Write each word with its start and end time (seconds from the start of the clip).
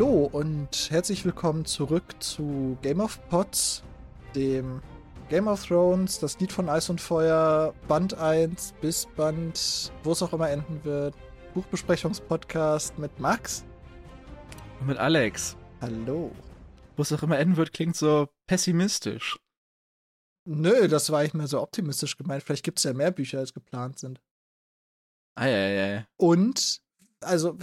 Hallo 0.00 0.30
und 0.32 0.88
herzlich 0.90 1.26
willkommen 1.26 1.66
zurück 1.66 2.22
zu 2.22 2.78
Game 2.80 3.00
of 3.00 3.20
Pots, 3.28 3.82
dem 4.34 4.80
Game 5.28 5.46
of 5.46 5.62
Thrones, 5.66 6.18
das 6.18 6.40
Lied 6.40 6.52
von 6.52 6.70
Eis 6.70 6.88
und 6.88 7.02
Feuer, 7.02 7.74
Band 7.86 8.14
1 8.14 8.72
bis 8.80 9.04
Band, 9.14 9.92
wo 10.02 10.12
es 10.12 10.22
auch 10.22 10.32
immer 10.32 10.48
enden 10.48 10.82
wird, 10.84 11.14
Buchbesprechungspodcast 11.52 12.98
mit 12.98 13.20
Max. 13.20 13.66
Und 14.80 14.86
mit 14.86 14.96
Alex. 14.96 15.58
Hallo. 15.82 16.32
Wo 16.96 17.02
es 17.02 17.12
auch 17.12 17.22
immer 17.22 17.38
enden 17.38 17.58
wird, 17.58 17.74
klingt 17.74 17.94
so 17.94 18.30
pessimistisch. 18.46 19.38
Nö, 20.46 20.88
das 20.88 21.10
war 21.12 21.24
ich 21.24 21.34
mir 21.34 21.46
so 21.46 21.60
optimistisch 21.60 22.16
gemeint. 22.16 22.42
Vielleicht 22.42 22.64
gibt 22.64 22.78
es 22.78 22.84
ja 22.84 22.94
mehr 22.94 23.10
Bücher, 23.10 23.40
als 23.40 23.52
geplant 23.52 23.98
sind. 23.98 24.22
Eieiei. 25.34 26.06
Und, 26.16 26.80
also, 27.20 27.58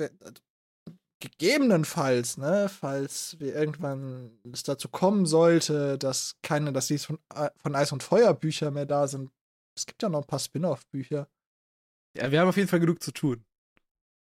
gegebenenfalls, 1.19 2.37
ne, 2.37 2.69
falls 2.69 3.39
wir 3.39 3.55
irgendwann 3.55 4.39
es 4.51 4.63
dazu 4.63 4.89
kommen 4.89 5.25
sollte, 5.25 5.97
dass 5.97 6.35
keine, 6.41 6.71
dass 6.73 6.87
dies 6.87 7.05
von, 7.05 7.19
äh, 7.33 7.49
von 7.57 7.75
Eis 7.75 7.91
und 7.91 8.03
Feuer 8.03 8.33
Bücher 8.33 8.71
mehr 8.71 8.85
da 8.85 9.07
sind. 9.07 9.31
Es 9.75 9.85
gibt 9.85 10.01
ja 10.01 10.09
noch 10.09 10.21
ein 10.21 10.27
paar 10.27 10.39
Spin-off-Bücher. 10.39 11.27
Ja, 12.15 12.31
wir 12.31 12.39
haben 12.39 12.49
auf 12.49 12.57
jeden 12.57 12.69
Fall 12.69 12.79
genug 12.79 13.01
zu 13.01 13.11
tun. 13.11 13.43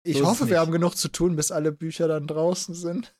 Ich 0.03 0.19
So 0.19 0.27
hoffe, 0.27 0.49
wir 0.49 0.59
haben 0.59 0.71
genug 0.71 0.95
zu 0.95 1.09
tun, 1.09 1.35
bis 1.35 1.51
alle 1.51 1.71
Bücher 1.71 2.07
dann 2.07 2.27
draußen 2.27 2.73
sind. 2.73 3.15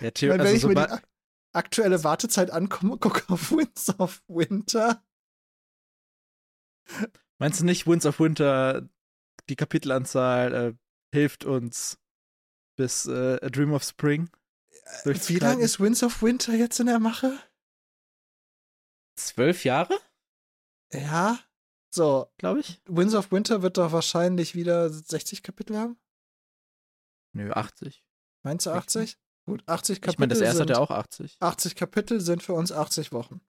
Ja, 0.00 0.10
Theo, 0.10 0.32
wenn 0.32 0.40
also 0.40 0.54
ich 0.54 0.64
mir 0.64 0.74
die 0.74 0.80
ak 0.80 1.06
aktuelle 1.52 2.04
Wartezeit 2.04 2.50
ankomme, 2.50 2.98
gucke 2.98 3.22
auf 3.32 3.50
Winds 3.50 3.98
of 3.98 4.22
Winter. 4.28 5.02
meinst 7.38 7.60
du 7.60 7.64
nicht, 7.64 7.86
Winds 7.86 8.04
of 8.06 8.20
Winter, 8.20 8.88
die 9.48 9.56
Kapitelanzahl 9.56 10.54
äh, 10.54 10.74
hilft 11.14 11.44
uns 11.44 11.98
bis 12.76 13.06
äh, 13.06 13.38
A 13.42 13.48
Dream 13.48 13.72
of 13.72 13.82
Spring? 13.82 14.28
Wie 15.02 15.04
durchzustreiten? 15.04 15.48
lange 15.48 15.64
ist 15.64 15.80
Winds 15.80 16.02
of 16.02 16.22
Winter 16.22 16.54
jetzt 16.54 16.78
in 16.78 16.86
der 16.86 16.98
Mache? 17.00 17.38
Zwölf 19.16 19.64
Jahre, 19.64 19.98
Ja. 20.92 21.38
So, 21.90 22.30
glaube 22.36 22.60
ich? 22.60 22.82
Winds 22.86 23.14
of 23.14 23.32
Winter 23.32 23.62
wird 23.62 23.78
doch 23.78 23.90
wahrscheinlich 23.90 24.54
wieder 24.54 24.90
60 24.90 25.42
Kapitel 25.42 25.78
haben. 25.78 25.98
Nö, 27.32 27.50
80. 27.52 28.04
Meinst 28.42 28.66
du 28.66 28.70
Echt 28.70 28.78
80? 28.78 29.18
Gut, 29.46 29.62
80 29.66 30.02
Kapitel. 30.02 30.14
Ich 30.14 30.18
meine, 30.18 30.28
das 30.34 30.40
erste 30.42 30.60
hat 30.60 30.68
sind, 30.68 30.76
ja 30.76 30.82
auch 30.82 30.90
80. 30.90 31.36
80 31.40 31.74
Kapitel 31.74 32.20
sind 32.20 32.42
für 32.42 32.52
uns 32.52 32.70
80 32.70 33.12
Wochen. 33.12 33.40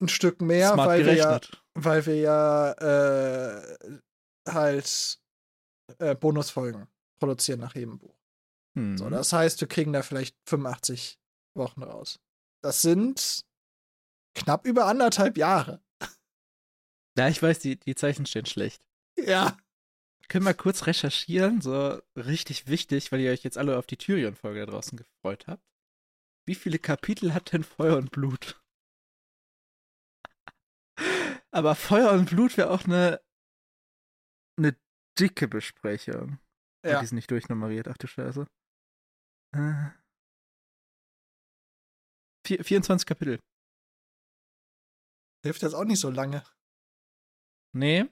Ein 0.00 0.08
Stück 0.08 0.40
mehr, 0.40 0.72
Smart 0.72 0.88
weil 0.88 1.06
wir, 1.06 1.14
ja, 1.14 1.40
weil 1.74 2.06
wir 2.06 2.16
ja 2.16 2.72
äh, 2.72 3.98
halt 4.48 5.20
äh, 5.98 6.14
Bonusfolgen 6.14 6.88
produzieren 7.24 7.60
nach 7.60 7.74
jedem 7.74 7.98
Buch. 7.98 8.14
Hm. 8.76 8.98
So, 8.98 9.08
das 9.08 9.32
heißt, 9.32 9.58
wir 9.60 9.68
kriegen 9.68 9.94
da 9.94 10.02
vielleicht 10.02 10.36
85 10.46 11.18
Wochen 11.54 11.82
raus. 11.82 12.20
Das 12.62 12.82
sind 12.82 13.46
knapp 14.34 14.66
über 14.66 14.86
anderthalb 14.86 15.38
Jahre. 15.38 15.82
ja, 17.16 17.28
ich 17.28 17.42
weiß, 17.42 17.60
die, 17.60 17.78
die 17.78 17.94
Zeichen 17.94 18.26
stehen 18.26 18.44
schlecht. 18.44 18.84
Ja. 19.16 19.56
Können 20.28 20.44
wir 20.44 20.54
kurz 20.54 20.86
recherchieren, 20.86 21.60
so 21.60 22.00
richtig 22.16 22.66
wichtig, 22.66 23.10
weil 23.10 23.20
ihr 23.20 23.30
euch 23.30 23.42
jetzt 23.42 23.58
alle 23.58 23.78
auf 23.78 23.86
die 23.86 23.96
Tyrion-Folge 23.96 24.60
da 24.60 24.72
draußen 24.72 24.98
gefreut 24.98 25.46
habt. 25.46 25.62
Wie 26.46 26.54
viele 26.54 26.78
Kapitel 26.78 27.32
hat 27.32 27.52
denn 27.52 27.64
Feuer 27.64 27.96
und 27.96 28.10
Blut? 28.10 28.60
Aber 31.50 31.74
Feuer 31.74 32.12
und 32.12 32.28
Blut 32.28 32.56
wäre 32.58 32.70
auch 32.70 32.84
eine, 32.84 33.20
eine 34.58 34.76
dicke 35.18 35.48
Besprechung. 35.48 36.38
Ja. 36.84 36.98
Die 36.98 37.04
ist 37.04 37.12
nicht 37.12 37.30
durchnummeriert, 37.30 37.88
ach 37.88 37.96
du 37.96 38.06
Scheiße. 38.06 38.46
Äh. 39.52 39.90
Vier, 42.46 42.62
24 42.62 43.06
Kapitel. 43.06 43.38
Hilft 45.44 45.62
jetzt 45.62 45.74
auch 45.74 45.84
nicht 45.84 46.00
so 46.00 46.10
lange. 46.10 46.44
Nee. 47.72 48.06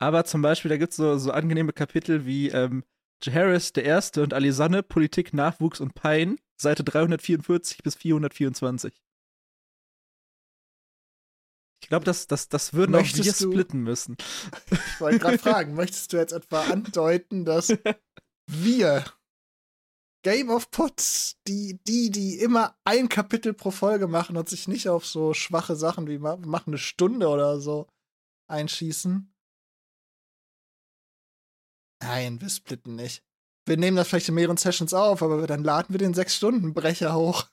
Aber 0.00 0.24
zum 0.24 0.42
Beispiel, 0.42 0.68
da 0.68 0.76
gibt 0.76 0.92
es 0.92 0.96
so, 0.96 1.18
so 1.18 1.32
angenehme 1.32 1.72
Kapitel 1.72 2.24
wie 2.24 2.50
ähm, 2.50 2.84
Jaehaerys 3.22 3.72
der 3.72 3.84
Erste 3.84 4.22
und 4.22 4.32
Alisanne, 4.32 4.84
Politik, 4.84 5.34
Nachwuchs 5.34 5.80
und 5.80 5.94
Pein, 5.94 6.38
Seite 6.56 6.84
344 6.84 7.82
bis 7.82 7.96
424. 7.96 8.94
Ich 11.88 11.90
glaube, 11.90 12.04
das, 12.04 12.26
das, 12.26 12.50
das 12.50 12.74
würden 12.74 12.92
Möchtest 12.92 13.22
auch 13.22 13.24
wir 13.24 13.32
du- 13.46 13.50
splitten 13.52 13.80
müssen. 13.82 14.18
Ich 14.70 15.00
wollte 15.00 15.20
gerade 15.20 15.38
fragen, 15.38 15.72
möchtest 15.74 16.12
du 16.12 16.18
jetzt 16.18 16.32
etwa 16.32 16.60
andeuten, 16.64 17.46
dass 17.46 17.72
wir 18.46 19.06
Game 20.22 20.50
of 20.50 20.70
Pots, 20.70 21.38
die, 21.48 21.80
die, 21.86 22.10
die 22.10 22.40
immer 22.40 22.76
ein 22.84 23.08
Kapitel 23.08 23.54
pro 23.54 23.70
Folge 23.70 24.06
machen 24.06 24.36
und 24.36 24.50
sich 24.50 24.68
nicht 24.68 24.90
auf 24.90 25.06
so 25.06 25.32
schwache 25.32 25.76
Sachen 25.76 26.06
wie 26.08 26.18
machen 26.18 26.44
eine 26.66 26.76
Stunde 26.76 27.26
oder 27.28 27.58
so 27.58 27.88
einschießen? 28.48 29.32
Nein, 32.02 32.38
wir 32.42 32.50
splitten 32.50 32.96
nicht. 32.96 33.24
Wir 33.66 33.78
nehmen 33.78 33.96
das 33.96 34.08
vielleicht 34.08 34.28
in 34.28 34.34
mehreren 34.34 34.58
Sessions 34.58 34.92
auf, 34.92 35.22
aber 35.22 35.46
dann 35.46 35.64
laden 35.64 35.94
wir 35.94 35.98
den 35.98 36.14
6-Stunden-Brecher 36.14 37.14
hoch. 37.14 37.46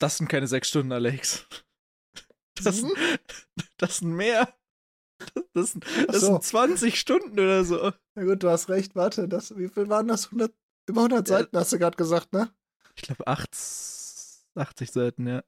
Das 0.00 0.16
sind 0.16 0.26
keine 0.28 0.48
sechs 0.48 0.68
Stunden, 0.68 0.90
Alex. 0.90 1.46
Das, 2.62 2.82
das 3.78 3.98
sind 3.98 4.12
mehr. 4.12 4.52
Das, 5.54 5.78
das, 6.08 6.20
so. 6.20 6.26
sind 6.26 6.42
20 6.42 6.98
Stunden 6.98 7.38
oder 7.38 7.64
so. 7.64 7.92
Na 8.14 8.24
gut, 8.24 8.42
du 8.42 8.50
hast 8.50 8.68
recht, 8.68 8.96
warte, 8.96 9.28
das, 9.28 9.56
wie 9.56 9.68
viel 9.68 9.88
waren 9.88 10.08
das? 10.08 10.26
100, 10.26 10.52
über 10.88 11.02
100 11.02 11.28
Ja. 11.28 11.38
Seiten 11.38 11.56
hast 11.56 11.72
du 11.72 11.78
gerade 11.78 11.96
gesagt, 11.96 12.32
ne? 12.32 12.52
Ich 12.96 13.02
glaube, 13.02 13.26
80 13.26 14.90
Seiten, 14.90 15.26
ja. 15.26 15.42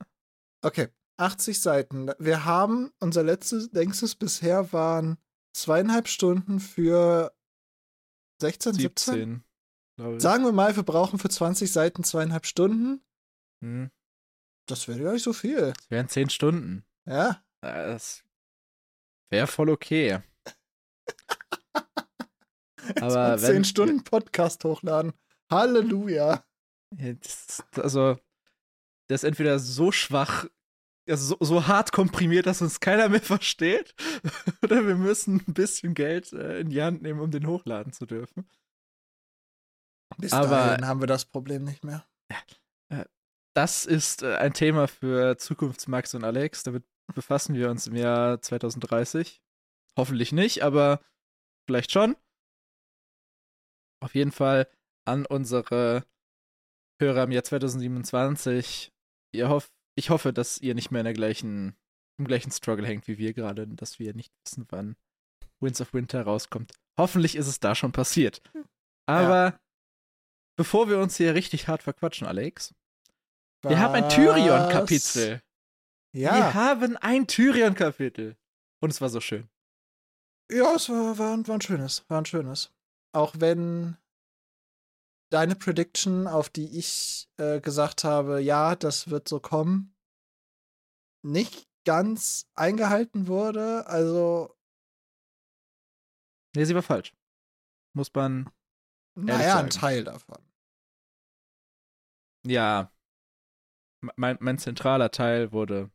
Okay, 0.63 0.89
80 1.17 1.61
Seiten. 1.61 2.11
Wir 2.19 2.45
haben, 2.45 2.93
unser 3.01 3.23
letztes, 3.23 3.71
längstes 3.73 4.15
bisher 4.15 4.73
waren 4.73 5.19
zweieinhalb 5.53 6.09
Stunden 6.09 6.61
für 6.61 7.35
16, 8.41 8.75
17? 8.75 9.15
17. 9.15 9.45
glaube 9.97 10.17
ich. 10.17 10.23
Sagen 10.23 10.45
wir 10.45 10.53
mal, 10.53 10.75
wir 10.77 10.83
brauchen 10.83 11.19
für 11.19 11.29
20 11.29 11.71
Seiten 11.71 12.05
zweieinhalb 12.05 12.47
Stunden. 12.47 13.03
Hm. 13.63 13.91
Das 14.67 14.89
wäre 14.89 15.03
ja 15.03 15.13
nicht 15.13 15.23
so 15.23 15.33
viel. 15.33 15.73
Das 15.73 15.91
wären 15.91 16.09
10 16.09 16.31
Stunden. 16.31 16.85
Ja. 17.07 17.43
Äh, 17.63 17.93
Das 17.93 18.23
wäre 19.31 19.47
voll 19.47 19.71
okay. 19.71 20.21
Aber 23.01 23.33
wenn- 23.33 23.39
10 23.39 23.65
Stunden 23.65 24.05
Podcast 24.05 24.65
hochladen. 24.65 25.13
Halleluja. 25.51 26.45
Ja, 26.97 27.13
das, 27.15 27.63
also, 27.77 28.19
das 29.09 29.23
ist 29.23 29.29
entweder 29.29 29.59
so 29.59 29.91
schwach, 29.93 30.47
also 31.09 31.37
so, 31.39 31.45
so 31.45 31.67
hart 31.67 31.93
komprimiert, 31.93 32.47
dass 32.47 32.63
uns 32.63 32.81
keiner 32.81 33.09
mehr 33.09 33.21
versteht, 33.23 33.95
oder 34.63 34.87
wir 34.87 34.97
müssen 34.97 35.43
ein 35.47 35.55
bisschen 35.55 35.95
Geld 35.95 36.33
äh, 36.33 36.61
in 36.61 36.71
die 36.71 36.83
Hand 36.83 37.03
nehmen, 37.03 37.21
um 37.21 37.31
den 37.31 37.47
hochladen 37.47 37.93
zu 37.93 38.07
dürfen. 38.07 38.49
Bis 40.19 40.33
Aber- 40.33 40.49
dahin 40.49 40.87
haben 40.87 41.01
wir 41.01 41.07
das 41.09 41.25
Problem 41.25 41.65
nicht 41.65 41.85
mehr. 41.85 42.07
Das 43.57 43.87
ist 43.87 44.23
äh, 44.23 44.35
ein 44.37 44.53
Thema 44.53 44.89
für 44.89 45.37
Zukunftsmax 45.39 46.15
und 46.15 46.25
Alex. 46.25 46.65
Damit 46.65 46.85
befassen 47.13 47.55
wir 47.55 47.71
uns 47.71 47.87
im 47.87 47.97
Jahr 47.97 48.41
2030. 48.41 49.41
Hoffentlich 49.97 50.33
nicht, 50.33 50.63
aber 50.63 51.01
vielleicht 51.67 51.93
schon. 51.93 52.17
Auf 54.01 54.15
jeden 54.15 54.33
Fall 54.33 54.69
an 55.05 55.27
unsere 55.27 56.05
Hörer 57.01 57.25
im 57.25 57.33
Jahr 57.33 57.45
2027. 57.45 58.93
Ihr 59.33 59.49
hoff, 59.49 59.71
ich 59.95 60.11
hoffe, 60.11 60.33
dass 60.33 60.59
ihr 60.59 60.75
nicht 60.75 60.91
mehr 60.91 61.01
in 61.01 61.07
der 61.07 61.15
gleichen, 61.15 61.77
im 62.19 62.27
gleichen 62.27 62.51
Struggle 62.51 62.87
hängt 62.87 63.09
wie 63.09 63.19
wir 63.19 63.33
gerade, 63.33 63.67
dass 63.67 63.99
wir 63.99 64.15
nicht 64.15 64.33
wissen, 64.45 64.67
wann 64.71 64.97
Winds 65.61 65.81
of 65.81 65.95
Winter 65.95 66.23
rauskommt. 66.23 66.73
Hoffentlich 66.97 67.37
ist 67.37 67.47
es 67.47 67.61
da 67.61 67.75
schon 67.75 67.93
passiert. 67.93 68.43
Aber 69.07 69.59
bevor 70.57 70.89
wir 70.89 70.99
uns 70.99 71.17
hier 71.17 71.35
richtig 71.35 71.69
hart 71.69 71.83
verquatschen, 71.83 72.27
Alex, 72.27 72.75
wir 73.63 73.79
haben 73.79 73.95
ein 73.95 74.09
Was? 75.35 75.54
Tyrion-Kapitel. 76.15 76.15
Wir 76.15 76.21
Ja. 76.23 76.55
haben 76.55 76.97
ein 76.99 77.27
Tyrion-Kapitel. 77.27 78.37
Und 78.81 78.91
es 78.91 79.01
war 79.01 79.09
so 79.09 79.21
schön. 79.21 79.49
Ja, 80.51 80.75
es 80.77 80.89
war, 80.89 81.19
war, 81.19 81.35
ein- 81.37 81.47
war 81.49 81.55
ein 81.57 81.61
schönes. 81.61 82.05
War 82.09 82.19
ein 82.21 82.27
schönes. 82.27 82.73
Auch 83.13 83.35
wenn 83.39 83.97
deine 85.33 85.57
Prediction, 85.57 86.27
auf 86.27 86.49
die 86.51 86.79
ich 86.79 87.29
äh, 87.39 87.61
gesagt 87.61 88.05
habe, 88.05 88.41
ja, 88.41 88.77
das 88.77 89.09
wird 89.11 89.29
so 89.29 89.41
kommen, 89.41 89.97
nicht 91.25 91.67
ganz 91.87 92.47
eingehalten 92.55 93.27
wurde. 93.27 93.87
Also, 93.87 94.51
Nee, 96.57 96.65
sie 96.65 96.75
war 96.75 96.83
falsch. 96.83 97.13
Muss 97.97 98.13
man. 98.15 98.49
naja, 99.17 99.59
ein 99.59 99.71
sagen. 99.71 99.71
Teil 99.71 100.05
davon. 100.05 100.39
Ja. 102.47 102.93
Mein, 104.17 104.37
mein 104.41 104.59
zentraler 104.59 105.11
Teil 105.11 105.51
wurde. 105.53 105.91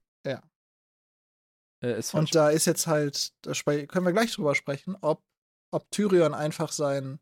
Äh. 1.81 2.01
Und 2.13 2.35
da 2.35 2.49
ist 2.49 2.65
jetzt 2.65 2.87
halt, 2.87 3.33
da 3.41 3.53
können 3.53 4.05
wir 4.05 4.13
gleich 4.13 4.33
drüber 4.33 4.55
sprechen, 4.55 4.97
ob, 5.01 5.23
ob 5.71 5.89
Tyrion 5.91 6.33
einfach 6.33 6.71
sein, 6.71 7.19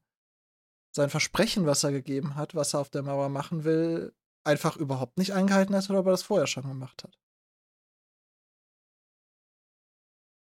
sein 0.95 1.09
Versprechen, 1.09 1.65
was 1.65 1.83
er 1.83 1.91
gegeben 1.91 2.35
hat, 2.35 2.55
was 2.55 2.73
er 2.73 2.81
auf 2.81 2.89
der 2.89 3.03
Mauer 3.03 3.29
machen 3.29 3.63
will, 3.63 4.13
einfach 4.43 4.77
überhaupt 4.77 5.17
nicht 5.17 5.33
eingehalten 5.33 5.75
hat 5.75 5.89
oder 5.89 5.99
ob 5.99 6.07
er 6.07 6.11
das 6.11 6.23
vorher 6.23 6.47
schon 6.47 6.67
gemacht 6.67 7.03
hat. 7.03 7.17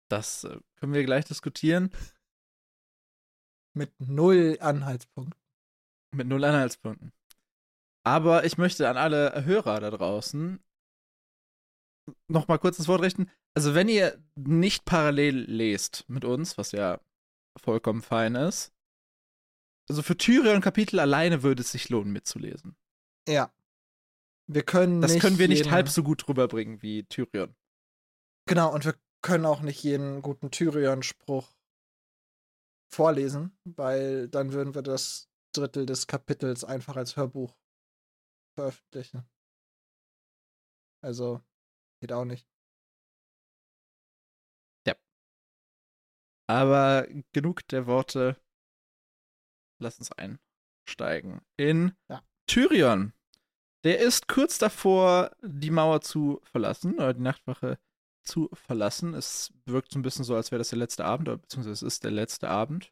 Das 0.10 0.44
äh, 0.44 0.58
können 0.78 0.94
wir 0.94 1.04
gleich 1.04 1.26
diskutieren. 1.26 1.92
Mit 3.76 4.00
null 4.00 4.58
Anhaltspunkten. 4.60 5.40
Mit 6.16 6.28
null 6.28 6.44
Anhaltspunkten. 6.44 7.14
Aber 8.04 8.44
ich 8.44 8.58
möchte 8.58 8.90
an 8.90 8.98
alle 8.98 9.46
Hörer 9.46 9.80
da 9.80 9.92
draußen 9.92 10.60
noch 12.28 12.48
mal 12.48 12.58
kurz 12.58 12.78
das 12.78 12.88
Wort 12.88 13.02
richten. 13.02 13.30
Also, 13.54 13.76
wenn 13.76 13.90
ihr 13.90 14.22
nicht 14.36 14.86
parallel 14.86 15.46
lest 15.50 16.06
mit 16.08 16.26
uns, 16.26 16.58
was 16.58 16.72
ja 16.72 17.00
vollkommen 17.58 18.02
fein 18.02 18.36
ist, 18.36 18.72
also 19.90 20.04
für 20.04 20.16
Tyrion 20.16 20.62
Kapitel 20.62 21.00
alleine 21.00 21.42
würde 21.42 21.62
es 21.62 21.72
sich 21.72 21.90
lohnen 21.90 22.14
mitzulesen. 22.14 22.78
Ja. 23.28 23.52
Wir 24.48 24.64
können 24.64 25.02
Das 25.02 25.14
nicht 25.14 25.22
können 25.22 25.40
wir 25.40 25.48
nicht 25.48 25.60
jeden, 25.60 25.72
halb 25.72 25.90
so 25.90 26.04
gut 26.04 26.28
rüberbringen 26.28 26.82
wie 26.82 27.04
Tyrion. 27.04 27.56
Genau, 28.48 28.74
und 28.74 28.86
wir 28.86 28.96
können 29.22 29.46
auch 29.46 29.62
nicht 29.62 29.84
jeden 29.84 30.22
guten 30.22 30.52
Tyrion-Spruch 30.52 31.52
vorlesen, 32.92 33.58
weil 33.64 34.28
dann 34.28 34.54
würden 34.54 34.74
wir 34.74 34.82
das 34.82 35.30
Drittel 35.54 35.86
des 35.86 36.08
Kapitels 36.08 36.64
einfach 36.64 36.96
als 36.96 37.16
Hörbuch 37.16 37.56
veröffentlichen. 38.56 39.24
Also, 41.02 41.42
geht 42.00 42.12
auch 42.12 42.26
nicht. 42.26 42.48
Aber 46.50 47.08
genug 47.32 47.68
der 47.68 47.86
Worte. 47.86 48.36
Lass 49.78 50.00
uns 50.00 50.12
einsteigen 50.12 51.42
in 51.58 51.96
Ja. 52.10 52.24
Tyrion. 52.48 53.14
Der 53.84 54.00
ist 54.00 54.28
kurz 54.28 54.58
davor, 54.58 55.32
die 55.44 55.70
Mauer 55.70 56.02
zu 56.02 56.42
verlassen, 56.44 56.96
oder 56.96 57.14
die 57.14 57.22
Nachtwache 57.22 57.78
zu 58.24 58.50
verlassen. 58.54 59.14
Es 59.14 59.54
wirkt 59.66 59.92
so 59.92 60.00
ein 60.00 60.02
bisschen 60.02 60.26
so, 60.26 60.36
als 60.36 60.50
wäre 60.50 60.58
das 60.58 60.70
der 60.70 60.80
letzte 60.80 61.06
Abend, 61.06 61.30
oder 61.30 61.38
beziehungsweise 61.38 61.86
es 61.86 61.94
ist 61.94 62.04
der 62.04 62.12
letzte 62.12 62.50
Abend, 62.50 62.92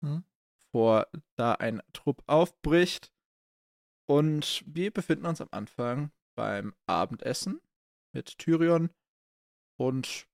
bevor 0.00 1.08
da 1.34 1.54
ein 1.54 1.82
Trupp 1.92 2.22
aufbricht. 2.28 3.12
Und 4.08 4.62
wir 4.66 4.92
befinden 4.92 5.26
uns 5.26 5.40
am 5.40 5.48
Anfang 5.50 6.12
beim 6.36 6.76
Abendessen 6.86 7.60
mit 8.12 8.38
Tyrion 8.38 8.90
und 9.76 10.28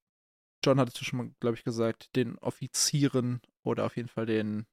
John 0.65 0.79
hatte 0.79 0.93
es 0.95 1.05
schon 1.05 1.19
mal, 1.19 1.31
glaube 1.41 1.57
ich, 1.57 1.65
gesagt, 1.65 2.15
den 2.15 2.39
Offizieren 2.39 3.41
oder 3.65 3.85
auf 3.85 3.97
jeden 3.97 4.09
Fall 4.09 4.27
den 4.27 4.67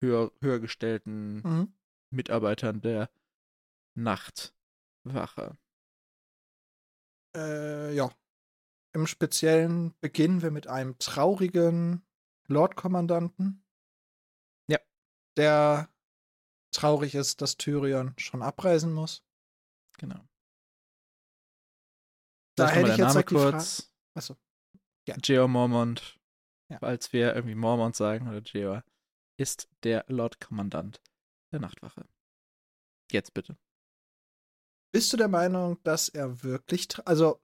höher, 0.00 0.30
höher 0.40 0.60
gestellten 0.60 1.36
Mhm. 1.42 1.74
Mitarbeitern 2.10 2.80
der 2.80 3.10
Nachtwache. 3.94 5.58
Äh, 7.36 7.94
ja. 7.94 8.10
Im 8.92 9.08
Speziellen 9.08 9.92
beginnen 10.00 10.42
wir 10.42 10.52
mit 10.52 10.68
einem 10.68 10.96
traurigen 10.98 12.06
Lordkommandanten. 12.46 13.64
Ja. 14.68 14.78
Der 15.36 15.88
traurig 16.70 17.16
ist, 17.16 17.40
dass 17.42 17.56
Tyrion 17.56 18.14
schon 18.18 18.42
abreisen 18.42 18.92
muss. 18.92 19.24
Genau. 19.98 20.20
Da 22.56 22.68
hätte 22.68 22.90
ich 22.92 22.96
jetzt 22.98 23.14
Name 23.14 23.24
Frage. 23.24 23.34
kurz. 23.34 23.92
Achso. 24.14 24.36
Ja. 25.08 25.16
Geor 25.16 25.48
Mormont, 25.48 26.18
Ja. 26.70 26.78
falls 26.78 27.12
wir 27.12 27.34
irgendwie 27.34 27.54
Mormont 27.54 27.96
sagen 27.96 28.28
oder 28.28 28.40
Geor, 28.40 28.84
ist 29.38 29.68
der 29.82 30.04
Lord-Kommandant 30.08 31.00
der 31.52 31.60
Nachtwache. 31.60 32.06
Jetzt 33.10 33.34
bitte. 33.34 33.56
Bist 34.92 35.12
du 35.12 35.16
der 35.16 35.28
Meinung, 35.28 35.82
dass 35.82 36.08
er 36.08 36.42
wirklich, 36.44 36.86
also 37.06 37.40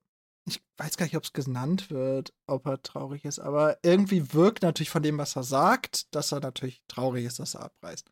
ich 0.48 0.62
weiß 0.78 0.96
gar 0.96 1.04
nicht, 1.06 1.16
ob 1.16 1.24
es 1.24 1.32
genannt 1.32 1.90
wird, 1.90 2.32
ob 2.48 2.66
er 2.66 2.80
traurig 2.82 3.24
ist, 3.24 3.40
aber 3.40 3.78
irgendwie 3.84 4.32
wirkt 4.32 4.62
natürlich 4.62 4.90
von 4.90 5.02
dem, 5.02 5.18
was 5.18 5.36
er 5.36 5.42
sagt, 5.42 6.12
dass 6.14 6.32
er 6.32 6.40
natürlich 6.40 6.82
traurig 6.88 7.24
ist, 7.26 7.40
dass 7.40 7.54
er 7.54 7.62
abreist. 7.64 8.10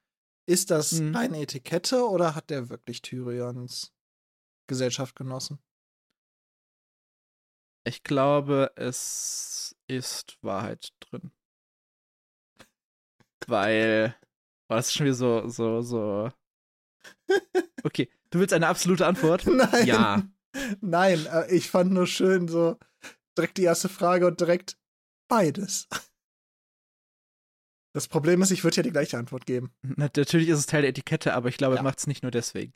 Ist 0.48 0.70
das 0.70 0.92
Mhm. 0.92 1.16
eine 1.16 1.40
Etikette 1.40 2.06
oder 2.08 2.34
hat 2.34 2.50
der 2.50 2.68
wirklich 2.68 3.00
Tyrions 3.02 3.92
Gesellschaft 4.68 5.14
genossen? 5.16 5.58
Ich 7.88 8.02
glaube, 8.02 8.70
es 8.76 9.75
ist 9.87 10.37
Wahrheit 10.43 10.90
drin. 11.00 11.32
Weil. 13.46 14.14
Oh, 14.69 14.75
das 14.75 14.88
ist 14.88 14.94
schon 14.94 15.06
wieder 15.06 15.14
so, 15.14 15.49
so, 15.49 15.81
so. 15.81 16.31
Okay, 17.85 18.11
du 18.31 18.40
willst 18.40 18.52
eine 18.52 18.67
absolute 18.67 19.06
Antwort? 19.06 19.46
Nein. 19.46 19.87
Ja. 19.87 20.23
Nein, 20.81 21.25
äh, 21.26 21.50
ich 21.55 21.70
fand 21.70 21.93
nur 21.93 22.06
schön 22.06 22.49
so 22.49 22.76
direkt 23.38 23.56
die 23.56 23.62
erste 23.62 23.88
Frage 23.88 24.26
und 24.26 24.40
direkt 24.40 24.76
beides. 25.29 25.88
Das 27.94 28.08
Problem 28.08 28.43
ist, 28.43 28.50
ich 28.50 28.64
würde 28.64 28.76
ja 28.79 28.82
die 28.82 28.90
gleiche 28.90 29.17
Antwort 29.17 29.46
geben. 29.46 29.73
Na, 29.82 30.11
Natürlich 30.14 30.49
ist 30.49 30.58
es 30.58 30.67
Teil 30.67 30.82
der 30.82 30.90
Etikette, 30.90 31.32
aber 31.35 31.49
ich 31.49 31.56
glaube, 31.56 31.76
Ja. 31.76 31.81
er 31.81 31.85
macht 31.85 32.00
es 32.00 32.06
nicht 32.06 32.23
nur 32.23 32.32
deswegen. 32.32 32.75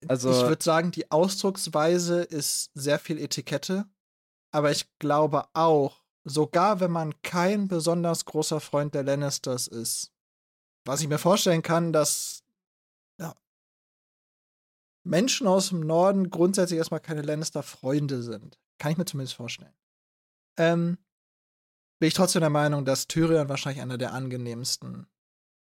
ich 0.00 0.10
Also, 0.10 0.30
würde 0.48 0.64
sagen, 0.64 0.90
die 0.90 1.10
Ausdrucksweise 1.12 2.22
ist 2.22 2.70
sehr 2.74 2.98
viel 2.98 3.18
Etikette, 3.18 3.86
aber 4.52 4.70
ich 4.70 4.86
glaube 4.98 5.46
auch, 5.54 6.02
sogar 6.24 6.80
wenn 6.80 6.92
man 6.92 7.20
kein 7.22 7.68
besonders 7.68 8.24
großer 8.24 8.60
Freund 8.60 8.94
der 8.94 9.02
Lannisters 9.02 9.66
ist, 9.66 10.12
was 10.84 11.00
ich 11.00 11.08
mir 11.08 11.18
vorstellen 11.18 11.62
kann, 11.62 11.92
dass 11.92 12.44
ja, 13.18 13.34
Menschen 15.04 15.46
aus 15.46 15.70
dem 15.70 15.80
Norden 15.80 16.30
grundsätzlich 16.30 16.78
erstmal 16.78 17.00
keine 17.00 17.22
Lannister-Freunde 17.22 18.22
sind. 18.22 18.58
Kann 18.78 18.92
ich 18.92 18.98
mir 18.98 19.04
zumindest 19.04 19.36
vorstellen. 19.36 19.74
Ähm, 20.56 20.98
bin 21.98 22.08
ich 22.08 22.14
trotzdem 22.14 22.40
der 22.40 22.50
Meinung, 22.50 22.84
dass 22.84 23.06
Tyrion 23.06 23.48
wahrscheinlich 23.48 23.80
einer 23.82 23.98
der 23.98 24.12
angenehmsten 24.12 25.06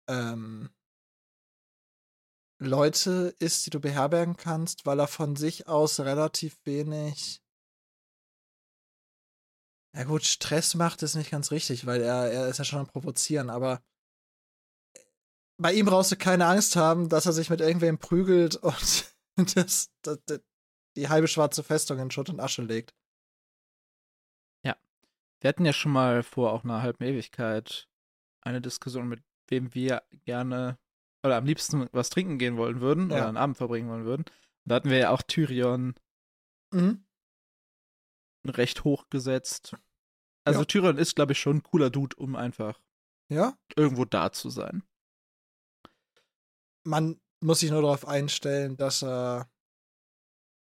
ähm, 0.09 0.71
Leute 2.59 3.35
ist, 3.39 3.67
die 3.67 3.71
du 3.71 3.81
beherbergen 3.81 4.37
kannst, 4.37 4.87
weil 4.87 4.99
er 4.99 5.09
von 5.09 5.37
sich 5.37 5.69
aus 5.69 6.01
relativ 6.01 6.59
wenig. 6.65 7.42
Ja 9.95 10.05
gut, 10.05 10.25
Stress 10.25 10.75
macht 10.75 11.03
ist 11.03 11.15
nicht 11.17 11.31
ganz 11.31 11.51
richtig, 11.51 11.85
weil 11.87 12.01
er, 12.01 12.31
er 12.33 12.49
ist 12.49 12.59
ja 12.59 12.65
schon 12.65 12.79
am 12.81 12.87
Provozieren, 12.87 13.51
aber 13.51 13.83
bei 15.59 15.75
ihm 15.75 15.87
brauchst 15.87 16.11
du 16.13 16.17
keine 16.17 16.47
Angst 16.47 16.77
haben, 16.77 17.09
dass 17.09 17.27
er 17.27 17.33
sich 17.33 17.51
mit 17.51 17.61
irgendwem 17.61 17.99
prügelt 17.99 18.57
und 19.37 19.57
das, 19.57 19.93
das, 20.03 20.19
das, 20.25 20.41
die 20.97 21.09
halbe 21.09 21.29
schwarze 21.29 21.63
Festung 21.63 21.99
in 21.99 22.11
Schutt 22.11 22.31
und 22.31 22.41
Asche 22.41 22.63
legt. 22.63 22.95
wir 24.65 25.49
hatten 25.49 25.65
ja 25.65 25.73
schon 25.73 25.91
mal 25.91 26.23
vor 26.23 26.53
auch 26.53 26.63
einer 26.63 26.83
halben 26.83 27.03
Ewigkeit 27.03 27.89
eine 28.43 28.61
Diskussion, 28.61 29.09
mit 29.09 29.25
wem 29.49 29.75
wir 29.75 30.05
gerne 30.25 30.79
oder 31.25 31.37
am 31.37 31.45
liebsten 31.47 31.89
was 31.91 32.11
trinken 32.11 32.39
gehen 32.39 32.57
wollen 32.57 32.81
würden 32.81 33.11
Ja. 33.11 33.17
oder 33.17 33.27
einen 33.27 33.37
Abend 33.37 33.57
verbringen 33.57 33.89
wollen 33.91 34.05
würden. 34.05 34.25
Da 34.65 34.77
hatten 34.77 34.89
wir 34.91 34.99
ja 34.99 35.11
auch 35.11 35.21
Tyrion 35.23 35.97
Mhm. 36.73 37.05
recht 38.47 38.85
hoch 38.85 39.11
gesetzt. 39.11 39.75
Also 40.45 40.61
Ja. 40.61 40.65
Tyrion 40.67 40.99
ist, 40.99 41.15
glaube 41.15 41.33
ich, 41.33 41.39
schon 41.41 41.59
ein 41.59 41.63
cooler 41.63 41.91
Dude, 41.91 42.17
um 42.17 42.37
einfach 42.37 42.81
Ja, 43.31 43.57
irgendwo 43.77 44.05
da 44.05 44.33
zu 44.33 44.51
sein. 44.51 44.83
man 46.85 47.21
muss 47.41 47.61
sich 47.61 47.71
nur 47.71 47.83
darauf 47.83 48.07
einstellen, 48.07 48.77
dass 48.77 49.03
er 49.03 49.49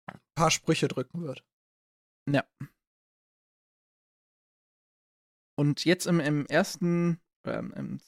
ein 0.07 0.19
paar 0.35 0.51
Sprüche 0.51 0.87
drücken 0.87 1.23
wird. 1.23 1.43
Ja. 2.29 2.43
Und 5.59 5.85
jetzt 5.85 6.05
im, 6.05 6.19
im 6.19 6.45
ersten, 6.45 7.19
ähm, 7.45 7.73
im, 7.75 8.01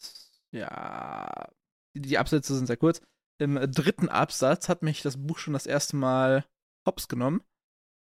ja, 0.51 1.49
die, 1.95 2.01
die 2.01 2.17
Absätze 2.17 2.55
sind 2.55 2.67
sehr 2.67 2.77
kurz. 2.77 3.01
Im 3.39 3.55
dritten 3.71 4.09
Absatz 4.09 4.69
hat 4.69 4.83
mich 4.83 5.01
das 5.01 5.17
Buch 5.25 5.37
schon 5.39 5.53
das 5.53 5.65
erste 5.65 5.95
Mal 5.95 6.45
hops 6.85 7.07
genommen. 7.07 7.41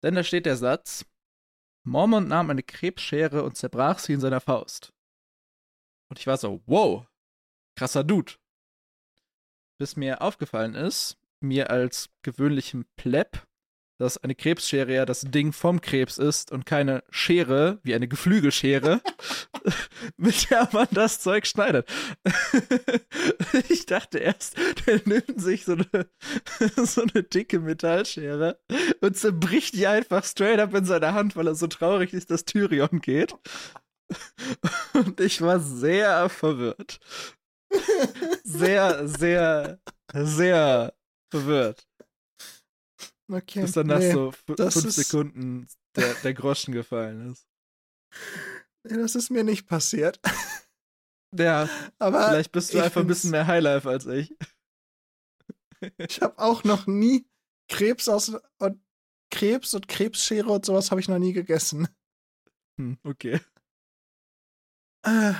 Denn 0.02 0.14
da 0.14 0.22
steht 0.24 0.46
der 0.46 0.56
Satz: 0.56 1.04
Mormont 1.84 2.28
nahm 2.28 2.50
eine 2.50 2.62
Krebsschere 2.62 3.42
und 3.42 3.56
zerbrach 3.56 3.98
sie 3.98 4.14
in 4.14 4.20
seiner 4.20 4.40
Faust. 4.40 4.92
Und 6.08 6.18
ich 6.18 6.26
war 6.26 6.36
so, 6.36 6.62
wow, 6.66 7.06
krasser 7.76 8.04
Dude. 8.04 8.32
Bis 9.78 9.96
mir 9.96 10.22
aufgefallen 10.22 10.74
ist, 10.74 11.18
mir 11.40 11.70
als 11.70 12.10
gewöhnlichem 12.22 12.86
Pleb, 12.96 13.46
dass 13.98 14.18
eine 14.18 14.34
Krebsschere 14.34 14.94
ja 14.94 15.06
das 15.06 15.22
Ding 15.22 15.52
vom 15.52 15.80
Krebs 15.80 16.18
ist 16.18 16.52
und 16.52 16.66
keine 16.66 17.04
Schere, 17.10 17.78
wie 17.82 17.94
eine 17.94 18.08
Geflügelschere, 18.08 19.00
mit 20.16 20.50
der 20.50 20.68
man 20.72 20.88
das 20.90 21.20
Zeug 21.20 21.46
schneidet. 21.46 21.88
ich 23.68 23.86
dachte 23.86 24.18
erst, 24.18 24.56
der 24.86 25.00
nimmt 25.04 25.40
sich 25.40 25.64
so 25.64 25.72
eine, 25.72 26.08
so 26.76 27.02
eine 27.02 27.22
dicke 27.22 27.60
Metallschere 27.60 28.58
und 29.00 29.16
zerbricht 29.16 29.74
die 29.74 29.86
einfach 29.86 30.24
straight 30.24 30.60
up 30.60 30.74
in 30.74 30.84
seiner 30.84 31.14
Hand, 31.14 31.36
weil 31.36 31.46
er 31.46 31.54
so 31.54 31.66
traurig 31.66 32.12
ist, 32.12 32.30
dass 32.30 32.44
Tyrion 32.44 33.00
geht. 33.00 33.34
Und 34.92 35.20
ich 35.20 35.40
war 35.40 35.60
sehr 35.60 36.28
verwirrt. 36.28 37.00
sehr, 38.44 39.08
sehr, 39.08 39.78
sehr 40.12 40.94
verwirrt. 41.30 41.86
Okay. 43.34 43.62
Bis 43.62 43.72
dann 43.72 43.86
nach 43.88 43.98
nee, 43.98 44.12
so 44.12 44.32
das 44.56 44.74
fünf 44.74 44.86
ist- 44.86 44.96
Sekunden 44.96 45.66
der, 45.96 46.14
der 46.14 46.34
Groschen 46.34 46.72
gefallen 46.72 47.32
ist. 47.32 47.46
nee, 48.84 48.96
das 48.96 49.14
ist 49.14 49.30
mir 49.30 49.44
nicht 49.44 49.66
passiert. 49.66 50.20
Ja, 51.36 51.68
Aber 51.98 52.28
vielleicht 52.28 52.52
bist 52.52 52.72
du 52.72 52.80
einfach 52.80 53.00
ein 53.00 53.08
bisschen 53.08 53.32
mehr 53.32 53.48
Highlife 53.48 53.88
als 53.90 54.06
ich. 54.06 54.32
ich 55.98 56.22
habe 56.22 56.38
auch 56.38 56.62
noch 56.62 56.86
nie 56.86 57.26
Krebs 57.68 58.08
aus 58.08 58.36
und 58.58 58.80
Krebs 59.32 59.74
und 59.74 59.88
Krebsschere 59.88 60.48
und 60.48 60.64
sowas 60.64 60.92
habe 60.92 61.00
ich 61.00 61.08
noch 61.08 61.18
nie 61.18 61.32
gegessen. 61.32 61.88
Hm, 62.78 62.98
okay. 63.02 63.40
Äh, 65.04 65.32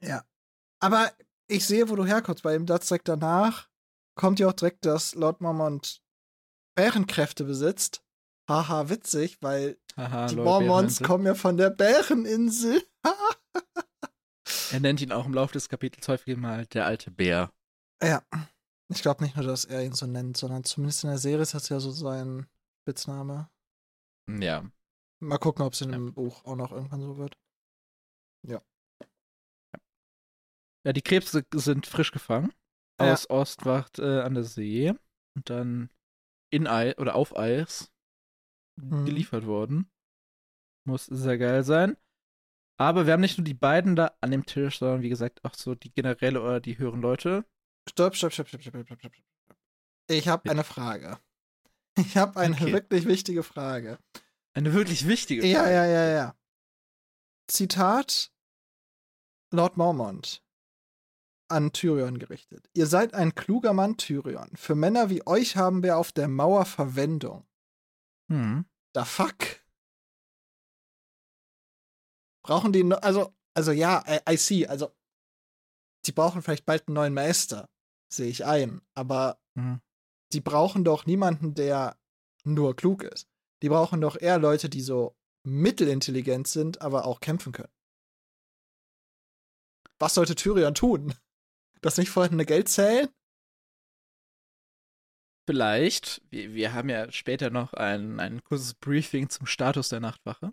ja. 0.00 0.24
Aber 0.80 1.10
ich 1.48 1.66
sehe, 1.66 1.88
wo 1.88 1.96
du 1.96 2.04
herkommst. 2.06 2.44
Bei 2.44 2.52
dem 2.52 2.68
Satz 2.68 2.86
direkt 2.86 3.08
danach 3.08 3.68
kommt 4.16 4.38
ja 4.38 4.46
auch 4.46 4.52
direkt, 4.52 4.86
dass 4.86 5.16
Lord 5.16 5.40
Mormont 5.40 6.00
Bärenkräfte 6.78 7.44
besitzt. 7.44 8.04
Haha, 8.48 8.88
witzig, 8.88 9.38
weil 9.42 9.78
Haha, 9.96 10.26
die 10.28 10.36
Lord 10.36 10.46
Mormons 10.64 11.02
kommen 11.02 11.26
ja 11.26 11.34
von 11.34 11.56
der 11.56 11.70
Bäreninsel. 11.70 12.82
Er 14.70 14.80
nennt 14.80 15.00
ihn 15.00 15.12
auch 15.12 15.26
im 15.26 15.34
Laufe 15.34 15.52
des 15.54 15.68
Kapitels 15.68 16.08
häufig 16.08 16.36
mal 16.36 16.66
der 16.66 16.86
alte 16.86 17.10
Bär. 17.10 17.52
ja. 18.02 18.22
Ich 18.90 19.02
glaube 19.02 19.22
nicht 19.24 19.36
nur, 19.36 19.44
dass 19.44 19.66
er 19.66 19.84
ihn 19.84 19.92
so 19.92 20.06
nennt, 20.06 20.36
sondern 20.38 20.64
zumindest 20.64 21.04
in 21.04 21.10
der 21.10 21.18
Serie 21.18 21.42
ist 21.42 21.52
das 21.52 21.68
ja 21.68 21.78
so 21.80 21.90
sein 21.90 22.46
Spitzname. 22.82 23.50
Ja. 24.30 24.64
Mal 25.20 25.36
gucken, 25.38 25.64
ob 25.66 25.74
es 25.74 25.80
in 25.82 25.90
Ja. 25.90 25.96
dem 25.98 26.14
Buch 26.14 26.42
auch 26.46 26.56
noch 26.56 26.72
irgendwann 26.72 27.02
so 27.02 27.18
wird. 27.18 27.36
Ja, 30.86 30.92
die 30.92 31.02
Krebse 31.02 31.44
sind 31.52 31.86
frisch 31.86 32.12
gefangen 32.12 32.52
Ja. 33.00 33.12
aus 33.12 33.28
Ostwacht 33.28 33.98
äh, 33.98 34.20
an 34.22 34.34
der 34.34 34.44
See 34.44 34.90
und 35.36 35.50
dann 35.50 35.90
in 36.50 36.66
Eis 36.66 36.96
oder 36.98 37.14
auf 37.14 37.36
Eis 37.36 37.90
Mhm. 38.76 39.04
geliefert 39.06 39.44
worden. 39.46 39.90
Muss 40.84 41.06
sehr 41.06 41.36
geil 41.38 41.64
sein. 41.64 41.96
Aber 42.80 43.06
wir 43.06 43.12
haben 43.14 43.20
nicht 43.20 43.36
nur 43.36 43.44
die 43.44 43.54
beiden 43.54 43.96
da 43.96 44.12
an 44.20 44.30
dem 44.30 44.46
Tisch, 44.46 44.78
sondern 44.78 45.02
wie 45.02 45.08
gesagt 45.08 45.44
auch 45.44 45.54
so 45.54 45.74
die 45.74 45.92
generelle 45.92 46.40
oder 46.40 46.60
die 46.60 46.78
höheren 46.78 47.00
Leute. 47.00 47.44
Stopp, 47.88 48.14
stopp, 48.14 48.32
stopp, 48.32 48.48
stopp, 48.48 48.62
stopp, 48.62 48.84
stopp, 48.86 48.98
stopp. 49.00 49.12
Ich 50.08 50.28
habe 50.28 50.42
Ja. 50.46 50.52
eine 50.52 50.64
Frage. 50.64 51.18
Ich 51.98 52.16
habe 52.16 52.38
eine 52.38 52.54
Okay. 52.54 52.72
wirklich 52.72 53.06
wichtige 53.06 53.42
Frage. 53.42 53.98
Eine 54.54 54.72
wirklich 54.72 55.08
wichtige 55.08 55.44
Ja, 55.44 55.60
Frage. 55.62 55.74
ja, 55.74 55.86
ja, 55.86 56.08
ja. 56.10 56.36
Zitat 57.48 58.32
Lord 59.50 59.76
Mormont 59.76 60.44
an 61.48 61.72
Tyrion 61.72 62.18
gerichtet. 62.18 62.68
Ihr 62.74 62.86
seid 62.86 63.14
ein 63.14 63.34
kluger 63.34 63.72
Mann, 63.72 63.96
Tyrion. 63.96 64.50
Für 64.54 64.74
Männer 64.74 65.10
wie 65.10 65.26
euch 65.26 65.56
haben 65.56 65.82
wir 65.82 65.96
auf 65.96 66.12
der 66.12 66.28
Mauer 66.28 66.64
Verwendung. 66.64 67.46
Hm. 68.30 68.66
Da 68.92 69.04
fuck. 69.04 69.34
Brauchen 72.42 72.72
die, 72.72 72.84
no 72.84 72.96
also, 72.96 73.34
also 73.54 73.72
ja, 73.72 74.04
I, 74.06 74.34
I 74.34 74.36
see, 74.36 74.66
also, 74.66 74.90
die 76.06 76.12
brauchen 76.12 76.42
vielleicht 76.42 76.64
bald 76.66 76.88
einen 76.88 76.94
neuen 76.94 77.14
Meister, 77.14 77.68
sehe 78.12 78.28
ich 78.28 78.44
ein, 78.46 78.80
aber 78.94 79.38
Mhm. 79.54 79.80
die 80.32 80.40
brauchen 80.40 80.84
doch 80.84 81.04
niemanden, 81.04 81.54
der 81.54 81.98
nur 82.44 82.76
klug 82.76 83.02
ist. 83.02 83.28
Die 83.62 83.68
brauchen 83.68 84.00
doch 84.00 84.16
eher 84.20 84.38
Leute, 84.38 84.68
die 84.68 84.80
so 84.80 85.16
mittelintelligent 85.42 86.46
sind, 86.46 86.80
aber 86.80 87.04
auch 87.06 87.20
kämpfen 87.20 87.52
können. 87.52 87.72
Was 89.98 90.14
sollte 90.14 90.36
Tyrion 90.36 90.74
tun? 90.74 91.12
Das 91.80 91.98
nicht 91.98 92.10
vorhandene 92.10 92.44
Geld 92.44 92.68
zählen? 92.68 93.08
Vielleicht. 95.48 96.20
Wir, 96.30 96.52
wir 96.52 96.74
haben 96.74 96.88
ja 96.88 97.10
später 97.10 97.50
noch 97.50 97.72
ein, 97.72 98.20
ein 98.20 98.42
kurzes 98.44 98.74
Briefing 98.74 99.30
zum 99.30 99.46
Status 99.46 99.88
der 99.88 100.00
Nachtwache. 100.00 100.52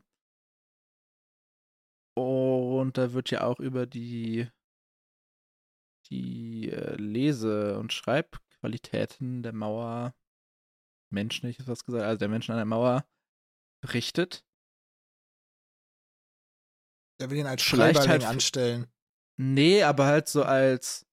Und 2.18 2.98
da 2.98 3.12
wird 3.12 3.30
ja 3.30 3.44
auch 3.44 3.60
über 3.60 3.86
die, 3.86 4.48
die 6.10 6.70
äh, 6.72 6.96
Lese- 6.96 7.78
und 7.78 7.92
Schreibqualitäten 7.92 9.44
der 9.44 9.52
Mauer, 9.52 10.16
Menschen, 11.12 11.50
ich 11.50 11.68
was 11.68 11.84
gesagt, 11.84 12.06
also 12.06 12.18
der 12.18 12.30
Menschen 12.30 12.52
an 12.54 12.58
der 12.58 12.66
Mauer 12.66 13.06
berichtet. 13.82 14.46
Der 17.20 17.30
will 17.30 17.38
ihn 17.38 17.48
als 17.48 17.62
Schreiberling 17.62 18.10
halt 18.10 18.24
anstellen. 18.24 18.88
Nee, 19.38 19.84
aber 19.84 20.06
halt 20.06 20.30
so 20.30 20.44
als, 20.44 21.05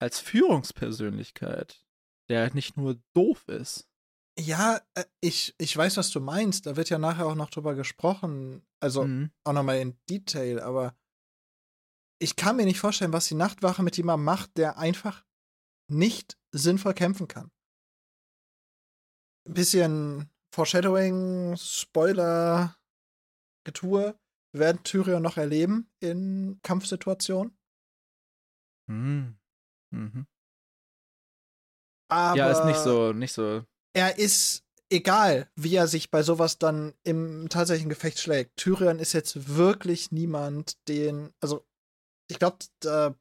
als 0.00 0.20
Führungspersönlichkeit, 0.20 1.84
der 2.28 2.40
halt 2.42 2.54
nicht 2.54 2.76
nur 2.76 3.00
doof 3.14 3.46
ist. 3.48 3.88
Ja, 4.38 4.80
äh, 4.94 5.04
ich, 5.20 5.54
ich 5.58 5.76
weiß, 5.76 5.96
was 5.96 6.10
du 6.10 6.20
meinst. 6.20 6.66
Da 6.66 6.76
wird 6.76 6.90
ja 6.90 6.98
nachher 6.98 7.26
auch 7.26 7.34
noch 7.34 7.50
drüber 7.50 7.74
gesprochen. 7.74 8.64
Also 8.80 9.04
Mhm. 9.04 9.32
auch 9.44 9.52
nochmal 9.52 9.78
in 9.78 9.98
Detail, 10.08 10.60
aber 10.62 10.96
ich 12.20 12.36
kann 12.36 12.56
mir 12.56 12.64
nicht 12.64 12.80
vorstellen, 12.80 13.12
was 13.12 13.26
die 13.26 13.34
Nachtwache 13.34 13.82
mit 13.82 13.96
jemandem 13.96 14.24
macht, 14.24 14.56
der 14.56 14.78
einfach 14.78 15.24
nicht 15.90 16.38
sinnvoll 16.52 16.94
kämpfen 16.94 17.26
kann. 17.28 17.50
Ein 19.46 19.54
bisschen 19.54 20.30
Foreshadowing, 20.54 21.56
Spoiler, 21.56 22.76
Getue. 23.64 24.18
Wir 24.52 24.60
werden 24.60 24.82
Tyrion 24.82 25.22
noch 25.22 25.36
erleben 25.36 25.90
in 26.00 26.58
Kampfsituationen. 26.62 27.56
Mhm. 28.88 29.37
Mhm. 29.90 30.26
Aber 32.10 32.36
Ja, 32.36 32.50
ist 32.50 32.64
nicht 32.64 32.78
so, 32.78 33.12
nicht 33.12 33.32
so. 33.32 33.64
er 33.94 34.18
ist 34.18 34.64
egal, 34.90 35.50
wie 35.56 35.76
er 35.76 35.86
sich 35.86 36.10
bei 36.10 36.22
sowas 36.22 36.58
dann 36.58 36.94
im 37.02 37.48
tatsächlichen 37.50 37.90
Gefecht 37.90 38.18
schlägt. 38.18 38.56
Tyrion 38.56 38.98
ist 38.98 39.12
jetzt 39.12 39.48
wirklich 39.56 40.10
niemand, 40.10 40.76
den, 40.88 41.34
also 41.40 41.66
ich 42.30 42.38
glaube, 42.38 42.58
da 42.80 43.14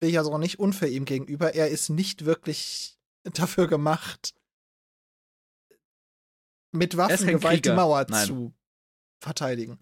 bin 0.00 0.10
ich 0.10 0.18
also 0.18 0.32
auch 0.32 0.38
nicht 0.38 0.58
unfair 0.58 0.88
ihm 0.90 1.04
gegenüber. 1.04 1.54
Er 1.54 1.68
ist 1.68 1.88
nicht 1.88 2.24
wirklich 2.24 2.98
dafür 3.24 3.66
gemacht, 3.66 4.34
mit 6.72 6.96
Waffengewalt 6.96 7.64
die. 7.64 7.70
Mauer 7.70 8.06
Nein. 8.08 8.26
zu 8.26 8.54
verteidigen. 9.22 9.78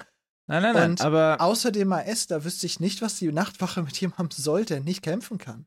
Nein, 0.47 0.63
nein, 0.63 0.75
nein, 0.75 0.91
Und 0.93 1.01
aber 1.01 1.41
Außer 1.41 1.73
dem 1.73 1.93
AS, 1.93 2.27
da 2.27 2.45
wüsste 2.45 2.67
ich 2.67 2.79
nicht, 2.79 3.03
was 3.03 3.19
die 3.19 3.33
Nachtwache 3.33 3.83
mit 3.83 3.99
jemandem 4.01 4.31
soll, 4.31 4.65
der 4.65 4.81
nicht 4.81 5.03
kämpfen 5.03 5.39
kann. 5.39 5.67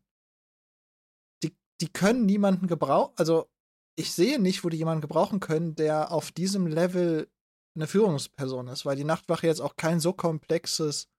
Die, 1.82 1.90
können 1.90 2.26
niemanden 2.26 2.68
gebrauchen. 2.68 3.14
Also, 3.18 3.50
ich 3.96 4.14
sehe 4.14 4.40
nicht, 4.40 4.64
wo 4.64 4.70
die 4.70 4.78
jemanden 4.78 5.02
gebrauchen 5.02 5.40
können, 5.40 5.76
der 5.76 6.12
auf 6.12 6.32
diesem 6.32 6.68
Level 6.68 7.30
eine 7.76 7.88
Führungsperson 7.88 8.68
ist, 8.68 8.86
weil 8.86 8.96
die 8.96 9.04
Nachtwache 9.04 9.48
jetzt 9.48 9.62
auch 9.62 9.76
kein 9.76 10.00
so 10.00 10.14
komplexes 10.14 11.10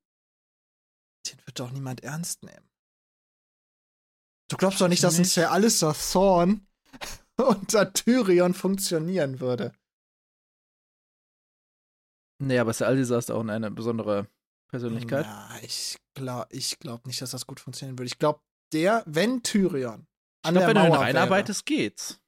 Den 1.27 1.39
wird 1.45 1.59
doch 1.59 1.71
niemand 1.71 2.03
ernst 2.03 2.43
nehmen. 2.43 2.69
Du 4.49 4.55
glaubst 4.55 4.79
doch 4.79 4.87
nicht, 4.87 5.03
dass 5.03 5.15
ein 5.15 5.21
Nicht. 5.21 5.33
Sir 5.33 5.51
Alistair 5.51 5.93
Thorne 5.93 6.61
unter 7.37 7.91
Tyrion 7.91 8.53
funktionieren 8.53 9.39
würde. 9.39 9.73
Nee, 12.39 12.59
aber 12.59 12.73
Sir 12.73 12.87
Aldisa 12.87 13.17
ist 13.17 13.31
auch 13.31 13.45
eine 13.45 13.71
besondere 13.71 14.27
Persönlichkeit. 14.69 15.25
Ja, 15.25 15.49
ich 15.61 15.97
glaube 16.13 16.47
ich 16.51 16.77
glaub 16.79 17.05
nicht, 17.07 17.21
dass 17.21 17.31
das 17.31 17.47
gut 17.47 17.59
funktionieren 17.59 17.97
würde. 17.97 18.07
Ich 18.07 18.19
glaube, 18.19 18.41
der, 18.73 19.03
wenn 19.05 19.41
Tyrion 19.43 20.07
ich 20.43 20.47
an 20.49 20.53
glaube, 20.53 20.59
der 20.59 20.67
wenn 20.67 20.75
du 20.75 20.81
ihn 20.83 20.89
Mauer 20.89 20.99
reinarbeitest, 21.05 21.65
geht's. 21.65 22.19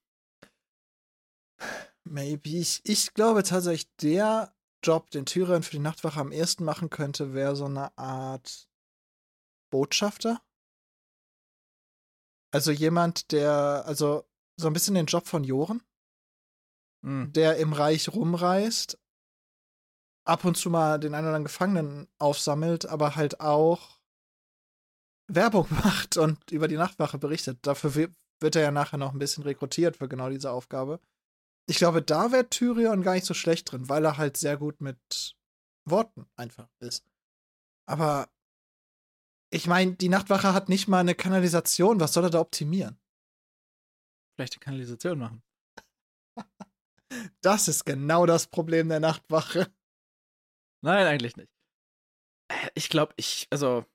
maybe. 2.05 2.49
Ich, 2.49 2.81
ich 2.85 3.13
glaube 3.13 3.43
tatsächlich, 3.43 3.93
der 3.97 4.55
Job, 4.83 5.09
den 5.11 5.25
Tyrion 5.25 5.61
für 5.63 5.71
die 5.71 5.79
Nachtwache 5.79 6.19
am 6.19 6.31
ehesten 6.31 6.63
machen 6.63 6.89
könnte, 6.89 7.33
wäre 7.33 7.55
so 7.55 7.65
eine 7.65 7.95
Art 7.97 8.67
Botschafter. 9.71 10.41
Also 12.51 12.71
jemand, 12.71 13.31
der, 13.31 13.83
also 13.85 14.25
so 14.57 14.67
ein 14.67 14.73
bisschen 14.73 14.95
den 14.95 15.05
Job 15.05 15.27
von 15.27 15.43
Joren, 15.43 15.83
Mhm. 17.01 17.31
der 17.31 17.57
im 17.57 17.71
Reich 17.71 18.09
rumreist, 18.09 18.97
ab 20.29 20.45
und 20.45 20.55
zu 20.55 20.69
mal 20.69 20.99
den 20.99 21.13
einen 21.13 21.25
oder 21.27 21.35
anderen 21.35 21.45
Gefangenen 21.45 22.07
aufsammelt, 22.19 22.85
aber 22.85 23.15
halt 23.15 23.41
auch 23.41 23.99
Werbung 25.27 25.67
macht 25.83 26.17
und 26.17 26.51
über 26.51 26.67
die 26.67 26.77
Nachtwache 26.77 27.17
berichtet. 27.17 27.59
Dafür 27.65 27.95
wi- 27.95 28.15
wird 28.39 28.55
er 28.55 28.61
ja 28.61 28.71
nachher 28.71 28.97
noch 28.97 29.13
ein 29.13 29.19
bisschen 29.19 29.43
rekrutiert 29.43 29.97
für 29.97 30.07
genau 30.07 30.29
diese 30.29 30.51
Aufgabe. 30.51 30.99
Ich 31.67 31.77
glaube, 31.77 32.01
da 32.01 32.31
wäre 32.31 32.49
Tyrion 32.49 33.03
gar 33.03 33.13
nicht 33.13 33.25
so 33.25 33.33
schlecht 33.33 33.71
drin, 33.71 33.89
weil 33.89 34.03
er 34.05 34.17
halt 34.17 34.37
sehr 34.37 34.57
gut 34.57 34.81
mit 34.81 35.35
Worten 35.85 36.25
einfach 36.35 36.67
ist. 36.79 37.05
Aber 37.87 38.29
ich 39.51 39.67
meine, 39.67 39.95
die 39.95 40.09
Nachtwache 40.09 40.53
hat 40.53 40.69
nicht 40.69 40.87
mal 40.87 40.99
eine 40.99 41.15
Kanalisation. 41.15 41.99
Was 41.99 42.13
soll 42.13 42.25
er 42.25 42.29
da 42.29 42.39
optimieren? 42.39 42.99
Vielleicht 44.35 44.55
die 44.55 44.59
Kanalisation 44.59 45.19
machen. 45.19 45.43
Das 47.41 47.67
ist 47.67 47.85
genau 47.85 48.27
das 48.27 48.45
Problem 48.47 48.87
der 48.89 48.99
Nachtwache. 48.99 49.73
Nein, 50.81 51.05
eigentlich 51.07 51.35
nicht. 51.35 51.51
Äh, 52.49 52.69
ich 52.75 52.89
glaube, 52.89 53.13
ich, 53.17 53.47
also, 53.49 53.85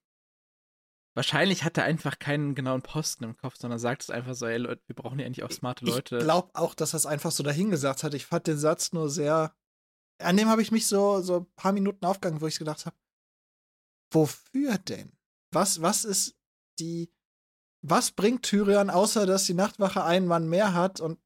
wahrscheinlich 1.14 1.64
hat 1.64 1.78
er 1.78 1.84
einfach 1.84 2.18
keinen 2.18 2.54
genauen 2.54 2.82
Posten 2.82 3.24
im 3.24 3.36
Kopf, 3.36 3.56
sondern 3.56 3.78
sagt 3.78 4.02
es 4.02 4.10
einfach 4.10 4.34
so, 4.34 4.46
ey 4.46 4.58
Leute, 4.58 4.82
wir 4.86 4.96
brauchen 4.96 5.18
ja 5.18 5.26
eigentlich 5.26 5.44
auch 5.44 5.50
smarte 5.50 5.84
Leute. 5.84 6.18
Ich 6.18 6.24
glaube 6.24 6.50
auch, 6.54 6.74
dass 6.74 6.94
er 6.94 6.98
es 6.98 7.06
einfach 7.06 7.30
so 7.30 7.42
dahingesagt 7.42 8.02
hat. 8.02 8.14
Ich 8.14 8.26
fand 8.26 8.46
den 8.46 8.58
Satz 8.58 8.92
nur 8.92 9.08
sehr. 9.08 9.54
An 10.18 10.36
dem 10.36 10.48
habe 10.48 10.62
ich 10.62 10.70
mich 10.70 10.86
so, 10.86 11.20
so 11.20 11.40
ein 11.40 11.46
paar 11.56 11.72
Minuten 11.72 12.04
aufgegangen, 12.04 12.40
wo 12.40 12.46
ich 12.46 12.58
gedacht 12.58 12.86
habe, 12.86 12.96
wofür 14.12 14.78
denn? 14.78 15.12
Was, 15.52 15.82
was 15.82 16.04
ist 16.04 16.36
die. 16.78 17.10
Was 17.86 18.12
bringt 18.12 18.44
Tyrion, 18.44 18.88
außer 18.88 19.26
dass 19.26 19.44
die 19.44 19.52
Nachtwache 19.52 20.02
einen 20.02 20.26
Mann 20.26 20.48
mehr 20.48 20.72
hat 20.72 21.00
und 21.00 21.20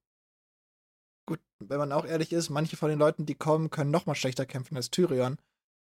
gut, 1.24 1.38
wenn 1.60 1.78
man 1.78 1.92
auch 1.92 2.04
ehrlich 2.04 2.32
ist, 2.32 2.50
manche 2.50 2.76
von 2.76 2.88
den 2.90 2.98
Leuten, 2.98 3.26
die 3.26 3.36
kommen, 3.36 3.70
können 3.70 3.92
noch 3.92 4.06
mal 4.06 4.16
schlechter 4.16 4.44
kämpfen 4.44 4.76
als 4.76 4.90
Tyrion, 4.90 5.38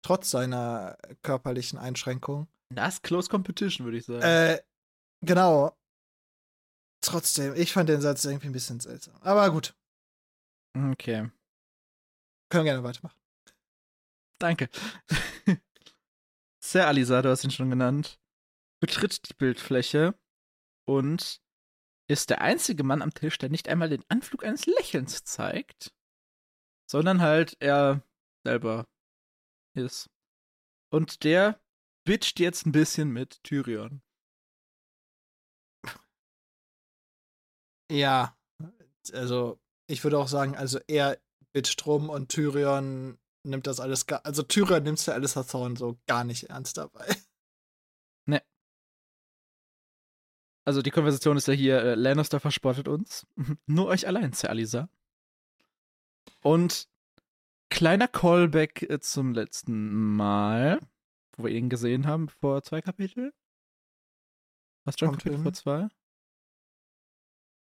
trotz 0.03 0.29
seiner 0.29 0.97
körperlichen 1.23 1.79
Einschränkungen. 1.79 2.47
Das 2.69 3.01
Close 3.01 3.29
Competition, 3.29 3.85
würde 3.85 3.97
ich 3.97 4.05
sagen. 4.05 4.21
Äh, 4.21 4.61
genau. 5.21 5.75
Trotzdem, 7.01 7.55
ich 7.55 7.73
fand 7.73 7.89
den 7.89 8.01
Satz 8.01 8.23
irgendwie 8.23 8.47
ein 8.47 8.53
bisschen 8.53 8.79
seltsam. 8.79 9.15
Aber 9.21 9.49
gut. 9.51 9.75
Okay. 10.75 11.29
Können 12.49 12.65
wir 12.65 12.71
gerne 12.71 12.83
weitermachen. 12.83 13.17
Danke. 14.39 14.69
Sir 16.63 16.87
Alisa, 16.87 17.21
du 17.21 17.29
hast 17.29 17.43
ihn 17.43 17.51
schon 17.51 17.69
genannt, 17.69 18.19
betritt 18.79 19.29
die 19.29 19.33
Bildfläche 19.33 20.17
und 20.85 21.41
ist 22.07 22.29
der 22.29 22.41
einzige 22.41 22.83
Mann 22.83 23.01
am 23.01 23.13
Tisch, 23.13 23.37
der 23.37 23.49
nicht 23.49 23.69
einmal 23.69 23.89
den 23.89 24.03
Anflug 24.09 24.43
eines 24.43 24.65
Lächelns 24.65 25.23
zeigt, 25.23 25.93
sondern 26.89 27.21
halt 27.21 27.57
er 27.59 28.01
selber 28.45 28.87
ist. 29.73 30.09
Und 30.89 31.23
der 31.23 31.59
bitcht 32.05 32.39
jetzt 32.39 32.65
ein 32.65 32.71
bisschen 32.71 33.09
mit 33.11 33.43
Tyrion. 33.43 34.01
Ja, 37.91 38.37
also 39.11 39.59
ich 39.87 40.03
würde 40.03 40.17
auch 40.17 40.27
sagen, 40.27 40.55
also 40.55 40.79
er 40.87 41.19
bitcht 41.51 41.85
rum 41.85 42.09
und 42.09 42.29
Tyrion 42.29 43.19
nimmt 43.43 43.67
das 43.67 43.79
alles 43.79 44.05
gar, 44.07 44.25
also 44.25 44.43
Tyrion 44.43 44.83
nimmt 44.83 45.05
ja 45.05 45.13
alles 45.13 45.33
Thorn 45.33 45.75
so 45.75 45.99
gar 46.07 46.23
nicht 46.23 46.49
ernst 46.49 46.77
dabei. 46.77 47.05
Ne. 48.25 48.41
Also 50.65 50.81
die 50.81 50.91
Konversation 50.91 51.35
ist 51.35 51.49
ja 51.49 51.53
hier, 51.53 51.83
äh, 51.83 51.95
Lannister 51.95 52.39
verspottet 52.39 52.87
uns. 52.87 53.27
Nur 53.65 53.87
euch 53.87 54.07
allein, 54.07 54.31
Sir 54.31 54.49
Alisa. 54.49 54.87
Und 56.41 56.87
kleiner 57.73 58.07
Callback 58.07 58.83
äh, 58.83 58.99
zum 58.99 59.33
letzten 59.33 60.15
Mal, 60.15 60.79
wo 61.35 61.45
wir 61.45 61.51
ihn 61.51 61.69
gesehen 61.69 62.05
haben, 62.05 62.29
vor 62.29 62.61
zwei 62.61 62.81
Kapitel. 62.81 63.33
Was 64.85 64.95
schon 64.99 65.11
Kapitel 65.11 65.33
hin. 65.33 65.43
vor 65.43 65.53
zwei? 65.53 65.87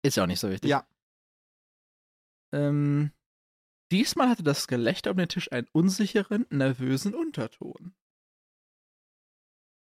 Ist 0.05 0.17
ja 0.17 0.23
auch 0.23 0.27
nicht 0.27 0.41
so 0.41 0.49
wichtig. 0.49 0.69
Ja. 0.69 0.85
Ähm, 2.53 3.11
diesmal 3.91 4.29
hatte 4.29 4.43
das 4.43 4.67
Gelächter 4.67 5.11
um 5.11 5.17
den 5.17 5.29
Tisch 5.29 5.51
einen 5.51 5.67
unsicheren, 5.71 6.45
nervösen 6.49 7.15
Unterton. 7.15 7.95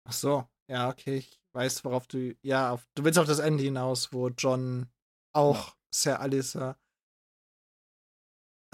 Ach 0.06 0.12
so, 0.12 0.48
ja, 0.68 0.88
okay, 0.90 1.16
ich 1.16 1.40
weiß, 1.52 1.84
worauf 1.84 2.06
du, 2.06 2.36
ja, 2.42 2.70
auf, 2.70 2.86
du 2.94 3.04
willst 3.04 3.18
auf 3.18 3.26
das 3.26 3.40
Ende 3.40 3.64
hinaus, 3.64 4.12
wo 4.12 4.28
John 4.28 4.88
auch 5.32 5.76
Sir 5.92 6.20
Alisa 6.20 6.78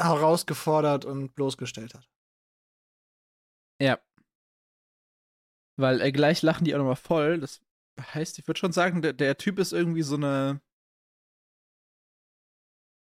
herausgefordert 0.02 1.04
und 1.04 1.34
bloßgestellt 1.34 1.94
hat. 1.94 2.08
Ja. 3.80 3.98
Weil 5.78 6.00
äh, 6.00 6.12
gleich 6.12 6.42
lachen 6.42 6.64
die 6.64 6.74
auch 6.74 6.78
nochmal 6.78 6.96
voll. 6.96 7.40
Das 7.40 7.60
heißt, 8.00 8.38
ich 8.38 8.46
würde 8.46 8.58
schon 8.58 8.72
sagen, 8.72 9.02
der, 9.02 9.12
der 9.12 9.36
Typ 9.38 9.58
ist 9.58 9.72
irgendwie 9.72 10.02
so 10.02 10.16
eine. 10.16 10.60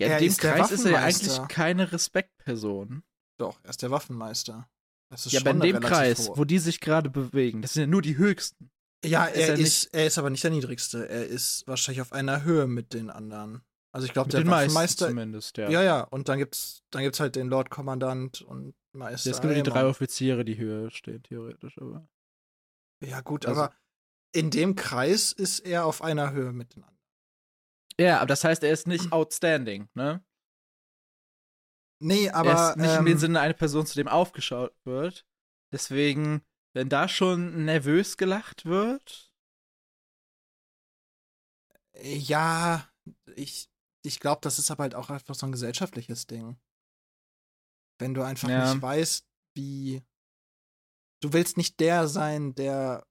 Ja, 0.02 0.08
in 0.08 0.14
Er 0.14 0.20
dem 0.20 0.28
ist 0.30 0.44
der 0.44 0.54
Kreis 0.54 0.72
ist 0.72 0.86
er 0.86 0.92
ja 0.92 1.00
eigentlich 1.04 1.48
keine 1.50 1.92
Respektperson. 1.92 3.04
Doch, 3.38 3.60
er 3.64 3.70
ist 3.70 3.82
der 3.82 3.92
Waffenmeister. 3.92 4.70
Das 5.12 5.26
ist 5.26 5.34
Ja, 5.34 5.42
aber 5.42 5.52
in 5.52 5.60
dem 5.60 5.80
Kreis, 5.82 6.30
hohe- 6.30 6.38
wo 6.38 6.46
die 6.46 6.60
sich 6.60 6.80
gerade 6.80 7.10
bewegen, 7.10 7.62
das 7.62 7.74
sind 7.74 7.82
ja 7.82 7.88
nur 7.88 8.02
die 8.02 8.18
höchsten. 8.18 8.72
Ja, 9.04 9.26
ist 9.26 9.38
er 9.38 9.48
er 9.50 9.60
ist, 9.60 9.86
er 9.94 10.06
ist 10.08 10.18
aber 10.18 10.30
nicht 10.30 10.44
der 10.44 10.52
niedrigste. 10.52 11.08
Er 11.10 11.26
ist 11.26 11.66
wahrscheinlich 11.68 12.02
auf 12.02 12.14
einer 12.14 12.44
Höhe 12.44 12.68
mit 12.68 12.94
den 12.94 13.10
anderen. 13.10 13.62
Also 13.92 14.06
ich 14.06 14.14
glaube, 14.14 14.30
der 14.30 14.46
meisten 14.46 14.52
Waffenmeister. 14.76 15.08
zumindest, 15.08 15.58
ja. 15.58 15.70
Ja, 15.70 15.82
ja, 15.82 16.02
und 16.02 16.30
dann 16.30 16.38
gibt's, 16.38 16.84
dann 16.92 17.02
gibt's 17.02 17.20
halt 17.20 17.36
den 17.36 17.48
Lord 17.48 17.70
Kommandant 17.72 18.42
und 18.42 18.76
Meister. 18.92 19.32
Es 19.32 19.38
gibt 19.42 19.46
nur 19.46 19.54
die 19.56 19.64
drei. 19.64 19.86
Offiziere, 19.86 20.46
die 20.46 20.58
höher 20.58 20.92
stehen, 20.92 21.24
theoretisch, 21.24 21.78
aber. 21.80 22.08
Ja, 23.04 23.22
gut, 23.22 23.46
Also- 23.46 23.64
aber 23.64 23.76
in 24.32 24.52
dem 24.52 24.76
Kreis 24.76 25.32
ist 25.32 25.60
er 25.60 25.86
auf 25.86 26.04
einer 26.04 26.32
Höhe 26.34 26.52
mit 26.54 26.76
den 26.76 26.84
anderen. 26.84 27.00
Ja, 28.00 28.18
aber 28.18 28.28
das 28.28 28.44
heißt, 28.44 28.64
er 28.64 28.72
ist 28.72 28.86
Hm. 28.86 28.92
nicht 28.94 29.12
outstanding, 29.12 29.90
ne? 29.96 30.24
Nee, 32.02 32.30
aber. 32.30 32.52
er 32.52 32.70
ist 32.72 32.78
nicht 32.78 32.92
ähm, 32.92 33.00
in 33.00 33.06
dem 33.08 33.18
Sinne 33.18 33.40
eine 33.42 33.54
Person, 33.56 33.86
zu 33.86 33.96
dem 33.96 34.08
aufgeschaut 34.08 34.74
wird. 34.86 35.26
Deswegen, 35.74 36.46
wenn 36.74 36.90
da 36.90 37.08
schon 37.10 37.66
nervös 37.66 38.18
gelacht 38.18 38.66
wird. 38.66 39.32
Ja, 42.02 42.88
ich, 43.36 43.70
ich 44.04 44.20
glaube, 44.20 44.42
das 44.42 44.60
ist 44.60 44.72
aber 44.72 44.84
halt 44.84 44.96
auch 44.96 45.10
einfach 45.10 45.36
so 45.36 45.46
ein 45.46 45.52
gesellschaftliches 45.52 46.28
Ding. 46.28 46.58
Wenn 48.00 48.14
du 48.14 48.24
einfach 48.24 48.50
Ja. 48.50 48.74
nicht 48.74 48.82
weißt, 48.82 49.28
wie. 49.56 50.02
Du 51.22 51.34
willst 51.34 51.58
nicht 51.58 51.80
der 51.82 52.08
sein, 52.08 52.56
der 52.56 53.06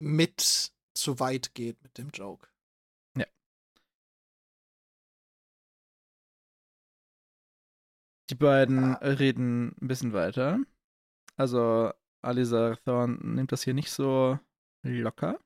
mit 0.00 0.72
zu 0.96 1.18
weit 1.18 1.52
geht 1.54 1.82
mit 1.82 1.98
dem 1.98 2.10
Joke. 2.10 2.48
Die 8.30 8.34
beiden 8.34 8.94
Ah. 8.96 8.98
reden 8.98 9.68
ein 9.80 9.88
bisschen 9.88 10.12
weiter. 10.12 10.60
Also, 11.36 11.92
Alisa 12.22 12.76
Thorne 12.76 13.16
nimmt 13.22 13.52
das 13.52 13.62
hier 13.62 13.74
nicht 13.74 13.90
so 13.90 14.38
locker. 14.82 15.40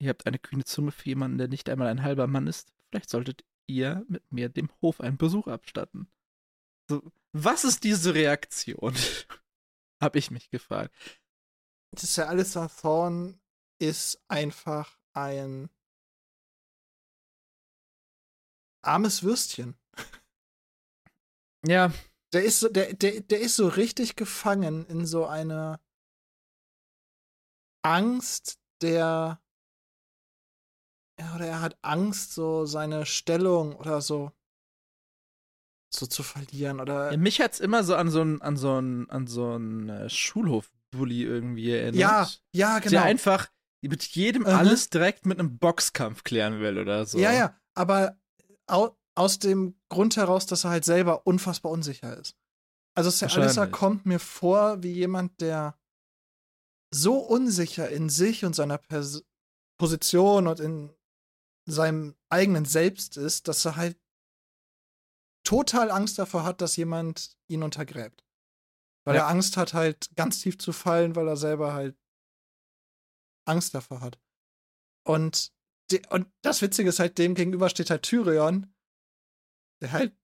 Ihr 0.00 0.08
habt 0.08 0.26
eine 0.26 0.38
kühne 0.38 0.64
Zunge 0.64 0.90
für 0.90 1.08
jemanden, 1.08 1.38
der 1.38 1.48
nicht 1.48 1.68
einmal 1.68 1.88
ein 1.88 2.02
halber 2.02 2.26
Mann 2.26 2.46
ist. 2.46 2.72
Vielleicht 2.94 3.10
solltet 3.10 3.44
ihr 3.66 4.06
mit 4.06 4.30
mir 4.30 4.48
dem 4.48 4.70
Hof 4.80 5.00
einen 5.00 5.16
Besuch 5.16 5.48
abstatten. 5.48 6.06
So, 6.88 7.02
was 7.32 7.64
ist 7.64 7.82
diese 7.82 8.14
Reaktion? 8.14 8.94
Hab 10.00 10.14
ich 10.14 10.30
mich 10.30 10.48
gefragt. 10.48 10.94
Das 11.90 12.04
ist 12.04 12.14
ja 12.14 12.26
alles 12.26 12.52
Thorn 12.52 13.40
ist 13.80 14.22
einfach 14.28 14.96
ein 15.12 15.70
armes 18.80 19.24
Würstchen. 19.24 19.76
Ja, 21.66 21.92
Der 22.32 22.44
ist 22.44 22.60
so, 22.60 22.68
der, 22.68 22.94
der, 22.94 23.22
der 23.22 23.40
ist 23.40 23.56
so 23.56 23.66
richtig 23.66 24.14
gefangen 24.14 24.86
in 24.86 25.04
so 25.04 25.26
einer 25.26 25.80
Angst, 27.82 28.60
der 28.82 29.42
ja, 31.18 31.34
oder 31.36 31.46
er 31.46 31.60
hat 31.60 31.76
Angst, 31.82 32.32
so 32.34 32.66
seine 32.66 33.06
Stellung 33.06 33.76
oder 33.76 34.00
so 34.00 34.32
so 35.92 36.06
zu 36.06 36.22
verlieren 36.24 36.80
oder 36.80 37.12
Ja, 37.12 37.16
mich 37.16 37.40
hat's 37.40 37.60
immer 37.60 37.84
so 37.84 37.94
an 37.94 38.10
so 38.10 38.20
einen 38.20 38.42
an 38.42 38.56
so 38.56 38.72
einen 38.74 39.08
an 39.10 39.26
so 39.28 39.52
einen 39.52 39.88
äh, 39.88 40.08
Schulhof-Bully 40.10 41.22
irgendwie 41.22 41.70
erinnert. 41.70 41.94
ja, 42.00 42.28
ja, 42.52 42.80
Der 42.80 42.90
genau. 42.90 43.02
einfach 43.04 43.48
mit 43.80 44.02
jedem 44.02 44.42
Mhm. 44.42 44.48
alles 44.48 44.90
direkt 44.90 45.24
mit 45.26 45.38
einem 45.38 45.58
Boxkampf 45.58 46.24
klären 46.24 46.58
will 46.60 46.78
oder 46.78 47.06
so. 47.06 47.18
Ja, 47.18 47.32
ja, 47.32 47.56
aber 47.74 48.18
au 48.66 48.96
aus 49.16 49.38
dem 49.38 49.76
Grund 49.88 50.16
heraus, 50.16 50.46
dass 50.46 50.64
er 50.64 50.70
halt 50.70 50.84
selber 50.84 51.24
unfassbar 51.24 51.70
unsicher 51.70 52.16
ist. 52.18 52.36
Also 52.96 53.10
Sir 53.10 53.28
Wahrscheinlich. 53.30 53.70
kommt 53.70 54.06
mir 54.06 54.18
vor 54.18 54.82
wie 54.82 54.90
jemand, 54.90 55.40
der 55.40 55.78
so 56.92 57.18
unsicher 57.18 57.88
in 57.90 58.08
sich 58.08 58.44
und 58.44 58.56
seiner 58.56 58.78
Pers 58.78 59.22
Position 59.78 60.48
und 60.48 60.58
in 60.58 60.90
seinem 61.66 62.16
eigenen 62.28 62.64
Selbst 62.64 63.16
ist, 63.16 63.48
dass 63.48 63.64
er 63.64 63.76
halt 63.76 63.98
total 65.46 65.90
Angst 65.90 66.18
davor 66.18 66.44
hat, 66.44 66.60
dass 66.60 66.76
jemand 66.76 67.36
ihn 67.48 67.62
untergräbt. 67.62 68.24
Weil 69.06 69.16
Ja. 69.16 69.22
er 69.22 69.28
Angst 69.28 69.56
hat, 69.56 69.74
halt 69.74 70.14
ganz 70.16 70.40
tief 70.40 70.58
zu 70.58 70.72
fallen, 70.72 71.14
weil 71.16 71.28
er 71.28 71.36
selber 71.36 71.74
halt 71.74 71.96
Angst 73.46 73.74
davor 73.74 74.00
hat. 74.00 74.18
Und, 75.06 75.52
die, 75.90 76.02
und 76.08 76.32
das 76.42 76.62
Witzige 76.62 76.88
ist 76.88 76.98
halt, 76.98 77.18
dem 77.18 77.34
gegenüber 77.34 77.68
steht 77.68 77.90
halt 77.90 78.02
Tyrion, 78.02 78.74
der 79.82 79.92
halt 79.92 80.16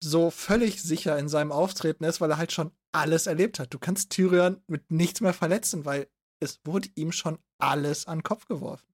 so 0.00 0.30
völlig 0.30 0.82
sicher 0.82 1.18
in 1.18 1.28
seinem 1.28 1.50
Auftreten 1.52 2.04
ist, 2.04 2.20
weil 2.20 2.30
er 2.30 2.36
halt 2.38 2.52
schon 2.52 2.72
alles 2.92 3.26
erlebt 3.26 3.58
hat. 3.58 3.74
Du 3.74 3.78
kannst 3.78 4.10
Tyrion 4.10 4.62
mit 4.68 4.90
nichts 4.90 5.20
mehr 5.20 5.34
verletzen, 5.34 5.84
weil 5.84 6.08
es 6.40 6.60
wurde 6.64 6.88
ihm 6.94 7.10
schon 7.12 7.38
alles 7.58 8.06
an 8.06 8.18
den 8.18 8.22
Kopf 8.24 8.46
geworfen. 8.46 8.91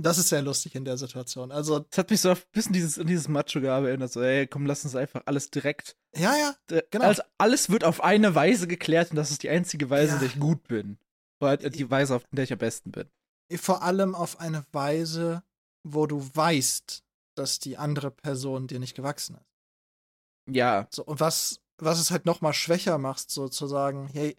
Das 0.00 0.18
ist 0.18 0.28
sehr 0.28 0.42
lustig 0.42 0.74
in 0.74 0.84
der 0.84 0.96
Situation. 0.96 1.50
Also, 1.50 1.80
Das 1.80 1.98
hat 1.98 2.10
mich 2.10 2.20
so 2.20 2.30
ein 2.30 2.36
bisschen 2.52 2.72
dieses, 2.72 2.98
an 2.98 3.06
dieses 3.06 3.26
Macho-Gabe 3.28 3.88
erinnert. 3.88 4.12
So, 4.12 4.22
ey, 4.22 4.46
komm, 4.46 4.64
lass 4.66 4.84
uns 4.84 4.94
einfach 4.94 5.22
alles 5.26 5.50
direkt. 5.50 5.96
ja, 6.14 6.34
ja, 6.36 6.80
Genau. 6.90 7.04
Also 7.04 7.22
alles 7.38 7.68
wird 7.70 7.84
auf 7.84 8.02
eine 8.02 8.34
Weise 8.34 8.66
geklärt 8.68 9.10
und 9.10 9.16
das 9.16 9.30
ist 9.30 9.42
die 9.42 9.48
einzige 9.50 9.90
Weise, 9.90 10.08
Ja. 10.08 10.14
in 10.14 10.20
der 10.20 10.28
ich 10.28 10.38
gut 10.40 10.68
bin. 10.68 10.98
Oder 11.40 11.56
die 11.56 11.90
Weise, 11.90 12.14
auf 12.16 12.24
der 12.30 12.44
ich 12.44 12.52
am 12.52 12.58
besten 12.58 12.90
bin. 12.92 13.08
vor 13.56 13.82
allem 13.82 14.14
auf 14.14 14.40
eine 14.40 14.64
Weise, 14.72 15.42
wo 15.84 16.06
du 16.06 16.20
weißt, 16.34 17.02
dass 17.36 17.58
die 17.58 17.76
andere 17.78 18.10
Person 18.10 18.66
dir 18.66 18.78
nicht 18.80 18.94
gewachsen 18.94 19.36
ist. 19.36 20.54
Ja, 20.54 20.86
So, 20.92 21.04
und 21.04 21.20
was, 21.20 21.60
was 21.78 21.98
es 22.00 22.10
halt 22.10 22.24
noch 22.26 22.40
mal 22.40 22.52
schwächer 22.52 22.98
macht, 22.98 23.30
so 23.30 23.48
zu 23.48 23.66
sagen, 23.66 24.08
hey, 24.12 24.36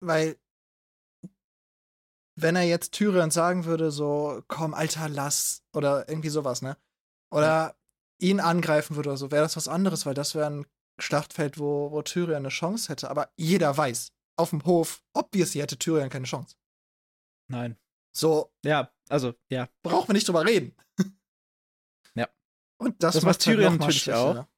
weil 0.00 0.36
wenn 2.40 2.56
er 2.56 2.62
jetzt 2.62 2.92
Tyrion 2.92 3.30
sagen 3.30 3.64
würde, 3.64 3.90
so, 3.90 4.42
komm, 4.48 4.74
Alter, 4.74 5.08
lass, 5.08 5.64
oder 5.74 6.08
irgendwie 6.08 6.28
sowas, 6.28 6.62
ne? 6.62 6.76
Oder 7.30 7.76
ihn 8.20 8.40
angreifen 8.40 8.96
würde 8.96 9.10
oder 9.10 9.16
so, 9.16 9.30
wäre 9.30 9.42
das 9.42 9.56
was 9.56 9.68
anderes, 9.68 10.06
weil 10.06 10.14
das 10.14 10.34
wäre 10.34 10.46
ein 10.50 10.66
Schlachtfeld, 11.00 11.58
wo, 11.58 11.90
wo 11.92 12.02
Tyrion 12.02 12.36
eine 12.36 12.48
Chance 12.48 12.88
hätte. 12.90 13.10
Aber 13.10 13.30
jeder 13.36 13.76
weiß, 13.76 14.12
auf 14.36 14.50
dem 14.50 14.64
Hof, 14.64 15.02
obviously 15.14 15.60
hätte 15.60 15.78
Tyrion 15.78 16.08
keine 16.10 16.26
Chance. 16.26 16.56
nein. 17.50 17.76
So, 18.16 18.52
Ja, 18.64 18.92
also, 19.08 19.34
ja. 19.48 19.68
brauchen 19.82 20.08
wir 20.08 20.14
nicht 20.14 20.26
drüber 20.26 20.44
reden. 20.44 20.74
Ja. 22.16 22.28
Und 22.80 23.00
das, 23.02 23.14
Das 23.14 23.24
macht 23.24 23.40
Tyrion 23.40 23.70
halt 23.70 23.80
mal 23.80 23.86
natürlich 23.86 24.02
schwächer. 24.02 24.48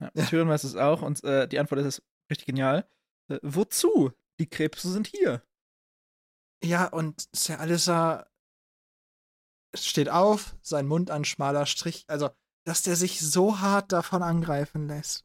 ja. 0.00 0.10
Ja. 0.14 0.26
Tyrion 0.26 0.48
weiß 0.48 0.64
es 0.64 0.76
auch 0.76 1.02
und 1.02 1.22
äh, 1.24 1.48
die 1.48 1.58
Antwort 1.58 1.80
ist 1.80 2.02
richtig 2.30 2.46
genial. 2.46 2.88
Äh, 3.28 3.38
wozu? 3.42 4.12
Die 4.38 4.48
Krebse 4.48 4.90
sind 4.90 5.06
hier. 5.08 5.42
Ja, 6.62 6.86
und 6.86 7.28
Sir 7.32 7.60
Alissa 7.60 8.26
steht 9.74 10.08
auf, 10.08 10.56
sein 10.62 10.86
Mund 10.86 11.10
ein 11.10 11.24
schmaler 11.24 11.66
Strich. 11.66 12.04
Also, 12.08 12.30
dass 12.64 12.82
der 12.82 12.96
sich 12.96 13.20
so 13.20 13.60
hart 13.60 13.92
davon 13.92 14.22
angreifen 14.22 14.88
lässt. 14.88 15.24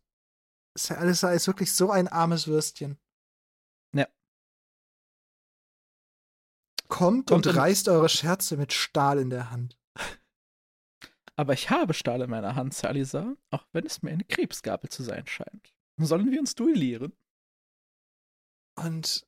Sir 0.77 0.97
Alissa 0.97 1.31
ist 1.31 1.47
wirklich 1.47 1.73
so 1.73 1.91
ein 1.91 2.07
armes 2.07 2.47
Würstchen. 2.47 2.99
Ja. 3.93 4.07
Kommt, 6.87 7.27
Kommt 7.27 7.47
und 7.47 7.55
reißt 7.55 7.87
eure 7.89 8.09
Scherze 8.09 8.57
mit 8.57 8.73
Stahl 8.73 9.19
in 9.19 9.29
der 9.29 9.51
Hand. 9.51 9.77
Aber 11.35 11.53
ich 11.53 11.69
habe 11.69 11.93
Stahl 11.93 12.21
in 12.21 12.29
meiner 12.29 12.55
Hand, 12.55 12.73
Salisa, 12.73 13.35
auch 13.49 13.65
wenn 13.71 13.85
es 13.85 14.01
mir 14.01 14.11
eine 14.11 14.23
Krebsgabel 14.23 14.89
zu 14.89 15.01
sein 15.01 15.25
scheint. 15.25 15.73
Sollen 15.97 16.29
wir 16.29 16.39
uns 16.39 16.55
duellieren? 16.55 17.13
Und 18.75 19.27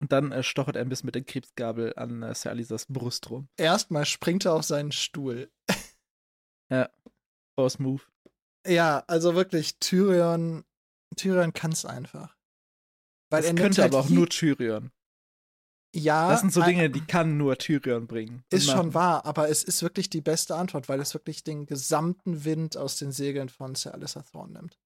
Und 0.00 0.12
dann 0.12 0.32
äh, 0.32 0.42
stochert 0.42 0.76
er 0.76 0.82
ein 0.82 0.88
bisschen 0.88 1.06
mit 1.08 1.14
der 1.14 1.24
Krebsgabel 1.24 1.92
an 1.96 2.22
äh, 2.22 2.34
Salisas 2.34 2.86
Brust 2.86 3.28
rum. 3.30 3.48
erstmal 3.58 4.06
springt 4.06 4.44
er 4.46 4.54
auf 4.54 4.64
seinen 4.64 4.92
Stuhl. 4.92 5.50
Boss 7.56 7.78
Move. 7.78 8.02
Ja, 8.66 9.04
also 9.06 9.34
wirklich, 9.34 9.78
Tyrion, 9.78 10.64
Tyrion 11.16 11.52
kann's 11.52 11.84
einfach. 11.84 12.36
Weil 13.30 13.42
Das 13.42 13.50
er 13.50 13.56
könnte 13.56 13.82
halt 13.82 13.92
aber 13.94 14.04
auch 14.04 14.08
nur 14.08 14.28
Tyrion. 14.28 14.90
Ja, 15.94 16.30
Das 16.30 16.40
sind 16.40 16.52
so 16.52 16.60
ein- 16.60 16.68
Dinge, 16.68 16.88
die 16.90 17.04
kann 17.04 17.36
nur 17.36 17.58
Tyrion 17.58 18.06
bringen. 18.06 18.44
Ist 18.50 18.66
Und 18.68 18.70
schon 18.70 18.76
machen. 18.86 18.94
wahr, 18.94 19.26
aber 19.26 19.48
es 19.48 19.64
ist 19.64 19.82
wirklich 19.82 20.08
die 20.08 20.20
beste 20.20 20.54
Antwort, 20.54 20.88
weil 20.88 21.00
es 21.00 21.12
wirklich 21.14 21.42
den 21.42 21.66
gesamten 21.66 22.44
Wind 22.44 22.76
aus 22.76 22.96
den 22.96 23.10
Segeln 23.12 23.48
von 23.48 23.74
Sir 23.74 23.92
Alyssa 23.94 24.22
Thorne 24.22 24.52
nimmt. 24.54 24.78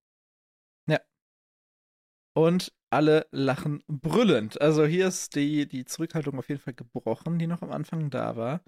Und 2.37 2.73
alle 2.95 3.27
lachen 3.31 3.83
brüllend. 3.87 4.59
Also 4.61 4.85
hier 4.85 5.07
ist 5.07 5.35
die, 5.35 5.67
die 5.67 5.85
Zurückhaltung 5.85 6.37
auf 6.39 6.49
jeden 6.49 6.61
Fall 6.61 6.73
gebrochen, 6.73 7.37
die 7.37 7.47
noch 7.47 7.61
am 7.61 7.71
Anfang 7.71 8.09
da 8.09 8.35
war. 8.35 8.63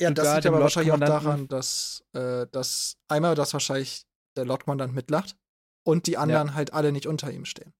Ja, 0.00 0.10
das 0.10 0.24
Sogar 0.24 0.34
liegt 0.34 0.44
dem 0.44 0.54
aber 0.54 0.62
wahrscheinlich 0.62 0.92
auch 0.92 0.98
daran, 1.00 1.48
dass, 1.48 2.04
äh, 2.12 2.46
dass 2.50 2.96
einmal, 3.08 3.34
dass 3.34 3.52
wahrscheinlich 3.52 4.04
der 4.36 4.44
Lordkommandant 4.44 4.94
mitlacht 4.94 5.36
und 5.84 6.06
die 6.06 6.16
anderen 6.16 6.54
halt 6.54 6.72
alle 6.72 6.92
nicht 6.92 7.06
unter 7.06 7.30
ihm 7.30 7.44
stehen. 7.44 7.72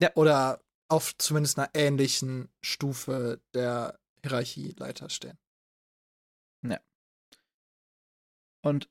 Ja. 0.00 0.10
Oder 0.14 0.60
auf 0.88 1.16
zumindest 1.18 1.58
einer 1.58 1.70
ähnlichen 1.74 2.48
Stufe 2.62 3.40
der 3.54 3.98
Hierarchieleiter 4.22 5.10
stehen. 5.10 5.38
Und 8.66 8.90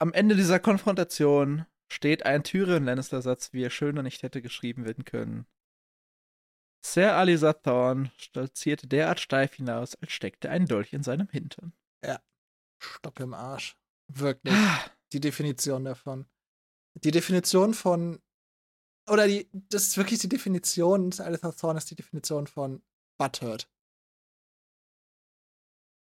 am 0.00 0.14
Ende 0.14 0.34
dieser 0.34 0.58
Konfrontation 0.58 1.66
steht 1.88 2.26
ein 2.26 2.42
Tyrion-Lannister-Satz, 2.44 3.52
wie 3.52 3.62
er 3.62 3.70
schöner 3.70 4.02
nicht 4.02 4.22
hätte 4.22 4.42
geschrieben 4.42 4.84
werden 4.84 5.04
können. 5.04 5.46
Sir 6.84 7.14
Alisa 7.16 7.52
Thorne 7.52 8.12
stolzierte 8.16 8.86
derart 8.86 9.20
steif 9.20 9.54
hinaus, 9.54 9.94
als 9.96 10.12
steckte 10.12 10.50
ein 10.50 10.66
Dolch 10.66 10.92
in 10.92 11.02
seinem 11.02 11.28
Hintern. 11.28 11.72
Stock 12.78 13.20
im 13.20 13.34
Arsch. 13.34 13.76
Wirklich. 14.08 14.54
Ah, 14.54 14.90
die 15.12 15.20
Definition 15.20 15.84
davon. 15.84 16.26
Die 16.94 17.10
Definition 17.10 17.74
von. 17.74 18.20
Oder 19.08 19.26
die. 19.26 19.48
Das 19.52 19.88
ist 19.88 19.96
wirklich 19.96 20.20
die 20.20 20.28
Definition. 20.28 21.12
Alyssa 21.18 21.52
Thorne 21.52 21.78
ist 21.78 21.90
die 21.90 21.96
Definition 21.96 22.46
von 22.46 22.82
Butthurt. 23.18 23.68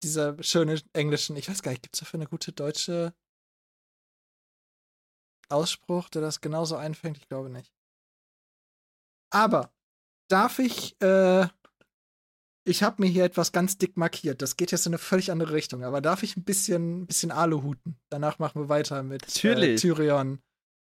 Dieser 0.02 0.42
schöne 0.42 0.80
englischen. 0.92 1.36
Ich 1.36 1.48
weiß 1.48 1.62
gar 1.62 1.70
nicht, 1.70 1.82
gibt 1.82 1.94
es 1.94 2.00
dafür 2.00 2.18
eine 2.18 2.28
gute 2.28 2.52
deutsche 2.52 3.14
Ausspruch, 5.52 6.08
der 6.08 6.22
das 6.22 6.40
genauso 6.40 6.76
einfängt? 6.76 7.18
Ich 7.18 7.28
glaube 7.28 7.50
nicht. 7.50 7.72
Aber 9.30 9.72
darf 10.28 10.58
ich. 10.58 11.00
Äh, 11.00 11.46
ich 12.64 12.84
habe 12.84 13.02
mir 13.02 13.08
hier 13.08 13.24
etwas 13.24 13.50
ganz 13.50 13.76
dick 13.76 13.96
markiert. 13.96 14.40
Das 14.40 14.56
geht 14.56 14.70
jetzt 14.70 14.86
in 14.86 14.90
eine 14.90 14.98
völlig 14.98 15.32
andere 15.32 15.52
Richtung. 15.52 15.82
Aber 15.84 16.00
darf 16.00 16.22
ich 16.22 16.36
ein 16.36 16.44
bisschen, 16.44 17.06
bisschen 17.06 17.32
Aluhuten? 17.32 17.98
Danach 18.08 18.38
machen 18.38 18.60
wir 18.62 18.68
weiter 18.68 19.02
mit 19.02 19.22
äh. 19.44 19.74
Tyrion. 19.76 20.40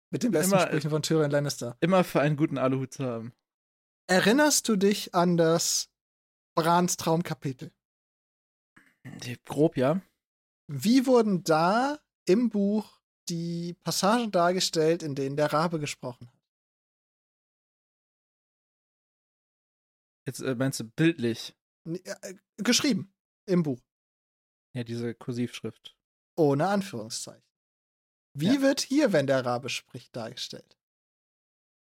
Mit 0.10 0.23
den 0.23 0.32
besten 0.32 0.54
Immer- 0.54 0.67
Sprüchen 0.67 0.89
von 0.89 1.01
Tyrion 1.01 1.32
Lannister. 1.32 1.75
immer 1.82 2.04
für 2.06 2.21
einen 2.21 2.38
guten 2.38 2.58
Aluhut 2.58 2.93
zu 2.93 3.04
haben. 3.04 3.34
Erinnerst 4.08 4.69
du 4.69 4.78
dich 4.78 5.13
an 5.15 5.36
das 5.36 5.89
Brans 6.56 6.95
Traumkapitel? 6.95 7.73
Grob, 9.45 9.75
ja. 9.75 10.01
Wie 10.67 11.06
wurden 11.06 11.43
da 11.43 11.99
im 12.25 12.49
Buch 12.49 12.94
die 13.30 13.74
Passagen 13.84 14.32
dargestellt, 14.32 15.04
in 15.04 15.16
denen 15.16 15.36
der 15.38 15.52
Rabe 15.54 15.80
gesprochen 15.80 16.28
hat? 16.28 16.40
Jetzt 20.28 20.42
äh, 20.42 20.56
meinst 20.56 20.80
du 20.80 20.84
bildlich. 20.86 21.56
N- 21.86 22.04
äh, 22.04 22.36
Geschrieben. 22.58 23.14
Im 23.48 23.62
Buch. 23.64 23.80
Ja, 24.76 24.84
diese 24.84 25.14
Kursivschrift. 25.14 25.96
Ohne 26.38 26.68
Anführungszeichen. 26.68 27.44
Wie 28.38 28.56
Ja. 28.56 28.62
wird 28.62 28.82
hier, 28.82 29.14
wenn 29.14 29.28
der 29.28 29.46
Rabe 29.46 29.70
spricht, 29.70 30.16
dargestellt? 30.16 30.78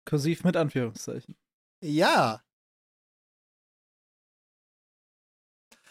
Kursiv 0.08 0.44
mit 0.44 0.56
Anführungszeichen. 0.56 1.36
Ja, 1.82 2.42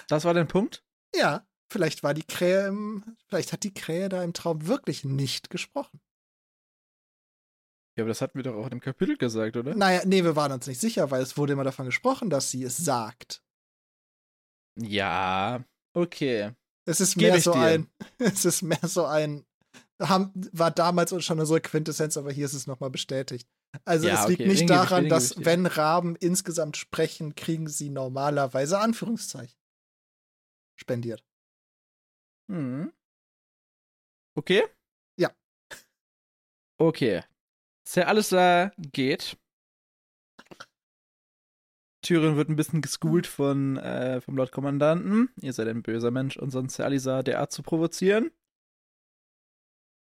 Das 0.08 0.24
war 0.24 0.34
dein 0.36 0.48
Punkt? 0.48 0.86
ja. 1.16 1.48
Vielleicht 1.72 2.04
war 2.04 2.14
die 2.14 2.24
Krähe 2.24 2.68
im. 2.68 3.18
Vielleicht 3.28 3.54
hat 3.54 3.64
die 3.64 3.74
Krähe 3.74 4.10
da 4.10 4.24
im 4.24 4.34
Traum 4.34 4.68
wirklich 4.68 5.04
nicht 5.04 5.50
gesprochen. 5.50 6.00
Ja, 7.98 8.04
aber 8.04 8.10
das 8.10 8.22
hatten 8.22 8.38
wir 8.38 8.44
doch 8.44 8.56
auch 8.56 8.66
in 8.66 8.72
dem 8.72 8.82
Kapitel 8.82 9.18
gesagt, 9.18 9.56
oder? 9.56 9.74
Naja, 9.74 10.02
nee, 10.06 10.24
wir 10.24 10.36
waren 10.36 10.52
uns 10.52 10.68
nicht 10.68 10.82
sicher, 10.82 11.12
weil 11.12 11.22
es 11.22 11.38
wurde 11.38 11.54
immer 11.54 11.64
davon 11.64 11.86
gesprochen, 11.86 12.30
dass 12.30 12.52
sie 12.52 12.64
es 12.64 12.78
sagt. 12.78 13.42
Ja, 14.78 15.64
okay. 15.94 16.52
Es 16.86 17.00
ist 17.00 17.16
Gebe 17.16 17.32
mehr 17.32 17.42
so 17.42 17.54
dir. 17.54 17.60
ein. 17.60 17.90
Es 18.20 18.46
ist 18.46 18.62
mehr 18.62 18.80
so 18.84 19.06
ein. 19.06 19.46
Haben, 20.02 20.34
war 20.52 20.72
damals 20.72 21.24
schon 21.24 21.40
unsere 21.40 21.62
Quintessenz, 21.62 22.18
aber 22.18 22.32
hier 22.32 22.46
ist 22.46 22.54
es 22.54 22.68
nochmal 22.68 22.90
bestätigt. 22.90 23.48
Also 23.86 24.08
Ja, 24.08 24.24
es 24.24 24.28
liegt 24.28 24.42
okay, 24.42 24.50
nicht 24.50 24.62
dir, 24.64 24.68
daran, 24.68 25.08
dass 25.08 25.44
wenn 25.46 25.66
Raben 25.66 26.18
insgesamt 26.18 26.76
sprechen, 26.76 27.36
kriegen 27.36 27.68
sie 27.70 27.90
normalerweise 27.90 28.80
Anführungszeichen. 28.80 29.58
Spendiert. 30.76 31.24
Hm. 32.50 32.92
Okay? 34.38 34.64
Ja. 35.18 35.32
Okay. 36.78 37.24
Sir 37.88 38.08
Alistair 38.08 38.74
geht. 38.78 39.38
Tyrion 42.02 42.36
wird 42.36 42.50
ein 42.50 42.56
bisschen 42.56 42.82
geschoolt 42.82 43.26
von, 43.26 43.78
äh, 43.78 44.22
vom 44.22 44.38
Lord 44.38 44.52
Kommandanten. 44.52 45.30
Ihr 45.42 45.54
seid 45.54 45.68
ein 45.68 45.82
böser 45.82 46.12
Mensch, 46.12 46.38
unseren 46.38 46.70
Sir 46.70 46.86
Alistair 46.86 47.24
derart 47.24 47.52
zu 47.52 47.64
provozieren. 47.64 48.32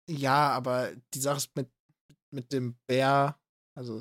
Ja, 0.09 0.51
aber 0.51 0.93
die 1.15 1.19
Sache 1.19 1.39
ist 1.39 1.57
mit, 1.57 1.71
mit 2.31 2.53
dem 2.53 2.77
Bär, 2.87 3.39
also 3.75 3.99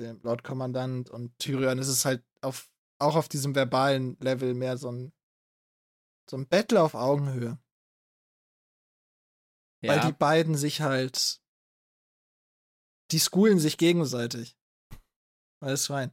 dem 0.00 0.20
Lord 0.22 0.42
Kommandant 0.42 1.08
und 1.08 1.38
Tyrion, 1.38 1.78
ist 1.78 1.88
es 1.88 2.04
halt 2.04 2.24
auf, 2.40 2.68
auch 2.98 3.14
auf 3.14 3.28
diesem 3.28 3.54
verbalen 3.54 4.16
Level 4.18 4.54
mehr 4.54 4.76
so 4.76 4.90
ein, 4.90 5.12
so 6.28 6.36
ein 6.36 6.48
Battle 6.48 6.82
auf 6.82 6.94
Augenhöhe. 6.94 7.58
Weil 9.88 10.00
die 10.00 10.12
beiden 10.12 10.54
sich 10.54 10.80
halt. 10.80 11.40
Die 13.12 13.20
schoolen 13.20 13.58
sich 13.58 13.78
gegenseitig. 13.78 14.56
Alles 15.60 15.90
rein. 15.90 16.12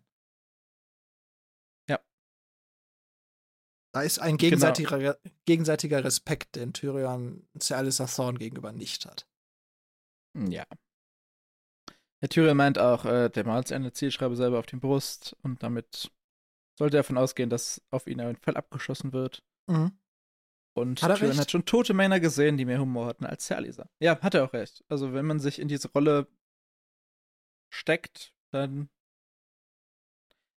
Da 3.94 4.02
ist 4.02 4.18
ein 4.18 4.38
gegenseitiger, 4.38 4.98
genau. 4.98 5.14
gegenseitiger 5.46 6.04
Respekt, 6.04 6.56
den 6.56 6.74
Tyrion 6.74 7.48
Cealisa 7.60 8.08
Thorn 8.08 8.40
gegenüber 8.40 8.72
nicht 8.72 9.06
hat. 9.06 9.28
Ja. 10.36 10.66
Der 12.22 12.30
Tyrion 12.30 12.58
meint 12.58 12.80
auch, 12.80 13.06
äh, 13.06 13.30
der 13.30 13.46
malt 13.46 13.72
eine 13.72 13.94
Zielschreibe 13.94 14.36
selber 14.36 14.58
auf 14.58 14.66
die 14.66 14.78
Brust 14.78 15.36
und 15.44 15.62
damit 15.62 16.12
sollte 16.76 16.98
er 16.98 17.04
davon 17.04 17.20
ausgehen, 17.20 17.52
dass 17.52 17.84
auf 17.92 18.08
ihn 18.08 18.20
ein 18.20 18.38
Pfeil 18.38 18.58
abgeschossen 18.58 19.14
wird. 19.14 19.44
Mhm. 19.68 19.92
Und 20.76 21.04
hat 21.04 21.20
Tyrion 21.20 21.38
hat 21.38 21.52
schon 21.52 21.66
tote 21.66 21.94
Männer 21.94 22.20
gesehen, 22.20 22.58
die 22.58 22.66
mehr 22.66 22.80
Humor 22.80 23.06
hatten 23.06 23.26
als 23.26 23.46
Cealisa. 23.46 23.90
Ja, 24.00 24.20
hat 24.22 24.34
er 24.34 24.44
auch 24.44 24.54
recht. 24.54 24.84
Also 24.90 25.14
wenn 25.14 25.26
man 25.26 25.40
sich 25.40 25.60
in 25.60 25.68
diese 25.68 25.92
Rolle 25.92 26.28
steckt, 27.72 28.34
dann 28.52 28.90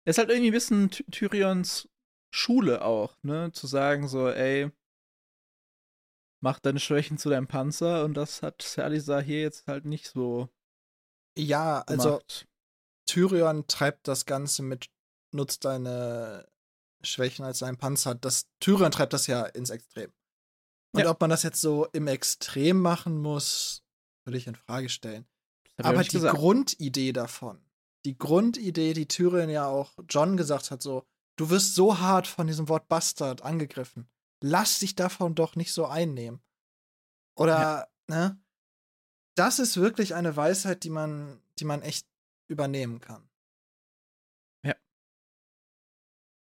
ist 0.04 0.18
halt 0.18 0.30
irgendwie 0.30 0.50
ein 0.50 0.52
bisschen 0.52 0.90
Tyrions 0.90 1.88
Schule 2.32 2.84
auch, 2.84 3.16
ne? 3.22 3.52
Zu 3.52 3.66
sagen 3.66 4.06
so, 4.08 4.28
ey, 4.28 4.70
mach 6.40 6.60
deine 6.60 6.80
Schwächen 6.80 7.16
zu 7.16 7.30
deinem 7.30 7.46
Panzer 7.46 8.04
und 8.04 8.14
das 8.14 8.42
hat 8.42 8.62
Salisa 8.62 9.20
hier 9.20 9.40
jetzt 9.40 9.66
halt 9.66 9.84
nicht 9.84 10.06
so. 10.08 10.48
Ja, 11.36 11.80
also 11.86 12.20
Tyrion 13.06 13.66
treibt 13.66 14.06
das 14.06 14.26
Ganze 14.26 14.62
mit 14.62 14.90
nutzt 15.32 15.64
deine 15.64 16.48
Schwächen 17.04 17.44
als 17.44 17.58
dein 17.60 17.76
Panzer. 17.76 18.14
Das 18.14 18.46
Tyrion 18.60 18.90
treibt 18.90 19.12
das 19.12 19.26
ja 19.26 19.44
ins 19.44 19.70
Extrem. 19.70 20.12
Und 20.92 21.02
ja. 21.02 21.10
ob 21.10 21.20
man 21.20 21.30
das 21.30 21.42
jetzt 21.42 21.60
so 21.60 21.86
im 21.92 22.06
Extrem 22.06 22.80
machen 22.80 23.20
muss, 23.20 23.82
würde 24.24 24.38
ich 24.38 24.46
in 24.46 24.54
Frage 24.54 24.88
stellen. 24.88 25.26
Aber 25.78 26.02
die 26.02 26.08
gesagt. 26.08 26.36
Grundidee 26.36 27.12
davon, 27.12 27.60
die 28.04 28.16
Grundidee, 28.16 28.92
die 28.92 29.08
Tyrion 29.08 29.50
ja 29.50 29.66
auch 29.66 29.92
John 30.08 30.36
gesagt 30.36 30.70
hat, 30.70 30.82
so, 30.82 31.04
du 31.36 31.50
wirst 31.50 31.74
so 31.74 31.98
hart 31.98 32.26
von 32.26 32.46
diesem 32.46 32.68
Wort 32.68 32.88
Bastard 32.88 33.42
angegriffen. 33.42 34.08
Lass 34.40 34.78
dich 34.78 34.94
davon 34.94 35.34
doch 35.34 35.56
nicht 35.56 35.72
so 35.72 35.86
einnehmen. 35.86 36.40
Oder, 37.36 37.88
ja. 38.08 38.16
ne? 38.16 38.40
Das 39.36 39.58
ist 39.58 39.76
wirklich 39.76 40.14
eine 40.14 40.36
Weisheit, 40.36 40.84
die 40.84 40.90
man, 40.90 41.42
die 41.58 41.64
man 41.64 41.82
echt 41.82 42.06
übernehmen 42.46 43.00
kann. 43.00 43.28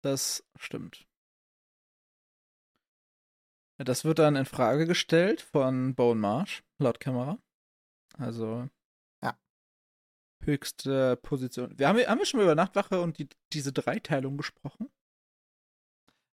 Das 0.04 0.44
stimmt. 0.58 1.08
Das 3.78 4.06
wird 4.06 4.20
dann 4.20 4.36
in 4.36 4.46
Frage 4.46 4.86
gestellt 4.86 5.42
von 5.42 5.96
Bone 5.96 6.20
Marsh, 6.20 6.64
laut 6.78 7.00
Kamera. 7.00 7.40
Also 8.18 8.70
höchste 10.46 11.18
Position. 11.18 11.78
Wir 11.78 11.88
haben, 11.88 12.00
haben 12.00 12.20
wir 12.20 12.26
schon 12.26 12.40
mal 12.40 12.44
über 12.44 12.56
Nachtwache 12.56 13.02
und 13.02 13.18
die, 13.18 13.30
diese 13.52 13.74
Dreiteilung 13.74 14.38
gesprochen? 14.38 14.90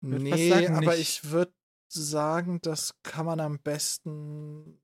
Nee, 0.00 0.50
sagen, 0.50 0.76
aber 0.76 0.96
ich 0.96 1.30
würde 1.30 1.54
sagen, 1.88 2.60
das 2.60 3.00
kann 3.02 3.26
man 3.26 3.40
am 3.40 3.58
besten 3.58 4.80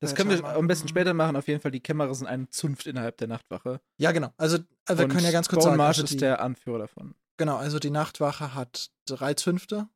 das 0.00 0.14
können 0.14 0.30
wir 0.30 0.42
machen. 0.42 0.56
am 0.56 0.66
besten 0.66 0.88
später 0.88 1.14
machen. 1.14 1.36
Auf 1.36 1.48
jeden 1.48 1.60
Fall, 1.60 1.70
die 1.70 1.80
Kämmerer 1.80 2.14
sind 2.14 2.26
eine 2.26 2.48
Zunft 2.50 2.86
innerhalb 2.86 3.16
der 3.18 3.28
Nachtwache. 3.28 3.80
Ja, 3.98 4.12
genau. 4.12 4.32
Also, 4.36 4.58
also 4.84 5.02
wir 5.02 5.08
können 5.08 5.24
ja 5.24 5.32
ganz 5.32 5.48
kurz 5.48 5.64
Bone 5.64 5.72
sagen. 5.72 5.78
Marsh 5.78 5.98
also 5.98 6.14
ist 6.14 6.20
der 6.20 6.40
Anführer 6.40 6.78
davon. 6.78 7.14
Genau, 7.38 7.56
also 7.56 7.78
die 7.78 7.90
Nachtwache 7.90 8.54
hat 8.54 8.90
drei 9.06 9.34
Zünfte. 9.34 9.88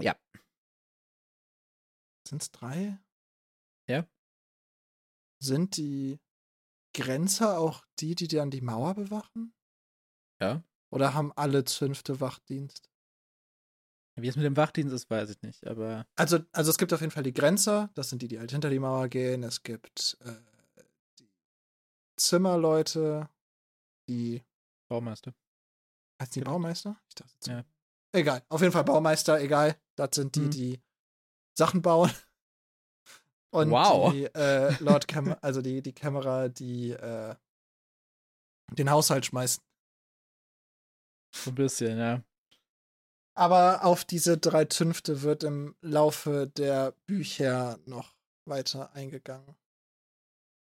Ja. 0.00 0.16
Sind 2.26 2.42
es 2.42 2.50
drei? 2.50 2.98
Ja. 3.88 4.06
Sind 5.42 5.76
die 5.76 6.18
Grenzer 6.94 7.58
auch 7.58 7.84
die, 7.98 8.14
die 8.14 8.28
dann 8.28 8.50
die 8.50 8.60
Mauer 8.60 8.94
bewachen? 8.94 9.54
Ja. 10.40 10.62
Oder 10.90 11.14
haben 11.14 11.32
alle 11.32 11.64
Zünfte 11.64 12.20
Wachdienst? 12.20 12.89
Wie 14.22 14.28
es 14.28 14.36
mit 14.36 14.44
dem 14.44 14.56
Wachdienst 14.56 14.94
ist, 14.94 15.10
weiß 15.10 15.30
ich 15.30 15.42
nicht, 15.42 15.66
aber. 15.66 16.06
Also, 16.16 16.40
also 16.52 16.70
es 16.70 16.78
gibt 16.78 16.92
auf 16.92 17.00
jeden 17.00 17.12
Fall 17.12 17.22
die 17.22 17.32
Grenzer, 17.32 17.90
das 17.94 18.10
sind 18.10 18.22
die, 18.22 18.28
die 18.28 18.38
halt 18.38 18.50
hinter 18.50 18.70
die 18.70 18.78
Mauer 18.78 19.08
gehen. 19.08 19.42
Es 19.42 19.62
gibt 19.62 20.18
äh, 20.24 20.82
die 21.18 21.28
Zimmerleute, 22.16 23.28
die. 24.08 24.42
Baumeister. 24.88 25.32
Heißt 26.20 26.36
die 26.36 26.40
Baumeister? 26.40 27.00
Ich 27.08 27.14
dachte, 27.14 27.50
ja. 27.50 27.64
Egal, 28.12 28.42
auf 28.48 28.60
jeden 28.60 28.72
Fall 28.72 28.84
Baumeister, 28.84 29.40
egal. 29.40 29.76
Das 29.96 30.10
sind 30.14 30.34
die, 30.34 30.40
mhm. 30.40 30.50
die 30.50 30.80
Sachen 31.56 31.80
bauen. 31.82 32.10
Und 33.52 33.70
wow. 33.70 34.12
die 34.12 34.24
äh, 34.26 34.72
Lord 34.80 35.08
Cam 35.08 35.36
also 35.40 35.60
die, 35.62 35.82
die 35.82 35.92
Kamera, 35.92 36.48
die 36.48 36.90
äh, 36.90 37.34
den 38.72 38.90
Haushalt 38.90 39.26
schmeißt. 39.26 39.62
So 41.32 41.50
ein 41.50 41.54
bisschen, 41.54 41.98
ja. 41.98 42.22
Aber 43.40 43.86
auf 43.86 44.04
diese 44.04 44.36
drei 44.36 44.66
Zünfte 44.66 45.22
wird 45.22 45.44
im 45.44 45.74
Laufe 45.80 46.46
der 46.46 46.92
Bücher 47.06 47.78
noch 47.86 48.14
weiter 48.44 48.92
eingegangen. 48.92 49.56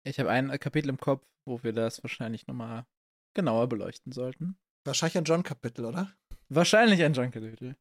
Ich 0.06 0.18
habe 0.18 0.30
ein 0.30 0.50
Kapitel 0.60 0.88
im 0.88 0.98
Kopf, 0.98 1.28
wo 1.44 1.62
wir 1.62 1.74
das 1.74 2.02
wahrscheinlich 2.04 2.48
nochmal 2.48 2.86
genauer 3.34 3.68
beleuchten 3.68 4.13
sollten. 4.13 4.58
Wahrscheinlich 4.86 5.18
ein 5.18 5.26
John-Kapitel, 5.26 5.84
oder? 5.84 6.15
Wahrscheinlich 6.48 7.04
ein 7.04 7.12
John-Kapitel. 7.12 7.76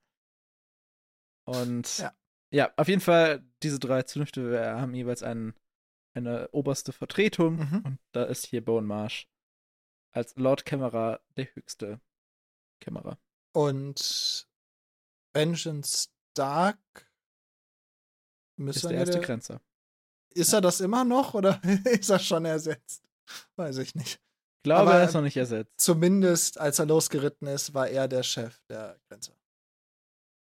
Und 1.44 1.98
ja. 1.98 2.12
Ja, 2.50 2.72
auf 2.76 2.88
jeden 2.88 3.00
Fall, 3.00 3.44
diese 3.62 3.78
drei 3.78 4.02
Zünfte 4.02 4.58
haben 4.80 4.94
jeweils 4.94 5.22
einen, 5.22 5.54
eine 6.14 6.48
oberste 6.50 6.92
Vertretung 6.92 7.58
mhm. 7.58 7.82
und 7.84 7.98
da 8.10 8.24
ist 8.24 8.46
hier 8.46 8.64
Bone 8.64 8.86
Marsh 8.86 9.28
als 10.12 10.34
Lord 10.34 10.64
Kämmerer 10.64 11.20
der 11.36 11.54
höchste 11.54 12.00
Kämmerer. 12.80 13.16
Und 13.52 14.47
Benjamin 15.38 15.84
Stark 15.84 17.08
ist 18.56 18.82
der 18.82 18.90
erste 18.90 19.20
Grenzer. 19.20 19.60
Ist 20.34 20.52
er 20.52 20.60
das 20.60 20.80
immer 20.80 21.04
noch 21.04 21.34
oder 21.34 21.62
ist 21.84 22.10
er 22.10 22.18
schon 22.18 22.44
ersetzt? 22.44 23.04
Weiß 23.54 23.78
ich 23.78 23.94
nicht. 23.94 24.14
Ich 24.14 24.62
glaube, 24.64 24.90
Aber 24.90 24.98
er 24.98 25.04
ist 25.04 25.14
noch 25.14 25.22
nicht 25.22 25.36
ersetzt. 25.36 25.72
Zumindest 25.76 26.58
als 26.58 26.80
er 26.80 26.86
losgeritten 26.86 27.46
ist, 27.46 27.72
war 27.72 27.86
er 27.86 28.08
der 28.08 28.24
Chef 28.24 28.60
der 28.68 28.98
Grenzer. 29.08 29.32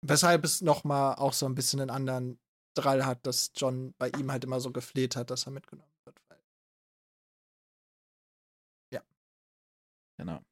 Weshalb 0.06 0.46
es 0.46 0.62
nochmal 0.62 1.16
auch 1.16 1.34
so 1.34 1.48
ein 1.48 1.56
bisschen 1.56 1.82
einen 1.82 1.90
anderen 1.90 2.40
Drall 2.76 3.04
hat, 3.04 3.26
dass 3.26 3.52
John 3.56 3.96
bei 3.98 4.10
ihm 4.10 4.32
halt 4.32 4.44
immer 4.44 4.60
so 4.60 4.72
gefleht 4.72 5.16
hat, 5.16 5.32
dass 5.32 5.48
er 5.48 5.54
mitgenommen 5.54 5.92
wird. 6.06 6.22
Ja. 8.94 9.02
Genau. 10.18 10.44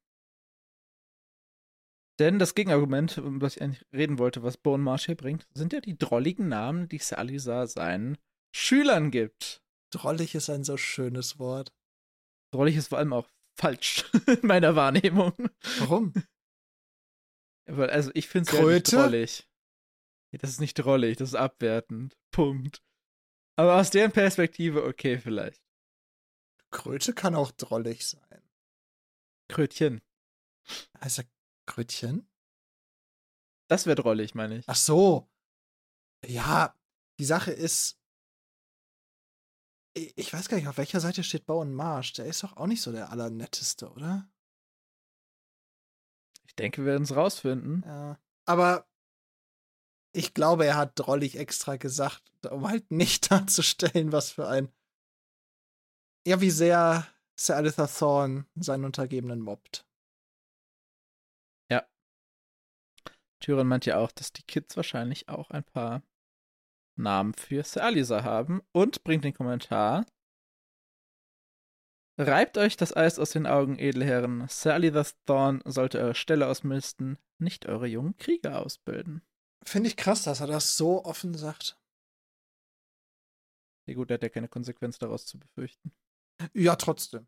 Denn 2.21 2.37
das 2.37 2.53
Gegenargument, 2.53 3.17
um 3.17 3.39
das 3.39 3.55
ich 3.55 3.63
eigentlich 3.63 3.83
reden 3.91 4.19
wollte, 4.19 4.43
was 4.43 4.55
Bone 4.55 4.83
Marsh 4.83 5.07
hier 5.07 5.15
bringt, 5.15 5.47
sind 5.55 5.73
ja 5.73 5.81
die 5.81 5.97
drolligen 5.97 6.49
Namen, 6.49 6.87
die 6.87 6.99
Salisa 6.99 7.65
seinen 7.65 8.15
Schülern 8.55 9.09
gibt. 9.09 9.63
Drollig 9.89 10.35
ist 10.35 10.47
ein 10.51 10.63
so 10.63 10.77
schönes 10.77 11.39
Wort. 11.39 11.73
Drollig 12.53 12.75
ist 12.75 12.89
vor 12.89 12.99
allem 12.99 13.13
auch 13.13 13.27
falsch 13.57 14.05
in 14.27 14.47
meiner 14.47 14.75
Wahrnehmung. 14.75 15.33
Warum? 15.79 16.13
Also 17.65 18.11
ich 18.13 18.27
finde 18.27 18.51
es 18.51 18.55
ja 18.55 18.65
nicht 18.65 18.93
drollig. 18.93 19.49
Das 20.31 20.51
ist 20.51 20.61
nicht 20.61 20.75
drollig, 20.75 21.17
das 21.17 21.29
ist 21.29 21.35
abwertend. 21.35 22.19
Punkt. 22.29 22.83
Aber 23.55 23.79
aus 23.79 23.89
deren 23.89 24.11
Perspektive, 24.11 24.83
okay, 24.83 25.17
vielleicht. 25.17 25.63
Kröte 26.69 27.13
kann 27.13 27.33
auch 27.33 27.49
drollig 27.49 28.05
sein. 28.05 28.43
Krötchen. 29.47 30.01
Er 30.99 31.09
Krötchen? 31.65 32.27
Das 33.67 33.85
wäre 33.85 33.95
drollig, 33.95 34.35
meine 34.35 34.57
ich. 34.57 34.65
Ach 34.67 34.75
so. 34.75 35.29
Ja, 36.25 36.77
die 37.19 37.25
Sache 37.25 37.51
ist, 37.51 37.97
ich 39.93 40.31
weiß 40.31 40.49
gar 40.49 40.57
nicht, 40.57 40.67
auf 40.67 40.77
welcher 40.77 40.99
Seite 40.99 41.23
steht 41.23 41.45
Bau 41.45 41.59
und 41.59 41.73
Marsch. 41.73 42.13
Der 42.13 42.25
ist 42.25 42.43
doch 42.43 42.57
auch 42.57 42.67
nicht 42.67 42.81
so 42.81 42.91
der 42.91 43.11
allernetteste, 43.11 43.89
oder? 43.91 44.29
Ich 46.45 46.55
denke, 46.55 46.81
wir 46.81 46.91
werden 46.91 47.03
es 47.03 47.15
rausfinden. 47.15 47.83
Ja. 47.85 48.19
Aber 48.45 48.87
ich 50.13 50.33
glaube, 50.33 50.65
er 50.65 50.75
hat 50.75 50.99
drollig 50.99 51.37
extra 51.37 51.77
gesagt, 51.77 52.23
um 52.49 52.67
halt 52.67 52.91
nicht 52.91 53.31
darzustellen, 53.31 54.11
was 54.11 54.31
für 54.31 54.47
ein. 54.47 54.71
Ja, 56.27 56.41
wie 56.41 56.51
sehr 56.51 57.07
Sir 57.35 57.55
Alitha 57.55 57.87
Thorne 57.87 58.45
seinen 58.55 58.85
Untergebenen 58.85 59.39
mobbt. 59.39 59.87
Tyrion 63.41 63.67
meint 63.67 63.85
ja 63.85 63.97
auch, 63.97 64.11
dass 64.11 64.31
die 64.31 64.43
Kids 64.43 64.77
wahrscheinlich 64.77 65.27
auch 65.27 65.49
ein 65.49 65.63
paar 65.63 66.01
Namen 66.95 67.33
für 67.33 67.63
Sir 67.63 67.83
Alisa 67.83 68.23
haben 68.23 68.61
und 68.71 69.03
bringt 69.03 69.23
den 69.23 69.33
Kommentar, 69.33 70.05
Reibt 72.17 72.57
euch 72.57 72.77
das 72.77 72.95
Eis 72.95 73.17
aus 73.17 73.31
den 73.31 73.47
Augen, 73.47 73.79
Edelherren. 73.79 74.47
Sir 74.47 74.75
Alithas 74.75 75.15
Thorn 75.25 75.61
sollte 75.65 75.99
eure 75.99 76.13
Stelle 76.13 76.47
ausmisten, 76.47 77.17
nicht 77.39 77.65
eure 77.65 77.87
jungen 77.87 78.15
Krieger 78.17 78.59
ausbilden. 78.59 79.23
Finde 79.63 79.89
ich 79.89 79.97
krass, 79.97 80.23
dass 80.23 80.39
er 80.39 80.47
das 80.47 80.77
so 80.77 81.03
offen 81.03 81.33
sagt. 81.33 81.79
Ja 83.87 83.95
gut, 83.95 84.11
er 84.11 84.15
hat 84.15 84.23
ja 84.23 84.29
keine 84.29 84.49
Konsequenz 84.49 84.99
daraus 84.99 85.25
zu 85.25 85.39
befürchten. 85.39 85.91
Ja, 86.53 86.75
trotzdem. 86.75 87.27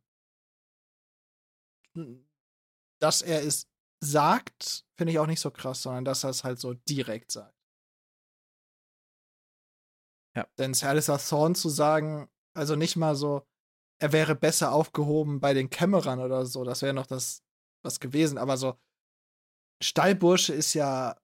Dass 2.99 3.21
er 3.21 3.43
es 3.43 3.72
sagt, 4.03 4.85
finde 4.97 5.11
ich 5.13 5.19
auch 5.19 5.27
nicht 5.27 5.39
so 5.39 5.51
krass, 5.51 5.81
sondern 5.81 6.05
dass 6.05 6.23
er 6.23 6.29
es 6.29 6.43
halt 6.43 6.59
so 6.59 6.73
direkt 6.73 7.31
sagt. 7.31 7.55
Ja. 10.35 10.47
Denn 10.57 10.73
Salazar 10.73 11.19
Thorn 11.19 11.55
zu 11.55 11.69
sagen, 11.69 12.29
also 12.55 12.75
nicht 12.75 12.95
mal 12.95 13.15
so, 13.15 13.45
er 14.01 14.11
wäre 14.11 14.35
besser 14.35 14.71
aufgehoben 14.71 15.39
bei 15.39 15.53
den 15.53 15.69
Kämmerern 15.69 16.19
oder 16.19 16.45
so, 16.45 16.63
das 16.63 16.81
wäre 16.81 16.93
noch 16.93 17.05
das 17.05 17.43
was 17.83 17.99
gewesen, 17.99 18.37
aber 18.37 18.57
so 18.57 18.79
Stallbursche 19.81 20.53
ist 20.53 20.73
ja 20.73 21.17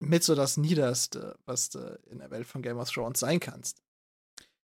mit 0.00 0.24
so 0.24 0.34
das 0.34 0.56
Niederste, 0.56 1.38
was 1.46 1.70
du 1.70 1.78
in 2.10 2.18
der 2.18 2.30
Welt 2.30 2.46
von 2.46 2.62
Game 2.62 2.78
of 2.78 2.90
Thrones 2.90 3.20
sein 3.20 3.40
kannst. 3.40 3.82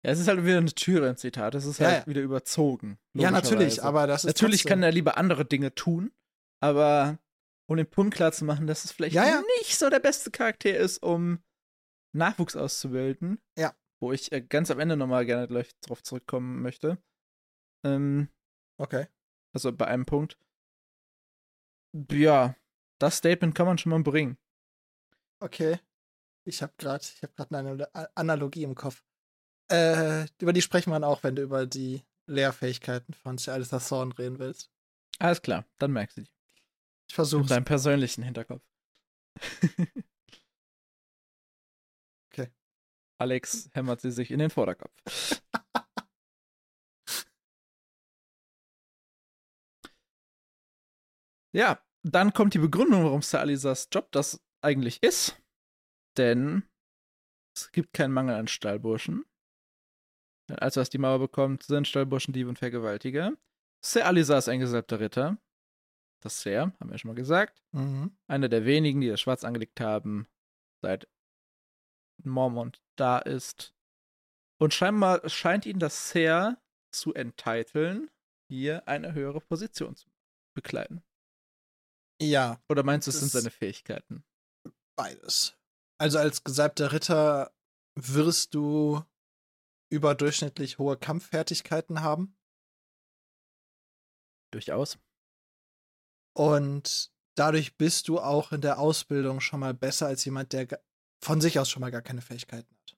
Ja, 0.04 0.10
es 0.10 0.18
ist 0.18 0.28
halt 0.28 0.44
wieder 0.44 0.58
eine 0.58 0.72
Tyrion-Zitat. 0.74 1.54
Es 1.54 1.64
ist 1.64 1.78
Ja, 1.78 1.86
halt 1.86 2.00
ja. 2.02 2.06
wieder 2.06 2.20
überzogen. 2.20 2.98
Ja, 3.14 3.30
natürlich, 3.30 3.82
aber 3.82 4.06
das 4.06 4.24
ist 4.24 4.34
Natürlich 4.34 4.62
trotzdem, 4.62 4.68
kann 4.70 4.82
er 4.82 4.92
lieber 4.92 5.16
andere 5.16 5.46
Dinge 5.46 5.74
tun, 5.74 6.12
aber 6.64 7.18
um 7.66 7.76
den 7.76 7.88
Punkt 7.88 8.14
klar 8.14 8.32
zu 8.32 8.44
machen, 8.44 8.66
dass 8.66 8.84
es 8.84 8.92
vielleicht 8.92 9.14
Ja, 9.14 9.26
ja. 9.26 9.42
nicht 9.58 9.78
so 9.78 9.88
der 9.90 10.00
beste 10.00 10.30
Charakter 10.30 10.74
ist, 10.76 11.02
um 11.02 11.42
Nachwuchs 12.12 12.56
auszubilden. 12.56 13.40
Ja. 13.58 13.74
Wo 14.00 14.12
ich 14.12 14.32
äh, 14.32 14.40
ganz 14.40 14.70
am 14.70 14.80
Ende 14.80 14.96
nochmal 14.96 15.24
gerne 15.26 15.46
gleich 15.48 15.70
drauf 15.80 16.02
zurückkommen 16.02 16.62
möchte. 16.62 16.98
Ähm, 17.84 18.28
Okay. 18.78 19.06
also 19.52 19.72
bei 19.72 19.86
einem 19.86 20.04
Punkt. 20.06 20.38
Ja, 22.10 22.56
das 22.98 23.18
Statement 23.18 23.54
kann 23.54 23.66
man 23.66 23.78
schon 23.78 23.90
mal 23.90 24.02
bringen. 24.02 24.36
Okay. 25.40 25.78
Ich 26.44 26.60
habe 26.62 26.72
gerade, 26.76 27.04
gerade 27.36 27.56
eine 27.58 27.70
Anal- 27.70 28.08
Analogie 28.14 28.64
im 28.64 28.74
Kopf. 28.74 29.04
Äh, 29.70 30.26
über 30.40 30.52
die 30.52 30.60
sprechen 30.62 30.90
wir 30.90 30.94
dann 30.96 31.04
auch, 31.04 31.22
wenn 31.22 31.36
du 31.36 31.42
über 31.42 31.66
die 31.66 32.02
Lehrfähigkeiten 32.26 33.14
von 33.14 33.38
Salazar 33.38 33.80
Thorn 33.80 34.12
reden 34.12 34.38
willst. 34.38 34.70
Alles 35.18 35.40
klar, 35.40 35.64
dann 35.78 35.92
merkst 35.92 36.16
du 36.18 36.22
die. 36.22 36.30
Ich 37.14 37.18
In 37.18 37.24
versuch's. 37.26 37.48
deinem 37.48 37.64
persönlichen 37.64 38.24
Hinterkopf. 38.24 38.64
Okay. 42.32 42.50
Alex 43.20 43.70
hämmert 43.72 44.00
sie 44.00 44.10
sich 44.10 44.32
in 44.32 44.40
den 44.40 44.50
Vorderkopf. 44.50 44.90
ja, 51.54 51.80
dann 52.02 52.32
kommt 52.32 52.54
die 52.54 52.58
Begründung, 52.58 53.04
warum 53.04 53.22
Sir 53.22 53.38
Alisas 53.38 53.86
Job 53.92 54.10
das 54.10 54.42
eigentlich 54.60 55.00
ist. 55.04 55.40
Denn 56.16 56.68
es 57.56 57.70
gibt 57.70 57.92
keinen 57.92 58.12
Mangel 58.12 58.34
an 58.34 58.48
Stallburschen. 58.48 59.24
Denn 60.48 60.58
als 60.58 60.76
was 60.76 60.90
die 60.90 60.98
Mauer 60.98 61.20
bekommt, 61.20 61.62
sind 61.62 61.86
Stallburschen 61.86 62.34
Diebe 62.34 62.48
und 62.48 62.58
Vergewaltiger. 62.58 63.34
Sir 63.84 64.04
Alisa 64.06 64.36
ist 64.38 64.48
ein 64.48 64.58
gesalbter 64.58 64.98
Ritter. 64.98 65.38
Das 66.24 66.40
Sir, 66.40 66.72
haben 66.80 66.90
wir 66.90 66.96
schon 66.98 67.10
mal 67.10 67.14
gesagt 67.14 67.62
Mhm. 67.72 68.16
einer 68.26 68.48
der 68.48 68.64
wenigen, 68.64 69.00
die 69.00 69.08
das 69.08 69.20
Schwarz 69.20 69.44
angelegt 69.44 69.80
haben, 69.80 70.26
seit 70.82 71.08
Mormont 72.22 72.82
da 72.96 73.18
ist. 73.18 73.74
Und 74.60 74.72
scheinbar 74.72 75.28
scheint 75.28 75.66
ihn 75.66 75.78
das 75.78 76.10
sehr 76.10 76.62
zu 76.92 77.12
entiteln, 77.12 78.10
hier 78.48 78.86
eine 78.88 79.12
höhere 79.12 79.40
Position 79.40 79.96
zu 79.96 80.08
bekleiden. 80.56 81.02
Ja, 82.22 82.62
Oder 82.68 82.84
meinst 82.84 83.06
du, 83.06 83.10
es 83.10 83.18
sind 83.20 83.30
seine 83.32 83.50
Fähigkeiten? 83.50 84.24
beides. 84.96 85.58
Also 85.98 86.18
als 86.18 86.44
gesalbter 86.44 86.92
Ritter 86.92 87.52
wirst 87.96 88.54
du 88.54 89.02
überdurchschnittlich 89.92 90.78
hohe 90.78 90.96
Kampffertigkeiten 90.96 92.00
haben. 92.02 92.36
Durchaus. 94.52 94.98
Und 96.36 97.12
dadurch 97.36 97.76
bist 97.76 98.08
du 98.08 98.20
auch 98.20 98.52
in 98.52 98.60
der 98.60 98.78
Ausbildung 98.78 99.40
schon 99.40 99.60
mal 99.60 99.74
besser 99.74 100.06
als 100.06 100.24
jemand, 100.24 100.52
der 100.52 100.80
von 101.22 101.40
sich 101.40 101.58
aus 101.58 101.70
schon 101.70 101.80
mal 101.80 101.90
gar 101.90 102.02
keine 102.02 102.20
Fähigkeiten 102.20 102.68
hat. 102.76 102.96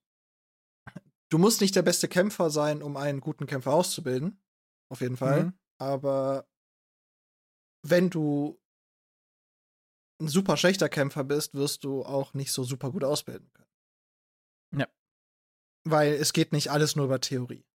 Du 1.28 1.38
musst 1.38 1.60
nicht 1.60 1.74
der 1.74 1.82
beste 1.82 2.08
Kämpfer 2.08 2.50
sein, 2.50 2.82
um 2.82 2.96
einen 2.96 3.20
guten 3.20 3.46
Kämpfer 3.46 3.72
auszubilden. 3.72 4.40
Auf 4.88 5.00
jeden 5.00 5.16
Fall. 5.16 5.44
Mhm. 5.44 5.58
Aber 5.78 6.48
wenn 7.82 8.10
du 8.10 8.60
ein 10.20 10.28
super 10.28 10.56
schlechter 10.56 10.88
Kämpfer 10.88 11.24
bist, 11.24 11.54
wirst 11.54 11.84
du 11.84 12.04
auch 12.04 12.32
nicht 12.34 12.52
so 12.52 12.64
super 12.64 12.90
gut 12.90 13.04
ausbilden 13.04 13.50
können. 13.52 14.80
Ja. 14.80 14.88
Weil 15.84 16.14
es 16.14 16.32
geht 16.32 16.52
nicht 16.52 16.70
alles 16.70 16.96
nur 16.96 17.06
über 17.06 17.20
Theorie, 17.20 17.66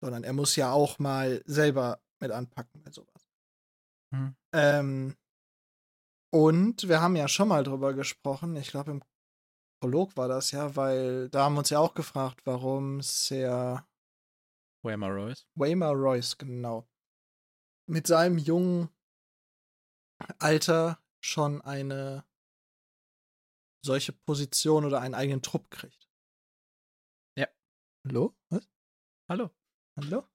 sondern 0.00 0.24
er 0.24 0.32
muss 0.32 0.56
ja 0.56 0.72
auch 0.72 0.98
mal 0.98 1.42
selber 1.46 2.00
mit 2.20 2.30
anpacken 2.30 2.82
bei 2.82 2.90
sowas. 2.90 3.09
Mhm. 4.12 4.36
Ähm, 4.52 5.16
und 6.32 6.88
wir 6.88 7.00
haben 7.00 7.16
ja 7.16 7.28
schon 7.28 7.48
mal 7.48 7.64
drüber 7.64 7.94
gesprochen, 7.94 8.56
ich 8.56 8.68
glaube 8.68 8.92
im 8.92 9.02
Prolog 9.82 10.16
war 10.16 10.28
das 10.28 10.50
ja, 10.50 10.76
weil 10.76 11.28
da 11.30 11.44
haben 11.44 11.54
wir 11.54 11.60
uns 11.60 11.70
ja 11.70 11.78
auch 11.78 11.94
gefragt, 11.94 12.44
warum 12.44 13.00
Sir 13.02 13.86
Waymar 14.84 15.10
Royce. 15.10 15.46
Waymar 15.54 15.94
Royce, 15.94 16.36
genau, 16.38 16.88
mit 17.88 18.06
seinem 18.06 18.38
jungen 18.38 18.88
Alter 20.38 21.02
schon 21.24 21.60
eine 21.62 22.24
solche 23.84 24.12
Position 24.12 24.84
oder 24.84 25.00
einen 25.00 25.14
eigenen 25.14 25.42
Trupp 25.42 25.70
kriegt. 25.70 26.10
Ja. 27.36 27.48
Hallo? 28.06 28.36
Was? 28.50 28.70
Hallo. 29.28 29.50
Hallo? 29.96 30.28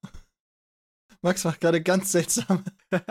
Max 1.26 1.44
macht 1.44 1.60
gerade 1.60 1.82
ganz 1.82 2.12
seltsam. 2.12 2.64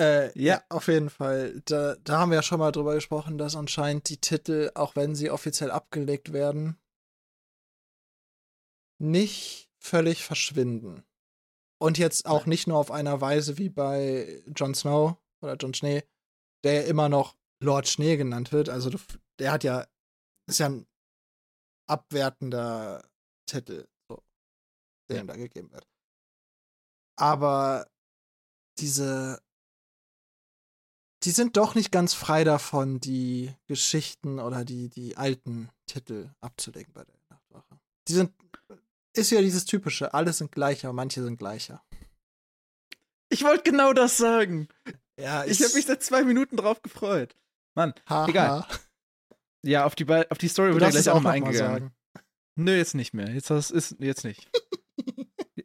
Äh, 0.00 0.28
ja. 0.40 0.54
Ja. 0.54 0.64
auf 0.70 0.88
jeden 0.88 1.10
Fall. 1.10 1.60
Da, 1.66 1.96
da 1.96 2.18
haben 2.18 2.30
wir 2.30 2.36
ja 2.36 2.42
schon 2.42 2.58
mal 2.58 2.72
drüber 2.72 2.94
gesprochen, 2.94 3.36
dass 3.36 3.54
anscheinend 3.54 4.08
die 4.08 4.16
Titel, 4.16 4.70
auch 4.74 4.96
wenn 4.96 5.14
sie 5.14 5.30
offiziell 5.30 5.70
abgelegt 5.70 6.32
werden, 6.32 6.80
nicht 8.98 9.70
völlig 9.78 10.24
verschwinden. 10.24 11.04
Und 11.78 11.98
jetzt 11.98 12.24
auch 12.24 12.46
nicht 12.46 12.66
nur 12.66 12.78
auf 12.78 12.90
einer 12.90 13.20
Weise 13.20 13.58
wie 13.58 13.68
bei 13.68 14.42
Jon 14.56 14.74
Snow 14.74 15.18
oder 15.42 15.56
Jon 15.56 15.74
Schnee, 15.74 16.04
der 16.64 16.72
ja 16.72 16.82
immer 16.82 17.10
noch 17.10 17.36
Lord 17.62 17.86
Schnee 17.86 18.16
genannt 18.16 18.50
wird. 18.50 18.70
Also 18.70 18.90
der 19.38 19.52
hat 19.52 19.62
ja, 19.62 19.86
ist 20.48 20.58
ja 20.58 20.70
ein 20.70 20.86
abwertender 21.86 23.04
Titel, 23.46 23.86
der 25.08 25.20
ihm 25.20 25.26
da 25.26 25.36
gegeben 25.36 25.70
wird. 25.72 25.86
Aber 27.16 27.86
diese, 28.78 29.40
die 31.22 31.30
sind 31.30 31.56
doch 31.56 31.74
nicht 31.74 31.92
ganz 31.92 32.14
frei 32.14 32.44
davon, 32.44 33.00
die 33.00 33.54
Geschichten 33.66 34.38
oder 34.38 34.64
die, 34.64 34.88
die 34.88 35.16
alten 35.16 35.68
Titel 35.86 36.30
abzulegen 36.40 36.92
bei 36.92 37.04
der 37.04 37.14
Nachtwache. 37.28 37.78
Die 38.08 38.14
sind, 38.14 38.32
ist 39.14 39.30
ja 39.30 39.40
dieses 39.40 39.64
typische, 39.64 40.14
alle 40.14 40.32
sind 40.32 40.52
gleicher, 40.52 40.92
manche 40.92 41.22
sind 41.22 41.36
gleicher. 41.38 41.84
Ich 43.28 43.44
wollte 43.44 43.62
genau 43.70 43.92
das 43.92 44.16
sagen. 44.16 44.68
Ja, 45.18 45.44
Ich 45.44 45.62
habe 45.62 45.74
mich 45.74 45.86
seit 45.86 46.02
zwei 46.02 46.24
Minuten 46.24 46.56
drauf 46.56 46.82
gefreut. 46.82 47.36
Mann, 47.74 47.94
haha. 48.06 48.28
egal. 48.28 48.66
ja, 49.62 49.84
auf 49.84 49.94
die, 49.94 50.06
auf 50.10 50.38
die 50.38 50.48
Story 50.48 50.70
wird 50.72 50.82
ja 50.82 50.86
darfst 50.88 50.98
es 50.98 51.04
gleich 51.04 51.12
auch 51.12 51.18
auch 51.18 51.22
mal 51.22 51.40
mal 51.40 51.46
eingegangen. 51.46 51.82
sagen. 51.84 51.94
Nö, 52.56 52.76
jetzt 52.76 52.94
nicht 52.94 53.14
mehr. 53.14 53.30
Jetzt 53.30 53.50
ist 53.50 53.96
jetzt 53.98 54.24
nicht. 54.24 54.50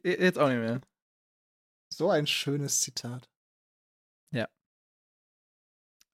Jetzt 0.04 0.38
auch 0.38 0.48
nicht 0.48 0.58
mehr. 0.58 0.80
So 1.92 2.10
ein 2.10 2.26
schönes 2.26 2.80
Zitat. 2.80 3.28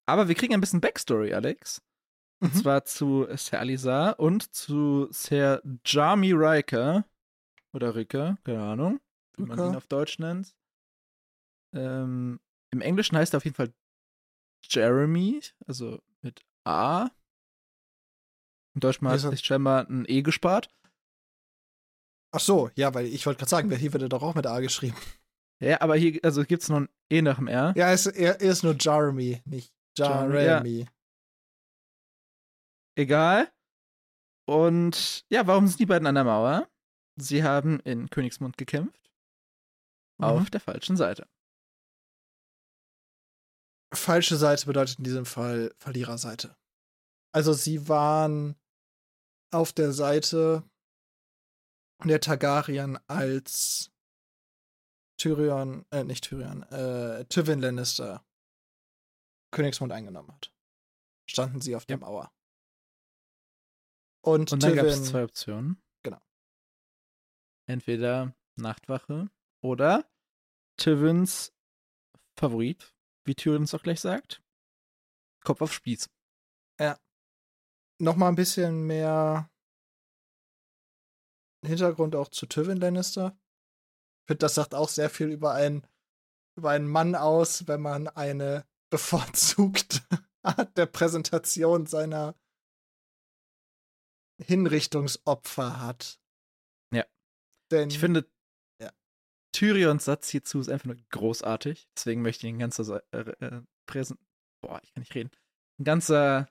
Aber 0.07 0.29
wir 0.29 0.35
kriegen 0.35 0.53
ein 0.53 0.61
bisschen 0.61 0.83
Backstory, 0.83 1.33
Alex. 1.33 1.81
Und 2.42 2.53
Mhm. 2.55 2.59
zwar 2.59 2.85
zu 2.85 3.27
Sir 3.38 3.59
Alisar 3.61 4.20
und 4.20 4.55
zu 4.55 5.09
Sir 5.11 5.62
Jami 5.85 6.32
Riker. 6.32 7.09
Oder 7.72 7.95
Riker, 7.95 8.36
keine 8.45 8.62
Ahnung, 8.62 9.01
wie 9.38 9.45
man 9.45 9.59
Riker. 9.59 9.70
ihn 9.72 9.76
auf 9.76 9.86
Deutsch 9.86 10.18
nennt. 10.18 10.55
Ähm, 11.72 12.38
Im 12.70 12.80
Englischen 12.82 13.16
heißt 13.16 13.32
er 13.34 13.38
auf 13.38 13.45
jeden 13.45 13.57
Fall 13.57 13.72
Jeremy, 14.68 15.41
also 15.66 16.03
mit 16.20 16.43
A. 16.64 17.09
Im 18.74 18.80
Deutschen 18.80 19.07
Hier 19.09 19.14
hat 19.16 19.24
er- 19.24 19.30
sich 19.30 19.41
scheinbar 19.45 19.88
ein 19.88 20.05
E 20.07 20.20
gespart. 20.20 20.68
Ach 22.35 22.41
so, 22.41 22.68
ja, 22.74 22.93
weil 22.93 23.07
ich 23.07 23.24
wollte 23.26 23.39
gerade 23.39 23.51
sagen, 23.51 23.70
hier 23.76 23.93
wird 23.93 24.03
er 24.03 24.09
doch 24.09 24.22
auch 24.22 24.35
mit 24.35 24.45
A 24.45 24.59
geschrieben. 24.59 24.97
Ja, 25.61 25.80
aber 25.80 25.95
hier 25.95 26.18
also 26.24 26.45
gibt 26.45 26.64
es 26.64 26.68
noch 26.68 26.78
ein 26.78 26.89
E 27.09 27.22
nach 27.22 27.37
dem 27.37 27.47
R. 27.47 27.72
Ja, 27.76 27.87
er 27.87 27.95
ist, 27.95 28.07
er, 28.07 28.41
er 28.41 28.51
ist 28.51 28.64
nur 28.64 28.74
Jeremy, 28.76 29.41
nicht 29.45 29.72
Jeremy, 29.97 30.80
ja. 30.80 30.87
Egal. 32.97 33.53
Und 34.49 35.24
ja, 35.30 35.47
warum 35.47 35.68
sind 35.68 35.78
die 35.78 35.87
beiden 35.87 36.09
an 36.09 36.16
der 36.16 36.24
Mauer? 36.24 36.68
Sie 37.16 37.45
haben 37.45 37.78
in 37.80 38.11
Königsmund 38.11 38.57
gekämpft. 38.57 39.12
Mhm. 40.18 40.24
Auf 40.24 40.51
der 40.51 40.61
falschen 40.61 40.97
Seite. 40.97 41.28
Falsche 43.95 44.37
Seite 44.37 44.66
bedeutet 44.66 44.99
in 44.99 45.05
diesem 45.05 45.24
Fall 45.24 45.72
Verliererseite. 45.78 46.57
Also 47.32 47.53
sie 47.53 47.89
waren 47.89 48.57
auf 49.53 49.72
der 49.72 49.93
Seite 49.93 50.64
der 52.09 52.20
Targaryen, 52.20 52.98
als 53.09 53.90
Tyrion, 55.16 55.86
äh, 55.90 56.05
nicht 56.05 56.24
Tyrion, 56.24 56.62
äh, 56.64 57.24
Tywin 57.26 57.61
Lannister 57.61 58.24
Königsmund 59.50 59.92
eingenommen 59.92 60.32
hat. 60.32 60.52
Standen 61.26 61.61
sie 61.61 61.76
auf 61.76 61.86
der 61.86 61.98
Mauer. 61.98 62.32
Und, 64.20 64.52
Und 64.52 64.62
dann 64.62 64.74
gab 64.74 64.86
es 64.86 65.05
zwei 65.05 65.22
Optionen. 65.22 65.82
Genau. 66.02 66.20
Entweder 67.66 68.34
Nachtwache 68.57 69.30
oder 69.61 70.11
Tywins 70.76 71.52
Favorit, 72.36 72.94
wie 73.24 73.34
Tyrion 73.34 73.62
es 73.62 73.74
auch 73.74 73.82
gleich 73.82 74.00
sagt. 74.00 74.42
Kopf 75.44 75.61
auf 75.61 75.72
Spieß. 75.72 76.11
noch 77.98 78.16
mal 78.16 78.28
ein 78.28 78.34
bisschen 78.34 78.86
mehr 78.86 79.50
Hintergrund 81.64 82.16
auch 82.16 82.28
zu 82.28 82.46
Tywin 82.46 82.78
Lannister. 82.78 83.36
Ich 84.22 84.26
finde, 84.28 84.38
das 84.38 84.54
sagt 84.54 84.74
auch 84.74 84.88
sehr 84.88 85.10
viel 85.10 85.30
über 85.30 85.52
einen, 85.52 85.86
über 86.56 86.70
einen 86.70 86.88
Mann 86.88 87.14
aus, 87.14 87.68
wenn 87.68 87.80
man 87.80 88.08
eine 88.08 88.66
bevorzugte 88.90 90.00
Art 90.42 90.76
der 90.76 90.86
Präsentation 90.86 91.86
seiner 91.86 92.34
Hinrichtungsopfer 94.40 95.80
hat. 95.80 96.20
Ja. 96.92 97.04
Denn 97.70 97.88
Ich 97.88 97.98
finde, 97.98 98.28
Ja. 98.80 98.92
Tyrions 99.52 100.04
Satz 100.04 100.28
hierzu 100.28 100.60
ist 100.60 100.68
einfach 100.68 100.86
nur 100.86 100.96
großartig. 101.10 101.88
Deswegen 101.96 102.22
möchte 102.22 102.46
ich 102.46 102.52
ihn 102.52 102.58
ganz 102.58 102.78
äh, 102.78 103.00
äh, 103.12 103.62
präsent. 103.86 104.20
Boah, 104.60 104.80
ich 104.82 104.92
kann 104.92 105.02
nicht 105.02 105.14
reden. 105.14 105.30
In 105.78 105.84
ganzer 105.84 106.48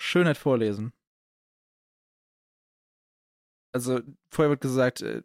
Schönheit 0.00 0.36
vorlesen. 0.36 0.92
Also, 3.72 4.00
vorher 4.30 4.50
wird 4.50 4.60
gesagt, 4.60 5.02
äh, 5.02 5.22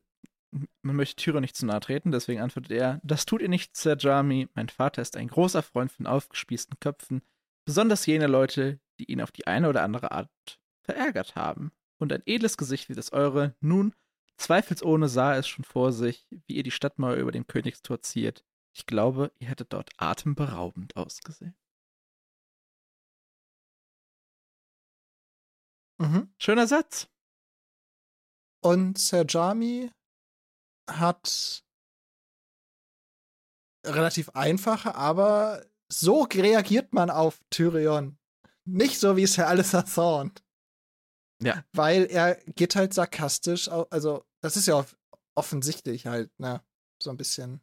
man 0.82 0.96
möchte 0.96 1.16
Tyrion 1.18 1.42
nicht 1.42 1.56
zu 1.56 1.66
nahe 1.66 1.80
treten, 1.80 2.12
deswegen 2.12 2.42
antwortet 2.42 2.72
er: 2.72 3.02
Das 3.04 3.26
tut 3.26 3.42
ihr 3.42 3.50
nicht, 3.50 3.76
Sir 3.76 3.98
Jami. 3.98 4.48
Mein 4.56 4.70
Vater 4.70 5.02
ist 5.02 5.18
ein 5.18 5.28
großer 5.28 5.62
Freund 5.64 5.92
von 5.92 6.08
aufgespießten 6.08 6.80
Köpfen, 6.80 7.22
besonders 7.66 8.06
jene 8.06 8.28
Leute, 8.28 8.80
die 9.00 9.12
ihn 9.12 9.22
auf 9.22 9.32
die 9.32 9.48
eine 9.48 9.70
oder 9.70 9.84
andere 9.84 10.12
Art 10.12 10.30
verärgert 10.84 11.36
haben. 11.36 11.72
Und 12.00 12.14
ein 12.14 12.24
edles 12.26 12.58
Gesicht 12.58 12.90
wie 12.90 12.94
das 12.94 13.12
eure, 13.12 13.56
nun 13.60 13.94
Zweifelsohne 14.38 15.10
sah 15.10 15.36
es 15.36 15.48
schon 15.48 15.66
vor 15.66 15.92
sich, 15.92 16.28
wie 16.30 16.56
ihr 16.58 16.64
die 16.64 16.72
Stadtmauer 16.72 17.16
über 17.16 17.32
dem 17.32 17.48
Königstor 17.48 18.02
ziert. 18.02 18.46
Ich 18.74 18.86
glaube, 18.86 19.32
ihr 19.40 19.48
hättet 19.48 19.74
dort 19.74 19.90
atemberaubend 19.98 20.96
ausgesehen. 20.96 21.56
Mhm. 26.00 26.30
Schöner 26.38 26.68
Satz. 26.68 27.10
Und 28.68 28.98
Ser 28.98 29.26
Jami 29.28 29.92
hat 30.90 31.64
relativ 33.86 34.30
einfache, 34.30 34.96
aber 34.96 35.66
so 35.90 36.24
reagiert 36.24 36.92
man 36.94 37.10
auf 37.10 37.40
Tyrion. 37.50 38.18
Nicht 38.66 39.00
so 39.00 39.16
wie 39.16 39.26
Sir 39.26 39.48
Alistair 39.48 39.86
Thorne. 39.86 40.32
Ja. 41.42 41.64
Weil 41.72 42.06
er 42.08 42.36
geht 42.56 42.76
halt 42.76 42.94
sarkastisch, 42.94 43.70
also 43.70 44.26
das 44.42 44.58
ist 44.58 44.66
ja 44.68 44.76
off- 44.76 44.98
offensichtlich 45.36 46.06
halt, 46.08 46.30
ne, 46.40 46.62
so 47.02 47.10
ein 47.12 47.18
bisschen 47.18 47.62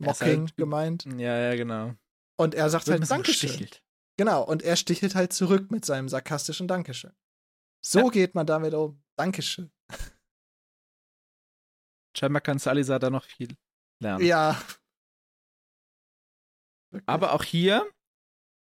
ist 0.00 0.06
mocking 0.06 0.40
halt- 0.46 0.56
gemeint. 0.56 1.04
Ja, 1.04 1.38
ja, 1.38 1.54
genau. 1.56 1.94
Und 2.40 2.54
er 2.54 2.70
sagt 2.70 2.86
Wird 2.86 2.98
ein 2.98 3.02
halt 3.02 3.10
Dankeschön. 3.10 3.48
gestichelt. 3.50 3.82
Genau, 4.16 4.42
und 4.44 4.62
er 4.62 4.76
stichelt 4.76 5.14
halt 5.14 5.32
zurück 5.32 5.70
mit 5.70 5.84
seinem 5.84 6.08
sarkastischen 6.08 6.66
Dankeschön. 6.68 7.12
So 7.84 7.98
Ja. 8.06 8.08
geht 8.08 8.34
man 8.34 8.46
damit 8.46 8.72
um. 8.74 9.02
Dankeschön. 9.18 9.72
Scheinbar 12.16 12.40
kann 12.40 12.58
Salisa 12.58 12.98
da 12.98 13.10
noch 13.10 13.24
viel 13.24 13.56
lernen. 14.00 14.24
Ja. 14.24 14.60
Aber 17.06 17.32
auch 17.32 17.42
hier, 17.42 17.90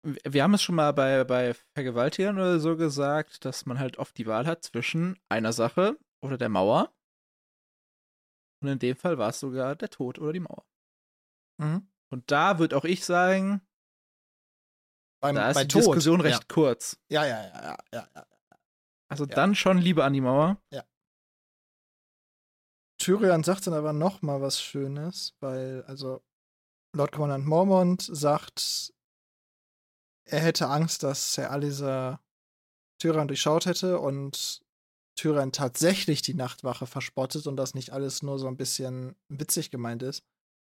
wir 0.03 0.43
haben 0.43 0.53
es 0.53 0.63
schon 0.63 0.75
mal 0.75 0.91
bei, 0.93 1.23
bei 1.23 1.53
Vergewaltigern 1.75 2.37
oder 2.37 2.59
so 2.59 2.77
gesagt, 2.77 3.45
dass 3.45 3.65
man 3.65 3.77
halt 3.77 3.97
oft 3.97 4.17
die 4.17 4.25
Wahl 4.25 4.47
hat 4.47 4.63
zwischen 4.63 5.19
einer 5.29 5.53
Sache 5.53 5.99
oder 6.23 6.37
der 6.37 6.49
Mauer. 6.49 6.93
Und 8.61 8.69
in 8.69 8.79
dem 8.79 8.95
Fall 8.95 9.17
war 9.17 9.29
es 9.29 9.39
sogar 9.39 9.75
der 9.75 9.89
Tod 9.89 10.17
oder 10.17 10.33
die 10.33 10.39
Mauer. 10.39 10.65
Mhm. 11.61 11.91
Und 12.09 12.31
da 12.31 12.57
würde 12.57 12.75
auch 12.77 12.85
ich 12.85 13.05
sagen, 13.05 13.61
Beim, 15.21 15.35
da 15.35 15.49
ist 15.49 15.55
bei 15.55 15.63
die 15.63 15.67
Tod. 15.73 15.81
Diskussion 15.81 16.21
recht 16.21 16.47
kurz. 16.47 16.99
Ja, 17.09 17.25
ja, 17.25 17.43
ja, 17.43 17.63
ja, 17.63 17.77
ja, 17.91 18.09
ja. 18.15 18.27
Also 19.09 19.25
Ja. 19.25 19.35
dann 19.35 19.55
schon 19.55 19.77
lieber 19.77 20.03
an 20.05 20.13
die 20.13 20.21
Mauer. 20.21 20.61
Tyrion 22.99 23.43
sagt 23.43 23.67
dann 23.67 23.73
aber 23.73 23.93
noch 23.93 24.21
mal 24.21 24.41
was 24.41 24.61
Schönes, 24.61 25.35
weil, 25.39 25.83
also, 25.83 26.23
Lord 26.95 27.11
Commandant 27.11 27.45
Mormont 27.45 28.01
sagt, 28.01 28.93
er 30.25 30.39
hätte 30.39 30.67
Angst, 30.67 31.03
dass 31.03 31.33
Sir 31.33 31.51
Alisa 31.51 32.19
Tyrion 32.99 33.27
durchschaut 33.27 33.65
hätte 33.65 33.99
und 33.99 34.61
Tyrion 35.15 35.51
tatsächlich 35.51 36.21
die 36.21 36.33
Nachtwache 36.33 36.87
verspottet 36.87 37.47
und 37.47 37.55
das 37.55 37.75
nicht 37.75 37.91
alles 37.91 38.23
nur 38.23 38.39
so 38.39 38.47
ein 38.47 38.57
bisschen 38.57 39.15
witzig 39.29 39.69
gemeint 39.71 40.03
ist. 40.03 40.23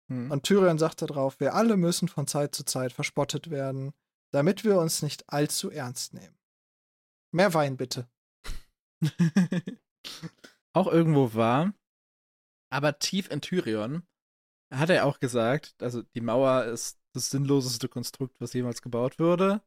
Hm. 0.09 0.31
Und 0.31 0.45
Tyrion 0.45 0.79
sagt 0.79 1.03
darauf, 1.03 1.39
wir 1.41 1.55
alle 1.55 1.77
müssen 1.77 2.09
von 2.09 2.27
Zeit 2.27 2.55
zu 2.55 2.65
Zeit 2.65 2.93
verspottet 2.93 3.51
werden, 3.51 3.93
damit 4.33 4.65
wir 4.65 4.79
uns 4.79 5.03
nicht 5.03 5.29
allzu 5.29 5.71
ernst 5.71 6.15
nehmen. 6.15 6.39
Mehr 7.33 7.53
Wein 7.55 7.77
bitte. 7.77 8.09
auch 10.73 10.87
irgendwo 10.87 11.35
war. 11.35 11.75
Aber 12.71 12.99
tief 12.99 13.31
in 13.31 13.41
Tyrion 13.41 14.07
hat 14.73 14.91
er 14.91 15.05
auch 15.05 15.19
gesagt, 15.19 15.75
also 15.83 16.03
die 16.03 16.21
Mauer 16.21 16.65
ist 16.65 16.99
das 17.15 17.31
sinnloseste 17.31 17.89
Konstrukt, 17.89 18.41
was 18.41 18.55
jemals 18.55 18.81
gebaut 18.81 19.19
wurde. 19.19 19.63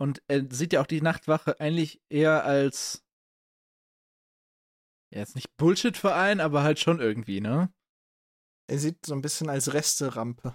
Und 0.00 0.22
er 0.28 0.50
sieht 0.50 0.72
ja 0.72 0.80
auch 0.80 0.86
die 0.86 1.02
Nachtwache 1.02 1.60
eigentlich 1.60 2.00
eher 2.08 2.44
als 2.44 3.04
ja, 5.12 5.20
jetzt 5.20 5.34
nicht 5.34 5.54
Bullshit-Verein, 5.58 6.40
aber 6.40 6.62
halt 6.62 6.78
schon 6.78 7.00
irgendwie, 7.00 7.40
ne? 7.40 7.72
Er 8.68 8.78
sieht 8.78 9.04
so 9.04 9.14
ein 9.14 9.20
bisschen 9.20 9.50
als 9.50 9.74
Resterampe 9.74 10.54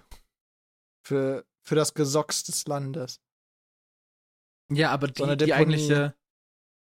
für, 1.05 1.45
für 1.64 1.76
das 1.76 1.93
Gesocks 1.93 2.43
des 2.43 2.66
Landes. 2.66 3.22
Ja, 4.72 4.91
aber 4.91 5.08
So 5.16 5.26
die, 5.26 5.38
die 5.38 5.45
Deponie. 5.45 5.53
eigentliche 5.53 6.16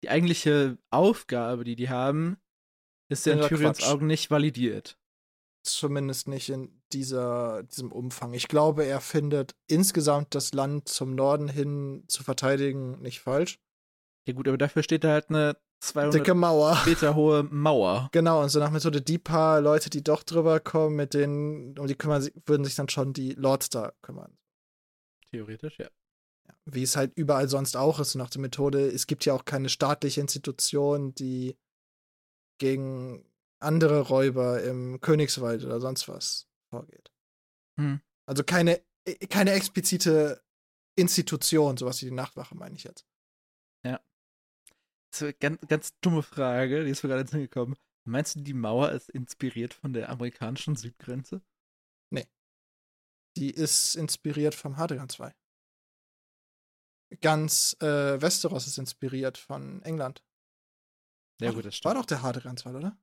die 0.02 0.10
eigentliche 0.10 0.78
Aufgabe, 0.90 1.64
die 1.64 1.76
die 1.76 1.88
haben, 1.88 2.36
ist 3.08 3.26
ja 3.26 3.34
in 3.34 3.40
Tyrions. 3.40 3.82
Augen 3.84 4.06
nicht 4.06 4.30
validiert. 4.30 4.98
Zumindest 5.64 6.26
nicht 6.26 6.48
in 6.48 6.82
dieser, 6.92 7.62
diesem 7.62 7.92
Umfang. 7.92 8.34
Ich 8.34 8.48
glaube, 8.48 8.84
er 8.84 9.00
findet 9.00 9.54
insgesamt 9.68 10.34
das 10.34 10.52
Land 10.54 10.88
zum 10.88 11.14
Norden 11.14 11.48
hin 11.48 12.04
zu 12.08 12.24
verteidigen 12.24 13.00
nicht 13.00 13.20
falsch. 13.20 13.60
Ja 14.26 14.34
gut, 14.34 14.48
aber 14.48 14.58
dafür 14.58 14.82
steht 14.82 15.04
da 15.04 15.10
halt 15.10 15.30
eine 15.30 15.56
200 15.80 16.14
Dicke 16.14 16.34
Mauer. 16.34 16.80
Meter 16.86 17.14
hohe 17.14 17.44
Mauer. 17.44 18.08
Genau, 18.12 18.42
und 18.42 18.48
so 18.48 18.58
nach 18.58 18.70
Methode, 18.70 19.02
die 19.02 19.18
paar 19.18 19.60
Leute, 19.60 19.90
die 19.90 20.02
doch 20.02 20.22
drüber 20.22 20.58
kommen, 20.58 20.96
mit 20.96 21.14
denen, 21.14 21.78
um 21.78 21.86
die 21.86 21.94
kümmern 21.94 22.28
würden 22.46 22.64
sich 22.64 22.74
dann 22.74 22.88
schon 22.88 23.12
die 23.12 23.32
Lords 23.32 23.68
da 23.70 23.92
kümmern. 24.02 24.36
Theoretisch, 25.30 25.78
ja. 25.78 25.88
Ja, 26.48 26.54
wie 26.66 26.82
es 26.82 26.96
halt 26.96 27.12
überall 27.16 27.48
sonst 27.48 27.76
auch 27.76 28.00
ist, 28.00 28.14
nach 28.14 28.30
der 28.30 28.40
Methode, 28.40 28.86
es 28.86 29.06
gibt 29.06 29.24
ja 29.24 29.34
auch 29.34 29.44
keine 29.44 29.68
staatliche 29.68 30.20
Institution, 30.20 31.14
die 31.14 31.56
gegen 32.58 33.24
andere 33.60 34.00
Räuber 34.00 34.62
im 34.62 35.00
Königswald 35.00 35.64
oder 35.64 35.80
sonst 35.80 36.08
was 36.08 36.48
vorgeht. 36.70 37.12
Hm. 37.78 38.00
Also 38.26 38.44
keine, 38.44 38.82
äh, 39.04 39.26
keine 39.26 39.52
explizite 39.52 40.42
Institution, 40.96 41.76
sowas 41.76 42.00
wie 42.02 42.06
die 42.06 42.12
Nachtwache, 42.12 42.54
meine 42.54 42.76
ich 42.76 42.84
jetzt. 42.84 43.06
Das 43.84 45.20
ist 45.20 45.22
eine 45.22 45.34
ganz, 45.34 45.60
ganz 45.68 46.00
dumme 46.00 46.22
Frage, 46.22 46.84
die 46.84 46.90
ist 46.90 47.02
mir 47.02 47.10
gerade 47.10 47.22
ins 47.22 47.30
Sinn 47.30 47.40
gekommen. 47.40 47.76
Meinst 48.04 48.34
du, 48.34 48.40
die 48.40 48.54
Mauer 48.54 48.92
ist 48.92 49.10
inspiriert 49.10 49.74
von 49.74 49.92
der 49.92 50.08
amerikanischen 50.08 50.74
Südgrenze? 50.74 51.42
Die 53.36 53.50
ist 53.50 53.94
inspiriert 53.94 54.54
vom 54.54 54.76
Hadrian 54.76 55.08
II. 55.08 55.30
Ganz 57.20 57.76
äh, 57.80 58.20
Westeros 58.20 58.66
ist 58.66 58.78
inspiriert 58.78 59.38
von 59.38 59.82
England. 59.82 60.22
Ja, 61.40 61.48
War 61.48 61.54
gut, 61.54 61.64
das 61.66 61.74
War 61.84 61.92
stimmt. 61.92 61.96
doch 61.96 62.06
der 62.06 62.22
Hadrianswall, 62.22 62.76
oder? 62.76 62.96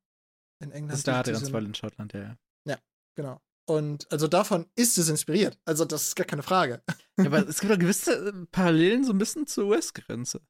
In 0.61 0.71
England. 0.71 0.91
Das 0.93 0.99
ist 0.99 1.07
der 1.07 1.23
diese- 1.23 1.35
Hadrianswall 1.35 1.65
in 1.65 1.75
Schottland, 1.75 2.13
ja. 2.13 2.37
ja. 2.65 2.77
Genau. 3.15 3.41
Und 3.67 4.11
also 4.11 4.27
davon 4.27 4.65
ist 4.75 4.97
es 4.97 5.09
inspiriert. 5.09 5.59
Also 5.65 5.85
das 5.85 6.07
ist 6.07 6.15
gar 6.15 6.25
keine 6.25 6.41
Frage. 6.43 6.81
Ja, 7.17 7.25
aber 7.25 7.37
es 7.47 7.59
gibt 7.59 7.71
doch 7.71 7.77
gewisse 7.79 8.29
äh, 8.29 8.45
Parallelen 8.47 9.03
so 9.03 9.11
ein 9.13 9.17
bisschen 9.17 9.45
zur 9.45 9.67
US-Grenze, 9.67 10.41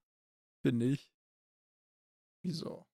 finde 0.62 0.86
ich. 0.88 1.12
Wieso? 2.44 2.86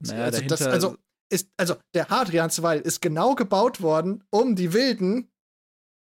Naja, 0.00 0.24
also, 0.24 0.36
dahinter, 0.38 0.56
das, 0.56 0.66
also, 0.66 0.98
ist, 1.30 1.50
also 1.56 1.76
der 1.94 2.08
Hadrianswall 2.08 2.80
ist 2.80 3.00
genau 3.00 3.34
gebaut 3.34 3.80
worden, 3.80 4.24
um 4.30 4.56
die 4.56 4.72
Wilden 4.72 5.30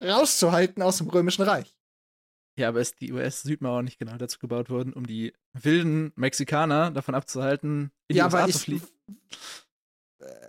rauszuhalten 0.04 0.82
aus 0.82 0.98
dem 0.98 1.10
Römischen 1.10 1.44
Reich. 1.44 1.75
Ja, 2.58 2.70
aber 2.70 2.82
ist 2.82 3.02
die 3.02 3.12
US-Südmauer 3.12 3.84
nicht 3.84 4.00
genau 4.00 4.18
dazu 4.18 4.40
gebaut 4.40 4.70
worden, 4.70 4.94
um 4.94 5.06
die 5.06 5.34
wilden 5.54 6.14
Mexikaner 6.16 6.92
davon 6.92 7.16
abzuhalten, 7.16 7.92
in 8.08 8.18
ja, 8.18 8.28
die 8.28 8.34
USA 8.34 8.44
aber 8.44 8.52
zu 8.52 8.58
ich. 8.58 8.64
fliehen? 8.64 8.88
Äh, 10.20 10.48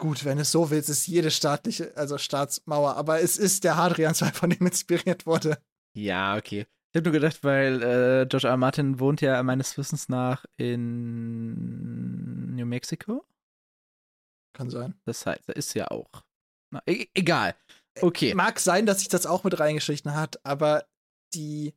Gut, 0.00 0.24
wenn 0.24 0.38
es 0.38 0.50
so 0.50 0.70
willst, 0.70 0.88
ist 0.88 1.06
jede 1.06 1.30
staatliche, 1.30 1.94
also 1.94 2.16
Staatsmauer, 2.16 2.96
aber 2.96 3.20
es 3.20 3.36
ist 3.36 3.64
der 3.64 3.76
Hadrian-2, 3.76 4.32
von 4.32 4.48
dem 4.48 4.66
inspiriert 4.66 5.26
wurde. 5.26 5.58
Ja, 5.92 6.38
okay. 6.38 6.66
Ich 6.92 6.96
habe 6.96 7.10
nur 7.10 7.20
gedacht, 7.20 7.44
weil 7.44 7.82
äh, 7.82 8.26
George 8.26 8.46
R. 8.46 8.52
R. 8.52 8.56
Martin 8.56 8.98
wohnt 8.98 9.20
ja 9.20 9.42
meines 9.42 9.76
Wissens 9.76 10.08
nach 10.08 10.46
in 10.56 12.54
New 12.56 12.64
Mexico. 12.64 13.26
Kann 14.54 14.70
sein. 14.70 14.94
Das 15.04 15.26
heißt, 15.26 15.46
da 15.46 15.52
ist 15.52 15.74
ja 15.74 15.88
auch. 15.90 16.24
Na, 16.70 16.82
e 16.86 17.06
egal. 17.12 17.54
Okay. 18.00 18.32
Mag 18.34 18.58
sein, 18.58 18.86
dass 18.86 19.00
sich 19.00 19.08
das 19.08 19.26
auch 19.26 19.44
mit 19.44 19.60
reingeschlichen 19.60 20.14
hat, 20.14 20.44
aber 20.46 20.86
die 21.34 21.74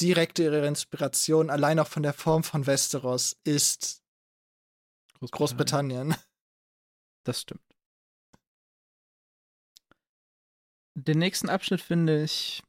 direkte 0.00 0.44
Inspiration 0.44 1.50
allein 1.50 1.78
auch 1.78 1.88
von 1.88 2.02
der 2.02 2.14
Form 2.14 2.42
von 2.42 2.66
Westeros 2.66 3.38
ist 3.44 4.02
Großbritannien. 5.20 6.14
Das 7.24 7.42
stimmt. 7.42 7.60
Den 10.94 11.18
nächsten 11.18 11.50
Abschnitt 11.50 11.82
finde 11.82 12.22
ich 12.22 12.62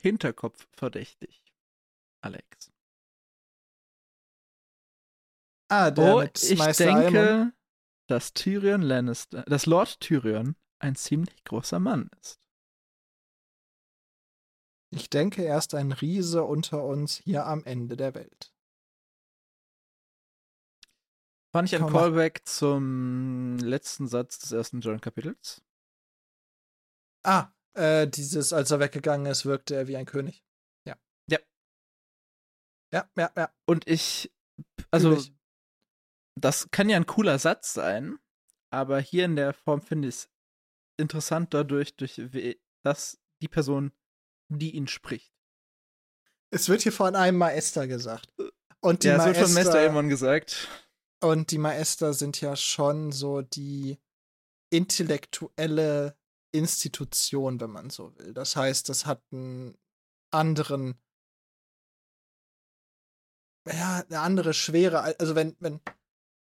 Hinterkopf 0.00 0.68
verdächtig. 0.72 1.42
Alex. 2.20 2.72
Ah, 5.68 5.90
der 5.90 6.14
oh, 6.14 6.20
mit 6.20 6.42
ich 6.42 6.58
Meister 6.58 6.84
denke, 6.84 7.30
Aemon. 7.30 7.52
dass 8.08 8.32
Tyrion 8.32 8.82
Lannister, 8.82 9.42
dass 9.42 9.66
Lord 9.66 10.00
Tyrion 10.00 10.54
ein 10.78 10.94
ziemlich 10.94 11.42
großer 11.44 11.80
Mann 11.80 12.08
ist. 12.20 12.40
Ich 14.90 15.10
denke, 15.10 15.44
er 15.44 15.58
ist 15.58 15.74
ein 15.74 15.92
Riese 15.92 16.44
unter 16.44 16.84
uns 16.84 17.16
hier 17.16 17.46
am 17.46 17.64
Ende 17.64 17.96
der 17.96 18.14
Welt. 18.14 18.52
Fand 21.52 21.72
ich 21.72 21.74
ein 21.74 21.86
Callback 21.86 22.46
zum 22.46 23.56
letzten 23.58 24.08
Satz 24.08 24.38
des 24.38 24.52
ersten 24.52 24.80
John-Kapitels. 24.80 25.62
Ah, 27.24 27.50
äh, 27.74 28.06
dieses, 28.06 28.52
als 28.52 28.70
er 28.70 28.80
weggegangen 28.80 29.26
ist, 29.26 29.46
wirkte 29.46 29.74
er 29.74 29.88
wie 29.88 29.96
ein 29.96 30.06
König. 30.06 30.44
Ja. 30.86 30.96
Ja. 31.30 31.38
Ja, 32.92 33.10
ja, 33.16 33.32
ja. 33.36 33.54
Und 33.66 33.88
ich, 33.88 34.32
also, 34.90 35.12
Fühl 35.12 35.18
ich. 35.20 35.34
das 36.38 36.70
kann 36.70 36.88
ja 36.88 36.96
ein 36.96 37.06
cooler 37.06 37.38
Satz 37.38 37.72
sein, 37.72 38.18
aber 38.70 39.00
hier 39.00 39.24
in 39.24 39.36
der 39.36 39.52
Form 39.52 39.80
finde 39.80 40.08
ich 40.08 40.14
es 40.14 40.30
interessant 40.98 41.54
dadurch, 41.54 41.96
durch 41.96 42.20
dass 42.82 43.18
die 43.42 43.48
Person, 43.48 43.92
die 44.48 44.74
ihn 44.74 44.88
spricht. 44.88 45.32
Es 46.50 46.68
wird 46.68 46.82
hier 46.82 46.92
von 46.92 47.16
einem 47.16 47.38
Maester 47.38 47.86
gesagt. 47.86 48.32
Und 48.80 49.02
die 49.02 49.08
ja, 49.08 49.16
es 49.16 49.24
wird 49.26 49.36
von 49.36 49.54
Maester, 49.54 49.78
Aemon 49.78 50.08
gesagt. 50.08 50.68
und 51.20 51.50
die 51.50 51.58
Maester 51.58 52.14
sind 52.14 52.40
ja 52.40 52.56
schon 52.56 53.12
so 53.12 53.42
die 53.42 53.98
intellektuelle 54.70 56.16
Institution, 56.52 57.60
wenn 57.60 57.70
man 57.70 57.90
so 57.90 58.16
will. 58.16 58.32
Das 58.32 58.56
heißt, 58.56 58.88
das 58.88 59.06
hat 59.06 59.22
einen 59.32 59.76
anderen, 60.30 61.00
ja, 63.66 64.04
eine 64.08 64.20
andere 64.20 64.54
Schwere. 64.54 65.18
Also 65.18 65.34
wenn, 65.34 65.56
wenn 65.60 65.80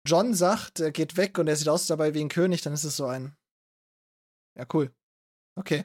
John 0.07 0.34
sagt, 0.34 0.80
er 0.80 0.92
geht 0.92 1.16
weg 1.16 1.38
und 1.38 1.49
er 1.49 1.57
sieht 1.57 1.68
aus 1.68 1.86
dabei 1.86 2.14
wie 2.14 2.20
ein 2.20 2.28
König, 2.28 2.62
dann 2.62 2.72
ist 2.72 2.84
es 2.84 2.97
so 2.97 3.07
ein, 3.07 3.36
ja, 4.57 4.66
cool. 4.72 4.94
Okay. 5.57 5.84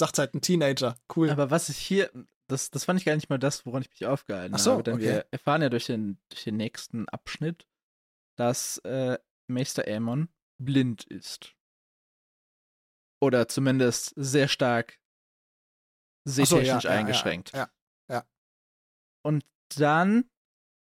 Sagt 0.00 0.18
halt 0.18 0.32
ein 0.32 0.40
Teenager. 0.40 0.96
Cool. 1.14 1.28
Aber 1.28 1.50
was 1.50 1.68
ich 1.68 1.76
hier, 1.76 2.10
das, 2.48 2.70
das 2.70 2.84
fand 2.84 2.98
ich 2.98 3.04
gar 3.04 3.14
nicht 3.16 3.28
mal 3.28 3.36
das, 3.36 3.66
woran 3.66 3.82
ich 3.82 3.90
mich 3.90 4.06
aufgehalten 4.06 4.54
Ach 4.54 4.58
so, 4.58 4.72
habe, 4.72 4.82
denn 4.82 4.94
okay. 4.94 5.04
wir 5.04 5.26
erfahren 5.30 5.60
ja 5.60 5.68
durch 5.68 5.84
den, 5.84 6.18
durch 6.30 6.44
den 6.44 6.56
nächsten 6.56 7.06
Abschnitt, 7.10 7.68
dass 8.38 8.78
äh, 8.78 9.18
Meister 9.46 9.84
Aemon 9.86 10.30
blind 10.58 11.04
ist. 11.04 11.54
Oder 13.20 13.46
zumindest 13.46 14.14
sehr 14.16 14.48
stark 14.48 14.98
Ach 16.26 16.32
so, 16.32 16.56
sehtechnisch 16.56 16.84
ja, 16.84 16.92
ja, 16.94 16.98
eingeschränkt. 16.98 17.52
Ja, 17.52 17.70
ja. 18.08 18.26
Und 19.22 19.44
dann 19.76 20.30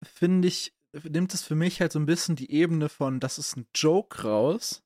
finde 0.02 0.48
ich, 0.48 0.74
nimmt 0.94 1.34
es 1.34 1.42
für 1.42 1.54
mich 1.54 1.82
halt 1.82 1.92
so 1.92 1.98
ein 1.98 2.06
bisschen 2.06 2.34
die 2.34 2.50
Ebene 2.50 2.88
von, 2.88 3.20
das 3.20 3.36
ist 3.36 3.58
ein 3.58 3.68
Joke 3.74 4.22
raus, 4.22 4.82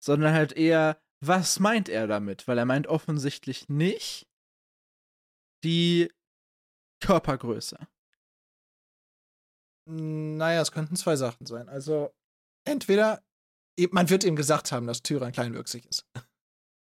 sondern 0.00 0.32
halt 0.32 0.52
eher, 0.52 1.02
was 1.24 1.60
meint 1.60 1.88
er 1.88 2.06
damit? 2.06 2.48
Weil 2.48 2.58
er 2.58 2.64
meint 2.66 2.86
offensichtlich 2.86 3.68
nicht 3.68 4.26
die 5.64 6.12
Körpergröße. 7.00 7.78
Naja, 9.88 10.60
es 10.62 10.72
könnten 10.72 10.96
zwei 10.96 11.16
Sachen 11.16 11.46
sein. 11.46 11.68
Also, 11.68 12.14
entweder, 12.64 13.22
man 13.90 14.10
wird 14.10 14.24
ihm 14.24 14.36
gesagt 14.36 14.70
haben, 14.72 14.86
dass 14.86 15.02
Tyrann 15.02 15.32
kleinwüchsig 15.32 15.86
ist. 15.86 16.06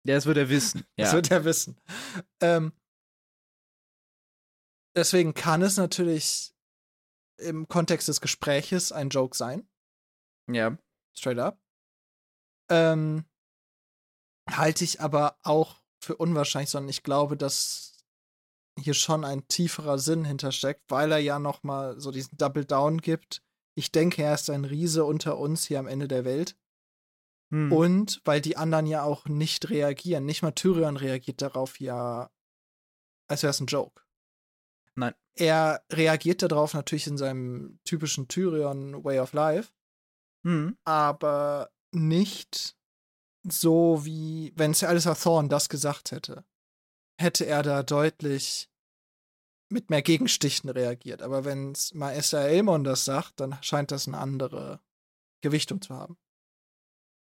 Ja, 0.06 0.14
das 0.14 0.26
wird 0.26 0.36
er 0.38 0.48
wissen. 0.48 0.84
Das 0.96 1.08
Ja. 1.10 1.14
wird 1.14 1.30
er 1.30 1.44
wissen. 1.44 1.78
Ähm, 2.42 2.72
deswegen 4.96 5.34
kann 5.34 5.62
es 5.62 5.76
natürlich 5.76 6.54
im 7.38 7.68
Kontext 7.68 8.08
des 8.08 8.20
Gespräches 8.20 8.92
ein 8.92 9.08
Joke 9.10 9.36
sein. 9.36 9.68
ja. 10.50 10.76
Straight 11.16 11.38
up. 11.38 11.60
Ähm, 12.70 13.24
halte 14.56 14.84
ich 14.84 15.00
aber 15.00 15.36
auch 15.42 15.76
für 16.02 16.16
unwahrscheinlich, 16.16 16.70
sondern 16.70 16.88
ich 16.90 17.02
glaube, 17.02 17.36
dass 17.36 18.04
hier 18.78 18.94
schon 18.94 19.24
ein 19.24 19.46
tieferer 19.48 19.98
Sinn 19.98 20.24
hintersteckt, 20.24 20.82
weil 20.88 21.12
er 21.12 21.18
ja 21.18 21.38
noch 21.38 21.62
mal 21.62 22.00
so 22.00 22.10
diesen 22.10 22.36
Double 22.38 22.64
Down 22.64 23.00
gibt. 23.00 23.42
Ich 23.74 23.92
denke, 23.92 24.22
er 24.22 24.34
ist 24.34 24.50
ein 24.50 24.64
Riese 24.64 25.04
unter 25.04 25.38
uns 25.38 25.64
hier 25.64 25.78
am 25.78 25.86
Ende 25.86 26.08
der 26.08 26.24
Welt. 26.24 26.56
Hm. 27.52 27.72
Und 27.72 28.20
weil 28.24 28.40
die 28.40 28.56
anderen 28.56 28.86
ja 28.86 29.02
auch 29.02 29.26
nicht 29.26 29.70
reagieren. 29.70 30.24
Nicht 30.24 30.42
mal 30.42 30.52
Tyrion 30.52 30.96
reagiert 30.96 31.42
darauf 31.42 31.80
ja, 31.80 32.30
als 33.28 33.42
wäre 33.42 33.50
es 33.50 33.60
ein 33.60 33.66
Joke. 33.66 34.02
Nein. 34.94 35.14
Er 35.34 35.84
reagiert 35.90 36.42
darauf 36.42 36.74
natürlich 36.74 37.06
in 37.06 37.18
seinem 37.18 37.78
typischen 37.84 38.28
Tyrion 38.28 39.04
Way 39.04 39.20
of 39.20 39.32
Life, 39.32 39.72
Hm. 40.44 40.76
aber 40.84 41.70
nicht 41.92 42.76
so 43.42 44.04
wie, 44.04 44.52
wenn 44.56 44.74
Sir 44.74 44.88
Alistair 44.88 45.16
Thorne 45.16 45.48
das 45.48 45.68
gesagt 45.68 46.12
hätte, 46.12 46.44
hätte 47.20 47.46
er 47.46 47.62
da 47.62 47.82
deutlich 47.82 48.68
mit 49.68 49.90
mehr 49.90 50.02
Gegenstichen 50.02 50.68
reagiert. 50.68 51.22
Aber 51.22 51.44
wenn 51.44 51.74
Maester 51.92 52.40
Aemon 52.40 52.84
das 52.84 53.04
sagt, 53.04 53.40
dann 53.40 53.56
scheint 53.62 53.90
das 53.90 54.08
eine 54.08 54.18
andere 54.18 54.80
Gewichtung 55.42 55.80
zu 55.80 55.94
haben. 55.94 56.18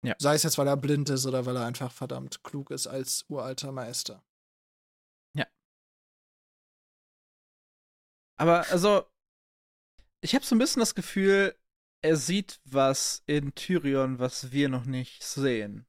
Ja. 0.04 0.16
Sei 0.20 0.36
es 0.36 0.44
jetzt, 0.44 0.58
weil 0.58 0.68
er 0.68 0.76
blind 0.76 1.10
ist 1.10 1.26
oder 1.26 1.46
weil 1.46 1.56
er 1.56 1.66
einfach 1.66 1.92
verdammt 1.92 2.44
klug 2.44 2.72
ist 2.72 2.88
als 2.88 3.26
uralter 3.30 3.72
Meister. 3.72 4.24
Aber 8.38 8.68
also, 8.72 9.06
ich 10.22 10.36
habe 10.36 10.46
so 10.46 10.56
ein 10.56 10.60
bisschen 10.60 10.80
das 10.80 10.96
Gefühl, 10.96 11.56
er 12.02 12.18
sieht 12.18 12.60
was 12.66 13.24
in 13.26 13.56
Tyrion, 13.56 14.20
was 14.20 14.52
wir 14.52 14.70
noch 14.70 14.86
nicht 14.86 15.24
sehen. 15.24 15.86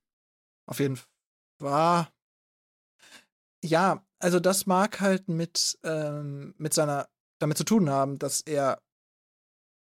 Auf 0.66 0.78
jeden 0.80 0.98
Fall. 1.60 2.08
Ja, 3.62 4.06
also 4.18 4.40
das 4.40 4.66
mag 4.66 5.00
halt 5.00 5.28
mit, 5.28 5.78
ähm, 5.82 6.54
mit 6.58 6.74
seiner, 6.74 7.08
damit 7.38 7.56
zu 7.58 7.64
tun 7.64 7.88
haben, 7.90 8.18
dass 8.18 8.40
er 8.42 8.82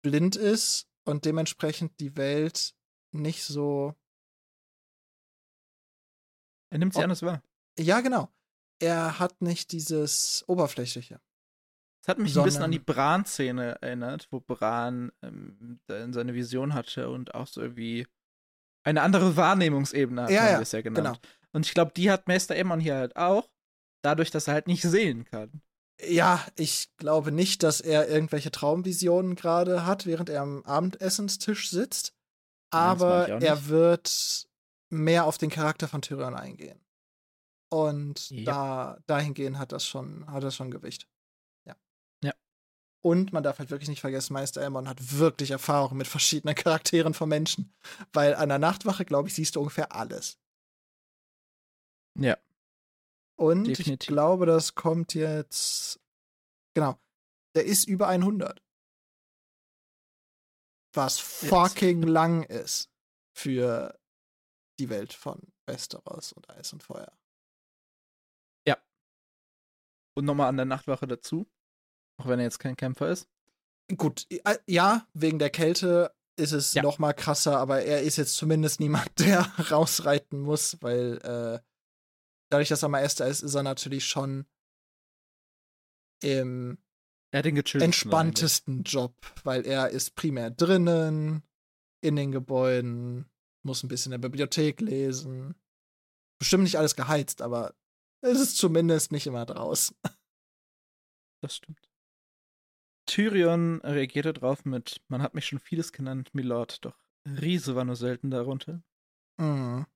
blind 0.03 0.37
ist 0.37 0.89
und 1.05 1.25
dementsprechend 1.25 1.99
die 2.01 2.17
Welt 2.17 2.75
nicht 3.13 3.45
so. 3.45 3.95
Er 6.71 6.79
nimmt 6.79 6.95
sie 6.95 7.01
Oh. 7.01 7.05
anders 7.05 7.23
wahr. 7.23 7.43
Ja, 7.79 8.01
genau. 8.01 8.29
Er 8.81 9.19
hat 9.19 9.41
nicht 9.41 9.73
dieses 9.73 10.45
Oberflächliche. 10.49 11.21
Es 12.03 12.09
hat 12.09 12.19
mich 12.19 12.37
ein 12.37 12.45
bisschen 12.45 12.63
an 12.63 12.71
die 12.71 12.79
Sondern- 12.79 12.95
Bran-Szene 12.95 13.81
erinnert, 13.81 14.29
wo 14.31 14.41
Bran 14.41 15.11
ähm, 15.23 15.81
seine 15.89 16.35
Vision 16.35 16.75
hatte 16.75 17.09
und 17.09 17.35
auch 17.35 17.47
so 17.47 17.63
irgendwie 17.63 18.07
eine 18.85 19.03
andere 19.03 19.37
Wahrnehmungsebene 19.37 20.23
hat, 20.25 20.31
Ja, 20.31 20.41
haben 20.43 20.47
ja, 20.53 20.59
wir 20.59 20.63
es 20.63 20.73
ja 20.73 20.83
genannt. 20.83 21.07
genau. 21.07 21.19
Und 21.53 21.67
ich 21.67 21.75
glaube, 21.75 21.93
die 21.97 22.11
hat 22.11 22.29
Meister 22.29 22.55
Aemon 22.55 22.81
hier 22.81 22.97
halt 22.97 23.17
auch, 23.17 23.49
dadurch, 24.03 24.31
dass 24.31 24.49
er 24.49 24.55
halt 24.55 24.67
nicht 24.67 24.83
sehen 24.83 25.25
kann. 25.25 25.63
Ja, 26.05 26.45
ich 26.57 26.89
glaube 26.97 27.31
nicht, 27.33 27.63
dass 27.63 27.81
er 27.81 28.09
irgendwelche 28.09 28.51
Traumvisionen 28.51 29.37
gerade 29.37 29.87
hat, 29.87 30.07
während 30.07 30.29
er 30.29 30.43
am 30.43 30.63
Abendessenstisch 30.65 31.71
sitzt. 31.71 32.13
Aber 32.71 33.25
auch 33.25 33.41
er 33.41 33.67
wird 33.69 34.49
mehr 34.91 35.25
auf 35.27 35.39
den 35.39 35.51
Charakter 35.51 35.87
von 35.87 36.03
Tyrion 36.03 36.35
eingehen. 36.35 36.81
Und 37.71 38.31
Yep. 38.31 38.45
da, 38.45 38.99
dahingehend 39.07 39.59
hat 39.59 39.73
das 39.73 39.87
schon, 39.87 40.27
hat 40.27 40.43
das 40.43 40.57
schon 40.57 40.71
Gewicht. 40.73 41.07
Ja. 43.05 43.11
Ja. 43.11 43.11
Und 43.11 43.33
man 43.33 43.43
darf 43.43 43.59
halt 43.59 43.71
wirklich 43.71 43.89
nicht 43.89 44.01
vergessen, 44.01 44.33
Meister 44.33 44.63
Aemon 44.63 44.89
hat 44.89 45.19
wirklich 45.19 45.51
Erfahrung 45.51 45.99
mit 45.99 46.09
verschiedenen 46.09 46.55
Charakteren 46.55 47.15
von 47.15 47.29
Menschen. 47.29 47.73
Weil 48.13 48.35
an 48.35 48.49
der 48.49 48.59
Nachtwache, 48.59 49.05
glaube 49.05 49.29
ich, 49.29 49.35
siehst 49.35 49.57
du 49.57 49.61
ungefähr 49.61 49.95
alles. 49.95 50.39
Ja. 52.19 52.39
Und 53.37 53.69
ich 53.69 53.79
Definitiv. 53.79 54.09
glaube, 54.09 54.47
das 54.47 54.75
kommt 54.75 55.15
jetzt. 55.15 56.01
Genau. 56.75 56.99
Der 57.57 57.65
ist 57.67 57.89
über 57.89 58.09
100. 58.09 58.63
Was 60.95 61.19
fucking 61.19 62.03
lang 62.03 62.45
ist. 62.45 62.91
für 63.37 63.99
die 64.79 64.89
Welt 64.89 65.13
von 65.13 65.41
Westeros 65.67 66.33
und 66.33 66.51
Eis 66.51 66.73
und 66.73 66.83
Feuer. 66.83 67.13
Und 70.17 70.27
nochmal 70.27 70.49
an 70.49 70.57
der 70.57 70.67
Nachtwache 70.67 71.07
dazu. 71.07 71.47
Auch 72.17 72.27
wenn 72.27 72.39
er 72.39 72.45
jetzt 72.45 72.59
kein 72.59 72.77
Kämpfer 72.77 73.09
ist. 73.11 73.29
Gut, 73.97 74.27
äh, 74.31 74.57
ja, 74.67 75.07
wegen 75.13 75.39
der 75.39 75.51
Kälte 75.51 76.15
ist 76.37 76.53
es 76.53 76.75
Ja. 76.75 76.83
noch 76.83 76.99
mal 76.99 77.13
krasser, 77.13 77.59
aber 77.59 77.83
er 77.83 78.03
ist 78.03 78.17
jetzt 78.17 78.37
zumindest 78.37 78.81
niemand, 78.81 79.09
der 79.19 79.43
rausreiten 79.71 80.41
muss, 80.41 80.79
weil 80.81 81.19
äh, 81.19 81.61
dadurch, 82.51 82.69
dass 82.69 82.83
er 82.83 82.89
Meister 82.89 83.27
ist, 83.27 83.43
ist 83.43 83.55
er 83.55 83.63
natürlich 83.63 84.07
schon 84.07 84.47
im 86.23 86.79
entspanntesten 87.33 88.85
Job, 88.85 89.15
weil 89.43 89.67
er 89.67 89.91
ist 89.91 90.15
primär 90.15 90.51
drinnen, 90.51 91.43
in 92.01 92.17
den 92.17 92.31
Gebäuden, 92.33 93.29
muss 93.65 93.83
ein 93.83 93.89
bisschen 93.89 94.13
in 94.13 94.21
der 94.21 94.29
Bibliothek 94.29 94.81
lesen. 94.81 95.55
Bestimmt 96.39 96.63
nicht 96.65 96.79
alles 96.79 96.95
geheizt, 96.95 97.43
aber 97.43 97.75
es 98.21 98.39
ist 98.41 98.57
zumindest 98.57 99.11
nicht 99.11 99.27
immer 99.27 99.45
draußen. 99.47 99.97
Das 101.43 101.57
stimmt. 101.57 101.81
Tyrion 103.07 103.81
reagierte 103.83 104.33
drauf 104.33 104.65
mit: 104.65 105.03
Man 105.09 105.23
hat 105.23 105.35
mich 105.35 105.47
schon 105.47 105.59
vieles 105.59 105.93
genannt, 105.93 106.31
Milord, 106.35 106.85
doch 106.85 106.99
Riese 107.27 107.75
war 107.75 107.85
nur 107.85 107.97
selten 107.97 108.31
darunter. 108.31 108.83
Mhm. 109.39 109.87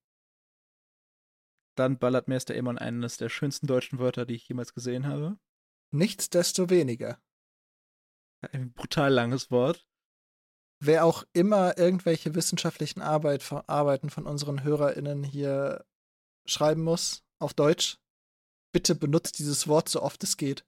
Dann 1.76 1.98
ballert 1.98 2.26
Meister 2.26 2.54
Aemon 2.54 2.78
eines 2.78 3.18
der 3.18 3.28
schönsten 3.28 3.66
deutschen 3.66 3.98
Wörter, 3.98 4.26
die 4.26 4.34
ich 4.34 4.48
jemals 4.48 4.74
gesehen 4.74 5.06
habe. 5.06 5.38
Nichtsdestoweniger. 5.92 7.20
Ein 8.52 8.72
brutal 8.72 9.12
langes 9.12 9.50
Wort. 9.50 9.86
Wer 10.80 11.04
auch 11.04 11.24
immer 11.32 11.76
irgendwelche 11.76 12.34
wissenschaftlichen 12.34 13.00
Arbeit, 13.00 13.50
Arbeiten 13.68 14.10
von 14.10 14.26
unseren 14.26 14.62
HörerInnen 14.62 15.24
hier 15.24 15.84
schreiben 16.46 16.82
muss, 16.82 17.24
auf 17.40 17.52
Deutsch, 17.52 17.98
bitte 18.72 18.94
benutzt 18.94 19.38
dieses 19.38 19.66
Wort 19.66 19.88
so 19.88 20.02
oft 20.02 20.22
es 20.24 20.36
geht. 20.36 20.64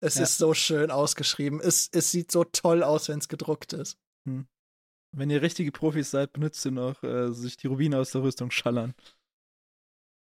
Es 0.00 0.16
Ja. 0.16 0.22
ist 0.24 0.38
so 0.38 0.52
schön 0.54 0.90
ausgeschrieben. 0.90 1.60
Es, 1.60 1.88
es 1.92 2.10
sieht 2.10 2.30
so 2.30 2.44
toll 2.44 2.82
aus, 2.82 3.08
wenn 3.08 3.18
es 3.18 3.28
gedruckt 3.28 3.72
ist. 3.72 3.98
Wenn 4.24 5.30
ihr 5.30 5.40
richtige 5.40 5.72
Profis 5.72 6.10
seid, 6.10 6.32
benutzt 6.32 6.64
ihr 6.66 6.72
noch 6.72 7.02
äh, 7.02 7.32
sich 7.32 7.56
die 7.56 7.68
Rubine 7.68 7.98
aus 7.98 8.10
der 8.10 8.22
Rüstung 8.22 8.50
schallern. 8.50 8.94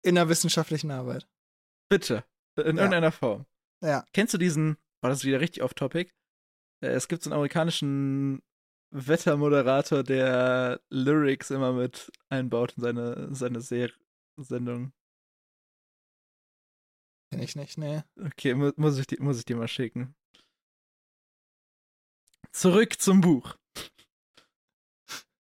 In 0.04 0.16
der 0.16 0.30
wissenschaftlichen 0.30 0.92
Arbeit. 0.92 1.28
Bitte. 1.90 2.24
In 2.56 2.64
Ja. 2.78 2.84
irgendeiner 2.84 3.12
Form. 3.12 3.46
Ja. 3.84 4.06
Kennst 4.14 4.34
du 4.34 4.38
diesen, 4.38 4.78
war 5.02 5.10
das 5.10 5.20
ist 5.20 5.26
wieder 5.26 5.42
richtig 5.42 5.64
off-topic? 5.64 6.12
Äh, 6.82 6.88
es 6.90 7.08
gibt 7.08 7.24
so 7.24 7.30
einen 7.30 7.36
amerikanischen 7.36 8.42
Wettermoderator, 8.92 10.04
der 10.04 10.82
Lyrics 10.90 11.52
immer 11.52 11.74
mit 11.74 12.12
einbaut 12.30 12.74
in 12.78 12.84
seine, 12.84 13.36
seine 13.36 13.62
Ser 13.62 13.92
Sendung. 14.38 14.94
Kenn 17.30 17.42
ich 17.42 17.56
nicht, 17.56 17.78
nee. 17.78 18.02
Okay, 18.18 18.54
mu 18.54 18.72
muss, 18.76 18.98
ich 18.98 19.08
dir, 19.08 19.22
muss 19.22 19.40
ich 19.40 19.46
dir 19.46 19.56
mal 19.56 19.68
schicken. 19.68 20.16
Zurück 22.52 23.00
zum 23.00 23.22
Buch. 23.22 23.56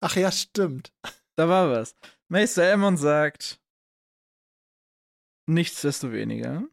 Ach 0.01 0.16
ja, 0.16 0.33
stimmt. 0.33 0.93
Da 1.37 1.49
war 1.49 1.71
was. 1.71 1.95
Meister 2.29 2.64
Aemon 2.64 2.97
sagt, 2.97 3.61
nichtsdestoweniger. 5.47 6.68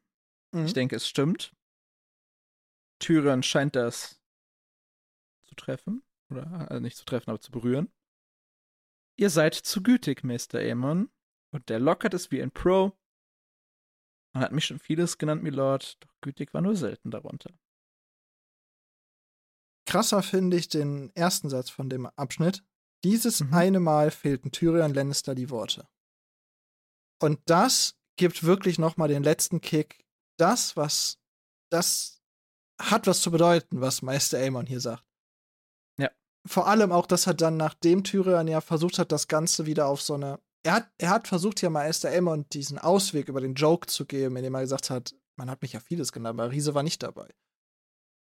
Mhm. 0.54 0.66
Ich 0.66 0.74
denke, 0.74 0.95
es 0.95 1.08
stimmt. 1.08 1.54
Tyrion 3.00 3.43
scheint 3.43 3.76
das 3.76 4.20
zu 5.45 5.56
treffen. 5.56 6.04
Oder 6.30 6.70
äh, 6.72 6.80
nicht 6.80 6.98
zu 6.98 7.06
treffen, 7.06 7.30
aber 7.30 7.39
zu 7.39 7.52
berühren. 7.52 7.91
Ihr 9.20 9.30
seid 9.30 9.56
zu 9.56 9.82
gütig, 9.82 10.24
Meister 10.24 10.60
Aemon. 10.60 11.10
Und 11.54 11.70
der 11.70 11.80
lockert 11.80 12.14
es 12.14 12.32
wie 12.32 12.41
ein 12.41 12.52
Pro. 12.52 12.98
Man 14.38 14.44
hat 14.44 14.52
mich 14.52 14.66
schon 14.66 14.78
vieles 14.78 15.18
genannt, 15.18 15.42
Milord, 15.42 15.98
doch 16.00 16.14
gütig 16.22 16.54
war 16.54 16.62
nur 16.62 16.76
selten 16.76 17.10
darunter. 17.10 17.50
Krasser 19.88 20.22
finde 20.22 20.58
ich 20.58 20.70
den 20.70 21.10
ersten 21.16 21.50
Satz 21.50 21.72
von 21.72 21.90
dem 21.90 22.06
Abschnitt. 22.06 22.64
Dieses 23.04 23.40
Mhm. 23.40 23.54
eine 23.56 23.80
Mal 23.80 24.12
fehlten 24.12 24.52
Tyrion 24.52 24.94
Lannister 24.94 25.34
die 25.34 25.50
Worte. 25.50 25.88
Und 27.20 27.40
das 27.48 27.98
gibt 28.16 28.44
wirklich 28.44 28.78
noch 28.78 28.96
mal 28.96 29.08
den 29.08 29.24
letzten 29.24 29.60
Kick. 29.60 30.06
Das, 30.38 30.78
was 30.78 31.18
das 31.72 32.22
hat 32.80 33.08
was 33.08 33.22
zu 33.22 33.32
bedeuten, 33.32 33.82
was 33.82 34.04
Meister 34.04 34.38
Aemon 34.38 34.68
hier 34.68 34.82
sagt. 34.82 35.04
Ja. 35.98 36.12
Vor 36.46 36.68
allem 36.68 36.92
auch, 36.92 37.08
dass 37.08 37.26
er 37.26 37.34
dann, 37.34 37.58
nachdem 37.58 38.04
Tyrion 38.04 38.48
ja 38.48 38.62
versucht 38.62 39.00
hat, 39.00 39.12
das 39.12 39.28
Ganze 39.28 39.66
wieder 39.66 39.88
auf 39.88 40.04
so 40.04 40.14
eine. 40.14 40.40
Er 40.68 40.74
hat, 40.74 40.91
er 40.97 41.11
hat 41.11 41.30
versucht, 41.30 41.61
ja 41.61 41.70
Meister 41.70 42.09
Aemon 42.09 42.45
diesen 42.49 42.78
Ausweg 42.78 43.30
über 43.30 43.39
den 43.39 43.53
Joke 43.53 43.88
zu 43.88 44.05
geben, 44.05 44.36
indem 44.36 44.53
er 44.53 44.63
gesagt 44.63 44.89
hat, 44.89 45.15
man 45.38 45.49
hat 45.49 45.61
mich 45.61 45.72
ja 45.72 45.80
vieles 45.80 46.11
genannt, 46.11 46.38
aber 46.38 46.51
Riese 46.51 46.76
war 46.76 46.84
nicht 46.84 47.01
dabei. 47.01 47.34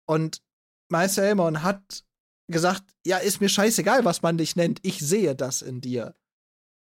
Und 0.08 0.42
Meister 0.90 1.22
Aemon 1.22 1.62
hat 1.62 2.04
gesagt, 2.48 2.96
ja, 3.06 3.20
ist 3.20 3.42
mir 3.42 3.50
scheißegal, 3.50 4.06
was 4.06 4.24
man 4.24 4.40
dich 4.40 4.56
nennt, 4.56 4.80
ich 4.82 4.98
sehe 4.98 5.36
das 5.36 5.62
in 5.62 5.82
dir. 5.82 6.16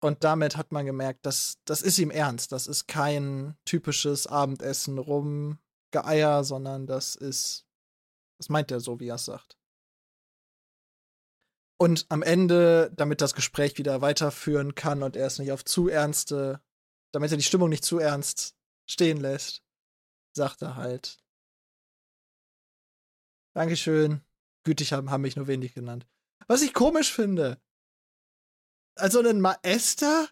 Und 0.01 0.24
damit 0.24 0.57
hat 0.57 0.72
man 0.72 0.86
gemerkt, 0.86 1.26
dass 1.26 1.59
das 1.66 1.82
ist 1.82 1.99
ihm 1.99 2.11
ernst. 2.11 2.51
Das 2.51 2.66
ist 2.66 2.86
kein 2.86 3.55
typisches 3.66 4.26
Abendessen 4.26 4.97
rumgeeier, 4.97 6.42
sondern 6.45 6.86
das 6.86 7.16
ist, 7.16 7.66
das 8.38 8.49
meint 8.49 8.70
er 8.70 8.80
so, 8.80 8.99
wie 8.99 9.09
er 9.09 9.16
es 9.16 9.26
sagt. 9.26 9.59
Und 11.85 12.07
am 12.09 12.22
Ende, 12.22 12.91
damit 12.97 13.20
das 13.20 13.35
Gespräch 13.35 13.76
wieder 13.76 14.01
weiterführen 14.01 14.74
kann 14.74 15.03
und 15.03 15.16
er 15.16 15.26
es 15.26 15.39
nicht 15.39 15.53
auf 15.53 15.66
zu 15.66 15.91
ernste, 15.91 16.62
damit 17.12 17.30
er 17.30 17.37
die 17.37 17.43
Stimmung 17.43 17.68
nicht 17.68 17.85
zu 17.85 17.99
ernst 17.99 18.57
stehen 18.89 19.20
lässt, 19.20 19.62
sagt 20.35 20.62
er 20.62 20.76
halt, 20.76 21.18
Dankeschön. 23.55 24.22
Gütig 24.64 24.95
haben, 24.95 25.11
haben 25.11 25.20
mich 25.20 25.37
nur 25.37 25.47
wenig 25.47 25.74
genannt. 25.74 26.07
Was 26.47 26.62
ich 26.62 26.72
komisch 26.72 27.12
finde. 27.12 27.61
Also 28.97 29.18
einen 29.18 29.43
Maester 29.43 30.30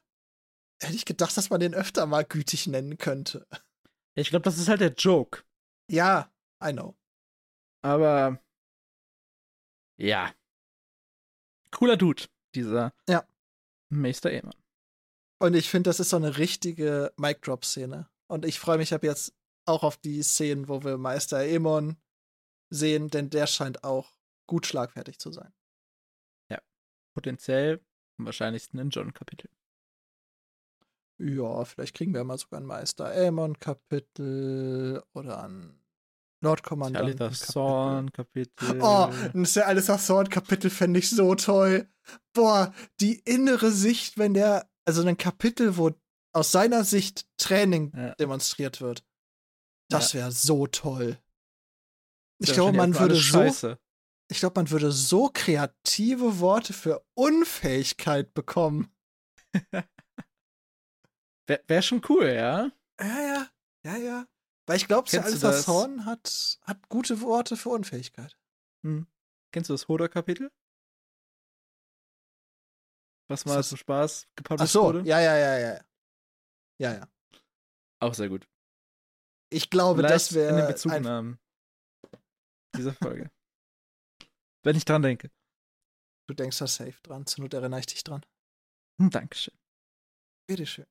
hätte 0.80 0.96
ich 0.96 1.05
gedacht, 1.05 1.36
dass 1.36 1.50
man 1.50 1.61
den 1.61 1.74
öfter 1.74 2.07
mal 2.07 2.24
gütig 2.24 2.66
nennen 2.66 2.96
könnte. 2.96 3.46
Ich 4.14 4.30
glaube, 4.30 4.44
das 4.44 4.57
ist 4.57 4.68
halt 4.68 4.80
der 4.80 4.94
Joke. 4.94 5.44
Ja, 5.90 6.32
I 6.64 6.72
know. 6.72 6.96
Aber 7.82 8.42
ja. 9.98 10.34
Cooler 11.73 11.97
Dude, 11.97 12.25
dieser 12.55 12.93
Ja. 13.09 13.27
Meister 13.89 14.31
Aemon. 14.31 14.55
Und 15.41 15.55
ich 15.55 15.68
finde, 15.68 15.91
das 15.91 15.99
ist 16.01 16.11
so 16.11 16.16
eine 16.16 16.39
richtige 16.39 17.12
Mic-Drop-Szene. 17.16 18.09
Und 18.29 18.45
ich 18.45 18.61
freue 18.61 18.79
mich 18.79 18.95
ab 18.95 19.03
jetzt 19.03 19.35
auch 19.66 19.83
auf 19.83 19.97
die 19.97 20.23
Szenen, 20.23 20.68
wo 20.68 20.85
wir 20.85 20.97
Meister 20.97 21.39
Aemon 21.39 21.97
sehen, 22.70 23.09
denn 23.11 23.29
der 23.31 23.47
scheint 23.47 23.85
auch 23.85 24.16
gut 24.47 24.66
schlagfertig 24.66 25.18
zu 25.18 25.33
sein. 25.33 25.53
Potenziell 27.14 27.81
am 28.18 28.25
wahrscheinlichsten 28.25 28.79
in 28.81 28.89
John-Kapitel. 28.89 29.51
Ja, 31.18 31.64
vielleicht 31.66 31.95
kriegen 31.95 32.14
wir 32.14 32.25
mal 32.25 32.39
sogar 32.39 32.59
ein 32.59 32.64
Meister 32.64 33.05
Aemon-Kapitel 33.05 35.03
oder 35.12 35.45
ein 35.45 35.79
Nordkommandanten. 36.43 37.20
Alita 37.20 37.53
Thorn-Kapitel. 37.53 38.80
Oh, 38.80 39.11
ein 39.34 39.47
Alistair 39.62 39.99
Thorn-Kapitel 39.99 40.70
fände 40.70 40.99
ich 40.99 41.11
so 41.11 41.34
toll. 41.34 41.88
Boah, 42.32 42.74
die 43.01 43.20
innere 43.20 43.70
Sicht, 43.70 44.18
wenn 44.18 44.34
der, 44.34 44.68
also 44.84 45.07
ein 45.07 45.16
Kapitel, 45.16 45.76
wo 45.76 45.93
aus 46.34 46.53
seiner 46.53 46.84
Sicht 46.84 47.26
Training 47.38 47.93
Ja. 47.97 48.14
demonstriert 48.14 48.80
wird. 48.80 49.05
Das 49.88 50.14
wäre 50.14 50.32
so 50.32 50.66
toll. 50.66 51.18
Ich 52.38 52.49
ja 52.49 52.55
glaube, 52.55 52.76
man 52.76 52.99
würde 52.99 53.14
so, 53.14 53.76
ich 54.28 54.38
glaube, 54.38 54.61
man 54.61 54.70
würde 54.70 54.90
so 54.90 55.30
kreative 55.32 56.40
Worte 56.40 56.72
für 56.72 57.05
Unfähigkeit 57.14 58.32
bekommen. 58.34 58.90
Wäre 61.47 61.62
wär 61.66 61.82
schon 61.82 62.01
cool, 62.09 62.26
ja? 62.26 62.70
Ja, 63.01 63.20
ja, 63.20 63.49
ja, 63.84 63.97
ja. 63.97 64.26
Weil 64.73 64.79
ich 64.79 64.89
glaube, 64.89 65.11
Sir 65.11 65.23
Alistair 65.23 65.51
das? 65.51 65.66
Thorn 65.66 66.07
hat, 66.07 66.59
hat 66.62 66.89
gute 66.89 67.20
Worte 67.20 67.59
für 67.59 67.68
Unfähigkeit. 67.68 68.39
Hm. 68.83 69.07
Kennst 69.53 69.68
du 69.68 69.75
das 69.75 69.87
Hodor-Kapitel? 69.87 70.51
Was 73.29 73.45
mal 73.45 73.57
das? 73.57 73.68
zum 73.68 73.77
Spaß 73.77 74.29
Ach 74.31 74.35
gepublished 74.37 74.73
so, 74.73 74.85
wurde? 74.85 75.03
ja, 75.03 75.20
ja, 75.20 75.37
ja, 75.37 75.59
ja. 75.59 75.85
Ja, 76.79 76.95
ja. 76.95 77.09
Auch 78.01 78.14
sehr 78.14 78.31
gut. 78.31 78.49
Ich 79.51 79.68
glaube, 79.68 80.01
Vielleicht 80.01 80.14
das 80.14 80.33
in 80.33 80.39
den 80.39 80.57
wäre 80.57 80.66
Bezugnahmen 80.68 81.39
dieser 82.75 82.95
Folge. 82.95 83.31
Wenn 84.62 84.75
ich 84.75 84.87
dran 84.87 85.03
denke. 85.03 85.31
Du 86.29 86.33
denkst 86.33 86.59
da 86.59 86.66
safe 86.66 86.97
dran, 87.03 87.27
zur 87.27 87.45
Not 87.45 87.53
erinnere 87.53 87.81
ich 87.81 87.87
dich 87.87 88.05
dran. 88.05 88.25
Hm, 88.99 89.11
Dankeschön. 89.11 89.53
Bitteschön. 90.49 90.87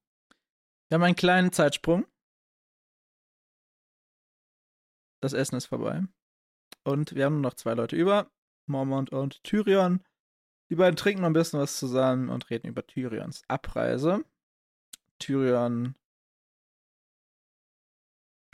Wir 0.90 0.98
haben 0.98 1.04
einen 1.04 1.16
kleinen 1.16 1.52
Zeitsprung. 1.52 2.06
Das 5.22 5.34
Essen 5.34 5.56
ist 5.56 5.68
vorbei. 5.68 6.04
Und 6.84 7.16
wir 7.16 7.26
haben 7.26 7.36
nur 7.36 7.44
noch 7.44 7.54
zwei 7.54 7.74
Leute 7.74 7.96
über. 7.96 8.30
Mormont 8.66 9.12
und 9.12 9.44
Tyrion. 9.44 10.04
Die 10.70 10.76
beiden 10.76 10.96
trinken 10.96 11.22
noch 11.22 11.30
ein 11.30 11.34
bisschen 11.34 11.60
was 11.60 11.78
zusammen 11.78 12.30
und 12.30 12.50
reden 12.50 12.68
über 12.68 12.86
Tyrions 12.86 13.44
Abreise. 13.48 14.24
Tyrion 15.20 15.96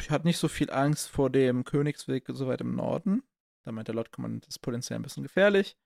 hat 0.09 0.25
nicht 0.25 0.37
so 0.37 0.47
viel 0.47 0.71
Angst 0.71 1.09
vor 1.09 1.29
dem 1.29 1.63
Königsweg 1.63 2.25
so 2.27 2.47
weit 2.47 2.61
im 2.61 2.75
Norden. 2.75 3.23
Da 3.65 3.71
meint 3.71 3.87
der 3.87 3.95
Lord 3.95 4.11
Command, 4.11 4.45
das 4.45 4.55
ist 4.55 4.59
potenziell 4.59 4.99
ein 4.99 5.03
bisschen 5.03 5.23
gefährlich. 5.23 5.77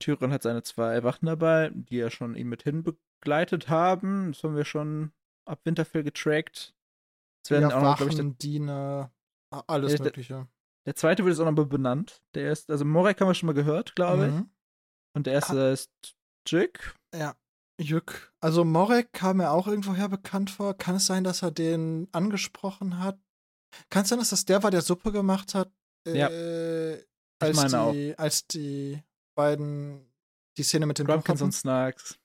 Tyrion 0.00 0.32
hat 0.32 0.42
seine 0.42 0.62
zwei 0.62 1.02
Wachen 1.02 1.26
dabei, 1.26 1.70
die 1.74 1.96
ja 1.96 2.10
schon 2.10 2.34
ihn 2.34 2.48
mit 2.48 2.62
hin 2.62 2.82
begleitet 2.82 3.68
haben. 3.68 4.32
Das 4.32 4.42
haben 4.42 4.56
wir 4.56 4.64
schon 4.64 5.12
ab 5.44 5.60
Winterfell 5.64 6.02
getrackt. 6.02 6.73
Es 7.44 7.50
werden 7.50 7.70
ja, 7.70 7.76
auch 7.76 7.82
noch, 7.82 7.96
glaube 7.96 8.10
ich, 8.10 8.16
der, 8.16 8.24
Diener, 8.24 9.12
alles 9.50 9.96
der, 9.96 10.04
Mögliche. 10.04 10.48
Der 10.86 10.94
zweite 10.94 11.24
wird 11.24 11.36
jetzt 11.36 11.46
auch 11.46 11.50
noch 11.50 11.66
benannt. 11.66 12.22
Der 12.34 12.50
ist, 12.50 12.70
also 12.70 12.84
Morek 12.84 13.20
haben 13.20 13.28
wir 13.28 13.34
schon 13.34 13.48
mal 13.48 13.52
gehört, 13.52 13.94
glaube 13.94 14.28
mhm. 14.28 14.38
ich. 14.38 14.44
Und 15.14 15.26
der 15.26 15.34
erste 15.34 15.60
ah. 15.60 15.72
ist 15.72 15.90
Jück. 16.48 16.96
Ja, 17.14 17.36
Jück. 17.80 18.32
Also 18.40 18.64
Morek 18.64 19.12
kam 19.12 19.38
mir 19.38 19.50
auch 19.50 19.66
irgendwoher 19.66 20.08
bekannt 20.08 20.50
vor. 20.50 20.74
Kann 20.74 20.96
es 20.96 21.06
sein, 21.06 21.24
dass 21.24 21.42
er 21.42 21.50
den 21.50 22.08
angesprochen 22.12 22.98
hat? 22.98 23.18
Kann 23.90 24.02
es 24.02 24.08
sein, 24.08 24.18
dass 24.18 24.30
das 24.30 24.44
der 24.44 24.62
war, 24.62 24.70
der 24.70 24.82
Suppe 24.82 25.12
gemacht 25.12 25.54
hat? 25.54 25.70
Ja. 26.06 26.28
Äh, 26.28 27.04
als, 27.40 27.66
die, 27.66 27.76
auch. 27.76 28.18
als 28.18 28.46
die 28.46 29.02
beiden 29.34 30.12
die 30.56 30.62
Szene 30.62 30.86
mit 30.86 30.98
den 30.98 31.06
Grumpkins 31.06 31.42
und 31.42 31.52
Snarks. 31.52 32.18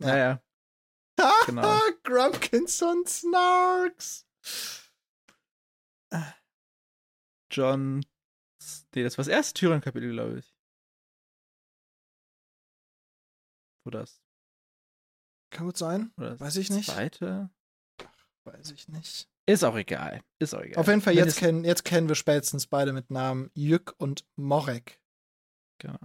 Ja, 0.00 0.16
ja. 0.16 0.42
ja. 1.18 1.32
genau. 1.46 1.78
Grumpkins 2.02 2.82
und 2.82 3.08
Snarks. 3.08 4.26
John. 7.50 8.04
Nee, 8.94 9.02
das 9.02 9.18
war 9.18 9.24
das 9.24 9.32
erste 9.32 9.54
Tyrion-Kapitel, 9.54 10.12
glaube 10.12 10.38
ich. 10.38 10.54
Wo 13.84 13.90
das? 13.90 14.22
Kann 15.50 15.66
gut 15.66 15.76
sein. 15.76 16.12
Weiß 16.16 16.56
ich 16.56 16.70
nicht. 16.70 16.90
Zweite? 16.90 17.50
weiß 18.44 18.70
ich 18.72 18.88
nicht. 18.88 19.28
Ist 19.46 19.64
auch 19.64 19.76
egal. 19.76 20.22
Ist 20.38 20.54
auch 20.54 20.62
egal. 20.62 20.80
Auf 20.80 20.88
jeden 20.88 21.00
Fall, 21.00 21.14
jetzt 21.14 21.38
kennen, 21.38 21.64
jetzt 21.64 21.84
kennen 21.84 22.08
wir 22.08 22.14
spätestens 22.14 22.66
beide 22.66 22.92
mit 22.92 23.10
Namen 23.10 23.50
Jück 23.54 23.94
und 23.98 24.26
Morek. 24.36 25.00
Genau. 25.78 25.98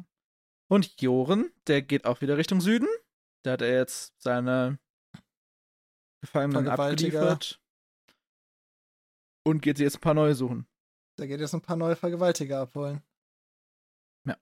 Und 0.69 1.01
Joren, 1.01 1.51
der 1.67 1.81
geht 1.81 2.05
auch 2.05 2.21
wieder 2.21 2.37
Richtung 2.37 2.61
Süden. 2.61 2.87
Da 3.43 3.53
hat 3.53 3.61
er 3.61 3.73
jetzt 3.73 4.21
seine 4.21 4.77
Gefangenen 6.21 6.67
abgeliefert. 6.67 7.61
Und 9.49 9.61
geht 9.61 9.77
sie 9.77 9.83
jetzt 9.83 9.97
ein 9.97 10.01
paar 10.01 10.13
neue 10.13 10.35
suchen. 10.35 10.67
Der 11.17 11.27
geht 11.27 11.39
jetzt 11.39 11.55
ein 11.55 11.61
paar 11.61 11.75
neue 11.75 11.95
Vergewaltiger 11.95 12.61
abholen. 12.61 13.01
Ja. 14.27 14.37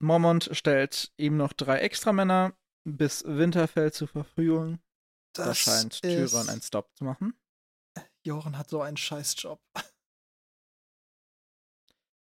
Mormont 0.00 0.50
stellt 0.52 1.12
ihm 1.16 1.36
noch 1.36 1.52
drei 1.52 1.78
Extramänner 1.78 2.56
bis 2.84 3.24
Winterfell 3.24 3.92
zur 3.92 4.08
Verfügung. 4.08 4.80
Das 5.32 5.46
da 5.46 5.54
scheint 5.54 6.02
Tyrion 6.02 6.48
einen 6.48 6.60
Stop 6.60 6.90
zu 6.96 7.04
machen. 7.04 7.38
Joren 8.24 8.58
hat 8.58 8.68
so 8.68 8.82
einen 8.82 8.96
Scheißjob. 8.96 9.60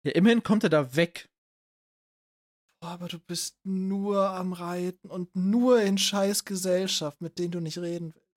Ja, 0.04 0.12
immerhin 0.14 0.44
kommt 0.44 0.64
er 0.64 0.70
da 0.70 0.96
weg. 0.96 1.30
Boah, 2.82 2.92
aber 2.92 3.08
du 3.08 3.20
bist 3.20 3.58
nur 3.66 4.30
am 4.30 4.54
Reiten 4.54 5.10
und 5.10 5.36
nur 5.36 5.82
in 5.82 5.98
Scheißgesellschaft, 5.98 7.20
mit 7.22 7.38
denen 7.40 7.52
du 7.52 7.60
nicht 7.60 7.80
reden 7.80 8.14
willst. 8.14 8.30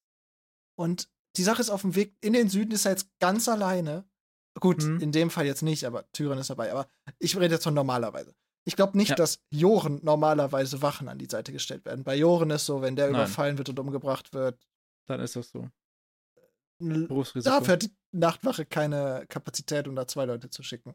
Und 0.74 1.11
die 1.36 1.42
Sache 1.42 1.60
ist, 1.60 1.70
auf 1.70 1.82
dem 1.82 1.94
Weg 1.94 2.16
in 2.20 2.32
den 2.32 2.48
Süden 2.48 2.72
ist 2.72 2.84
er 2.84 2.92
jetzt 2.92 3.08
ganz 3.18 3.48
alleine. 3.48 4.04
Gut, 4.60 4.82
mhm. 4.82 5.00
in 5.00 5.12
dem 5.12 5.30
Fall 5.30 5.46
jetzt 5.46 5.62
nicht, 5.62 5.84
aber 5.84 6.10
Tyrion 6.12 6.38
ist 6.38 6.50
dabei. 6.50 6.70
Aber 6.72 6.86
ich 7.18 7.36
rede 7.36 7.54
jetzt 7.54 7.64
von 7.64 7.74
normalerweise. 7.74 8.34
Ich 8.64 8.76
glaube 8.76 8.96
nicht, 8.96 9.10
ja. 9.10 9.16
dass 9.16 9.40
Joren 9.50 10.00
normalerweise 10.02 10.82
Wachen 10.82 11.08
an 11.08 11.18
die 11.18 11.26
Seite 11.26 11.52
gestellt 11.52 11.84
werden. 11.84 12.04
Bei 12.04 12.14
Joren 12.16 12.50
ist 12.50 12.66
so, 12.66 12.82
wenn 12.82 12.94
der 12.94 13.06
Nein. 13.06 13.14
überfallen 13.14 13.58
wird 13.58 13.70
und 13.70 13.78
umgebracht 13.78 14.32
wird. 14.34 14.60
Dann 15.06 15.20
ist 15.20 15.36
das 15.36 15.50
so. 15.50 15.68
Berufsrisiko. 16.78 17.54
Dafür 17.54 17.72
hat 17.74 17.82
die 17.82 17.96
Nachtwache 18.12 18.66
keine 18.66 19.24
Kapazität, 19.28 19.88
um 19.88 19.94
da 19.94 20.06
zwei 20.06 20.26
Leute 20.26 20.50
zu 20.50 20.62
schicken. 20.62 20.94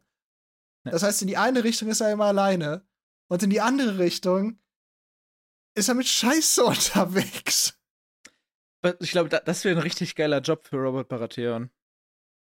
Ja. 0.86 0.92
Das 0.92 1.04
heißt, 1.04 1.22
in 1.22 1.28
die 1.28 1.38
eine 1.38 1.64
Richtung 1.64 1.90
ist 1.90 2.02
er 2.02 2.12
immer 2.12 2.26
alleine 2.26 2.86
und 3.30 3.44
in 3.44 3.50
die 3.50 3.62
andere 3.62 3.98
Richtung 3.98 4.60
ist 5.76 5.90
er 5.90 5.96
mit 5.96 6.08
Scheiße 6.08 6.64
unterwegs. 6.66 7.77
Ich 9.00 9.12
glaube, 9.12 9.30
das 9.30 9.66
wäre 9.66 9.76
ein 9.76 9.82
richtig 9.82 10.16
geiler 10.16 10.42
Job 10.42 10.68
für 10.68 10.78
Robert 10.78 11.08
Baratheon. 11.08 11.70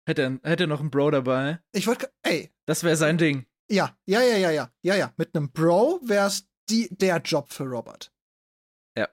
Hätte 0.08 0.24
er, 0.24 0.50
hätte 0.50 0.64
er 0.64 0.68
noch 0.68 0.80
einen 0.80 0.92
Bro 0.92 1.12
dabei. 1.12 1.60
Ich 1.72 1.88
wollte, 1.88 2.12
ey. 2.24 2.52
Das 2.66 2.84
wäre 2.84 2.96
sein 2.96 3.18
Ding. 3.18 3.46
Ja, 3.70 3.96
ja, 4.06 4.22
ja, 4.22 4.38
ja, 4.38 4.50
ja, 4.50 4.74
ja, 4.82 4.96
ja. 4.96 5.14
Mit 5.18 5.36
einem 5.36 5.52
Bro 5.52 6.02
wär's 6.04 6.48
die, 6.70 6.90
der 6.90 7.18
Job 7.18 7.52
für 7.52 7.66
Robert. 7.66 8.12
Ja. 8.98 9.08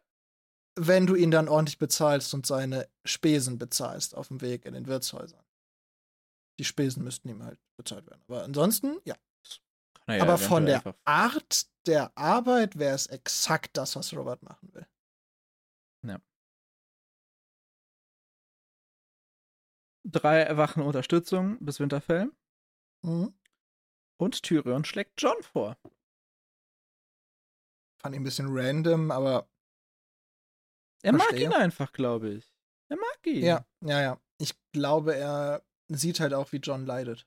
Wenn 0.74 1.06
du 1.06 1.14
ihn 1.14 1.30
dann 1.30 1.48
ordentlich 1.48 1.78
bezahlst 1.78 2.32
und 2.32 2.46
seine 2.46 2.88
Spesen 3.04 3.58
bezahlst 3.58 4.14
auf 4.14 4.28
dem 4.28 4.40
Weg 4.40 4.64
in 4.64 4.74
den 4.74 4.86
Wirtshäusern. 4.86 5.44
Die 6.58 6.64
Spesen 6.64 7.04
müssten 7.04 7.28
ihm 7.28 7.42
halt 7.42 7.60
bezahlt 7.76 8.06
werden. 8.06 8.22
Aber 8.28 8.44
ansonsten, 8.44 8.96
ja. 9.04 9.16
ja 10.08 10.22
Aber 10.22 10.38
von 10.38 10.64
der 10.64 10.76
einfach. 10.76 10.94
Art 11.04 11.66
der 11.86 12.16
Arbeit 12.16 12.78
wäre 12.78 12.94
es 12.94 13.06
exakt 13.06 13.76
das, 13.76 13.96
was 13.96 14.14
Robert 14.14 14.42
machen 14.42 14.72
will. 14.72 14.86
Ja. 16.06 16.20
Drei 20.08 20.40
erwachen 20.40 20.82
Unterstützung 20.84 21.58
bis 21.58 21.80
Winterfell. 21.80 22.30
Mhm. 23.02 23.34
Und 24.18 24.42
Tyrion 24.42 24.84
schlägt 24.84 25.20
John 25.20 25.42
vor. 25.42 25.76
Fand 28.00 28.14
ihn 28.14 28.20
ein 28.20 28.24
bisschen 28.24 28.46
random, 28.48 29.10
aber. 29.10 29.50
Er 31.02 31.12
verstehe. 31.12 31.48
mag 31.48 31.56
ihn 31.56 31.60
einfach, 31.60 31.92
glaube 31.92 32.30
ich. 32.30 32.54
Er 32.88 32.96
mag 32.96 33.26
ihn. 33.26 33.44
Ja, 33.44 33.66
ja, 33.80 34.00
ja. 34.00 34.20
Ich 34.38 34.54
glaube, 34.72 35.16
er 35.16 35.64
sieht 35.88 36.20
halt 36.20 36.34
auch, 36.34 36.52
wie 36.52 36.58
John 36.58 36.86
leidet. 36.86 37.26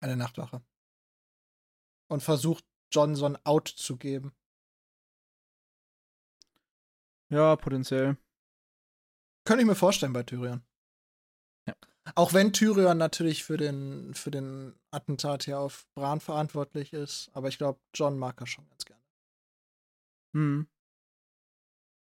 Eine 0.00 0.16
Nachtwache. 0.16 0.62
Und 2.08 2.22
versucht, 2.22 2.66
John 2.90 3.16
so 3.16 3.24
ein 3.24 3.38
Out 3.46 3.68
zu 3.68 3.96
geben. 3.96 4.34
Ja, 7.30 7.56
potenziell. 7.56 8.18
Könnte 9.44 9.62
ich 9.62 9.66
mir 9.66 9.74
vorstellen 9.74 10.12
bei 10.12 10.22
Tyrion. 10.22 10.62
Auch 12.16 12.32
wenn 12.32 12.52
Tyrion 12.52 12.98
natürlich 12.98 13.44
für 13.44 13.56
den, 13.56 14.14
für 14.14 14.30
den 14.30 14.74
Attentat 14.90 15.44
hier 15.44 15.60
auf 15.60 15.86
Bran 15.94 16.20
verantwortlich 16.20 16.92
ist, 16.92 17.30
aber 17.32 17.48
ich 17.48 17.58
glaube, 17.58 17.80
John 17.94 18.18
mag 18.18 18.40
er 18.40 18.46
schon 18.46 18.68
ganz 18.68 18.84
gerne. 18.84 19.02
Hm. 20.34 20.68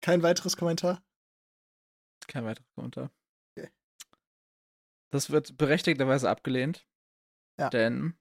Kein 0.01 0.21
weiteres 0.21 0.55
Kommentar? 0.55 1.03
Kein 2.27 2.45
weiteres 2.45 2.71
Kommentar. 2.75 3.11
Okay. 3.51 3.71
Das 5.11 5.31
wird 5.31 5.57
berechtigterweise 5.57 6.29
abgelehnt. 6.29 6.87
Ja. 7.59 7.69
Denn 7.69 8.15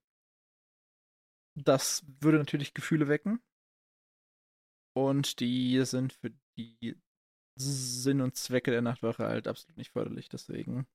das 1.55 2.05
würde 2.21 2.39
natürlich 2.39 2.73
Gefühle 2.73 3.09
wecken. 3.09 3.43
Und 4.95 5.41
die 5.41 5.85
sind 5.85 6.15
für 6.15 6.33
die 6.57 6.97
Sinn 7.59 8.23
und 8.23 8.37
Zwecke 8.37 8.71
der 8.71 8.81
Nachtwache 8.81 9.27
halt 9.27 9.47
absolut 9.47 9.77
nicht 9.77 9.91
förderlich. 9.91 10.31
Deswegen 10.31 10.87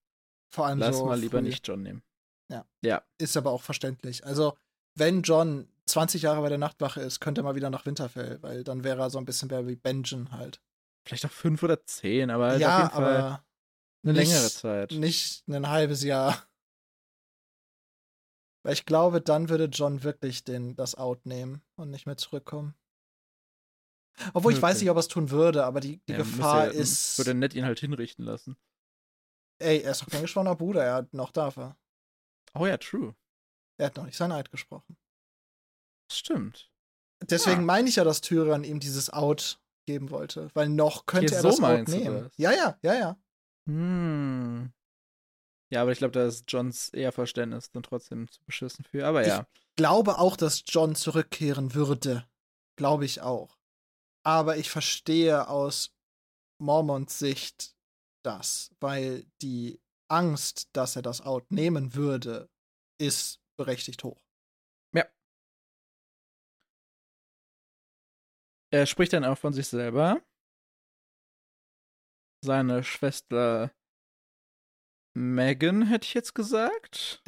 vor 0.52 0.68
allem 0.68 0.80
Lass 0.80 0.98
so 0.98 1.06
mal 1.06 1.20
lieber 1.20 1.40
früh. 1.40 1.48
nicht 1.48 1.68
John 1.68 1.82
nehmen. 1.82 2.04
Ja. 2.50 2.66
Ja. 2.84 3.02
Ist 3.18 3.38
aber 3.38 3.52
auch 3.52 3.64
verständlich. 3.64 4.26
Also, 4.26 4.58
wenn 4.96 5.22
John 5.22 5.68
20 5.86 6.22
Jahre 6.22 6.42
bei 6.42 6.50
der 6.50 6.58
Nachtwache 6.58 7.02
ist, 7.02 7.20
könnte 7.20 7.42
er 7.42 7.44
mal 7.46 7.56
wieder 7.56 7.70
nach 7.70 7.86
Winterfell, 7.86 8.42
weil 8.42 8.64
dann 8.64 8.84
wäre 8.84 9.02
er 9.02 9.10
so 9.10 9.18
ein 9.18 9.26
bisschen 9.26 9.48
mehr 9.48 9.68
wie 9.68 9.76
Benjen 9.76 10.32
halt. 10.32 10.62
Vielleicht 11.06 11.26
auch 11.26 11.32
fünf 11.32 11.64
oder 11.64 11.84
zehn, 11.86 12.30
aber 12.30 12.50
halt 12.50 12.62
ja, 12.62 12.76
auf 12.76 12.84
jeden 12.84 12.96
Fall 12.96 13.18
aber 13.18 13.46
eine 14.04 14.14
nicht, 14.14 14.32
längere 14.32 14.50
Zeit. 14.50 14.92
Nicht 14.92 15.48
ein 15.48 15.68
halbes 15.68 16.04
Jahr. 16.04 16.46
Weil 18.64 18.74
ich 18.74 18.86
glaube, 18.86 19.22
dann 19.22 19.50
würde 19.50 19.66
John 19.66 20.04
wirklich 20.04 20.44
den, 20.44 20.76
das 20.76 20.96
Out 20.96 21.26
nehmen 21.26 21.64
und 21.76 21.90
nicht 21.90 22.06
mehr 22.06 22.18
zurückkommen. 22.18 22.76
Obwohl 24.34 24.54
ich 24.54 24.62
weiß 24.62 24.80
nicht, 24.80 24.90
ob 24.90 24.98
er 24.98 25.00
es 25.00 25.08
tun 25.08 25.32
würde, 25.32 25.66
aber 25.66 25.80
die, 25.80 26.00
die 26.08 26.12
ja, 26.12 26.18
Gefahr 26.20 26.66
ja, 26.66 26.72
ist. 26.72 27.18
Würde 27.18 27.34
nett 27.34 27.56
ihn 27.56 27.66
halt 27.66 27.80
hinrichten 27.80 28.26
lassen. 28.26 28.56
Ey, 29.62 29.82
er 29.82 29.92
ist 29.92 30.02
doch 30.02 30.10
kein 30.10 30.22
geschwollener 30.22 30.56
Bruder, 30.56 30.84
er 30.84 30.94
hat 30.96 31.14
noch 31.14 31.32
darf 31.32 31.58
er. 31.58 31.78
Oh 32.54 32.66
ja, 32.66 32.78
true. 32.78 33.16
Er 33.78 33.88
hat 33.88 33.96
noch 33.98 34.06
nicht 34.06 34.18
sein 34.18 34.32
Eid 34.32 34.52
gesprochen. 34.52 34.98
Stimmt. 36.12 36.70
Deswegen 37.24 37.62
ja. 37.62 37.66
meine 37.66 37.90
ich 37.90 37.96
ja, 37.96 38.04
dass 38.04 38.22
Tyrion 38.22 38.64
ihm 38.64 38.80
dieses 38.80 39.10
Out 39.12 39.60
geben 39.86 40.10
wollte, 40.10 40.50
weil 40.54 40.70
noch 40.70 41.06
könnte 41.06 41.36
er 41.36 41.42
so 41.42 41.50
das 41.50 41.62
Out 41.62 41.88
nehmen. 41.88 42.24
Das? 42.24 42.38
Ja, 42.38 42.52
ja, 42.52 42.78
ja, 42.82 42.94
ja. 42.94 43.18
Hm. 43.68 44.72
Ja, 45.72 45.82
aber 45.82 45.92
ich 45.92 46.00
glaube, 46.00 46.12
da 46.12 46.26
ist 46.26 46.52
Johns 46.52 46.90
eher 46.90 47.12
Verständnis 47.12 47.72
dann 47.72 47.84
trotzdem 47.84 48.30
zu 48.30 48.44
beschissen 48.44 48.84
für. 48.84 49.08
Aber 49.08 49.26
ja. 49.26 49.48
Ich 49.54 49.76
glaube 49.78 50.20
auch, 50.20 50.36
dass 50.36 50.64
John 50.68 50.96
zurückkehren 50.96 51.74
würde. 51.74 52.28
Glaube 52.76 53.06
ich 53.06 53.22
auch. 53.22 53.58
Aber 54.24 54.58
ich 54.58 54.70
verstehe 54.70 55.48
aus 55.48 55.94
Mormonts 56.60 57.20
Sicht, 57.20 57.76
das, 58.24 58.72
weil 58.80 59.26
die 59.42 59.80
Angst, 60.10 60.70
dass 60.74 60.96
er 60.96 61.02
das 61.02 61.22
Out 61.22 61.52
nehmen 61.52 61.96
würde, 61.96 62.50
ist 63.00 63.40
berechtigt 63.58 64.04
hoch. 64.04 64.22
Ja. 64.94 65.06
er 68.72 68.86
spricht 68.86 69.14
dann 69.14 69.26
auch 69.26 69.38
von 69.38 69.54
sich 69.54 69.68
selber. 69.68 70.22
Seine 72.44 72.84
Schwester 72.84 73.72
Megan, 75.14 75.88
hätte 75.88 76.06
ich 76.06 76.14
jetzt 76.14 76.34
gesagt. 76.34 77.22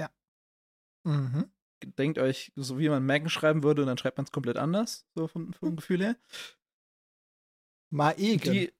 Mhm. 1.06 1.52
Denkt 1.98 2.18
euch, 2.18 2.52
so 2.56 2.80
wie 2.80 2.88
man 2.88 3.06
Megan 3.06 3.30
schreiben 3.30 3.62
würde, 3.64 3.82
und 3.82 3.88
dann 3.88 3.98
schreibt 3.98 4.18
man 4.18 4.24
es 4.24 4.32
komplett 4.32 4.58
anders, 4.58 5.06
so 5.16 5.28
vom, 5.28 5.54
vom 5.54 5.76
Gefühl 5.76 6.02
her. 6.02 6.16
Maegen. 7.92 8.52
Die, 8.52 8.74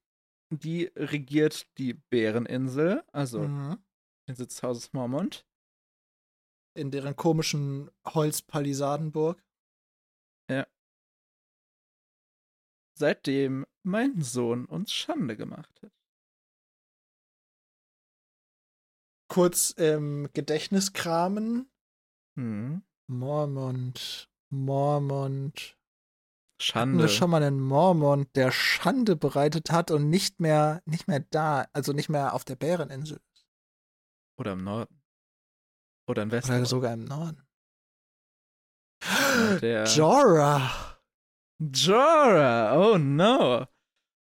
die 0.60 0.92
regiert 0.96 1.68
die 1.78 1.94
Bäreninsel, 1.94 3.04
also 3.12 3.40
mhm. 3.40 3.78
den 4.28 4.36
Sitz 4.36 4.56
des 4.56 4.64
Hauses 4.64 4.94
Mormont. 4.94 5.46
In 6.76 6.90
deren 6.90 7.16
komischen 7.16 7.92
Holzpalisadenburg. 8.06 9.44
Seitdem 12.96 13.66
mein 13.84 14.22
Sohn 14.22 14.66
uns 14.66 14.94
Schande 14.94 15.36
gemacht 15.36 15.82
hat. 15.82 15.92
Kurz 19.28 19.72
im 19.72 20.30
Gedächtnis 20.34 20.94
kramen. 20.94 21.72
Hm. 22.38 22.84
Mormont. 23.08 24.30
Mormont. 24.50 25.78
Hatten 26.70 26.92
Schande. 26.92 27.04
wir 27.04 27.08
schon 27.10 27.30
mal 27.30 27.44
einen 27.44 27.60
Mormont, 27.60 28.36
der 28.36 28.52
Schande 28.52 29.16
bereitet 29.16 29.72
hat 29.72 29.92
und 29.92 30.10
nicht 30.10 30.40
mehr, 30.40 30.82
nicht 30.86 31.08
mehr 31.08 31.20
da, 31.20 31.68
also 31.74 31.92
nicht 31.94 32.10
mehr 32.10 32.34
auf 32.34 32.46
der 32.46 32.56
Bäreninsel. 32.56 33.20
Oder 34.38 34.54
im 34.54 34.64
Norden. 34.64 35.02
Oder 36.08 36.24
im 36.24 36.32
Westen. 36.32 36.52
Oder 36.54 36.66
sogar 36.66 36.94
im 36.94 37.06
Norden. 37.06 37.46
Der 39.62 39.84
Jorah. 39.96 41.00
Jorah, 41.60 42.78
oh 42.78 42.98
no. 42.98 43.66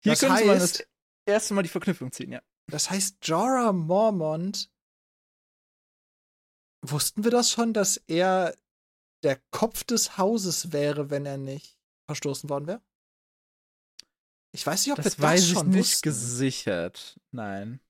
Hier 0.03 0.13
Das 0.13 0.21
könnte 0.21 0.45
man 0.47 0.57
heißt- 0.57 0.61
das 0.61 0.87
erste 1.27 1.55
Mal 1.55 1.63
die 1.63 1.69
Verknüpfung 1.69 2.11
ziehen, 2.13 2.33
ja. 2.33 2.43
Das 2.67 2.91
heißt, 2.91 3.19
Jorah 3.23 3.73
Mormont. 3.73 4.71
Wussten 6.85 7.23
wir 7.25 7.31
das 7.31 7.51
schon, 7.51 7.73
dass 7.73 7.97
er 8.09 8.57
der 9.23 9.41
Kopf 9.53 9.85
des 9.85 10.19
Hauses 10.19 10.73
wäre, 10.73 11.11
wenn 11.11 11.27
er 11.27 11.39
nicht 11.39 11.79
verstoßen 12.07 12.49
worden 12.51 12.67
wäre? 12.67 12.83
Ich 14.55 14.67
weiß 14.67 14.85
nicht, 14.87 14.97
ob 14.97 15.03
Das 15.03 15.19
wir 15.19 15.23
weiß 15.25 15.41
das 15.41 15.49
ich 15.49 15.55
schon 15.55 15.69
nicht 15.71 15.79
wussten. 15.79 16.03
gesichert. 16.03 17.19
Nein. 17.31 17.81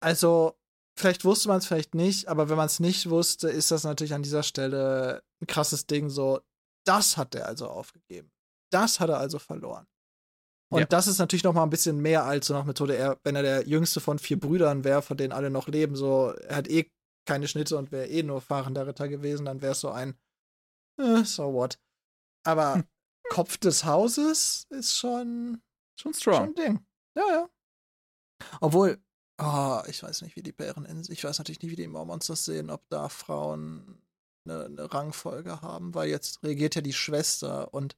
Also, 0.00 0.56
vielleicht 0.96 1.24
wusste 1.24 1.48
man 1.48 1.58
es 1.58 1.66
vielleicht 1.66 1.94
nicht, 1.94 2.28
aber 2.28 2.48
wenn 2.48 2.56
man 2.56 2.66
es 2.66 2.78
nicht 2.80 3.10
wusste, 3.10 3.48
ist 3.48 3.70
das 3.70 3.84
natürlich 3.84 4.14
an 4.14 4.22
dieser 4.22 4.42
Stelle 4.44 5.22
ein 5.40 5.46
krasses 5.46 5.86
Ding. 5.86 6.08
So, 6.08 6.40
das 6.86 7.16
hat 7.16 7.34
er 7.34 7.46
also 7.46 7.68
aufgegeben. 7.68 8.30
Das 8.70 9.00
hat 9.00 9.08
er 9.10 9.18
also 9.18 9.38
verloren. 9.38 9.86
Und 10.72 10.80
Ja. 10.80 10.86
das 10.86 11.06
ist 11.06 11.18
natürlich 11.18 11.44
noch 11.44 11.52
mal 11.54 11.62
ein 11.62 11.70
bisschen 11.70 11.98
mehr 12.00 12.24
als 12.24 12.46
so 12.48 12.54
nach 12.54 12.64
Methode, 12.64 12.96
er, 12.96 13.18
wenn 13.24 13.36
er 13.36 13.42
der 13.42 13.66
jüngste 13.68 14.00
von 14.00 14.18
vier 14.18 14.38
Brüdern 14.38 14.84
wäre, 14.84 15.02
von 15.02 15.16
denen 15.16 15.32
alle 15.32 15.50
noch 15.50 15.68
leben, 15.68 15.94
so, 15.96 16.30
er 16.32 16.56
hat 16.56 16.68
eh 16.68 16.90
keine 17.24 17.48
Schnitte 17.48 17.76
und 17.76 17.90
wäre 17.92 18.06
eh 18.08 18.22
nur 18.22 18.40
fahrender 18.40 18.86
Ritter 18.86 19.08
gewesen, 19.08 19.46
dann 19.46 19.60
wäre 19.62 19.72
es 19.72 19.80
so 19.80 19.90
ein, 19.90 20.16
äh, 21.00 21.24
so 21.24 21.52
what. 21.52 21.78
Aber 22.44 22.76
Hm. 22.76 22.84
Kopf 23.30 23.56
des 23.58 23.84
Hauses 23.84 24.66
ist 24.70 24.96
schon, 24.96 25.62
Schon 25.96 26.12
Schon 26.12 26.20
strong. 26.20 26.48
ein 26.48 26.54
Ding. 26.54 26.86
Ja, 27.16 27.24
ja. 27.30 27.48
Obwohl, 28.60 29.02
oh, 29.38 29.82
ich 29.86 30.02
weiß 30.02 30.22
nicht, 30.22 30.36
wie 30.36 30.42
die 30.42 30.52
Bäreninsel, 30.52 31.12
ich 31.12 31.24
weiß 31.24 31.38
natürlich 31.38 31.62
nicht, 31.62 31.72
wie 31.72 31.76
die 31.76 31.88
Mormons 31.88 32.26
das 32.26 32.44
sehen, 32.44 32.70
ob 32.70 32.86
da 32.90 33.08
Frauen 33.08 34.02
eine, 34.44 34.66
eine 34.66 34.92
Rangfolge 34.92 35.62
haben, 35.62 35.94
weil 35.94 36.10
jetzt 36.10 36.42
regiert 36.42 36.74
ja 36.74 36.82
die 36.82 36.92
Schwester 36.92 37.72
und 37.72 37.96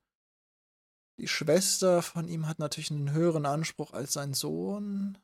die 1.18 1.26
Schwester 1.26 2.02
von 2.02 2.28
ihm 2.28 2.46
hat 2.46 2.60
natürlich 2.60 2.92
einen 2.92 3.12
höheren 3.12 3.44
Anspruch 3.44 3.92
als 3.92 4.12
sein 4.12 4.34
Sohn. 4.34 5.18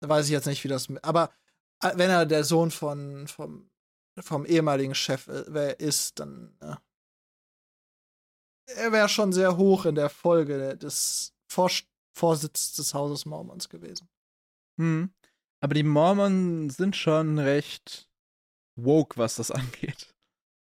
Da 0.00 0.08
weiß 0.08 0.24
ich 0.24 0.32
jetzt 0.32 0.46
nicht, 0.46 0.64
wie 0.64 0.68
das. 0.68 0.88
Aber 1.02 1.30
äh, 1.82 1.92
wenn 1.96 2.08
er 2.08 2.24
der 2.24 2.44
Sohn 2.44 2.70
von, 2.70 3.28
vom, 3.28 3.70
vom 4.18 4.46
ehemaligen 4.46 4.94
Chef 4.94 5.28
äh, 5.28 5.76
ist, 5.76 6.18
dann. 6.18 6.56
Äh, 6.60 6.76
er 8.66 8.92
wäre 8.92 9.08
schon 9.08 9.32
sehr 9.32 9.56
hoch 9.56 9.84
in 9.84 9.94
der 9.94 10.10
Folge 10.10 10.76
des 10.76 11.34
Vorst 11.50 11.86
Vorsitzes 12.16 12.74
des 12.74 12.94
Hauses 12.94 13.26
Mormons 13.26 13.68
gewesen. 13.68 14.08
Hm. 14.78 15.12
Aber 15.60 15.74
die 15.74 15.82
Mormon 15.82 16.70
sind 16.70 16.96
schon 16.96 17.38
recht 17.38 18.08
woke, 18.76 19.18
was 19.18 19.36
das 19.36 19.50
angeht. 19.50 20.14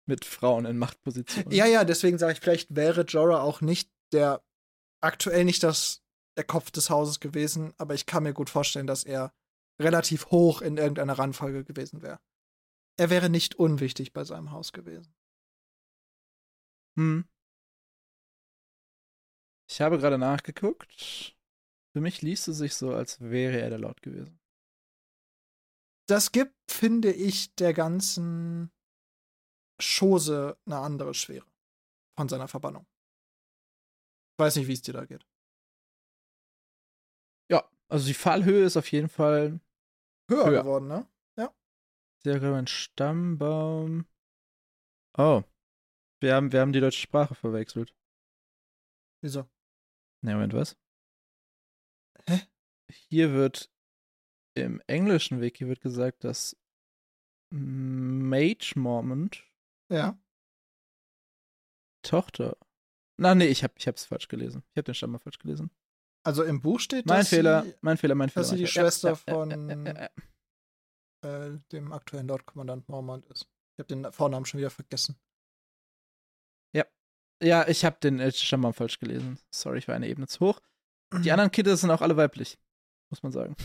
Mit 0.05 0.23
Frauen 0.25 0.65
in 0.65 0.77
Machtpositionen. 0.77 1.51
Ja, 1.51 1.65
ja, 1.65 1.83
deswegen 1.83 2.17
sage 2.17 2.33
ich, 2.33 2.39
vielleicht 2.39 2.75
wäre 2.75 3.01
Jorah 3.01 3.41
auch 3.41 3.61
nicht 3.61 3.89
der, 4.13 4.41
aktuell 5.01 5.43
nicht 5.43 5.63
das, 5.63 6.01
der 6.37 6.45
Kopf 6.45 6.71
des 6.71 6.89
Hauses 6.89 7.19
gewesen, 7.19 7.73
aber 7.77 7.93
ich 7.93 8.05
kann 8.05 8.23
mir 8.23 8.33
gut 8.33 8.49
vorstellen, 8.49 8.87
dass 8.87 9.03
er 9.03 9.33
relativ 9.81 10.27
hoch 10.27 10.61
in 10.61 10.77
irgendeiner 10.77 11.19
Rangfolge 11.19 11.63
gewesen 11.63 12.01
wäre. 12.01 12.19
Er 12.97 13.09
wäre 13.09 13.29
nicht 13.29 13.55
unwichtig 13.55 14.13
bei 14.13 14.23
seinem 14.23 14.51
Haus 14.51 14.71
gewesen. 14.71 15.13
Hm. 16.97 17.25
Ich 19.69 19.81
habe 19.81 19.97
gerade 19.97 20.17
nachgeguckt. 20.17 21.35
Für 21.93 22.01
mich 22.01 22.21
liest 22.21 22.47
es 22.47 22.57
sich 22.57 22.75
so, 22.75 22.93
als 22.93 23.19
wäre 23.19 23.59
er 23.59 23.69
der 23.69 23.79
Lord 23.79 24.01
gewesen. 24.01 24.39
Das 26.07 26.31
gibt, 26.31 26.55
finde 26.71 27.11
ich, 27.11 27.53
der 27.55 27.73
ganzen 27.73 28.71
Chose 29.81 30.57
eine 30.65 30.77
andere 30.77 31.13
Schwere 31.13 31.45
von 32.17 32.29
seiner 32.29 32.47
Verbannung. 32.47 32.85
Ich 34.33 34.39
weiß 34.39 34.55
nicht, 34.55 34.67
wie 34.67 34.73
es 34.73 34.81
dir 34.81 34.93
da 34.93 35.05
geht. 35.05 35.25
Ja, 37.51 37.69
also 37.89 38.07
die 38.07 38.13
Fallhöhe 38.13 38.63
ist 38.63 38.77
auf 38.77 38.89
jeden 38.91 39.09
Fall 39.09 39.59
Höher, 40.29 40.45
Höher. 40.45 40.61
geworden, 40.61 40.87
ne? 40.87 41.07
sehr 42.23 42.41
ein 42.55 42.67
Stammbaum. 42.67 44.05
Oh. 45.17 45.43
Wir 46.19 46.35
haben, 46.35 46.51
wir 46.51 46.61
haben 46.61 46.73
die 46.73 46.79
deutsche 46.79 47.01
Sprache 47.01 47.35
verwechselt. 47.35 47.95
Wieso? 49.21 49.47
Ne, 50.23 50.33
Moment, 50.33 50.53
was? 50.53 50.75
Hä? 52.27 52.39
Hier 53.09 53.33
wird 53.33 53.71
im 54.55 54.81
englischen 54.87 55.39
Wiki 55.41 55.67
wird 55.67 55.81
gesagt, 55.81 56.23
dass 56.23 56.57
Mage 57.53 58.73
Mormont 58.75 59.43
Ja. 59.91 60.17
Tochter. 62.03 62.57
Na, 63.19 63.35
nee, 63.35 63.47
ich 63.47 63.63
hab, 63.63 63.77
ich 63.77 63.87
hab's 63.87 64.05
falsch 64.05 64.27
gelesen. 64.27 64.63
Ich 64.71 64.77
hab 64.77 64.85
den 64.85 64.95
Stamm 64.95 65.11
mal 65.11 65.19
falsch 65.19 65.39
gelesen. 65.39 65.71
Also 66.25 66.43
im 66.43 66.61
Buch 66.61 66.79
steht, 66.79 67.05
Mein 67.05 67.19
dass 67.19 67.29
Fehler, 67.29 67.63
sie 67.63 67.73
mein 67.81 67.97
Fehler, 67.97 68.15
mein 68.15 68.29
Fehler. 68.29 68.41
dass 68.43 68.49
sie 68.51 68.57
die. 68.57 68.67
Schwester 68.67 69.09
ja, 69.09 69.15
von- 69.15 69.85
Ja, 69.85 70.09
äh, 71.23 71.59
dem 71.71 71.93
aktuellen 71.93 72.27
Lord-Kommandant 72.27 72.87
Mormont 72.89 73.25
ist. 73.27 73.43
Ich 73.75 73.79
habe 73.79 73.87
den 73.87 74.11
Vornamen 74.11 74.45
schon 74.45 74.59
wieder 74.59 74.69
vergessen. 74.69 75.17
Ja, 77.41 77.67
ich 77.67 77.85
hab 77.85 78.01
den 78.01 78.19
äh, 78.19 78.31
Stammbaum 78.31 78.73
falsch 78.73 78.99
gelesen. 78.99 79.39
Sorry, 79.51 79.79
ich 79.79 79.87
war 79.87 79.95
eine 79.95 80.07
Ebene 80.07 80.27
zu 80.27 80.39
hoch. 80.41 80.59
Die 81.23 81.31
anderen 81.31 81.51
Kinder 81.51 81.75
sind 81.77 81.91
auch 81.91 82.01
alle 82.01 82.17
weiblich. 82.17 82.57
Muss 83.09 83.23
man 83.23 83.31
sagen. 83.31 83.55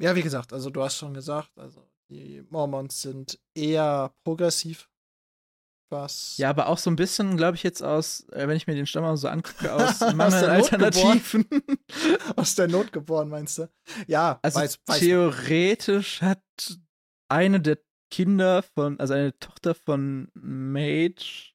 Ja, 0.00 0.14
wie 0.14 0.22
gesagt, 0.22 0.52
also 0.52 0.70
du 0.70 0.82
hast 0.82 0.96
schon 0.96 1.14
gesagt, 1.14 1.56
also 1.58 1.88
die 2.08 2.44
Mormons 2.50 3.02
sind 3.02 3.38
eher 3.54 4.14
progressiv. 4.24 4.88
Was 5.90 6.36
Ja, 6.36 6.50
aber 6.50 6.68
auch 6.68 6.76
so 6.76 6.90
ein 6.90 6.96
bisschen, 6.96 7.38
glaube 7.38 7.56
ich, 7.56 7.62
jetzt 7.62 7.82
aus, 7.82 8.28
äh, 8.28 8.46
wenn 8.46 8.58
ich 8.58 8.66
mir 8.66 8.74
den 8.74 8.84
Stammbaum 8.86 9.16
so 9.16 9.28
angucke, 9.28 9.72
aus 9.74 10.00
Mangel 10.14 10.44
Alternativen. 10.44 11.46
aus 12.36 12.54
der 12.56 12.68
Not 12.68 12.92
geboren, 12.92 13.30
meinst 13.30 13.56
du? 13.58 13.70
Ja, 14.06 14.38
Also 14.42 14.60
weiß, 14.60 14.80
weiß 14.86 14.86
man. 14.86 14.98
theoretisch 14.98 16.20
hat 16.20 16.42
eine 17.28 17.60
der 17.60 17.78
Kinder 18.10 18.62
von, 18.62 19.00
also 19.00 19.14
eine 19.14 19.38
Tochter 19.38 19.74
von 19.74 20.28
Mage, 20.34 21.52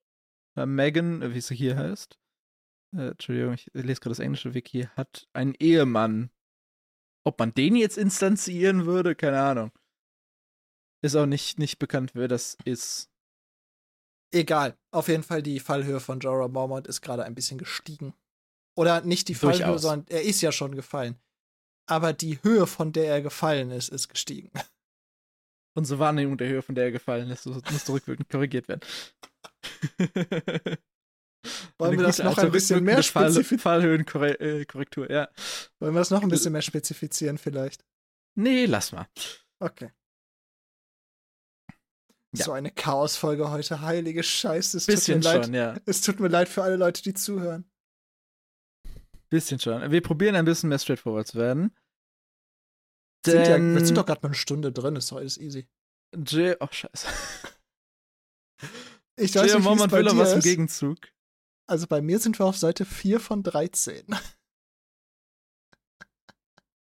äh, 0.56 0.66
Megan, 0.66 1.22
äh, 1.22 1.34
wie 1.34 1.41
sie 1.41 1.56
hier 1.56 1.78
heißt, 1.78 2.18
äh, 2.95 3.10
Entschuldigung, 3.10 3.54
ich 3.54 3.70
lese 3.74 3.99
gerade 3.99 4.12
das 4.12 4.20
englische 4.20 4.54
Wiki, 4.54 4.88
hat 4.95 5.28
einen 5.34 5.56
Ehemann. 5.56 6.30
Ob 7.26 7.39
man 7.39 7.54
den 7.54 7.76
jetzt 7.76 7.97
instanzieren 7.97 8.86
würde, 8.86 9.16
keine 9.16 9.41
Ahnung. 9.41 9.72
Ist 11.01 11.16
auch 11.16 11.26
nicht, 11.26 11.58
nicht 11.58 11.80
bekannt, 11.80 12.12
wer 12.16 12.28
das 12.28 12.58
ist. 12.66 13.10
Egal. 14.34 14.78
Auf 14.91 15.08
jeden 15.08 15.24
Fall, 15.24 15.41
die 15.41 15.60
Fallhöhe 15.60 15.99
von 15.99 16.20
Jorah 16.20 16.47
Mormont 16.47 16.88
ist 16.88 17.01
gerade 17.01 17.24
ein 17.24 17.36
bisschen 17.36 17.58
gestiegen. 17.58 18.14
Oder 18.76 19.01
nicht 19.01 19.28
die 19.28 19.36
Fallhöhe, 19.36 19.60
Durchaus. 19.60 19.82
sondern 19.84 20.08
er 20.10 20.24
ist 20.24 20.41
ja 20.41 20.51
schon 20.51 20.76
gefallen. 20.76 21.18
Aber 21.86 22.14
die 22.14 22.41
Höhe, 22.43 22.66
von 22.66 22.91
der 22.91 23.08
er 23.08 23.22
gefallen 23.22 23.72
ist, 23.72 23.89
ist 23.89 24.10
gestiegen. 24.10 24.51
Unsere 25.76 25.99
Wahrnehmung 25.99 26.38
der 26.38 26.49
Höhe, 26.49 26.62
von 26.62 26.76
der 26.76 26.86
er 26.86 26.91
gefallen 26.91 27.30
ist, 27.30 27.45
muss 27.45 27.89
rückwirkend 27.89 28.30
korrigiert 28.30 28.68
werden. 28.68 28.82
Wollen 31.78 31.98
wir 31.98 32.06
das 32.06 32.20
noch 32.20 32.38
ein 32.38 32.52
bisschen 32.52 32.84
mehr 32.84 33.04
Fall, 33.04 33.30
spezifizieren? 33.32 33.60
Fallhöhenkorrektur, 33.60 35.12
ja. 35.12 35.30
Wollen 35.80 35.94
wir 35.94 36.00
das 36.00 36.10
noch 36.10 36.24
ein 36.24 36.30
bisschen 36.30 36.54
mehr 36.54 36.62
spezifizieren, 36.62 37.38
vielleicht? 37.38 37.84
Nee, 38.36 38.66
lass 38.66 38.91
mal. 38.91 39.08
Okay. 39.60 39.91
Ja. 42.36 42.46
So 42.46 42.52
eine 42.52 42.72
Chaosfolge 42.72 43.52
heute, 43.52 43.82
heilige 43.82 44.24
Scheiße. 44.24 44.78
Es 44.78 44.86
tut 44.86 44.94
mir 44.94 44.96
Bisschen 44.96 45.22
leid. 45.22 45.46
schon, 45.46 45.54
ja. 45.54 45.76
Es 45.86 46.02
tut 46.02 46.20
mir 46.20 46.30
leid 46.30 46.50
für 46.50 46.64
alle 46.64 46.78
Leute, 46.78 47.04
die 47.04 47.14
zuhören. 47.14 47.70
Bisschen 49.30 49.60
schon. 49.60 49.91
Wir 49.91 50.02
probieren 50.02 50.36
ein 50.36 50.46
bisschen 50.46 50.70
mehr 50.70 50.80
straightforward 50.80 51.28
zu 51.28 51.38
werden. 51.38 51.76
Sind 53.26 53.36
ja, 53.36 53.44
Denn 53.44 53.76
wir 53.76 53.86
sind 53.86 53.98
doch 53.98 54.06
gerade 54.06 54.22
mal 54.22 54.30
eine 54.30 54.36
Stunde 54.36 54.72
drin, 54.72 54.96
ist 54.96 55.12
doch 55.12 55.18
alles 55.18 55.38
easy. 55.38 55.68
J 56.16 56.58
oh, 56.60 56.68
scheiße. 56.70 57.08
Ich 59.16 59.36
weiß 59.36 59.53
nicht, 59.53 59.64
Moment 59.64 59.91
bei 59.91 59.99
will 59.99 60.05
dir 60.05 60.18
was 60.18 60.34
im. 60.34 60.41
Gegenzug. 60.41 60.97
Also 61.68 61.88
bei 61.88 62.01
mir 62.01 62.20
sind 62.20 62.39
wir 62.39 62.45
auf 62.45 62.57
Seite 62.57 62.86
4 62.86 63.20
von 63.20 63.43
13. 63.43 64.05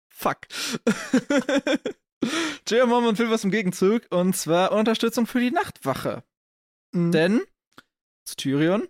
Fuck. 0.08 0.40
J 2.68 2.86
Moment 2.86 3.18
will 3.18 3.30
was 3.30 3.44
im 3.44 3.50
Gegenzug 3.50 4.06
und 4.10 4.36
zwar 4.36 4.72
Unterstützung 4.72 5.26
für 5.26 5.40
die 5.40 5.50
Nachtwache. 5.50 6.24
Mhm. 6.92 7.12
Denn, 7.12 7.40
zu 8.24 8.36
Tyrion, 8.36 8.88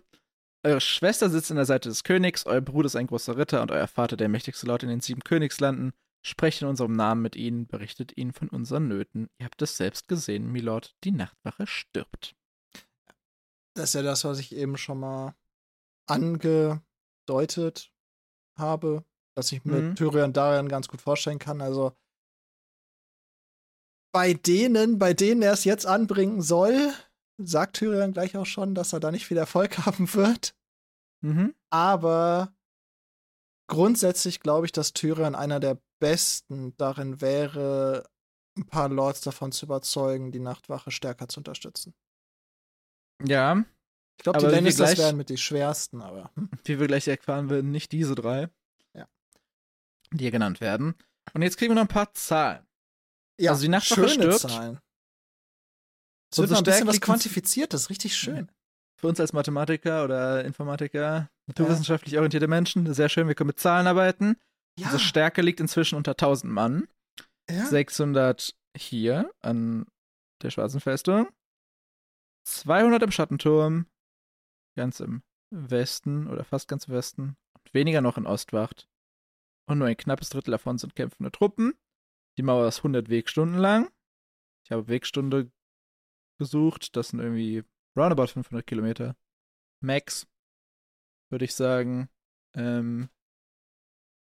eure 0.63 0.81
Schwester 0.81 1.29
sitzt 1.29 1.51
an 1.51 1.57
der 1.57 1.65
Seite 1.65 1.89
des 1.89 2.03
Königs, 2.03 2.45
euer 2.45 2.61
Bruder 2.61 2.85
ist 2.85 2.95
ein 2.95 3.07
großer 3.07 3.37
Ritter 3.37 3.61
und 3.61 3.71
euer 3.71 3.87
Vater 3.87 4.15
der 4.15 4.29
mächtigste 4.29 4.65
Lord 4.67 4.83
in 4.83 4.89
den 4.89 5.01
sieben 5.01 5.23
Königslanden. 5.23 5.93
Sprecht 6.25 6.61
in 6.61 6.69
unserem 6.69 6.93
Namen 6.93 7.21
mit 7.21 7.35
ihnen, 7.35 7.67
berichtet 7.67 8.15
ihnen 8.15 8.31
von 8.31 8.47
unseren 8.47 8.87
Nöten. 8.87 9.29
Ihr 9.39 9.45
habt 9.45 9.61
es 9.61 9.75
selbst 9.75 10.07
gesehen, 10.07 10.51
Milord, 10.51 10.95
die 11.03 11.11
Nachtwache 11.11 11.67
stirbt. 11.67 12.35
Das 13.75 13.89
ist 13.89 13.93
ja 13.95 14.01
das, 14.03 14.23
was 14.23 14.39
ich 14.39 14.55
eben 14.55 14.77
schon 14.77 14.99
mal 14.99 15.35
angedeutet 16.07 17.91
habe, 18.57 19.03
dass 19.35 19.51
ich 19.51 19.65
mir 19.65 19.81
Mhm. 19.81 19.95
Tyrion 19.95 20.33
Darian 20.33 20.69
ganz 20.69 20.87
gut 20.87 21.01
vorstellen 21.01 21.39
kann. 21.39 21.61
Also 21.61 21.93
bei 24.13 24.33
denen, 24.33 24.99
bei 24.99 25.13
denen 25.13 25.41
er 25.41 25.53
es 25.53 25.63
jetzt 25.63 25.87
anbringen 25.87 26.41
soll, 26.41 26.93
sagt 27.37 27.77
Tyrion 27.77 28.13
gleich 28.13 28.37
auch 28.37 28.45
schon, 28.45 28.75
dass 28.75 28.93
er 28.93 28.99
da 28.99 29.11
nicht 29.11 29.25
viel 29.25 29.37
Erfolg 29.37 29.77
haben 29.85 30.13
wird. 30.13 30.55
Mhm. 31.21 31.55
Aber 31.71 32.53
grundsätzlich 33.67 34.39
glaube 34.39 34.67
ich, 34.67 34.71
dass 34.71 34.93
Tyrion 34.93 35.35
einer 35.35 35.59
der 35.59 35.81
besten 35.99 36.75
darin 36.77 37.21
wäre, 37.21 38.07
ein 38.55 38.67
paar 38.67 38.89
Lords 38.89 39.21
davon 39.21 39.51
zu 39.51 39.65
überzeugen, 39.65 40.31
die 40.31 40.39
Nachtwache 40.39 40.91
stärker 40.91 41.27
zu 41.27 41.39
unterstützen. 41.39 41.95
Ja, 43.21 43.63
Ich 44.17 44.23
glaube, 44.23 44.39
die 44.39 44.45
Lannisters 44.45 44.93
gleich- 44.93 44.99
wären 44.99 45.17
mit 45.17 45.29
die 45.29 45.37
schwersten, 45.37 46.01
aber 46.01 46.31
hm. 46.35 46.49
wie 46.65 46.79
wir 46.79 46.87
gleich 46.87 47.07
erfahren 47.07 47.49
werden, 47.49 47.71
nicht 47.71 47.91
diese 47.91 48.15
drei. 48.15 48.49
Ja. 48.93 49.07
Die 50.11 50.23
hier 50.23 50.31
genannt 50.31 50.61
werden. 50.61 50.95
Und 51.33 51.41
jetzt 51.41 51.57
kriegen 51.57 51.71
wir 51.71 51.75
noch 51.75 51.83
ein 51.83 51.87
paar 51.87 52.13
Zahlen. 52.13 52.65
ja, 53.39 53.51
Also 53.51 53.63
die 53.63 53.69
Nachtwache 53.69 54.09
schöne 54.09 54.33
stirbt. 54.33 54.39
Zahlen. 54.39 54.79
Es 56.31 56.37
wird 56.39 56.49
Unsere 56.49 56.53
noch 56.53 56.57
ein 56.61 56.63
bisschen 56.65 56.87
was 56.87 56.93
liegt 56.95 57.05
in- 57.05 57.11
quantifiziert, 57.13 57.73
das 57.73 57.81
ist 57.83 57.89
richtig 57.89 58.15
schön. 58.15 58.51
Für 58.99 59.07
uns 59.07 59.19
als 59.19 59.33
Mathematiker 59.33 60.03
oder 60.03 60.43
Informatiker, 60.45 61.29
naturwissenschaftlich 61.47 62.15
orientierte 62.17 62.47
Menschen, 62.47 62.91
sehr 62.93 63.09
schön, 63.09 63.27
wir 63.27 63.35
können 63.35 63.47
mit 63.49 63.59
Zahlen 63.59 63.85
arbeiten. 63.87 64.37
Ja, 64.79 64.85
Unsere 64.87 64.99
Stärke 65.03 65.41
liegt 65.41 65.59
inzwischen 65.59 65.95
unter 65.95 66.11
1000 66.17 66.51
Mann. 66.51 66.87
ja. 67.49 67.65
600 67.65 68.55
hier 68.75 69.29
an 69.41 69.85
der 70.41 70.49
Schwarzen 70.49 70.79
Festung. 70.79 71.27
200 72.43 73.03
im 73.03 73.11
Schattenturm. 73.11 73.87
Ganz 74.75 74.99
im 74.99 75.23
Westen 75.51 76.27
oder 76.27 76.43
fast 76.43 76.67
ganz 76.67 76.85
im 76.87 76.93
Westen. 76.93 77.37
Und 77.53 77.73
weniger 77.73 78.01
noch 78.01 78.17
in 78.17 78.25
Ostwacht. 78.25 78.89
Und 79.67 79.77
nur 79.79 79.87
ein 79.87 79.97
knappes 79.97 80.29
Drittel 80.29 80.51
davon 80.51 80.77
sind 80.77 80.95
kämpfende 80.95 81.31
Truppen. 81.31 81.73
Die 82.37 82.43
Mauer 82.43 82.67
ist 82.67 82.79
100 82.79 83.09
Wegstunden 83.09 83.57
lang. 83.57 83.91
Ich 84.65 84.71
habe 84.71 84.87
Wegstunde 84.87 85.51
gesucht. 86.39 86.95
Das 86.95 87.09
sind 87.09 87.19
irgendwie 87.19 87.63
roundabout 87.95 88.27
500 88.27 88.65
Kilometer. 88.65 89.15
Max, 89.81 90.27
würde 91.29 91.45
ich 91.45 91.53
sagen. 91.53 92.09
Ähm, 92.55 93.09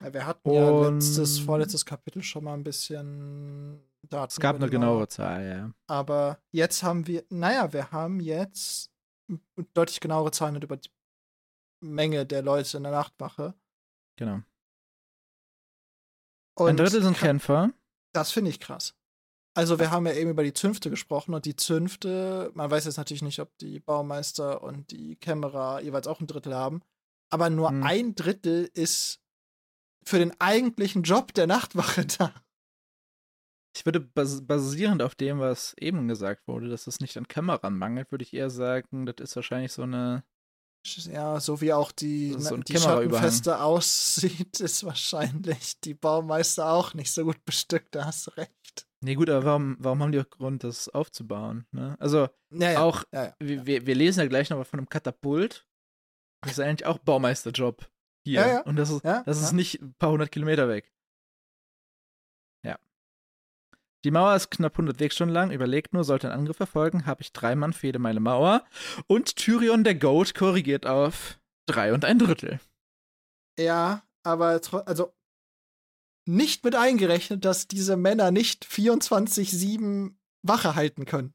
Ja, 0.03 0.15
wir 0.15 0.27
hatten 0.27 0.51
ja 0.51 0.89
letztes, 0.91 1.39
vorletztes 1.39 1.85
Kapitel 1.85 2.23
schon 2.23 2.45
mal 2.45 2.55
ein 2.55 2.65
bisschen 2.65 3.83
Daten. 4.03 4.31
es 4.31 4.41
gab 4.41 4.57
eine 4.57 4.69
genauere 4.71 5.09
Zahl, 5.09 5.47
ja. 5.47 5.73
Aber 5.87 6.41
jetzt 6.53 6.83
haben 6.83 7.07
wir, 7.07 7.25
naja, 7.31 7.73
wir 7.73 7.91
haben 7.91 8.21
jetzt 8.21 8.91
deutlich 9.75 10.01
genauere 10.01 10.31
Zahlen 10.31 10.61
über 10.63 10.77
die 10.77 10.91
Menge 11.81 12.25
der 12.27 12.43
Leute 12.43 12.77
in 12.77 12.83
der 12.85 12.93
Nachtwache. 12.93 13.55
Genau. 14.17 14.41
Und 16.55 16.69
Ein 16.71 16.77
Drittel 16.77 17.03
sind 17.03 17.17
Kämpfer. 17.17 17.71
Das 18.13 18.33
finde 18.33 18.51
ich 18.51 18.59
krass. 18.61 18.95
Also 19.55 19.79
wir 19.79 19.91
haben 19.91 20.07
ja 20.07 20.13
eben 20.13 20.31
über 20.31 20.43
die 20.45 20.53
Zünfte 20.53 20.91
gesprochen 20.91 21.35
und 21.35 21.45
die 21.45 21.57
Zünfte, 21.57 22.51
man 22.55 22.71
weiß 22.71 22.85
jetzt 22.85 22.97
natürlich 22.97 23.23
nicht, 23.23 23.41
ob 23.41 23.57
die 23.59 23.81
Baumeister 23.81 24.63
und 24.63 24.91
die 24.91 25.17
Kämmerer 25.17 25.81
jeweils 25.81 26.07
auch 26.07 26.21
ein 26.21 26.27
Drittel 26.27 26.55
haben, 26.55 26.83
aber 27.31 27.51
nur 27.51 27.71
Hm. 27.71 27.83
ein 27.83 28.15
Drittel 28.15 28.71
ist 28.75 29.21
für 30.05 30.19
den 30.19 30.39
eigentlichen 30.41 31.03
Job 31.03 31.35
der 31.35 31.47
Nachtwache 31.47 32.07
da. 32.19 32.33
Ich 33.79 33.87
würde 33.87 34.01
bas 34.01 34.45
basierend 34.45 35.03
auf 35.03 35.15
dem, 35.15 35.39
was 35.39 35.73
eben 35.79 36.09
gesagt 36.09 36.49
wurde, 36.49 36.69
dass 36.69 36.89
es 36.89 36.99
nicht 36.99 37.17
an 37.17 37.29
Kameran 37.29 37.79
mangelt, 37.79 38.11
würde 38.11 38.25
ich 38.25 38.35
eher 38.35 38.51
sagen, 38.51 39.07
das 39.07 39.17
ist 39.21 39.37
wahrscheinlich 39.37 39.71
so 39.71 39.83
eine. 39.83 40.25
Ja, 41.13 41.39
so 41.39 41.61
wie 41.61 41.73
auch 41.73 41.93
die, 41.93 42.35
so 42.39 42.57
ein 42.57 42.63
die. 42.63 42.77
Schattenfeste 42.77 43.61
aussieht, 43.61 44.59
ist 44.61 44.83
wahrscheinlich 44.83 45.81
die 45.81 45.95
Baumeister 45.95 46.73
auch 46.73 46.95
nicht 46.95 47.13
so 47.13 47.25
gut 47.25 47.45
bestückt, 47.45 47.95
da 47.95 48.07
hast 48.07 48.27
du 48.27 48.31
recht. 48.33 48.89
Nee, 49.01 49.15
gut, 49.15 49.31
aber 49.31 49.45
warum, 49.45 49.77
warum 49.79 50.03
haben 50.03 50.13
die 50.13 50.21
auch 50.21 50.31
Grund, 50.31 50.65
das 50.65 50.89
aufzubauen? 50.89 51.65
Ne? 51.71 51.95
Also, 52.01 52.29
Ja, 52.51 52.73
ja, 52.73 52.83
auch, 52.83 53.05
ja, 53.13 53.33
wir, 53.39 53.87
wir, 53.87 53.95
lesen 53.95 54.21
ja 54.21 54.27
gleich 54.27 54.51
noch 54.51 54.67
von 54.67 54.81
einem 54.81 54.89
Katapult. 54.89 55.69
Das 56.43 56.53
ist 56.53 56.61
eigentlich 56.61 56.87
auch 56.87 56.99
Baumeisterjob 56.99 57.89
hier. 58.25 58.41
Ja, 58.41 58.49
ja. 58.49 58.61
Und 58.63 58.75
das 58.75 58.91
ist, 58.91 59.05
das 59.05 59.41
ist 59.41 59.53
nicht 59.53 59.81
ein 59.81 59.95
paar 59.95 60.11
hundert 60.11 60.33
Kilometer 60.33 60.69
weg. 60.69 60.93
Die 64.05 64.11
Mauer 64.11 64.37
ist 64.37 64.51
knapp 64.51 64.73
100 64.75 65.01
Wegstunden 65.01 65.35
lang. 65.35 65.51
Überlegt 65.51 65.93
nur, 65.93 66.05
sollte 66.05 66.29
ein 66.31 66.39
Angriff 66.39 66.61
erfolgen, 66.61 67.07
habe 67.07 67.23
ich 67.23 67.33
drei 67.33 67.57
Mann 67.57 67.73
fehle 67.73 67.99
meine 67.99 68.21
Mauer. 68.21 68.65
Und 69.07 69.37
Tyrion 69.37 69.85
der 69.85 69.95
Goat 69.97 70.35
korrigiert 70.35 70.87
auf 70.87 71.41
drei 71.67 71.93
und 71.93 72.05
ein 72.05 72.19
Drittel. 72.19 72.61
Ja, 73.59 74.03
aber 74.23 74.61
also 74.87 75.15
nicht 76.27 76.65
mit 76.65 76.75
eingerechnet, 76.75 77.45
dass 77.45 77.67
diese 77.67 77.97
Männer 77.97 78.31
nicht 78.31 78.65
24-7 78.65 80.15
Wache 80.43 80.75
halten 80.75 81.05
können. 81.05 81.35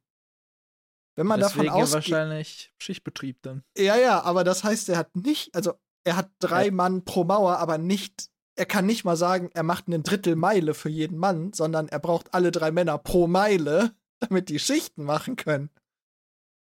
Wenn 1.16 1.28
man 1.28 1.40
Deswegen 1.40 1.66
davon 1.66 1.82
ausgeht. 1.82 1.94
wahrscheinlich 1.96 2.74
Schichtbetrieb 2.80 3.42
dann. 3.42 3.64
Ja, 3.78 3.96
ja, 3.98 4.22
aber 4.24 4.44
das 4.44 4.64
heißt, 4.64 4.90
er 4.90 4.98
hat 4.98 5.16
nicht, 5.16 5.54
also 5.54 5.74
er 6.06 6.16
hat 6.16 6.32
drei 6.40 6.66
Ja. 6.68 6.72
Mann 6.72 7.06
pro 7.06 7.24
Mauer, 7.24 7.58
aber 7.58 7.78
nicht, 7.78 8.30
er 8.56 8.66
kann 8.66 8.86
nicht 8.86 9.04
mal 9.04 9.16
sagen, 9.16 9.50
er 9.54 9.64
macht 9.64 9.88
einen 9.88 10.04
Drittel 10.04 10.36
Meile 10.36 10.74
für 10.74 10.90
jeden 10.90 11.18
Mann, 11.18 11.54
sondern 11.54 11.88
er 11.88 12.00
braucht 12.00 12.34
alle 12.34 12.52
drei 12.52 12.72
Männer 12.72 12.98
pro 12.98 13.28
Meile, 13.28 13.96
damit 14.20 14.50
die 14.50 14.60
Schichten 14.60 15.04
machen 15.04 15.36
können. 15.36 15.70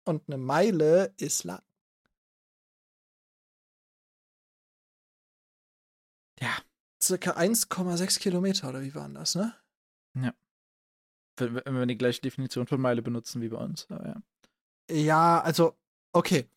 Und 0.05 0.23
eine 0.27 0.37
Meile 0.37 1.13
ist 1.17 1.43
lang. 1.43 1.61
Ja. 6.39 6.55
Circa 7.01 7.31
1,6 7.31 8.19
Kilometer 8.19 8.69
oder 8.69 8.81
wie 8.81 8.95
waren 8.95 9.13
das, 9.13 9.35
ne? 9.35 9.53
Wenn, 11.37 11.55
wenn 11.55 11.75
wir 11.75 11.85
die 11.85 11.97
gleiche 11.97 12.21
Definition 12.21 12.67
von 12.67 12.81
Meile 12.81 13.01
benutzen 13.01 13.41
wie 13.41 13.49
bei 13.49 13.57
uns. 13.57 13.87
Ja. 13.89 14.21
Ja, 14.89 15.41
also, 15.41 15.77
okay. 16.13 16.49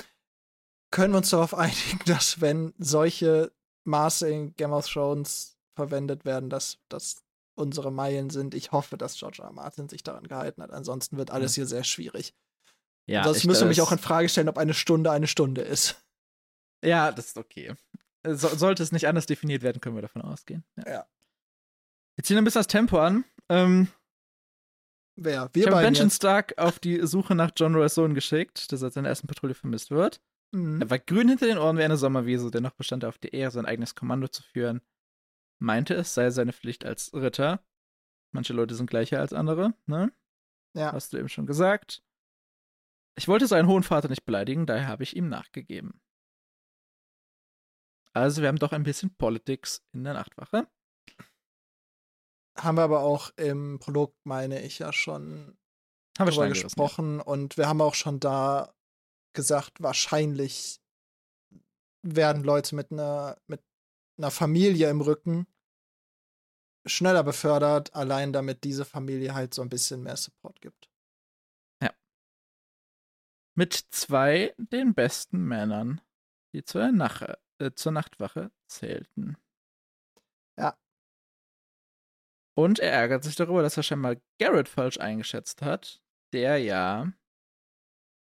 Können 0.91 1.13
wir 1.13 1.19
uns 1.19 1.31
darauf 1.31 1.55
einigen, 1.55 2.01
dass 2.07 2.41
wenn 2.41 2.73
solche 2.79 3.53
Maße 3.89 4.31
in 4.31 4.55
Game 4.57 4.73
of 4.73 4.87
Thrones 4.89 5.57
verwendet 5.77 6.25
werden, 6.25 6.51
dass 6.51 6.79
das 6.89 7.25
unsere 7.57 7.91
Meilen 7.91 8.31
sind? 8.31 8.55
Ich 8.55 8.71
hoffe, 8.73 8.97
dass 8.97 9.17
George 9.17 9.39
R. 9.43 9.47
R. 9.49 9.53
Martin 9.53 9.89
sich 9.89 10.03
daran 10.03 10.29
gehalten 10.29 10.63
hat. 10.63 10.71
Ansonsten 10.71 11.17
wird 11.17 11.31
alles 11.31 11.55
hier 11.55 11.67
sehr 11.67 11.83
schwierig. 11.85 12.35
Ja, 13.07 13.25
Sonst 13.25 13.39
ich- 13.39 13.45
müssen 13.47 13.63
wir 13.63 13.69
mich 13.69 13.81
auch 13.81 13.91
in 13.93 13.99
Frage 13.99 14.29
stellen, 14.29 14.49
ob 14.49 14.59
eine 14.59 14.75
Stunde 14.75 15.11
eine 15.11 15.27
Stunde 15.27 15.63
ist. 15.63 15.97
Ja, 16.85 17.11
das 17.11 17.29
ist 17.29 17.39
okay. 17.39 17.75
So, 18.27 18.49
sollte 18.49 18.83
es 18.83 18.93
nicht 18.93 19.09
anders 19.09 19.27
definiert 19.27 19.63
werden, 19.63 19.81
können 19.81 19.97
wir 19.97 20.03
davon 20.03 20.23
ausgehen. 20.23 20.65
Ja. 20.77 20.89
Ja. 20.93 21.07
Jetzt 22.17 22.27
ziehen 22.27 22.37
wir 22.37 22.43
ein 22.43 22.45
bisschen 22.45 22.61
das 22.61 22.67
Tempo 22.67 22.99
an. 22.99 23.25
Ähm, 23.49 23.89
Wer? 25.17 25.47
ich 25.47 25.55
Wir 25.55 25.67
habe 25.67 25.77
beiden 25.77 25.93
Benjamin. 25.95 26.11
Stark 26.11 26.57
auf 26.59 26.79
die 26.79 27.05
Suche 27.07 27.35
nach 27.35 27.51
John 27.57 27.75
Roy's 27.75 27.95
Sohn 27.95 28.15
geschickt, 28.15 28.71
der 28.71 28.79
seit 28.79 28.93
seiner 28.93 29.09
ersten 29.09 29.27
Patrouille 29.27 29.55
vermisst 29.55 29.91
wird. 29.91 30.21
Mhm. 30.53 30.81
Er 30.81 30.91
war 30.91 30.99
grün 30.99 31.29
hinter 31.29 31.47
den 31.47 31.59
Ohren 31.59 31.79
wie 31.79 31.83
eine 31.83 31.97
Sommerwiese, 31.97 32.51
dennoch 32.51 32.73
bestand 32.73 33.03
er 33.03 33.11
auf 33.11 33.19
der 33.19 33.33
Ehre, 33.33 33.51
sein 33.51 33.67
eigenes 33.67 33.95
Kommando 33.95 34.29
zu 34.29 34.43
führen. 34.43 34.81
Meinte, 35.59 35.95
es 35.95 36.15
sei 36.15 36.31
seine 36.31 36.53
Pflicht 36.53 36.85
als 36.85 37.13
Ritter. 37.13 37.63
Manche 38.31 38.53
Leute 38.53 38.75
sind 38.75 38.89
gleicher 38.89 39.21
als 39.21 39.33
andere, 39.33 39.75
ne? 39.87 40.13
Ja. 40.75 40.93
Hast 40.93 41.13
du 41.13 41.19
eben 41.19 41.29
schon 41.29 41.47
gesagt. 41.47 42.03
Ich 43.17 43.27
wollte 43.27 43.47
seinen 43.47 43.67
hohen 43.67 43.83
Vater 43.83 44.09
nicht 44.09 44.25
beleidigen, 44.25 44.67
daher 44.67 44.87
habe 44.87 45.03
ich 45.03 45.17
ihm 45.17 45.29
nachgegeben. 45.29 46.01
Also, 48.13 48.43
wir 48.43 48.49
haben 48.49 48.59
doch 48.59 48.73
ein 48.73 48.85
bisschen 48.85 49.15
Politics 49.17 49.85
in 49.93 50.05
der 50.05 50.15
Nachtwache. 50.15 50.69
Haben 52.57 52.77
wir 52.77 52.83
aber 52.83 53.01
auch 53.01 53.31
im 53.37 53.79
Prolog, 53.79 54.15
meine 54.25 54.63
ich, 54.63 54.79
ja 54.79 54.93
schon 54.93 55.57
Haben 56.19 56.29
wir 56.29 56.33
drüber 56.33 56.49
gesprochen 56.49 57.21
und 57.21 57.57
wir 57.57 57.69
haben 57.69 57.81
auch 57.81 57.95
schon 57.95 58.21
da 58.21 58.75
gesagt, 59.39 59.81
wahrscheinlich 59.81 60.81
werden 62.03 62.45
Leute 62.45 62.75
mit 62.75 62.93
einer 62.93 63.39
mit 63.47 63.63
einer 64.19 64.31
Familie 64.31 64.91
im 64.91 65.01
Rücken 65.01 65.47
schneller 66.87 67.23
befördert, 67.23 67.95
allein 67.95 68.33
damit 68.33 68.65
diese 68.65 68.85
Familie 68.85 69.35
halt 69.35 69.55
so 69.55 69.63
ein 69.63 69.69
bisschen 69.69 70.03
mehr 70.03 70.17
Support 70.17 70.61
gibt. 70.61 70.91
Mit 73.59 73.73
zwei 73.91 74.55
den 74.57 74.95
besten 74.95 75.41
Männern, 75.41 76.01
die 76.55 76.63
zur, 76.63 76.93
Nache, 76.93 77.41
äh, 77.61 77.73
zur 77.73 77.91
Nachtwache 77.91 78.53
zählten. 78.69 79.37
Ja. 80.57 80.79
Und 82.57 82.79
er 82.79 82.93
ärgert 82.93 83.25
sich 83.25 83.35
darüber, 83.35 83.63
dass 83.63 83.77
er 83.77 83.83
scheinbar 83.83 84.15
Garrett 84.41 84.69
falsch 84.69 85.01
eingeschätzt 85.01 85.63
hat, 85.63 86.01
der 86.33 86.59
ja 86.59 87.13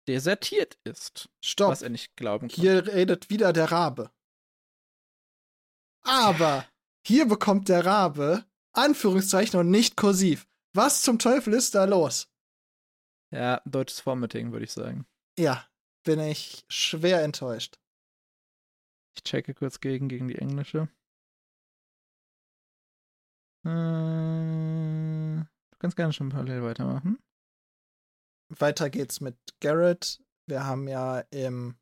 desertiert 0.08 0.78
ist. 0.84 1.28
Stopp. 1.40 1.70
Was 1.70 1.82
er 1.82 1.90
nicht 1.90 2.16
glauben 2.16 2.48
konnte. 2.48 2.60
Hier 2.60 2.86
redet 2.86 3.30
wieder 3.30 3.52
der 3.52 3.70
Rabe. 3.70 4.10
Aber 6.02 6.64
hier 7.04 7.26
bekommt 7.26 7.68
der 7.68 7.84
Rabe 7.84 8.44
Anführungszeichen 8.72 9.58
und 9.58 9.70
nicht 9.70 9.96
kursiv. 9.96 10.46
Was 10.72 11.02
zum 11.02 11.18
Teufel 11.18 11.54
ist 11.54 11.74
da 11.74 11.84
los? 11.84 12.28
Ja, 13.30 13.60
deutsches 13.64 14.00
Formatting, 14.00 14.52
würde 14.52 14.64
ich 14.64 14.72
sagen. 14.72 15.06
Ja, 15.38 15.66
bin 16.04 16.20
ich 16.20 16.64
schwer 16.68 17.22
enttäuscht. 17.22 17.78
Ich 19.14 19.24
checke 19.24 19.54
kurz 19.54 19.80
gegen, 19.80 20.08
gegen 20.08 20.28
die 20.28 20.36
englische. 20.36 20.88
Äh, 23.64 23.68
du 25.40 25.76
kannst 25.78 25.96
gerne 25.96 26.12
schon 26.12 26.28
parallel 26.28 26.62
weitermachen. 26.62 27.18
Weiter 28.48 28.90
geht's 28.90 29.20
mit 29.20 29.36
Garrett. 29.60 30.20
Wir 30.48 30.64
haben 30.64 30.86
ja 30.88 31.20
im 31.30 31.76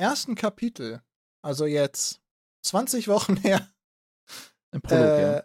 ersten 0.00 0.34
Kapitel, 0.34 1.02
also 1.44 1.66
jetzt 1.66 2.20
20 2.64 3.08
Wochen 3.08 3.36
her. 3.42 3.68
Im 4.72 4.80
Prolog, 4.82 5.04
äh, 5.04 5.22
ja. 5.36 5.44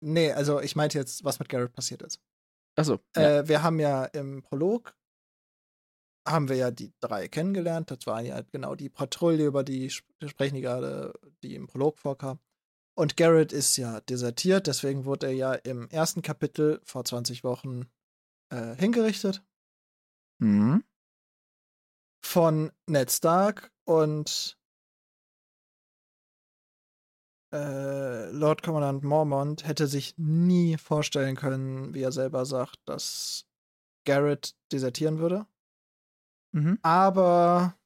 Nee, 0.00 0.32
also 0.32 0.60
ich 0.60 0.76
meinte 0.76 0.98
jetzt, 0.98 1.24
was 1.24 1.38
mit 1.38 1.48
Garrett 1.48 1.72
passiert 1.72 2.02
ist. 2.02 2.20
Achso, 2.76 3.00
ja. 3.16 3.38
Äh, 3.40 3.48
wir 3.48 3.62
haben 3.62 3.78
ja 3.80 4.04
im 4.06 4.42
Prolog 4.42 4.94
haben 6.28 6.48
wir 6.50 6.56
ja 6.56 6.70
die 6.70 6.92
drei 7.00 7.26
kennengelernt. 7.26 7.90
Das 7.90 8.06
war 8.06 8.20
ja 8.20 8.42
genau 8.52 8.74
die 8.74 8.90
Patrouille, 8.90 9.46
über 9.46 9.64
die 9.64 9.86
sp- 9.88 10.04
sprechen 10.28 10.56
die 10.56 10.60
gerade, 10.60 11.14
die 11.42 11.54
im 11.54 11.66
Prolog 11.66 11.98
vorkam. 11.98 12.38
Und 12.94 13.16
Garrett 13.16 13.52
ist 13.52 13.76
ja 13.78 14.00
desertiert, 14.02 14.66
deswegen 14.66 15.04
wurde 15.06 15.26
er 15.28 15.32
ja 15.32 15.54
im 15.54 15.88
ersten 15.88 16.20
Kapitel 16.20 16.80
vor 16.84 17.04
20 17.04 17.44
Wochen 17.44 17.88
äh, 18.50 18.74
hingerichtet 18.76 19.42
Mhm. 20.40 20.84
von 22.24 22.70
Ned 22.86 23.10
Stark 23.10 23.72
und 23.84 24.56
äh, 27.52 28.30
Lord 28.30 28.62
Commandant 28.62 29.02
Mormont 29.04 29.66
hätte 29.66 29.86
sich 29.86 30.14
nie 30.18 30.76
vorstellen 30.76 31.34
können, 31.36 31.94
wie 31.94 32.02
er 32.02 32.12
selber 32.12 32.44
sagt, 32.44 32.76
dass 32.84 33.46
Garrett 34.04 34.54
desertieren 34.70 35.18
würde. 35.18 35.46
Mhm. 36.52 36.78
Aber 36.82 37.76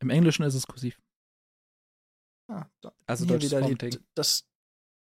Im 0.00 0.10
Englischen 0.10 0.44
ist 0.44 0.54
es 0.54 0.66
kursiv. 0.66 1.00
ah, 2.48 2.66
da, 2.80 2.92
Also 3.06 3.26
hier 3.26 3.40
wieder 3.42 3.60
die, 3.62 3.98
das 4.14 4.46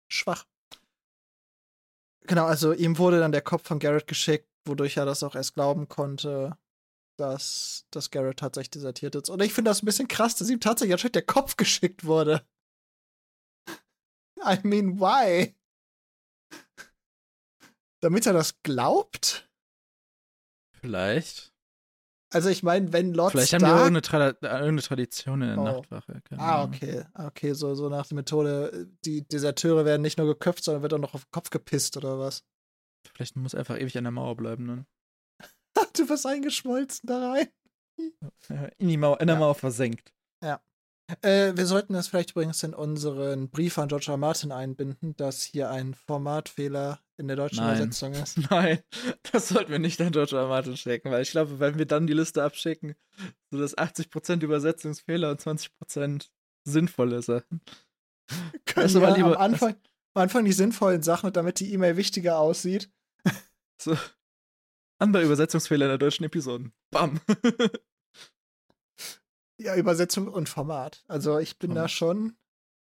schwach. 0.09 0.47
Genau, 2.26 2.47
also 2.47 2.72
ihm 2.72 2.97
wurde 2.99 3.20
dann 3.20 3.32
der 3.32 3.43
Kopf 3.43 3.66
von 3.68 3.78
Garrett 3.78 4.07
geschickt, 4.07 4.49
wodurch 4.66 4.96
er 4.96 5.06
das 5.06 5.22
auch 5.22 5.34
erst 5.34 5.54
glauben 5.54 5.88
konnte, 5.88 6.56
dass, 7.18 7.86
dass 7.90 8.10
Garrett 8.10 8.38
tatsächlich 8.38 8.70
desertiert 8.70 9.14
ist. 9.14 9.28
Und 9.30 9.40
ich 9.42 9.52
finde 9.54 9.70
das 9.70 9.82
ein 9.82 9.86
bisschen 9.86 10.08
krass, 10.08 10.36
dass 10.36 10.50
ihm 10.50 10.60
tatsächlich 10.60 10.92
anscheinend 10.94 11.16
der 11.16 11.26
Kopf 11.26 11.56
geschickt 11.56 12.04
wurde. 12.04 12.46
I 14.46 14.58
mean, 14.62 14.98
why? 15.00 15.54
Damit 18.02 18.26
er 18.26 18.32
das 18.34 18.62
glaubt? 18.62 19.48
Vielleicht. 20.80 21.52
Also 22.30 22.48
ich 22.50 22.62
meine, 22.64 22.92
wenn 22.92 23.14
Lord 23.14 23.30
Vielleicht 23.30 23.48
Stark 23.48 23.62
haben 23.62 23.68
die 23.70 23.78
irgendeine, 23.78 24.02
Tra 24.02 24.28
äh, 24.28 24.58
irgendeine 24.58 24.82
Tradition 24.82 25.40
in 25.40 25.48
der 25.50 25.58
Oh. 25.58 25.64
Nachtwache. 25.64 26.20
Keine 26.24 26.42
Ah, 26.42 26.64
okay. 26.64 27.04
Okay, 27.14 27.52
so, 27.52 27.74
so 27.76 27.88
nach 27.88 28.08
der 28.08 28.16
Methode, 28.16 28.88
die 29.04 29.22
Deserteure 29.22 29.84
werden 29.84 30.02
nicht 30.02 30.18
nur 30.18 30.26
geköpft, 30.26 30.64
sondern 30.64 30.82
wird 30.82 30.92
auch 30.94 30.98
noch 30.98 31.14
auf 31.14 31.24
den 31.24 31.30
Kopf 31.30 31.50
gepisst 31.50 31.96
oder 31.96 32.18
was? 32.18 32.44
Vielleicht 33.14 33.36
muss 33.36 33.54
er 33.54 33.60
einfach 33.60 33.78
ewig 33.78 33.96
an 33.98 34.04
der 34.04 34.10
Mauer 34.10 34.36
bleiben 34.36 34.66
dann. 34.66 34.86
Du 35.96 36.08
wirst 36.08 36.26
eingeschmolzen 36.26 37.06
da 37.06 37.30
rein. 37.32 37.48
Ja, 38.48 38.64
In, 38.78 38.88
die 38.88 38.96
Mauer, 38.96 39.20
in 39.20 39.26
der 39.28 39.36
Ja. 39.36 39.40
Mauer 39.40 39.54
versenkt. 39.54 40.12
Äh, 41.20 41.54
wir 41.54 41.66
sollten 41.66 41.92
das 41.92 42.08
vielleicht 42.08 42.30
übrigens 42.30 42.62
in 42.62 42.72
unseren 42.72 43.50
Brief 43.50 43.76
an 43.76 43.88
George 43.88 44.06
R. 44.08 44.16
Martin 44.16 44.52
einbinden, 44.52 45.14
dass 45.16 45.42
hier 45.42 45.68
ein 45.70 45.92
Formatfehler 45.92 46.98
in 47.18 47.28
der 47.28 47.36
deutschen 47.36 47.58
Nein. 47.58 47.76
Übersetzung 47.76 48.14
ist. 48.14 48.38
Nein, 48.50 48.78
das 49.30 49.48
sollten 49.48 49.70
wir 49.70 49.78
nicht 49.78 50.00
an 50.00 50.12
George 50.12 50.34
R. 50.34 50.48
Martin 50.48 50.78
schicken, 50.78 51.10
weil 51.10 51.20
ich 51.22 51.30
glaube, 51.30 51.60
wenn 51.60 51.76
wir 51.78 51.84
dann 51.84 52.06
die 52.06 52.14
Liste 52.14 52.42
abschicken, 52.42 52.94
so 53.50 53.58
dass 53.58 53.76
80% 53.76 54.42
Übersetzungsfehler 54.42 55.30
und 55.30 55.42
20% 55.42 56.30
sinnvolle 56.66 57.20
Sachen. 57.20 57.60
Können 58.64 58.94
wir 58.94 59.14
lieber- 59.14 59.36
am, 59.38 59.52
Anfang, 59.52 59.74
am 60.14 60.22
Anfang 60.22 60.46
die 60.46 60.52
sinnvollen 60.52 61.02
Sachen, 61.02 61.30
damit 61.34 61.60
die 61.60 61.70
E-Mail 61.74 61.98
wichtiger 61.98 62.38
aussieht. 62.38 62.90
So. 63.85 63.97
Andere 65.01 65.24
Übersetzungsfehler 65.24 65.87
in 65.87 65.91
der 65.91 65.99
deutschen 65.99 66.24
Episoden. 66.24 66.72
Bam. 66.91 67.20
Ja, 69.61 69.76
Übersetzung 69.76 70.28
und 70.28 70.49
Format. 70.49 71.05
Also 71.07 71.39
ich 71.39 71.59
bin 71.59 71.70
da 71.70 71.82
Format. 71.82 71.91
schon 71.93 72.37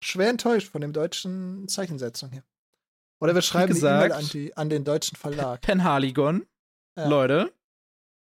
schwer 0.03 0.29
enttäuscht 0.29 0.69
von 0.69 0.81
dem 0.81 0.91
deutschen 0.91 1.67
Zeichensetzung 1.69 2.31
hier. 2.31 2.43
Oder 3.21 3.33
wir 3.35 3.41
schreiben 3.41 3.73
die 3.73 3.79
gesagt- 3.79 4.03
E-Mail 4.05 4.11
an, 4.11 4.29
die- 4.29 4.57
an 4.57 4.69
den 4.69 4.83
deutschen 4.83 5.15
Verlag. 5.15 5.61
Penhaligon. 5.61 6.45
Ja. 6.97 7.07
Leute, 7.07 7.53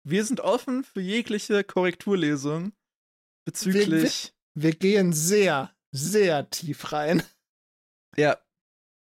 wir 0.05 0.25
sind 0.25 0.41
offen 0.41 0.85
für 0.85 1.01
jegliche 1.01 1.65
Korrekturlesung 1.65 2.73
bezüglich. 3.47 4.35
Wir 4.55 4.75
gehen 4.75 5.13
sehr, 5.15 5.75
sehr 5.91 6.51
tief 6.51 6.93
rein. 6.93 7.23
ja, 8.17 8.39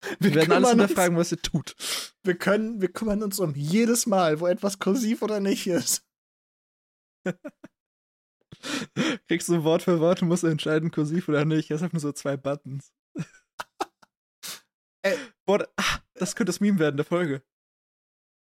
Wir, 0.01 0.19
wir 0.19 0.35
werden 0.35 0.51
alles 0.53 0.69
kümmern 0.69 0.79
uns, 0.79 0.89
hinterfragen, 0.89 1.17
was 1.17 1.31
ihr 1.31 1.41
tut. 1.41 1.75
wir 2.23 2.37
können, 2.37 2.81
wir 2.81 2.91
kümmern 2.91 3.23
uns 3.23 3.39
um 3.39 3.53
jedes 3.55 4.05
Mal, 4.05 4.39
wo 4.39 4.47
etwas 4.47 4.79
kursiv 4.79 5.21
oder 5.21 5.39
nicht 5.39 5.67
ist. 5.67 6.05
Kriegst 9.27 9.49
du 9.49 9.63
Wort 9.63 9.83
für 9.83 9.99
Wort 9.99 10.21
und 10.21 10.29
musst 10.29 10.43
entscheiden, 10.43 10.91
kursiv 10.91 11.29
oder 11.29 11.45
nicht. 11.45 11.71
Es 11.71 11.81
hat 11.81 11.93
nur 11.93 11.99
so 11.99 12.11
zwei 12.11 12.37
Buttons. 12.37 12.93
Äh. 15.01 15.15
Boah, 15.45 15.65
ah, 15.77 15.99
das 16.15 16.35
könnte 16.35 16.49
das 16.49 16.59
Meme 16.59 16.77
werden 16.77 16.97
der 16.97 17.05
Folge. 17.05 17.41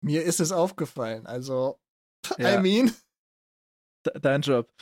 Mir 0.01 0.23
ist 0.23 0.39
es 0.39 0.53
aufgefallen. 0.53 1.27
Also, 1.27 1.81
Ja. 2.39 2.59
I 2.59 2.63
mean, 2.63 2.95
De 4.07 4.21
dein 4.21 4.43
Job. 4.43 4.73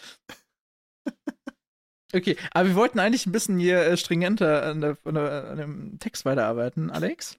Okay, 2.15 2.36
aber 2.53 2.69
wir 2.69 2.77
wollten 2.77 3.01
eigentlich 3.01 3.27
ein 3.27 3.32
bisschen 3.32 3.59
hier 3.59 3.81
äh, 3.81 3.97
stringenter 3.97 4.62
an, 4.65 4.81
der, 4.81 4.97
an, 5.05 5.15
der, 5.15 5.51
an 5.51 5.59
dem 5.59 5.99
Text 5.99 6.24
weiterarbeiten, 6.24 6.91
Alex. 6.91 7.39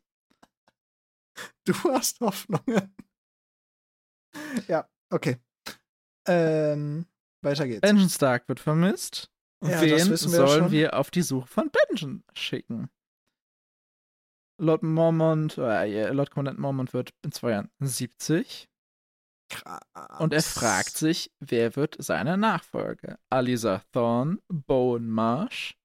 du 1.66 1.74
hast 1.86 2.20
Hoffnungen. 2.20 2.94
ja, 4.68 4.88
okay. 5.10 5.38
Ähm, 6.28 7.06
weiter 7.42 7.68
geht's. 7.68 7.82
Benjamin 7.82 8.10
Stark 8.10 8.48
wird 8.50 8.60
vermisst. 8.60 9.32
Und 9.62 9.70
Ja, 9.70 9.82
wen 9.82 10.10
wir 10.10 10.18
sollen 10.18 10.64
schon. 10.64 10.72
wir 10.72 10.98
auf 10.98 11.10
die 11.12 11.22
Suche 11.22 11.48
von 11.48 11.72
Benjamin 11.72 12.24
schicken? 12.34 12.90
Lord 14.58 14.84
Mormont, 14.84 15.58
äh, 15.58 16.12
Lord 16.12 16.32
Kommandant 16.32 16.60
Mormont 16.60 16.94
wird 16.94 17.14
in 17.24 17.32
zwei 17.32 17.52
Jahren 17.52 17.70
70 17.80 18.70
und 20.20 20.34
er 20.34 20.42
fragt 20.42 20.98
sich, 20.98 21.32
wer 21.40 21.76
wird 21.76 21.96
seine 22.00 22.38
Nachfolge? 22.38 23.20
Alisa 23.30 23.80
Thorne, 23.92 24.40
Bowen 24.48 25.08
Marsh. 25.08 25.78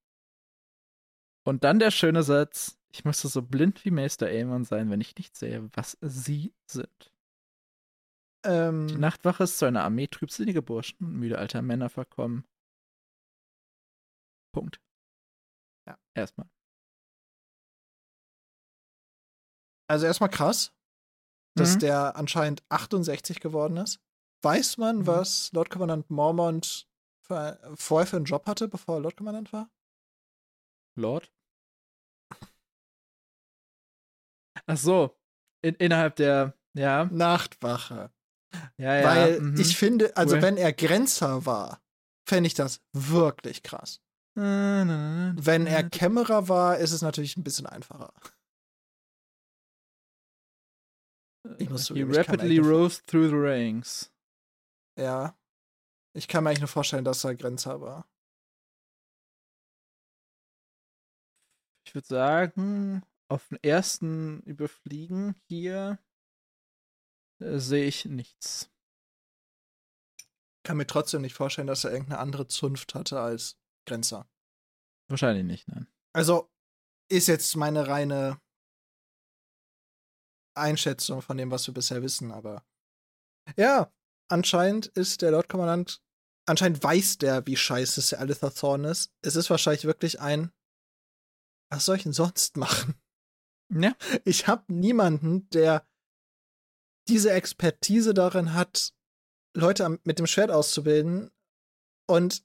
Und 1.45 1.65
dann 1.65 1.79
der 1.79 1.91
schöne 1.91 2.23
Satz, 2.23 2.79
ich 2.93 3.05
müsste 3.05 3.29
so 3.29 3.43
blind 3.43 3.85
wie 3.85 3.91
Meister 3.91 4.27
Aemon 4.27 4.65
sein, 4.65 4.91
wenn 4.91 5.01
ich 5.01 5.17
nicht 5.17 5.37
sehe, 5.37 5.69
was 5.75 5.97
sie 6.01 6.53
sind. 6.67 7.13
Ähm, 8.45 8.89
Die 8.89 8.97
Nachtwache 8.97 9.45
ist 9.45 9.59
zu 9.59 9.67
einer 9.67 9.85
Armee 9.85 10.07
trübsinniger 10.07 10.63
Burschen 10.63 11.05
und 11.05 11.15
müde 11.15 11.39
alter 11.39 11.63
Männer 11.63 11.89
verkommen. 11.91 12.45
Punkt. 14.53 14.81
Ja. 15.87 15.99
Erstmal. 16.15 16.49
also 19.91 20.07
erstmal 20.07 20.31
krass, 20.31 20.73
dass 21.56 21.74
Mhm. 21.77 21.78
der 21.81 22.16
anscheinend 22.16 22.62
68 22.68 23.40
geworden 23.40 23.77
ist. 23.77 24.01
Weiß 24.43 24.78
man, 24.78 24.98
Mhm. 25.01 25.06
was 25.06 25.52
Lord 25.52 25.70
Commandant 25.70 26.10
Mormont 26.10 26.89
für, 27.27 27.59
vorher 27.74 28.06
für 28.06 28.16
einen 28.16 28.24
Job 28.24 28.47
hatte, 28.47 28.68
bevor 28.68 28.97
er 28.97 29.01
Lord 29.01 29.16
Commandant 29.16 29.52
war? 29.52 29.70
Lord? 30.97 31.31
Ach 34.66 34.77
so. 34.77 35.16
In, 35.62 35.74
innerhalb 35.77 36.16
der, 36.16 36.55
ja, 36.74 37.05
Nachtwache. 37.06 38.10
ja, 38.78 38.94
ja. 38.97 39.05
Weil 39.05 39.40
mhm. 39.40 39.60
ich 39.60 39.77
finde, 39.77 40.16
also 40.16 40.36
Cool. 40.36 40.43
wenn 40.43 40.56
er 40.56 40.72
Grenzer 40.72 41.44
war, 41.47 41.81
fände 42.28 42.47
ich 42.47 42.55
das 42.55 42.81
wirklich 42.93 43.62
krass. 43.62 44.01
Wenn 44.36 45.66
er 45.66 45.82
Kämmerer 45.90 46.48
war, 46.48 46.78
ist 46.78 46.93
es 46.93 47.02
natürlich 47.02 47.36
ein 47.36 47.43
bisschen 47.43 47.66
einfacher. 47.66 48.12
Ich 51.59 51.71
muss 51.71 51.89
He 51.89 52.03
rapidly 52.03 52.59
rose 52.59 53.03
through 53.07 53.29
the 53.29 53.37
ranks. 53.37 54.12
Ja. 54.97 55.37
Ich 56.12 56.29
kann 56.29 56.45
mir 56.45 56.51
eigentlich 56.51 56.61
nur 56.61 56.69
vorstellen, 56.69 57.05
dass 57.05 57.25
er 57.25 57.35
Grenzer 57.35 57.81
war. 57.81 58.09
Ich 61.87 61.95
würde 61.95 62.07
sagen, 62.07 63.03
auf 63.29 63.49
den 63.49 63.59
ersten 63.62 64.41
Überfliegen 64.43 65.35
hier 65.49 65.99
äh, 67.41 67.59
sehe 67.59 67.87
ich 67.87 68.05
nichts. 68.05 68.71
Ich 70.19 70.62
kann 70.65 70.77
mir 70.77 70.87
trotzdem 70.87 71.23
nicht 71.23 71.35
vorstellen, 71.35 71.67
dass 71.67 71.85
er 71.85 71.93
irgendeine 71.93 72.21
andere 72.21 72.47
Zunft 72.47 72.95
hatte 72.95 73.21
als 73.21 73.59
Grenzer. 73.87 74.29
Wahrscheinlich 75.09 75.45
nicht, 75.45 75.69
nein. 75.69 75.89
Also 76.12 76.51
ist 77.09 77.29
jetzt 77.29 77.57
meine 77.57 77.89
reine 77.89 78.41
Einschätzung 80.55 81.22
von 81.22 81.36
dem, 81.36 81.51
was 81.51 81.66
wir 81.66 81.74
bisher 81.74 82.02
wissen, 82.02 82.32
aber 82.32 82.64
ja, 83.56 83.93
anscheinend 84.28 84.86
ist 84.86 85.22
der 85.22 85.31
Lord-Kommandant, 85.32 86.02
anscheinend 86.47 86.82
weiß 86.82 87.18
der, 87.18 87.47
wie 87.47 87.56
scheiße 87.56 88.09
der 88.10 88.20
Alitha 88.20 88.51
Thorn 88.51 88.85
ist. 88.85 89.12
Es 89.22 89.36
ist 89.36 89.51
wahrscheinlich 89.51 89.85
wirklich 89.85 90.20
ein, 90.20 90.52
was 91.70 91.85
soll 91.85 91.97
ich 91.97 92.02
denn 92.02 92.12
sonst 92.12 92.56
machen? 92.56 92.94
Ja. 93.72 93.94
Ich 94.24 94.48
habe 94.48 94.72
niemanden, 94.72 95.48
der 95.51 95.86
diese 97.09 97.32
Expertise 97.32 98.14
darin 98.14 98.55
hat, 98.55 98.93
Leute 99.55 99.98
mit 100.05 100.18
dem 100.18 100.27
Schwert 100.27 100.51
auszubilden. 100.51 101.31
Und 102.09 102.44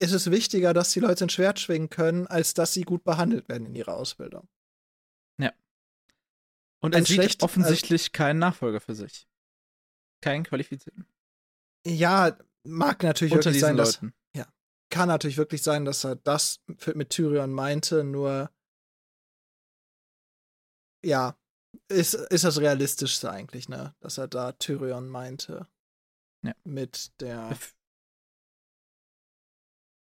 es 0.00 0.12
ist 0.12 0.30
wichtiger, 0.30 0.72
dass 0.72 0.92
die 0.92 1.00
Leute 1.00 1.26
ein 1.26 1.30
Schwert 1.30 1.58
schwingen 1.60 1.90
können, 1.90 2.26
als 2.26 2.54
dass 2.54 2.72
sie 2.72 2.82
gut 2.82 3.04
behandelt 3.04 3.48
werden 3.48 3.66
in 3.66 3.74
ihrer 3.74 3.96
Ausbildung. 3.96 4.48
Und 6.80 6.94
er 6.94 7.04
sieht 7.04 7.42
offensichtlich 7.42 8.06
äh, 8.06 8.10
keinen 8.10 8.38
Nachfolger 8.38 8.80
für 8.80 8.94
sich. 8.94 9.28
Keinen 10.22 10.44
qualifizierten. 10.44 11.06
Ja, 11.86 12.36
mag 12.64 13.02
natürlich 13.02 13.32
Unter 13.34 13.46
wirklich 13.46 13.60
sein, 13.60 13.76
dass, 13.76 14.00
ja, 14.34 14.46
kann 14.90 15.08
natürlich 15.08 15.36
wirklich 15.36 15.62
sein, 15.62 15.84
dass 15.84 16.04
er 16.04 16.16
das 16.16 16.60
mit 16.94 17.10
Tyrion 17.10 17.52
meinte, 17.52 18.04
nur 18.04 18.50
ja, 21.04 21.36
ist, 21.88 22.14
ist 22.14 22.44
das 22.44 22.58
Realistischste 22.58 23.30
eigentlich, 23.30 23.68
ne? 23.68 23.94
Dass 24.00 24.18
er 24.18 24.28
da 24.28 24.52
Tyrion 24.52 25.08
meinte. 25.08 25.66
Ja. 26.42 26.52
Mit 26.64 27.12
der. 27.20 27.56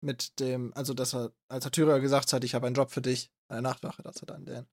Mit 0.00 0.38
dem, 0.38 0.72
also 0.74 0.94
dass 0.94 1.12
er, 1.14 1.32
als 1.48 1.64
er 1.64 1.72
Tyrion 1.72 2.00
gesagt 2.00 2.32
hat, 2.32 2.44
ich 2.44 2.54
habe 2.54 2.66
einen 2.66 2.76
Job 2.76 2.90
für 2.92 3.02
dich, 3.02 3.32
eine 3.48 3.62
Nachtwache, 3.62 4.02
dass 4.02 4.22
er 4.22 4.26
dann 4.26 4.44
den 4.44 4.66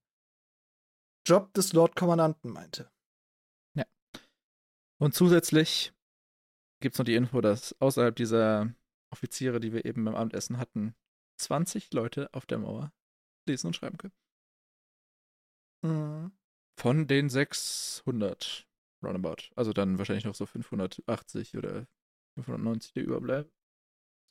Job 1.25 1.53
des 1.53 1.73
Lord 1.73 1.95
Kommandanten 1.95 2.51
meinte. 2.51 2.91
Ja. 3.75 3.85
Und 4.99 5.13
zusätzlich 5.13 5.93
gibt 6.81 6.95
es 6.95 6.99
noch 6.99 7.05
die 7.05 7.15
Info, 7.15 7.41
dass 7.41 7.79
außerhalb 7.81 8.15
dieser 8.15 8.73
Offiziere, 9.11 9.59
die 9.59 9.73
wir 9.73 9.85
eben 9.85 10.05
beim 10.05 10.15
Abendessen 10.15 10.57
hatten, 10.57 10.95
20 11.37 11.93
Leute 11.93 12.33
auf 12.33 12.45
der 12.45 12.59
Mauer 12.59 12.93
lesen 13.47 13.67
und 13.67 13.75
schreiben 13.75 13.97
können. 13.97 14.13
Mhm. 15.83 16.31
Von 16.77 17.07
den 17.07 17.29
600 17.29 18.67
roundabout. 19.03 19.49
Also 19.55 19.71
dann 19.71 19.97
wahrscheinlich 19.97 20.25
noch 20.25 20.35
so 20.35 20.45
580 20.45 21.57
oder 21.57 21.87
590, 22.35 22.93
die 22.93 22.99
überbleiben. 23.01 23.51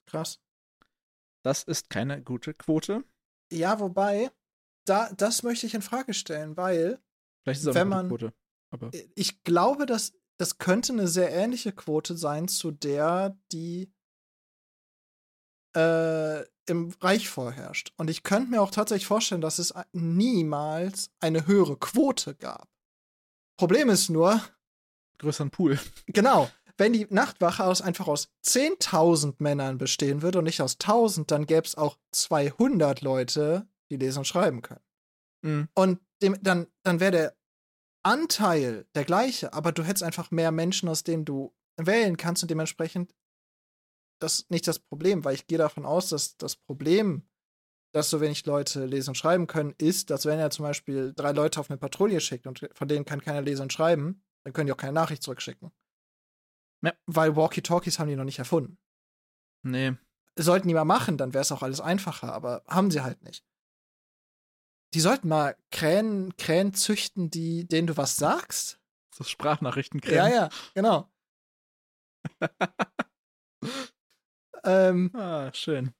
Krass. 0.07 0.41
Das 1.43 1.62
ist 1.62 1.91
keine 1.91 2.23
gute 2.23 2.55
Quote. 2.55 3.05
Ja, 3.53 3.81
wobei, 3.81 4.31
da, 4.85 5.11
das 5.16 5.43
möchte 5.43 5.66
ich 5.66 5.74
in 5.74 5.82
Frage 5.82 6.15
stellen, 6.15 6.56
weil. 6.56 7.01
Vielleicht 7.43 7.61
ist 7.61 7.66
es 7.66 7.74
wenn 7.74 7.89
man, 7.89 8.09
Quote. 8.09 8.32
Aber. 8.70 8.90
Ich 9.15 9.44
glaube, 9.44 9.86
dass 9.86 10.15
das 10.36 10.59
könnte 10.59 10.93
eine 10.93 11.09
sehr 11.09 11.32
ähnliche 11.32 11.73
Quote 11.73 12.16
sein 12.16 12.48
zu 12.48 12.70
der, 12.73 13.39
die 13.52 13.93
äh, 15.77 16.43
im 16.66 16.94
Reich 17.01 17.28
vorherrscht. 17.28 17.93
Und 17.97 18.11
ich 18.11 18.23
könnte 18.23 18.51
mir 18.51 18.62
auch 18.62 18.70
tatsächlich 18.70 19.06
vorstellen, 19.06 19.40
dass 19.40 19.59
es 19.59 19.74
niemals 19.93 21.11
eine 21.20 21.47
höhere 21.47 21.77
Quote 21.77 22.35
gab. 22.35 22.69
Problem 23.56 23.89
ist 23.90 24.09
nur. 24.09 24.40
Größeren 25.19 25.51
Pool. 25.51 25.78
Genau. 26.06 26.51
Wenn 26.77 26.93
die 26.93 27.06
Nachtwache 27.09 27.62
aus, 27.65 27.81
einfach 27.81 28.09
aus 28.09 28.31
10.000 28.44 29.36
Männern 29.39 29.78
bestehen 29.78 30.23
würde 30.23 30.39
und 30.40 30.44
nicht 30.44 30.61
aus 30.61 30.73
1000, 30.73 31.31
dann 31.31 31.47
gäbe 31.47 31.65
es 31.65 31.77
auch 31.77 31.97
200 32.11 33.01
Leute, 33.01 33.69
die 33.99 34.05
lesen 34.05 34.19
und 34.19 34.25
schreiben 34.27 34.62
können. 34.62 34.85
Mhm. 35.43 35.69
Und 35.75 36.01
dem, 36.23 36.43
dann, 36.43 36.66
dann 36.83 37.01
wäre 37.01 37.12
der 37.12 37.37
Anteil 38.03 38.87
der 38.95 39.05
gleiche, 39.05 39.53
aber 39.53 39.73
du 39.73 39.83
hättest 39.83 40.03
einfach 40.03 40.31
mehr 40.31 40.53
Menschen, 40.53 40.89
aus 40.89 41.05
denen 41.05 41.25
du 41.25 41.55
wählen 41.77 42.16
kannst 42.16 42.43
und 42.43 42.51
dementsprechend 42.51 43.15
das 44.21 44.49
nicht 44.49 44.69
das 44.69 44.79
Problem, 44.79 45.25
weil 45.25 45.35
ich 45.35 45.47
gehe 45.47 45.59
davon 45.59 45.85
aus, 45.85 46.09
dass 46.09 46.37
das 46.37 46.57
Problem, 46.57 47.29
dass 47.93 48.11
so 48.11 48.21
wenig 48.21 48.45
Leute 48.47 48.87
lesen 48.87 49.11
und 49.11 49.16
schreiben 49.16 49.47
können, 49.47 49.75
ist, 49.79 50.11
dass 50.11 50.27
wenn 50.27 50.39
er 50.39 50.51
zum 50.51 50.65
Beispiel 50.65 51.12
drei 51.15 51.33
Leute 51.33 51.61
auf 51.61 51.71
eine 51.71 51.79
Patrouille 51.79 52.21
schickt 52.21 52.47
und 52.47 52.69
von 52.73 52.89
denen 52.89 53.05
kann 53.05 53.21
keiner 53.21 53.43
lesen 53.43 53.62
und 53.62 53.73
schreiben, 53.73 54.23
dann 54.45 54.53
können 54.53 54.66
die 54.66 54.73
auch 54.73 54.79
keine 54.79 54.93
Nachricht 54.93 55.23
zurückschicken. 55.23 55.71
Ja. 56.83 56.93
Weil 57.07 57.37
Walkie-Talkies 57.37 57.99
haben 57.99 58.09
die 58.09 58.16
noch 58.16 58.25
nicht 58.25 58.39
erfunden. 58.39 58.79
Nee. 59.62 59.95
Sollten 60.37 60.69
die 60.69 60.75
mal 60.75 60.85
machen, 60.85 61.16
dann 61.16 61.33
wäre 61.33 61.43
es 61.43 61.53
auch 61.53 61.62
alles 61.62 61.81
einfacher, 61.81 62.33
aber 62.33 62.62
haben 62.66 62.91
sie 62.91 63.03
halt 63.03 63.23
nicht. 63.23 63.45
Die 64.95 65.01
sollten 65.01 65.29
mal 65.29 65.57
Krähen, 65.71 66.37
Krähen 66.37 66.73
züchten, 66.73 67.31
die, 67.31 67.66
denen 67.66 67.89
du 67.89 67.97
was 67.97 68.16
sagst. 68.16 68.79
So 69.15 69.25
Sprachnachrichten 69.25 70.01
Krähen. 70.01 70.16
Ja, 70.16 70.29
ja, 70.29 70.49
genau. 70.75 71.11
Ähm, 74.65 75.11
ah, 75.15 75.53
schön. 75.53 75.95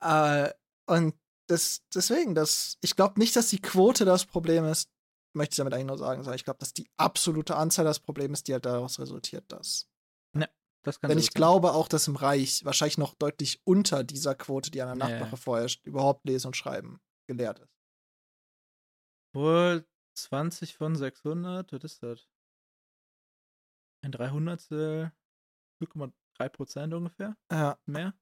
Äh, 0.00 0.50
und 0.86 1.14
das, 1.48 1.82
deswegen, 1.94 2.34
das, 2.34 2.78
ich 2.80 2.96
glaube 2.96 3.18
nicht, 3.18 3.34
dass 3.34 3.48
die 3.48 3.60
Quote 3.60 4.04
das 4.04 4.26
Problem 4.26 4.64
ist, 4.64 4.90
möchte 5.34 5.54
ich 5.54 5.56
damit 5.56 5.74
eigentlich 5.74 5.86
nur 5.86 5.98
sagen, 5.98 6.22
sondern 6.22 6.36
ich 6.36 6.44
glaube, 6.44 6.58
dass 6.58 6.74
die 6.74 6.88
absolute 6.96 7.56
Anzahl 7.56 7.84
das 7.84 8.00
Problem 8.00 8.32
ist, 8.32 8.46
die 8.46 8.52
halt 8.52 8.66
daraus 8.66 8.98
resultiert, 8.98 9.50
dass. 9.50 9.88
Ja, 10.36 10.46
das 10.82 11.00
kann 11.00 11.08
Denn 11.08 11.18
ich 11.18 11.26
sein. 11.26 11.34
glaube 11.34 11.72
auch, 11.72 11.88
dass 11.88 12.06
im 12.06 12.16
Reich 12.16 12.64
wahrscheinlich 12.64 12.98
noch 12.98 13.14
deutlich 13.14 13.60
unter 13.64 14.04
dieser 14.04 14.34
Quote, 14.34 14.70
die 14.70 14.80
an 14.80 14.98
der 14.98 15.08
Nachtwache 15.08 15.30
ja. 15.30 15.36
vorherrscht, 15.36 15.84
überhaupt 15.86 16.24
lesen 16.26 16.48
und 16.48 16.56
schreiben 16.56 17.00
gelehrt 17.26 17.58
ist. 17.58 17.73
Wohl 19.34 19.86
20 20.16 20.76
von 20.76 20.94
600, 20.94 21.72
was 21.72 21.84
ist 21.84 22.02
das? 22.02 22.28
Ein 24.02 24.12
300. 24.12 25.12
3 26.36 26.48
Prozent 26.48 26.94
ungefähr? 26.94 27.36
Ja. 27.50 27.78
Mehr? 27.86 28.14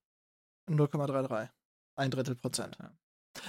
0,33. 0.69 1.51
Ein 1.97 2.11
Drittel 2.11 2.35
Prozent. 2.35 2.77
Ja. 2.81 2.97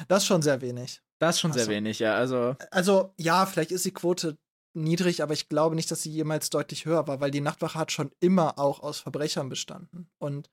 Das 0.08 0.24
ist 0.24 0.28
schon 0.28 0.42
sehr 0.42 0.62
wenig. 0.62 1.02
Das 1.20 1.36
ist 1.36 1.42
schon 1.42 1.52
also, 1.52 1.64
sehr 1.64 1.74
wenig, 1.74 2.00
ja. 2.00 2.16
Also, 2.16 2.56
also, 2.72 3.14
ja, 3.18 3.46
vielleicht 3.46 3.72
ist 3.72 3.86
die 3.86 3.94
Quote 3.94 4.38
niedrig, 4.76 5.22
aber 5.22 5.34
ich 5.34 5.50
glaube 5.50 5.76
nicht, 5.76 5.92
dass 5.92 6.02
sie 6.02 6.12
jemals 6.12 6.50
deutlich 6.50 6.86
höher 6.86 7.08
war, 7.08 7.22
weil 7.22 7.32
die 7.32 7.42
Nachtwache 7.42 7.78
hat 7.78 7.92
schon 7.92 8.12
immer 8.20 8.58
auch 8.60 8.82
aus 8.82 9.00
Verbrechern 9.00 9.50
bestanden. 9.50 10.10
Und 10.20 10.50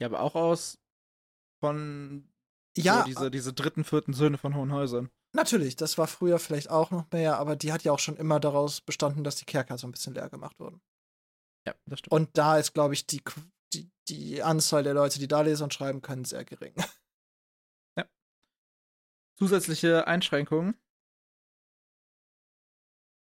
ja, 0.00 0.08
aber 0.08 0.20
auch 0.20 0.34
aus 0.34 0.78
von 1.62 2.28
ja, 2.76 3.00
so 3.00 3.04
diese, 3.04 3.30
diese 3.30 3.52
dritten, 3.52 3.84
vierten 3.84 4.14
Söhne 4.14 4.38
von 4.38 4.54
Hohenhäusern. 4.56 5.10
Natürlich, 5.34 5.76
das 5.76 5.96
war 5.96 6.06
früher 6.06 6.38
vielleicht 6.38 6.70
auch 6.70 6.90
noch 6.90 7.10
mehr, 7.10 7.38
aber 7.38 7.56
die 7.56 7.72
hat 7.72 7.84
ja 7.84 7.92
auch 7.92 7.98
schon 7.98 8.16
immer 8.16 8.38
daraus 8.38 8.82
bestanden, 8.82 9.24
dass 9.24 9.36
die 9.36 9.46
Kerker 9.46 9.78
so 9.78 9.86
ein 9.86 9.92
bisschen 9.92 10.14
leer 10.14 10.28
gemacht 10.28 10.58
wurden. 10.60 10.82
Ja, 11.66 11.74
das 11.86 12.00
stimmt. 12.00 12.12
Und 12.12 12.36
da 12.36 12.58
ist, 12.58 12.74
glaube 12.74 12.92
ich, 12.94 13.06
die, 13.06 13.22
die, 13.72 13.90
die 14.08 14.42
Anzahl 14.42 14.82
der 14.82 14.94
Leute, 14.94 15.18
die 15.18 15.28
da 15.28 15.40
lesen 15.40 15.64
und 15.64 15.74
schreiben 15.74 16.02
können, 16.02 16.24
sehr 16.24 16.44
gering. 16.44 16.74
Ja. 17.98 18.08
Zusätzliche 19.38 20.06
Einschränkungen. 20.06 20.74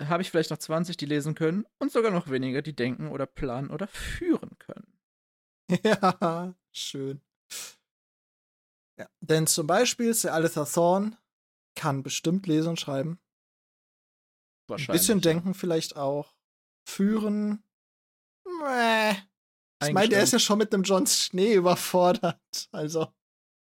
Habe 0.02 0.22
ich 0.22 0.30
vielleicht 0.30 0.50
noch 0.50 0.58
20, 0.58 0.96
die 0.96 1.06
lesen 1.06 1.34
können 1.34 1.66
und 1.78 1.92
sogar 1.92 2.10
noch 2.10 2.30
weniger, 2.30 2.62
die 2.62 2.74
denken 2.74 3.08
oder 3.08 3.26
planen 3.26 3.70
oder 3.70 3.88
führen 3.88 4.58
können. 4.58 4.90
Ja, 5.82 6.54
schön. 6.72 7.22
Ja, 8.98 9.08
denn 9.20 9.46
zum 9.46 9.66
Beispiel 9.66 10.12
Sir 10.12 10.34
Aletha 10.34 10.64
Thorn 10.66 11.16
kann 11.74 12.02
bestimmt 12.02 12.46
lesen 12.46 12.70
und 12.70 12.80
schreiben. 12.80 13.18
Wahrscheinlich. 14.68 14.88
Ein 14.88 14.98
bisschen 15.00 15.20
denken 15.20 15.54
vielleicht 15.54 15.96
auch. 15.96 16.34
Führen 16.88 17.62
Mäh. 18.44 19.16
Ich 19.82 19.92
meine, 19.92 20.08
der 20.08 20.22
ist 20.22 20.32
ja 20.32 20.38
schon 20.38 20.58
mit 20.58 20.72
einem 20.72 20.84
John 20.84 21.06
Schnee 21.06 21.54
überfordert. 21.54 22.40
Also. 22.72 23.08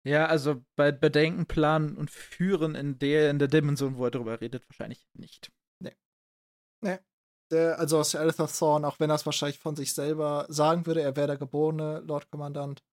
Ja, 0.03 0.25
also 0.25 0.63
bei 0.75 0.91
Bedenken, 0.91 1.45
Planen 1.45 1.95
und 1.95 2.09
Führen 2.09 2.75
in 2.75 2.97
der, 2.97 3.29
in 3.29 3.39
der 3.39 3.47
Dimension, 3.47 3.97
wo 3.97 4.05
er 4.05 4.11
darüber 4.11 4.41
redet, 4.41 4.67
wahrscheinlich 4.67 5.07
nicht. 5.13 5.51
Nee. 5.79 5.95
Nee. 6.83 6.99
Der, 7.51 7.79
also 7.79 7.99
aus 7.99 8.11
der 8.11 8.21
Aletha 8.21 8.47
Thorn, 8.47 8.83
auch 8.83 8.99
wenn 8.99 9.11
er 9.11 9.15
es 9.15 9.25
wahrscheinlich 9.25 9.59
von 9.59 9.75
sich 9.75 9.93
selber 9.93 10.47
sagen 10.49 10.85
würde, 10.85 11.01
er 11.01 11.15
wäre 11.15 11.27
der 11.27 11.37
geborene 11.37 11.99
Lord 11.99 12.31
Kommandant, 12.31 12.83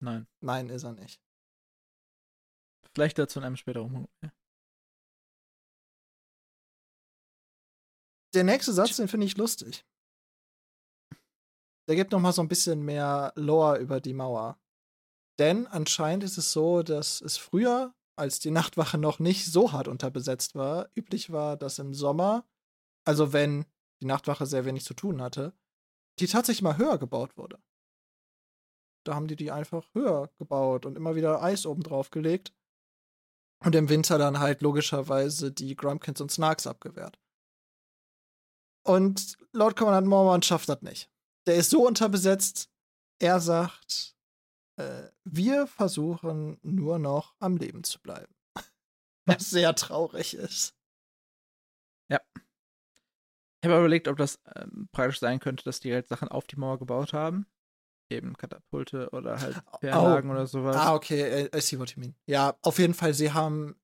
Nein. 0.00 0.26
Nein, 0.40 0.68
ist 0.68 0.84
er 0.84 0.92
nicht. 0.92 1.20
Vielleicht 2.96 3.18
dazu 3.18 3.40
in 3.40 3.44
einem 3.44 3.56
späteren 3.58 3.92
Moment. 3.92 4.08
Der 8.34 8.42
nächste 8.42 8.72
Satz, 8.72 8.96
den 8.96 9.06
finde 9.06 9.26
ich 9.26 9.36
lustig. 9.36 9.84
Der 11.88 11.94
gibt 11.94 12.12
noch 12.12 12.20
mal 12.20 12.32
so 12.32 12.40
ein 12.40 12.48
bisschen 12.48 12.82
mehr 12.86 13.34
Lore 13.36 13.76
über 13.80 14.00
die 14.00 14.14
Mauer. 14.14 14.58
Denn 15.38 15.66
anscheinend 15.66 16.24
ist 16.24 16.38
es 16.38 16.52
so, 16.52 16.82
dass 16.82 17.20
es 17.20 17.36
früher, 17.36 17.94
als 18.18 18.38
die 18.38 18.50
Nachtwache 18.50 18.96
noch 18.96 19.18
nicht 19.18 19.44
so 19.44 19.72
hart 19.72 19.88
unterbesetzt 19.88 20.54
war, 20.54 20.88
üblich 20.96 21.30
war, 21.30 21.58
dass 21.58 21.78
im 21.78 21.92
Sommer, 21.92 22.48
also 23.06 23.34
wenn 23.34 23.66
die 24.00 24.06
Nachtwache 24.06 24.46
sehr 24.46 24.64
wenig 24.64 24.86
zu 24.86 24.94
tun 24.94 25.20
hatte, 25.20 25.52
die 26.18 26.28
tatsächlich 26.28 26.62
mal 26.62 26.78
höher 26.78 26.96
gebaut 26.96 27.36
wurde. 27.36 27.62
Da 29.04 29.14
haben 29.14 29.28
die 29.28 29.36
die 29.36 29.50
einfach 29.50 29.86
höher 29.92 30.30
gebaut 30.38 30.86
und 30.86 30.96
immer 30.96 31.14
wieder 31.14 31.42
Eis 31.42 31.66
oben 31.66 31.82
drauf 31.82 32.08
gelegt. 32.08 32.54
Und 33.64 33.74
im 33.74 33.88
Winter 33.88 34.18
dann 34.18 34.38
halt 34.38 34.62
logischerweise 34.62 35.50
die 35.50 35.76
Grumpkins 35.76 36.20
und 36.20 36.30
Snarks 36.30 36.66
abgewehrt. 36.66 37.18
Und 38.84 39.36
Lord 39.52 39.76
Commandant 39.76 40.06
Mormon 40.06 40.42
schafft 40.42 40.68
das 40.68 40.82
nicht. 40.82 41.10
Der 41.46 41.56
ist 41.56 41.70
so 41.70 41.86
unterbesetzt, 41.86 42.70
er 43.18 43.40
sagt, 43.40 44.16
äh, 44.76 45.08
wir 45.24 45.66
versuchen 45.66 46.58
nur 46.62 46.98
noch 46.98 47.34
am 47.38 47.56
Leben 47.56 47.82
zu 47.82 48.00
bleiben. 48.00 48.32
Was 49.24 49.50
sehr 49.50 49.74
traurig 49.74 50.34
ist. 50.34 50.76
Ja. 52.08 52.20
Ich 53.60 53.68
habe 53.68 53.78
überlegt, 53.78 54.06
ob 54.06 54.18
das 54.18 54.38
ähm, 54.54 54.88
praktisch 54.92 55.18
sein 55.18 55.40
könnte, 55.40 55.64
dass 55.64 55.80
die 55.80 55.92
halt 55.92 56.08
Sachen 56.08 56.28
auf 56.28 56.46
die 56.46 56.56
Mauer 56.56 56.78
gebaut 56.78 57.12
haben. 57.12 57.46
Eben 58.08 58.36
Katapulte 58.36 59.10
oder 59.10 59.40
halt 59.40 59.56
Fährlagen 59.80 60.30
oh. 60.30 60.34
oder 60.34 60.46
sowas. 60.46 60.76
Ah, 60.76 60.94
okay, 60.94 61.48
I, 61.52 61.56
I 61.56 61.60
see 61.60 61.78
what 61.78 61.90
you 61.90 62.00
mean. 62.00 62.14
Ja, 62.26 62.56
auf 62.62 62.78
jeden 62.78 62.94
Fall, 62.94 63.14
sie 63.14 63.32
haben 63.32 63.74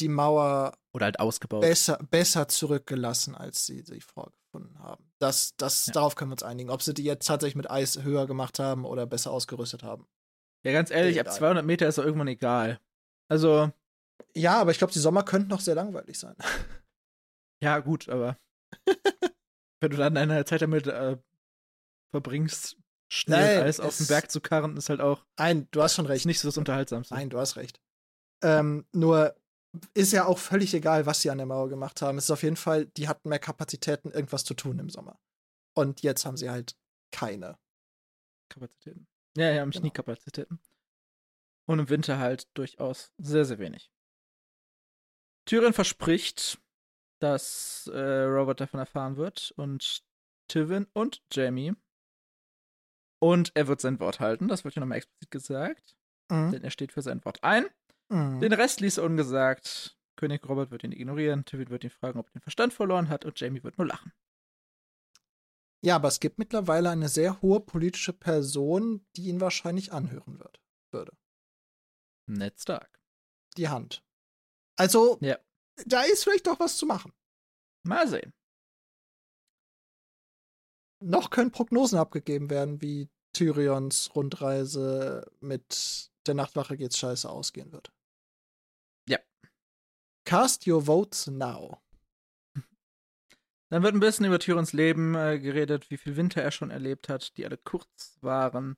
die 0.00 0.08
Mauer 0.08 0.72
oder 0.92 1.04
halt 1.04 1.20
ausgebaut. 1.20 1.60
Besser, 1.60 1.98
besser 2.10 2.48
zurückgelassen, 2.48 3.34
als 3.34 3.66
sie 3.66 3.82
sie 3.82 4.00
vorgefunden 4.00 4.78
haben. 4.78 5.12
Das, 5.18 5.54
das, 5.56 5.86
ja. 5.86 5.92
Darauf 5.92 6.16
können 6.16 6.30
wir 6.30 6.34
uns 6.34 6.42
einigen. 6.42 6.70
Ob 6.70 6.82
sie 6.82 6.94
die 6.94 7.04
jetzt 7.04 7.26
tatsächlich 7.26 7.56
mit 7.56 7.70
Eis 7.70 8.02
höher 8.02 8.26
gemacht 8.26 8.58
haben 8.58 8.84
oder 8.84 9.06
besser 9.06 9.30
ausgerüstet 9.30 9.82
haben. 9.82 10.06
Ja, 10.64 10.72
ganz 10.72 10.90
ehrlich, 10.90 11.20
ab 11.20 11.32
200 11.32 11.64
Meter 11.64 11.86
ist 11.86 11.98
doch 11.98 12.04
irgendwann 12.04 12.28
egal. 12.28 12.80
Also. 13.28 13.70
Ja, 14.34 14.60
aber 14.60 14.70
ich 14.70 14.78
glaube, 14.78 14.92
die 14.92 14.98
Sommer 14.98 15.22
könnten 15.22 15.48
noch 15.48 15.60
sehr 15.60 15.74
langweilig 15.74 16.18
sein. 16.18 16.36
Ja, 17.62 17.80
gut, 17.80 18.08
aber. 18.08 18.38
wenn 19.80 19.90
du 19.90 19.98
dann 19.98 20.16
eine 20.16 20.46
Zeit 20.46 20.62
damit 20.62 20.86
äh, 20.86 21.18
verbringst, 22.10 22.78
schnell 23.10 23.62
Eis 23.62 23.80
auf 23.80 23.96
den 23.96 24.06
Berg 24.06 24.30
zu 24.30 24.40
karren, 24.40 24.76
ist 24.76 24.88
halt 24.88 25.00
auch. 25.00 25.24
Nein, 25.38 25.68
du 25.72 25.82
hast 25.82 25.94
schon 25.94 26.06
recht. 26.06 26.26
Nicht 26.26 26.40
so 26.40 26.48
das 26.48 26.56
Unterhaltsamste. 26.56 27.14
Nein, 27.14 27.30
du 27.30 27.38
hast 27.38 27.56
recht. 27.56 27.80
Ähm, 28.42 28.86
nur 28.92 29.36
ist 29.94 30.12
ja 30.12 30.24
auch 30.24 30.38
völlig 30.38 30.74
egal, 30.74 31.06
was 31.06 31.20
sie 31.20 31.30
an 31.30 31.38
der 31.38 31.46
Mauer 31.46 31.68
gemacht 31.68 32.02
haben. 32.02 32.18
Es 32.18 32.24
ist 32.24 32.30
auf 32.30 32.42
jeden 32.42 32.56
Fall, 32.56 32.86
die 32.86 33.08
hatten 33.08 33.28
mehr 33.28 33.38
Kapazitäten, 33.38 34.10
irgendwas 34.10 34.44
zu 34.44 34.54
tun 34.54 34.78
im 34.78 34.88
Sommer. 34.88 35.20
Und 35.74 36.02
jetzt 36.02 36.24
haben 36.24 36.36
sie 36.36 36.50
halt 36.50 36.76
keine 37.12 37.58
Kapazitäten. 38.48 39.06
Ja, 39.36 39.50
ja, 39.50 39.60
haben 39.60 39.70
genau. 39.70 39.84
nie 39.84 39.90
Kapazitäten. 39.90 40.60
Und 41.66 41.78
im 41.78 41.88
Winter 41.88 42.18
halt 42.18 42.48
durchaus 42.54 43.12
sehr, 43.18 43.44
sehr 43.44 43.58
wenig. 43.58 43.92
Tyrion 45.46 45.72
verspricht, 45.72 46.60
dass 47.20 47.88
äh, 47.92 48.22
Robert 48.22 48.60
davon 48.60 48.80
erfahren 48.80 49.16
wird 49.16 49.52
und 49.56 50.02
Tywin 50.48 50.86
und 50.92 51.22
Jamie. 51.32 51.74
Und 53.20 53.52
er 53.54 53.68
wird 53.68 53.80
sein 53.80 54.00
Wort 54.00 54.18
halten, 54.18 54.48
das 54.48 54.64
wird 54.64 54.74
ja 54.74 54.80
nochmal 54.80 54.98
explizit 54.98 55.30
gesagt. 55.30 55.96
Mhm. 56.30 56.52
Denn 56.52 56.64
er 56.64 56.70
steht 56.70 56.92
für 56.92 57.02
sein 57.02 57.24
Wort 57.24 57.44
ein. 57.44 57.66
Mhm. 58.08 58.40
Den 58.40 58.52
Rest 58.52 58.80
ließ 58.80 58.98
er 58.98 59.04
ungesagt. 59.04 59.96
König 60.16 60.46
Robert 60.48 60.70
wird 60.70 60.84
ihn 60.84 60.92
ignorieren, 60.92 61.44
Tywin 61.44 61.70
wird 61.70 61.84
ihn 61.84 61.90
fragen, 61.90 62.18
ob 62.18 62.28
er 62.28 62.32
den 62.32 62.42
Verstand 62.42 62.72
verloren 62.72 63.08
hat 63.08 63.24
und 63.24 63.38
Jamie 63.38 63.62
wird 63.62 63.78
nur 63.78 63.86
lachen. 63.86 64.12
Ja, 65.82 65.96
aber 65.96 66.08
es 66.08 66.20
gibt 66.20 66.38
mittlerweile 66.38 66.90
eine 66.90 67.08
sehr 67.08 67.40
hohe 67.40 67.60
politische 67.60 68.12
Person, 68.12 69.06
die 69.16 69.28
ihn 69.28 69.40
wahrscheinlich 69.40 69.92
anhören 69.92 70.38
wird, 70.38 70.60
würde. 70.92 71.16
Ned 72.26 72.60
Stark. 72.60 73.00
Die 73.56 73.68
Hand. 73.68 74.04
Also, 74.76 75.18
ja. 75.20 75.38
da 75.86 76.02
ist 76.02 76.24
vielleicht 76.24 76.46
doch 76.46 76.60
was 76.60 76.76
zu 76.76 76.86
machen. 76.86 77.12
Mal 77.82 78.06
sehen. 78.08 78.32
Noch 81.00 81.30
können 81.30 81.50
Prognosen 81.50 81.98
abgegeben 81.98 82.50
werden, 82.50 82.80
wie 82.82 83.08
Tyrions 83.32 84.14
Rundreise 84.14 85.30
mit 85.40 86.10
der 86.26 86.34
Nachtwache 86.34 86.76
geht's 86.76 86.98
scheiße 86.98 87.28
ausgehen 87.28 87.72
wird. 87.72 87.92
Ja. 89.08 89.18
Cast 90.24 90.66
your 90.66 90.86
votes 90.86 91.26
now. 91.26 91.80
Dann 93.70 93.84
wird 93.84 93.94
ein 93.94 94.00
bisschen 94.00 94.26
über 94.26 94.40
Tyrions 94.40 94.72
Leben 94.72 95.14
äh, 95.14 95.38
geredet, 95.38 95.90
wie 95.90 95.96
viel 95.96 96.16
Winter 96.16 96.42
er 96.42 96.50
schon 96.50 96.70
erlebt 96.70 97.08
hat, 97.08 97.36
die 97.36 97.44
alle 97.46 97.56
kurz 97.56 98.18
waren. 98.20 98.76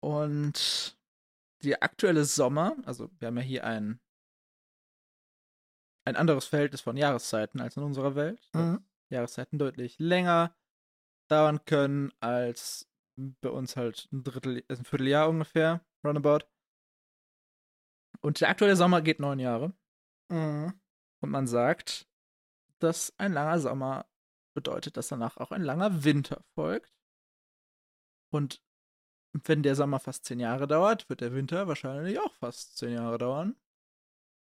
Und 0.00 0.98
die 1.62 1.80
aktuelle 1.80 2.24
Sommer, 2.24 2.76
also 2.86 3.10
wir 3.18 3.28
haben 3.28 3.36
ja 3.36 3.42
hier 3.42 3.64
ein, 3.64 4.00
ein 6.06 6.16
anderes 6.16 6.46
Verhältnis 6.46 6.80
von 6.80 6.96
Jahreszeiten 6.96 7.60
als 7.60 7.76
in 7.76 7.82
unserer 7.82 8.14
Welt. 8.14 8.48
Mhm. 8.54 8.82
Jahreszeiten 9.10 9.58
deutlich 9.58 9.98
länger 9.98 10.54
dauern 11.28 11.64
können 11.64 12.12
als 12.20 12.88
bei 13.16 13.50
uns 13.50 13.76
halt 13.76 14.08
ein 14.12 14.24
Drittel, 14.24 14.64
ein 14.68 14.84
Vierteljahr 14.84 15.28
ungefähr, 15.28 15.84
roundabout. 16.04 16.46
Und 18.20 18.40
der 18.40 18.48
aktuelle 18.48 18.76
Sommer 18.76 19.02
geht 19.02 19.20
neun 19.20 19.38
Jahre. 19.38 19.72
Mhm. 20.28 20.72
Und 21.20 21.30
man 21.30 21.46
sagt, 21.46 22.08
dass 22.78 23.12
ein 23.18 23.32
langer 23.32 23.58
Sommer 23.58 24.06
bedeutet, 24.54 24.96
dass 24.96 25.08
danach 25.08 25.36
auch 25.36 25.50
ein 25.50 25.62
langer 25.62 26.04
Winter 26.04 26.44
folgt. 26.54 26.94
Und 28.30 28.62
wenn 29.32 29.62
der 29.62 29.74
Sommer 29.74 30.00
fast 30.00 30.24
zehn 30.24 30.40
Jahre 30.40 30.66
dauert, 30.66 31.08
wird 31.08 31.20
der 31.20 31.32
Winter 31.32 31.68
wahrscheinlich 31.68 32.18
auch 32.18 32.34
fast 32.34 32.76
zehn 32.76 32.92
Jahre 32.92 33.18
dauern. 33.18 33.56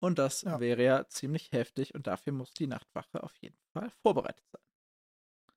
Und 0.05 0.19
das 0.19 0.43
ja. 0.43 0.59
wäre 0.59 0.83
ja 0.83 1.07
ziemlich 1.07 1.51
heftig 1.51 1.95
und 1.95 2.05
dafür 2.05 2.31
muss 2.31 2.53
die 2.53 2.67
Nachtwache 2.67 3.23
auf 3.23 3.35
jeden 3.37 3.57
Fall 3.73 3.89
vorbereitet 4.03 4.45
sein. 4.51 4.61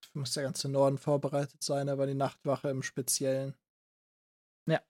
Dafür 0.00 0.20
muss 0.20 0.32
der 0.32 0.44
ganze 0.44 0.70
Norden 0.70 0.96
vorbereitet 0.96 1.62
sein, 1.62 1.90
aber 1.90 2.06
die 2.06 2.14
Nachtwache 2.14 2.70
im 2.70 2.82
Speziellen. 2.82 3.54
Ja. 4.64 4.80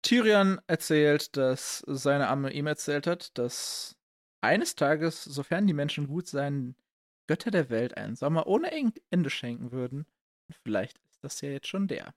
Tyrion 0.00 0.58
erzählt, 0.68 1.36
dass 1.36 1.84
seine 1.86 2.28
Amme 2.28 2.50
ihm 2.54 2.66
erzählt 2.66 3.06
hat, 3.06 3.36
dass 3.36 3.98
eines 4.40 4.74
Tages, 4.74 5.22
sofern 5.22 5.66
die 5.66 5.74
Menschen 5.74 6.06
gut 6.06 6.26
seien, 6.26 6.76
Götter 7.26 7.50
der 7.50 7.68
Welt 7.68 7.98
einen 7.98 8.16
Sommer 8.16 8.46
ohne 8.46 8.72
Ende 9.10 9.28
schenken 9.28 9.70
würden. 9.70 10.06
vielleicht 10.62 10.98
ist 11.10 11.22
das 11.22 11.42
ja 11.42 11.50
jetzt 11.50 11.68
schon 11.68 11.88
der. 11.88 12.06
Habe 12.06 12.16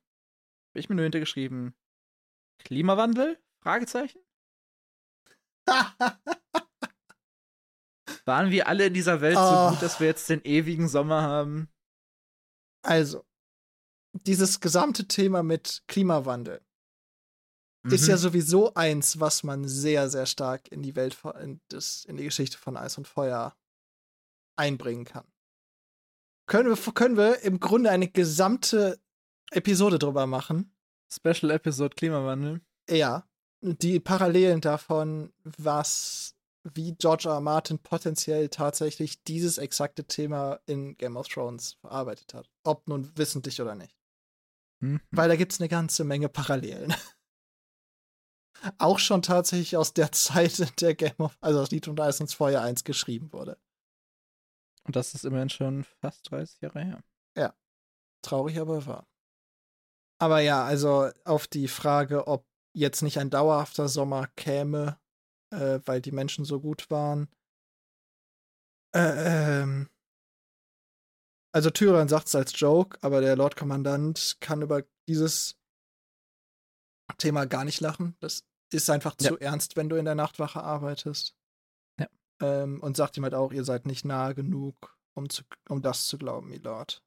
ich 0.75 0.87
mir 0.87 0.95
nur 0.95 1.03
hintergeschrieben, 1.03 1.75
Klimawandel? 2.59 3.37
Fragezeichen? 3.59 4.21
Waren 8.25 8.51
wir 8.51 8.67
alle 8.67 8.87
in 8.87 8.93
dieser 8.93 9.21
Welt 9.21 9.37
oh. 9.37 9.41
so 9.41 9.69
gut, 9.71 9.81
dass 9.81 9.99
wir 9.99 10.07
jetzt 10.07 10.29
den 10.29 10.41
ewigen 10.43 10.87
Sommer 10.87 11.21
haben? 11.23 11.69
Also, 12.85 13.25
dieses 14.13 14.59
gesamte 14.59 15.07
Thema 15.07 15.43
mit 15.43 15.83
Klimawandel 15.87 16.61
mhm. 17.83 17.93
ist 17.93 18.07
ja 18.07 18.15
mhm. 18.15 18.19
sowieso 18.19 18.73
eins, 18.73 19.19
was 19.19 19.43
man 19.43 19.67
sehr, 19.67 20.09
sehr 20.09 20.25
stark 20.25 20.71
in 20.71 20.81
die 20.81 20.95
Welt, 20.95 21.17
in, 21.41 21.61
das, 21.69 22.05
in 22.05 22.17
die 22.17 22.23
Geschichte 22.23 22.57
von 22.57 22.77
Eis 22.77 22.97
und 22.97 23.07
Feuer 23.07 23.55
einbringen 24.57 25.05
kann. 25.05 25.25
Können 26.45 26.69
wir, 26.69 26.93
können 26.93 27.17
wir 27.17 27.41
im 27.41 27.59
Grunde 27.59 27.89
eine 27.89 28.07
gesamte 28.07 28.99
Episode 29.51 29.97
drüber 29.97 30.27
machen? 30.27 30.75
Special 31.11 31.51
Episode 31.51 31.95
Klimawandel. 31.95 32.61
Ja. 32.89 33.27
Die 33.65 33.99
Parallelen 33.99 34.59
davon, 34.59 35.31
was, 35.43 36.35
wie 36.63 36.95
George 36.95 37.29
R. 37.29 37.35
R. 37.35 37.41
Martin 37.41 37.79
potenziell 37.79 38.49
tatsächlich 38.49 39.23
dieses 39.23 39.57
exakte 39.57 40.03
Thema 40.03 40.59
in 40.65 40.97
Game 40.97 41.15
of 41.15 41.29
Thrones 41.29 41.77
verarbeitet 41.79 42.33
hat. 42.33 42.49
Ob 42.63 42.87
nun 42.87 43.09
wissentlich 43.17 43.61
oder 43.61 43.75
nicht. 43.75 43.97
Mhm. 44.81 44.99
Weil 45.11 45.29
da 45.29 45.37
gibt 45.37 45.53
es 45.53 45.61
eine 45.61 45.69
ganze 45.69 46.03
Menge 46.03 46.27
Parallelen 46.27 46.93
auch 48.77 48.99
schon 48.99 49.21
tatsächlich 49.21 49.77
aus 49.77 49.93
der 49.93 50.11
Zeit, 50.11 50.59
in 50.59 50.69
der 50.79 50.95
Game 50.95 51.15
of, 51.17 51.37
also 51.41 51.61
aus 51.61 51.71
Lied 51.71 51.87
und 51.87 51.99
Eis 51.99 52.19
ins 52.19 52.33
Feuer 52.33 52.61
1 52.61 52.83
geschrieben 52.83 53.31
wurde. 53.33 53.57
Und 54.85 54.95
das 54.95 55.13
ist 55.13 55.25
immerhin 55.25 55.49
schon 55.49 55.85
fast 56.01 56.29
30 56.31 56.61
Jahre 56.61 56.83
her. 56.83 57.03
Ja. 57.37 57.53
Traurig, 58.21 58.59
aber 58.59 58.85
wahr. 58.85 59.07
Aber 60.19 60.39
ja, 60.39 60.63
also 60.63 61.09
auf 61.25 61.47
die 61.47 61.67
Frage, 61.67 62.27
ob 62.27 62.45
jetzt 62.73 63.01
nicht 63.01 63.17
ein 63.19 63.29
dauerhafter 63.29 63.87
Sommer 63.87 64.27
käme, 64.35 64.99
äh, 65.51 65.79
weil 65.85 66.01
die 66.01 66.11
Menschen 66.11 66.45
so 66.45 66.59
gut 66.59 66.89
waren. 66.89 67.29
Äh, 68.95 69.61
ähm, 69.61 69.89
also 71.53 71.69
Tyrion 71.69 72.07
sagt 72.07 72.27
es 72.27 72.35
als 72.35 72.59
Joke, 72.59 72.97
aber 73.01 73.21
der 73.21 73.35
Lord 73.35 73.55
Kommandant 73.55 74.37
kann 74.39 74.61
über 74.61 74.83
dieses 75.07 75.55
Thema 77.17 77.45
gar 77.45 77.63
nicht 77.63 77.79
lachen. 77.79 78.15
Das 78.19 78.43
ist 78.71 78.89
einfach 78.89 79.15
Ja. 79.19 79.29
zu 79.29 79.39
ernst, 79.39 79.75
wenn 79.75 79.89
du 79.89 79.95
in 79.97 80.05
der 80.05 80.15
Nachtwache 80.15 80.63
arbeitest. 80.63 81.35
Ja. 81.99 82.07
Ähm, 82.41 82.81
und 82.81 82.97
sagt 82.97 83.17
ihm 83.17 83.23
halt 83.23 83.35
auch, 83.35 83.51
ihr 83.51 83.63
seid 83.63 83.85
nicht 83.85 84.03
nah 84.03 84.33
genug, 84.33 84.97
um, 85.13 85.29
zu, 85.29 85.43
um 85.69 85.81
das 85.81 86.07
zu 86.07 86.17
glauben, 86.17 86.49
Milord. 86.49 87.03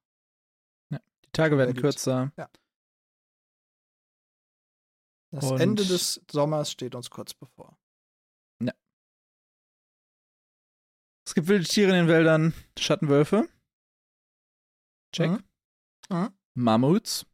Die 0.91 1.33
Tage 1.33 1.59
werden 1.59 1.75
kürzer. 1.75 2.33
Das 5.37 5.51
Und- 5.51 5.61
Ende 5.61 5.85
des 5.85 6.21
Sommers 6.31 6.71
steht 6.71 6.95
uns 6.95 7.11
kurz 7.11 7.35
bevor. 7.35 7.79
Es 11.29 11.35
gibt 11.35 11.49
wilde 11.49 11.65
Tiere 11.67 11.89
in 11.91 11.97
den 11.97 12.09
Wäldern, 12.09 12.55
Schattenwölfe. 12.79 13.49
Check. 15.13 15.31
Mhm. 15.31 15.45
Mhm. 16.09 16.39
Mammuts. 16.55 17.27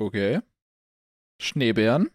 Okay. 0.00 0.40
Schneebären. 1.40 2.10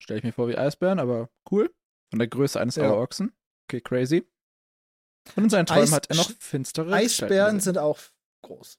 Stelle 0.00 0.18
ich 0.18 0.24
mir 0.24 0.32
vor 0.32 0.48
wie 0.48 0.56
Eisbären, 0.56 1.00
aber 1.00 1.30
cool. 1.50 1.74
Von 2.10 2.20
der 2.20 2.28
Größe 2.28 2.60
eines 2.60 2.76
Ja. 2.76 2.84
Auerochsen. 2.90 3.34
Okay, 3.68 3.80
crazy. 3.80 4.24
Und 5.36 5.44
in 5.44 5.50
seinen 5.50 5.66
Träumen 5.66 5.82
Eis- 5.84 5.92
hat 5.92 6.10
er 6.10 6.16
noch 6.16 6.30
finstere 6.38 6.92
Eisbären 6.92 7.58
sind 7.60 7.78
auch 7.78 7.98
groß. 8.44 8.78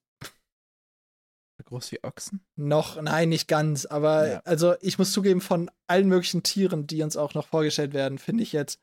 Gesehen. 1.64 1.70
groß 1.70 1.92
wie 1.92 2.04
Ochsen. 2.04 2.46
Noch, 2.56 3.02
nein, 3.02 3.30
nicht 3.30 3.48
ganz, 3.48 3.86
aber 3.86 4.28
Ja. 4.28 4.40
also 4.46 4.76
ich 4.82 4.98
muss 4.98 5.12
zugeben, 5.12 5.42
von 5.42 5.72
allen 5.88 6.08
möglichen 6.08 6.44
Tieren, 6.44 6.88
die 6.88 7.02
uns 7.04 7.18
auch 7.18 7.34
noch 7.34 7.48
vorgestellt 7.48 7.94
werden, 7.94 8.18
finde 8.18 8.44
ich 8.44 8.54
jetzt 8.54 8.80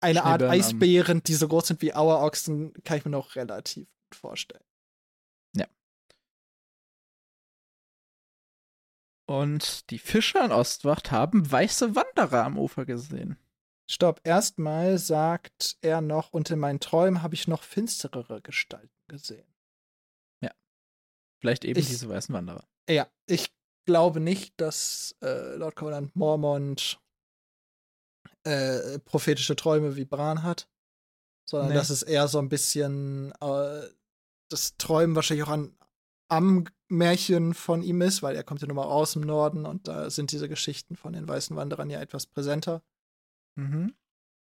eine 0.00 0.24
Art 0.24 0.42
Eisbären, 0.42 1.22
die 1.24 1.34
so 1.34 1.48
groß 1.48 1.68
sind 1.68 1.82
wie 1.82 1.94
Auerochsen, 1.94 2.72
kann 2.84 2.98
ich 2.98 3.04
mir 3.04 3.10
noch 3.10 3.36
relativ 3.36 3.88
gut 4.10 4.14
vorstellen. 4.14 4.62
Und 9.28 9.90
die 9.90 9.98
Fischer 9.98 10.42
in 10.42 10.52
Ostwacht 10.52 11.10
haben 11.10 11.50
weiße 11.52 11.94
Wanderer 11.94 12.44
am 12.44 12.56
Ufer 12.56 12.86
gesehen. 12.86 13.36
Stopp, 13.86 14.22
erstmal 14.24 14.96
sagt 14.96 15.76
er 15.82 16.00
noch, 16.00 16.32
und 16.32 16.50
in 16.50 16.58
meinen 16.58 16.80
Träumen 16.80 17.22
habe 17.22 17.34
ich 17.34 17.46
noch 17.46 17.62
finsterere 17.62 18.40
Gestalten 18.40 18.88
gesehen. 19.06 19.46
Vielleicht 21.40 21.64
eben 21.64 21.78
Ich- 21.80 21.88
diese 21.88 22.08
weißen 22.08 22.34
Wanderer. 22.34 22.64
Ja, 22.88 23.06
ich 23.26 23.52
glaube 23.86 24.20
nicht, 24.20 24.54
dass 24.60 25.14
äh, 25.22 25.54
Lord 25.56 25.76
Covenant 25.76 26.14
Mormont 26.16 26.98
äh, 28.44 28.98
prophetische 29.00 29.56
Träume 29.56 29.96
wie 29.96 30.04
Bran 30.04 30.42
hat, 30.42 30.68
sondern 31.48 31.68
Nee. 31.70 31.74
dass 31.74 31.90
es 31.90 32.02
eher 32.02 32.28
so 32.28 32.38
ein 32.38 32.48
bisschen 32.48 33.32
äh, 33.40 33.82
das 34.50 34.76
Träumen 34.78 35.14
wahrscheinlich 35.16 35.44
auch 35.46 35.50
an 35.52 35.74
am 36.30 36.66
Märchen 36.88 37.54
von 37.54 37.82
ihm 37.82 38.02
ist, 38.02 38.22
weil 38.22 38.36
er 38.36 38.44
kommt 38.44 38.60
ja 38.60 38.66
nun 38.66 38.76
mal 38.76 38.84
aus 38.84 39.12
dem 39.14 39.22
Norden 39.22 39.64
und 39.64 39.88
da 39.88 40.10
sind 40.10 40.30
diese 40.30 40.46
Geschichten 40.48 40.94
von 40.94 41.14
den 41.14 41.26
weißen 41.26 41.56
Wanderern 41.56 41.88
ja 41.88 42.00
etwas 42.02 42.26
präsenter. 42.26 42.82
Mhm. 43.56 43.94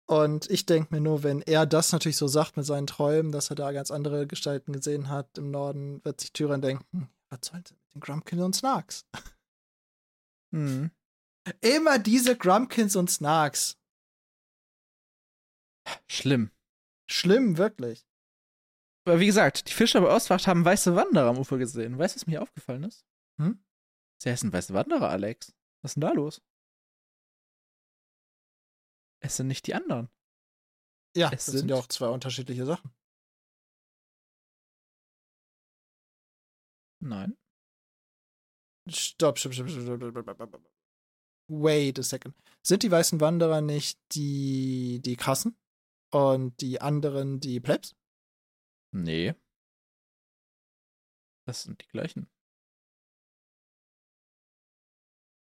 Und 0.06 0.50
ich 0.50 0.66
denke 0.66 0.94
mir 0.94 1.00
nur, 1.00 1.22
wenn 1.22 1.40
er 1.40 1.64
das 1.64 1.92
natürlich 1.92 2.18
so 2.18 2.28
sagt 2.28 2.56
mit 2.56 2.66
seinen 2.66 2.86
Träumen, 2.86 3.32
dass 3.32 3.50
er 3.50 3.56
da 3.56 3.72
ganz 3.72 3.90
andere 3.90 4.26
Gestalten 4.26 4.72
gesehen 4.72 5.08
hat 5.08 5.38
im 5.38 5.50
Norden, 5.50 6.04
wird 6.04 6.20
sich 6.20 6.32
Tyrion 6.32 6.60
denken, 6.60 7.08
was 7.30 7.40
soll 7.42 7.62
denn 7.62 7.76
mit 7.76 7.94
den 7.94 8.00
Grumpkins 8.00 8.42
und 8.42 8.54
Snarks? 8.54 9.06
Mhm. 10.50 10.90
Immer 11.60 11.98
diese 11.98 12.36
Grumpkins 12.36 12.96
und 12.96 13.10
Snarks. 13.10 13.76
Schlimm. 16.06 16.50
Schlimm, 17.06 17.58
wirklich. 17.58 18.06
Aber 19.06 19.20
wie 19.20 19.26
gesagt, 19.26 19.68
die 19.68 19.72
Fischer 19.72 20.00
bei 20.00 20.08
Ostwacht 20.08 20.46
haben 20.46 20.64
weiße 20.64 20.96
Wanderer 20.96 21.28
am 21.28 21.38
Ufer 21.38 21.58
gesehen. 21.58 21.98
Weißt 21.98 22.14
du, 22.14 22.20
was 22.20 22.26
mir 22.26 22.40
aufgefallen 22.40 22.84
ist? 22.84 23.04
Hm? 23.38 23.62
Sie 24.22 24.30
heißen 24.30 24.52
weiße 24.52 24.72
Wanderer, 24.72 25.10
Alex. 25.10 25.52
Was 25.82 25.90
ist 25.90 25.94
denn 25.96 26.02
da 26.02 26.12
los? 26.12 26.40
Es 29.24 29.36
sind 29.36 29.46
nicht 29.46 29.66
die 29.66 29.74
anderen. 29.74 30.10
Ja, 31.16 31.28
es 31.28 31.32
das 31.32 31.46
sind, 31.46 31.58
sind 31.60 31.68
ja 31.70 31.76
auch 31.76 31.86
zwei 31.86 32.08
unterschiedliche 32.08 32.66
Sachen. 32.66 32.94
Nein. 37.00 37.36
Stopp, 38.86 39.38
stopp, 39.38 39.54
stopp, 39.54 39.70
stopp. 39.70 40.70
Wait 41.48 41.98
a 41.98 42.02
second. 42.02 42.34
Sind 42.62 42.82
die 42.82 42.90
weißen 42.90 43.20
Wanderer 43.20 43.62
nicht 43.62 43.98
die, 44.14 45.00
die 45.02 45.16
krassen? 45.16 45.56
Und 46.12 46.60
die 46.60 46.80
anderen 46.82 47.40
die 47.40 47.60
Plebs? 47.60 47.96
Nee. 48.92 49.34
Das 51.46 51.62
sind 51.62 51.80
die 51.82 51.88
gleichen. 51.88 52.30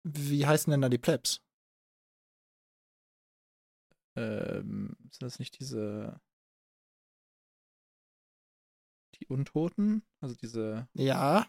Wie 0.04 0.46
heißen 0.46 0.70
denn 0.70 0.82
da 0.82 0.88
die 0.88 0.98
Plebs? 0.98 1.45
Ähm, 4.16 4.96
sind 5.10 5.22
das 5.22 5.38
nicht 5.38 5.58
diese. 5.58 6.20
Die 9.20 9.26
Untoten? 9.26 10.02
Also 10.20 10.34
diese. 10.34 10.88
Ja, 10.94 11.46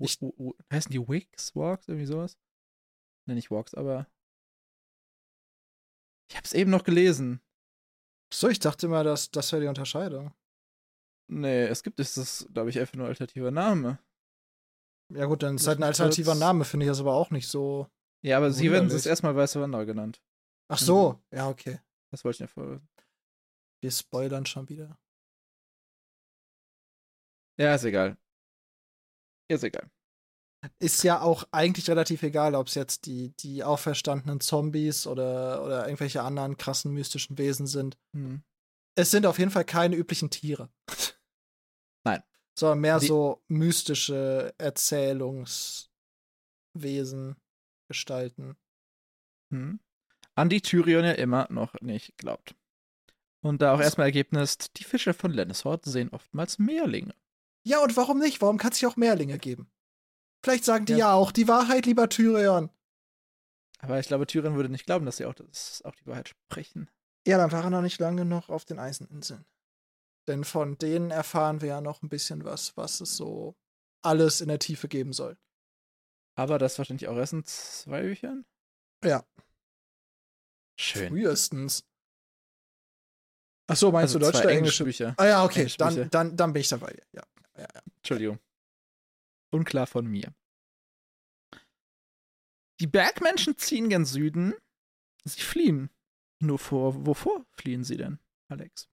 Ich- 0.00 0.20
W- 0.20 0.32
w- 0.38 0.52
heißen 0.72 0.92
die 0.92 1.00
Wigs, 1.08 1.54
Walks, 1.56 1.88
irgendwie 1.88 2.06
sowas? 2.06 2.38
Ne, 3.26 3.34
nicht 3.34 3.50
Walks, 3.50 3.74
aber. 3.74 4.06
Ich 6.30 6.36
hab's 6.36 6.52
eben 6.52 6.70
noch 6.70 6.84
gelesen. 6.84 7.40
so, 8.32 8.48
ich 8.48 8.58
dachte 8.58 8.86
immer, 8.86 9.02
dass 9.04 9.30
das 9.30 9.50
wäre 9.52 9.62
die 9.62 9.68
Unterscheidung. 9.68 10.34
Nee, 11.30 11.64
es 11.64 11.82
gibt 11.82 11.98
es, 12.00 12.14
das, 12.14 12.46
glaube 12.52 12.70
ich, 12.70 12.78
einfach 12.78 12.94
nur 12.94 13.06
alternativer 13.06 13.50
Name. 13.50 13.98
Ja, 15.14 15.24
gut, 15.26 15.42
dann 15.42 15.56
ist 15.56 15.62
Lass 15.62 15.68
halt 15.68 15.78
ein 15.78 15.82
alternativer 15.84 16.34
Name, 16.34 16.64
finde 16.64 16.84
ich 16.84 16.90
das 16.90 17.00
aber 17.00 17.14
auch 17.14 17.30
nicht 17.30 17.48
so. 17.48 17.88
Ja, 18.22 18.36
aber 18.36 18.50
sie 18.50 18.70
werden 18.70 18.88
das 18.88 19.06
erstmal 19.06 19.34
Weiße 19.36 19.60
Wanderer 19.60 19.86
genannt. 19.86 20.22
Ach 20.70 20.78
so, 20.78 21.22
ja, 21.32 21.48
okay. 21.48 21.80
Das 22.10 22.24
wollte 22.24 22.36
ich 22.36 22.40
ja 22.40 22.46
vor. 22.46 22.80
Wir 23.82 23.90
spoilern 23.90 24.46
schon 24.46 24.68
wieder. 24.68 24.98
Ja, 27.58 27.74
ist 27.74 27.84
egal. 27.84 28.16
Ist 29.50 29.64
egal. 29.64 29.90
Ist 30.80 31.04
ja 31.04 31.20
auch 31.20 31.44
eigentlich 31.52 31.88
relativ 31.88 32.22
egal, 32.22 32.54
ob 32.54 32.66
es 32.66 32.74
jetzt 32.74 33.06
die, 33.06 33.30
die 33.36 33.62
auferstandenen 33.62 34.40
Zombies 34.40 35.06
oder, 35.06 35.64
oder 35.64 35.84
irgendwelche 35.86 36.22
anderen 36.22 36.56
krassen 36.56 36.92
mystischen 36.92 37.38
Wesen 37.38 37.66
sind. 37.66 37.96
Hm. 38.14 38.42
Es 38.96 39.10
sind 39.12 39.26
auf 39.26 39.38
jeden 39.38 39.52
Fall 39.52 39.64
keine 39.64 39.94
üblichen 39.96 40.30
Tiere. 40.30 40.70
Nein. 42.04 42.22
Sondern 42.58 42.80
mehr 42.80 42.98
Die- 42.98 43.06
so 43.06 43.44
mystische 43.46 44.52
Erzählungswesen, 44.58 45.90
Gestalten. 47.88 48.56
Hm. 49.52 49.78
An 50.38 50.48
die 50.48 50.60
Tyrion 50.60 51.04
ja 51.04 51.12
immer 51.12 51.48
noch 51.50 51.74
nicht 51.80 52.16
glaubt. 52.16 52.54
Und 53.40 53.60
da 53.60 53.74
auch 53.74 53.80
erstmal 53.80 54.06
Ergebnis, 54.06 54.56
die 54.76 54.84
Fische 54.84 55.12
von 55.12 55.32
Lennishort 55.32 55.84
sehen 55.84 56.10
oftmals 56.10 56.60
Mehrlinge. 56.60 57.12
Ja, 57.64 57.82
und 57.82 57.96
warum 57.96 58.20
nicht? 58.20 58.40
Warum 58.40 58.56
kann 58.56 58.70
es 58.70 58.78
sich 58.78 58.86
auch 58.86 58.94
Mehrlinge 58.94 59.36
geben? 59.38 59.68
Vielleicht 60.44 60.64
sagen 60.64 60.84
die 60.86 60.92
Ja. 60.92 60.98
ja, 60.98 61.12
auch 61.14 61.32
die 61.32 61.48
Wahrheit, 61.48 61.86
lieber 61.86 62.08
Tyrion. 62.08 62.70
Aber 63.80 63.98
ich 63.98 64.06
glaube, 64.06 64.28
Tyrion 64.28 64.54
würde 64.54 64.68
nicht 64.68 64.86
glauben, 64.86 65.06
dass 65.06 65.16
sie 65.16 65.24
auch, 65.24 65.34
das, 65.34 65.82
auch 65.84 65.96
die 65.96 66.06
Wahrheit 66.06 66.28
sprechen. 66.28 66.88
Ja, 67.26 67.36
dann 67.36 67.50
war 67.50 67.64
er 67.64 67.70
noch 67.70 67.82
nicht 67.82 67.98
lange 67.98 68.24
noch 68.24 68.48
auf 68.48 68.64
den 68.64 68.78
Eiseninseln. 68.78 69.44
Denn 70.28 70.44
von 70.44 70.78
denen 70.78 71.10
erfahren 71.10 71.62
wir 71.62 71.68
ja 71.68 71.80
noch 71.80 72.02
ein 72.02 72.08
bisschen 72.08 72.44
was, 72.44 72.76
was 72.76 73.00
es 73.00 73.16
so 73.16 73.56
alles 74.02 74.40
in 74.40 74.46
der 74.46 74.60
Tiefe 74.60 74.86
geben 74.86 75.12
soll. 75.12 75.36
Aber 76.36 76.58
das 76.58 76.78
wahrscheinlich 76.78 77.08
auch 77.08 77.16
erst 77.16 77.32
in 77.32 77.44
zwei 77.44 78.02
Büchern? 78.02 78.44
Ja. 79.02 79.24
Schön. 80.78 81.08
Frühestens. 81.08 81.84
Ach 83.70 83.76
so, 83.76 83.90
meinst 83.92 84.14
Also 84.14 84.18
du 84.18 84.24
deutsche 84.24 84.38
zwei 84.38 84.44
oder 84.46 84.54
englische? 84.56 84.84
Bücher. 84.84 85.14
Ah 85.18 85.26
ja, 85.26 85.44
okay, 85.44 85.60
Englische 85.60 85.76
Bücher. 85.78 85.94
dann, 86.06 86.10
dann, 86.10 86.36
dann 86.36 86.52
bin 86.52 86.60
ich 86.60 86.68
dabei. 86.68 86.96
Ja. 87.12 87.22
Entschuldigung. 87.96 88.38
Unklar 89.52 89.86
von 89.86 90.06
mir. 90.06 90.32
Die 92.80 92.86
Bergmenschen 92.86 93.58
ziehen 93.58 93.88
gen 93.88 94.04
Süden. 94.04 94.54
Sie 95.24 95.40
fliehen. 95.40 95.90
Nur 96.40 96.58
vor, 96.60 97.04
wovor 97.06 97.44
fliehen 97.56 97.82
sie 97.82 97.96
denn, 97.96 98.20
Alex? 98.48 98.88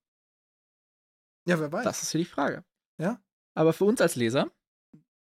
ja, 1.48 1.60
wer 1.60 1.72
weiß. 1.72 1.84
Das 1.84 2.02
ist 2.02 2.10
hier 2.10 2.20
die 2.22 2.26
Frage. 2.26 2.66
Ja. 3.00 3.22
Aber 3.54 3.72
für 3.72 3.86
uns 3.86 4.02
als 4.02 4.16
Leser, 4.16 4.52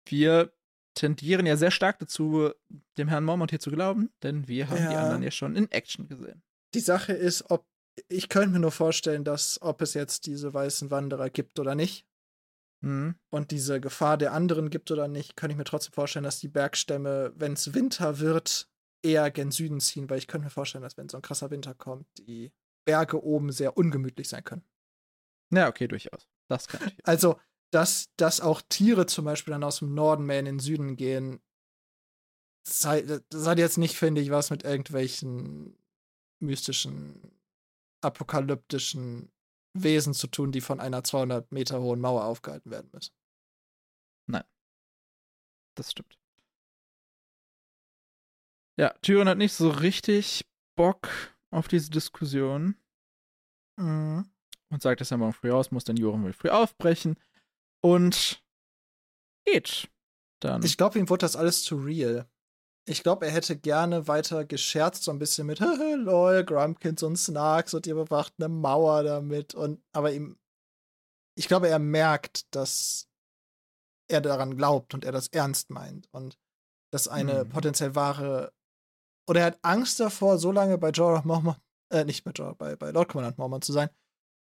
wir 0.08 0.54
tendieren 0.94 1.48
ja 1.48 1.58
sehr 1.58 1.72
stark 1.72 1.98
dazu, 1.98 2.52
dem 3.00 3.08
Herrn 3.08 3.24
Mormont 3.26 3.50
hier 3.50 3.60
zu 3.60 3.72
glauben, 3.72 4.14
denn 4.22 4.48
wir 4.48 4.70
haben 4.70 4.78
die 4.78 4.84
Ja. 4.94 5.02
anderen 5.04 5.24
ja 5.24 5.32
schon 5.32 5.56
in 5.56 5.72
Action 5.72 6.08
gesehen. 6.08 6.44
Die 6.73 6.80
Sache 6.80 7.14
ist, 7.14 7.49
ob 7.49 7.65
ich 8.07 8.30
könnte 8.30 8.49
mir 8.49 8.60
nur 8.60 8.72
vorstellen, 8.72 9.23
dass 9.23 9.61
ob 9.61 9.81
es 9.81 9.93
jetzt 9.93 10.26
diese 10.26 10.53
weißen 10.53 10.91
Wanderer 10.91 11.30
gibt 11.30 11.60
oder 11.60 11.76
nicht 11.76 12.06
Mhm. 12.84 13.15
und 13.30 13.52
diese 13.52 13.80
Gefahr 13.80 14.18
der 14.18 14.34
anderen 14.34 14.72
gibt 14.72 14.89
oder 14.89 15.07
nicht, 15.07 15.35
könnte 15.35 15.52
ich 15.53 15.57
mir 15.57 15.65
trotzdem 15.65 15.93
vorstellen, 15.93 16.23
dass 16.23 16.39
die 16.39 16.48
Bergstämme, 16.48 17.31
wenn 17.35 17.53
es 17.53 17.76
Winter 17.76 18.18
wird, 18.19 18.68
eher 19.03 19.30
gen 19.30 19.52
Süden 19.52 19.80
ziehen, 19.80 20.10
weil 20.10 20.18
ich 20.18 20.27
könnte 20.27 20.45
mir 20.45 20.52
vorstellen, 20.52 20.81
dass 20.81 20.98
wenn 20.98 21.07
so 21.10 21.18
ein 21.18 21.22
krasser 21.22 21.52
Winter 21.52 21.76
kommt, 21.76 22.07
die 22.18 22.52
Berge 22.85 23.23
oben 23.23 23.52
sehr 23.52 23.77
ungemütlich 23.77 24.30
sein 24.30 24.43
können. 24.43 24.64
Ja, 25.53 25.68
okay, 25.68 25.88
durchaus. 25.88 26.27
Das 26.49 26.68
kann 26.68 26.88
ich. 26.88 26.98
Also, 27.06 27.39
dass, 27.72 28.10
dass 28.18 28.41
auch 28.41 28.61
Tiere 28.68 29.06
zum 29.06 29.26
Beispiel 29.26 29.52
dann 29.52 29.64
aus 29.64 29.80
dem 29.80 29.93
Norden 29.93 30.26
mehr 30.26 30.39
in 30.39 30.45
den 30.45 30.60
Süden 30.60 30.95
gehen, 30.95 31.39
das 32.65 32.85
hat, 32.85 33.03
das 33.30 33.45
hat 33.45 33.60
jetzt 33.60 33.77
nicht, 33.77 33.95
finde 33.95 34.22
ich, 34.22 34.31
was 34.31 34.49
mit 34.49 34.64
irgendwelchen 34.64 35.77
mystischen, 36.42 37.40
apokalyptischen 38.02 39.32
Wesen 39.74 40.14
zu 40.14 40.28
tun, 40.28 40.52
die 40.52 40.62
von 40.62 40.80
einer 40.80 41.04
200 41.04 41.52
Meter 41.52 41.82
hohen 41.82 42.02
Mauer 42.02 42.26
aufgehalten 42.26 42.72
werden 42.72 42.90
müssen. 42.92 43.14
Nein. 44.28 44.44
Das 45.76 45.92
stimmt. 45.92 46.18
Ja, 48.78 48.94
Tyrion 49.02 49.30
hat 49.30 49.38
nicht 49.38 49.54
so 49.54 49.70
richtig 49.70 50.46
Bock 50.76 51.10
auf 51.52 51.68
diese 51.68 51.90
Diskussion. 51.90 52.76
Mhm. 53.78 54.30
Und 54.70 54.82
sagt, 54.82 55.02
dass 55.02 55.12
er 55.12 55.18
morgen 55.18 55.34
früh 55.34 55.52
raus 55.52 55.72
muss, 55.72 55.84
denn 55.84 55.98
Joram 55.98 56.24
will 56.24 56.34
früh 56.34 56.50
aufbrechen. 56.50 57.20
Und 57.84 58.44
geht 59.46 59.90
dann. 60.40 60.64
Ich 60.64 60.78
glaube, 60.78 60.98
ihm 60.98 61.10
wurde 61.10 61.26
das 61.26 61.36
alles 61.36 61.64
zu 61.64 61.76
real. 61.76 62.30
Ich 62.88 63.03
glaube, 63.03 63.26
er 63.28 63.32
hätte 63.32 63.58
gerne 63.58 64.08
weiter 64.08 64.44
gescherzt, 64.44 65.03
so 65.03 65.12
ein 65.12 65.20
bisschen 65.20 65.48
mit 65.48 65.60
lol, 65.98 66.44
Grumpkins 66.44 67.03
und 67.03 67.16
Snarks 67.18 67.74
und 67.74 67.86
ihr 67.88 67.95
bewacht 67.95 68.34
eine 68.40 68.49
Mauer 68.49 69.03
damit. 69.03 69.53
Und 69.53 69.84
aber 69.94 70.12
ihm, 70.12 70.38
ich 71.38 71.48
glaube, 71.48 71.70
er 71.70 71.80
merkt, 71.80 72.53
dass 72.56 73.08
er 74.10 74.22
daran 74.22 74.58
glaubt 74.58 74.94
und 74.94 75.06
er 75.06 75.12
das 75.12 75.28
ernst 75.28 75.70
meint 75.70 76.08
und 76.12 76.38
dass 76.91 77.08
eine 77.08 77.45
Mhm. 77.45 77.49
potenziell 77.49 77.95
wahre 77.95 78.52
oder 79.30 79.41
er 79.41 79.45
hat 79.45 79.60
Angst 79.62 79.99
davor, 79.99 80.38
so 80.38 80.52
lange 80.52 80.78
bei 80.78 80.90
Jorah 80.90 81.22
Mormont, 81.24 81.62
äh, 81.94 82.03
nicht 82.03 82.24
bei 82.24 82.32
Jorah, 82.32 82.53
bei, 82.53 82.76
bei 82.76 82.91
Lord 82.91 83.10
Commandant 83.10 83.38
Mormont 83.38 83.64
zu 83.64 83.72
sein, 83.72 83.90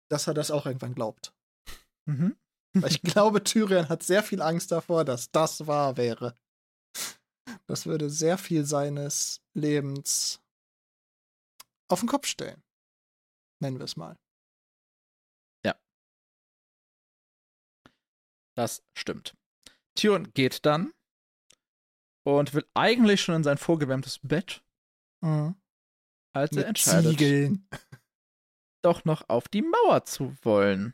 dass 0.09 0.25
er 0.25 0.33
das 0.33 0.49
auch 0.49 0.65
irgendwann 0.65 0.95
glaubt. 0.95 1.33
mhm. 2.07 2.35
Weil 2.73 2.89
ich 2.91 3.01
glaube, 3.03 3.43
Tyrion 3.43 3.89
hat 3.89 4.01
sehr 4.01 4.23
viel 4.23 4.41
Angst 4.41 4.71
davor, 4.71 5.03
dass 5.05 5.29
das 5.31 5.67
wahr 5.67 5.97
wäre. 5.97 6.33
Das 7.67 7.85
würde 7.85 8.09
sehr 8.09 8.37
viel 8.37 8.65
seines 8.65 9.41
Lebens 9.53 10.41
auf 11.87 11.99
den 11.99 12.09
Kopf 12.09 12.27
stellen. 12.27 12.63
Nennen 13.61 13.77
wir 13.77 13.85
es 13.85 13.97
mal. 13.97 14.17
Das 18.59 18.83
stimmt. 18.93 19.37
Tyrion 19.95 20.33
geht 20.33 20.65
dann 20.65 20.93
und 22.25 22.53
will 22.53 22.67
eigentlich 22.73 23.21
schon 23.21 23.35
in 23.35 23.43
sein 23.45 23.57
vorgewärmtes 23.57 24.19
Bett, 24.21 24.65
als 26.33 26.51
er 26.51 26.57
Mit 26.57 26.65
entscheidet, 26.65 27.11
Ziegeln. 27.11 27.69
doch 28.83 29.05
noch 29.05 29.29
auf 29.29 29.47
die 29.47 29.61
Mauer 29.61 30.03
zu 30.03 30.35
wollen. 30.43 30.93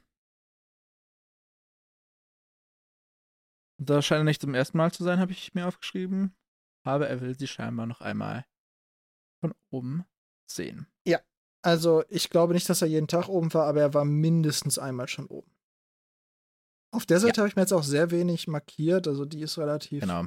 Das 3.82 4.06
scheint 4.06 4.26
nicht 4.26 4.42
zum 4.42 4.54
ersten 4.54 4.78
Mal 4.78 4.92
zu 4.94 5.04
sein, 5.04 5.18
habe 5.18 5.32
ich 5.32 5.56
mir 5.56 5.68
aufgeschrieben. 5.68 6.36
Aber 6.86 7.10
er 7.10 7.20
will 7.20 7.38
sie 7.38 7.48
scheinbar 7.48 7.86
noch 7.86 8.00
einmal 8.00 8.46
von 9.42 9.54
oben 9.70 10.06
sehen. 10.50 10.88
Also, 11.66 12.04
ich 12.10 12.30
glaube 12.30 12.54
nicht, 12.54 12.70
dass 12.70 12.84
er 12.84 12.88
jeden 12.88 13.08
Tag 13.08 13.28
oben 13.28 13.52
war, 13.56 13.66
aber 13.66 13.82
er 13.82 13.94
war 13.96 14.06
mindestens 14.06 14.78
einmal 14.78 15.08
schon 15.08 15.26
oben. 15.26 15.50
Auf 16.92 17.08
der 17.08 17.20
Seite 17.20 17.42
habe 17.42 17.50
ich 17.50 17.56
mir 17.56 17.64
jetzt 17.64 17.74
auch 17.74 17.82
sehr 17.82 18.12
wenig 18.12 18.48
markiert, 18.48 19.08
also 19.08 19.26
die 19.26 19.42
ist 19.42 19.58
relativ. 19.58 20.02
Genau. 20.02 20.26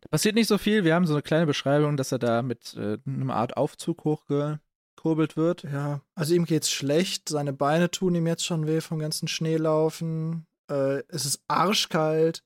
Da 0.00 0.08
passiert 0.10 0.34
nicht 0.34 0.46
so 0.46 0.58
viel. 0.58 0.84
Wir 0.84 0.94
haben 0.94 1.06
so 1.06 1.14
eine 1.14 1.22
kleine 1.22 1.46
Beschreibung, 1.46 1.96
dass 1.96 2.12
er 2.12 2.18
da 2.18 2.42
mit 2.42 2.74
äh, 2.74 2.98
einer 3.06 3.34
Art 3.34 3.56
Aufzug 3.56 4.04
hochgekurbelt 4.04 5.38
wird. 5.38 5.62
Ja, 5.62 6.02
also 6.14 6.34
ihm 6.34 6.44
geht's 6.44 6.70
schlecht, 6.70 7.30
seine 7.30 7.54
Beine 7.54 7.90
tun 7.90 8.14
ihm 8.14 8.26
jetzt 8.26 8.44
schon 8.44 8.66
weh 8.66 8.82
vom 8.82 8.98
ganzen 8.98 9.26
Schneelaufen. 9.26 10.46
Äh, 10.70 11.02
es 11.08 11.24
ist 11.24 11.42
arschkalt. 11.48 12.44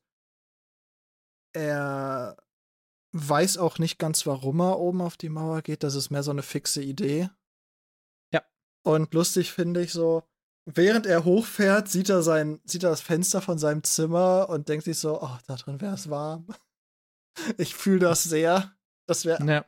Er 1.51 2.37
weiß 3.13 3.57
auch 3.57 3.77
nicht 3.79 3.99
ganz, 3.99 4.25
warum 4.25 4.59
er 4.59 4.79
oben 4.79 5.01
auf 5.01 5.17
die 5.17 5.29
Mauer 5.29 5.61
geht. 5.61 5.83
Das 5.83 5.95
ist 5.95 6.09
mehr 6.09 6.23
so 6.23 6.31
eine 6.31 6.43
fixe 6.43 6.81
Idee. 6.81 7.29
Ja. 8.33 8.43
Und 8.83 9.13
lustig 9.13 9.51
finde 9.51 9.81
ich 9.83 9.93
so, 9.93 10.23
während 10.65 11.05
er 11.05 11.23
hochfährt, 11.23 11.89
sieht 11.89 12.09
er 12.09 12.23
sein, 12.23 12.59
sieht 12.65 12.83
er 12.83 12.89
das 12.89 13.01
Fenster 13.01 13.41
von 13.41 13.57
seinem 13.57 13.83
Zimmer 13.83 14.49
und 14.49 14.67
denkt 14.69 14.85
sich 14.85 14.97
so, 14.97 15.21
oh, 15.21 15.37
da 15.47 15.55
drin 15.55 15.79
wäre 15.81 15.95
es 15.95 16.09
warm. 16.09 16.47
Ich 17.57 17.73
fühle 17.75 17.97
das 17.99 18.21
sehr. 18.23 18.75
Das 19.07 19.25
wäre 19.25 19.43
Ja. 19.45 19.65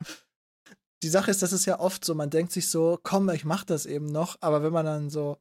die 1.02 1.10
Sache 1.10 1.32
ist, 1.32 1.42
das 1.42 1.52
ist 1.52 1.66
ja 1.66 1.80
oft 1.80 2.06
so, 2.06 2.14
man 2.14 2.30
denkt 2.30 2.52
sich 2.52 2.70
so, 2.70 3.00
komm, 3.02 3.28
ich 3.30 3.44
mach 3.44 3.64
das 3.64 3.88
eben 3.88 4.06
noch, 4.06 4.38
aber 4.42 4.62
wenn 4.62 4.72
man 4.72 4.86
dann 4.86 5.10
so 5.10 5.38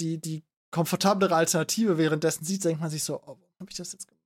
die, 0.00 0.20
die 0.20 0.44
komfortablere 0.72 1.34
Alternative 1.36 1.96
währenddessen 1.96 2.44
sieht, 2.44 2.64
denkt 2.64 2.80
man 2.80 2.90
sich 2.90 3.04
so, 3.04 3.18
oh, 3.18 3.26
warum 3.38 3.60
hab 3.60 3.70
ich 3.70 3.76
das 3.76 3.92
jetzt 3.92 4.08
gemacht? 4.08 4.19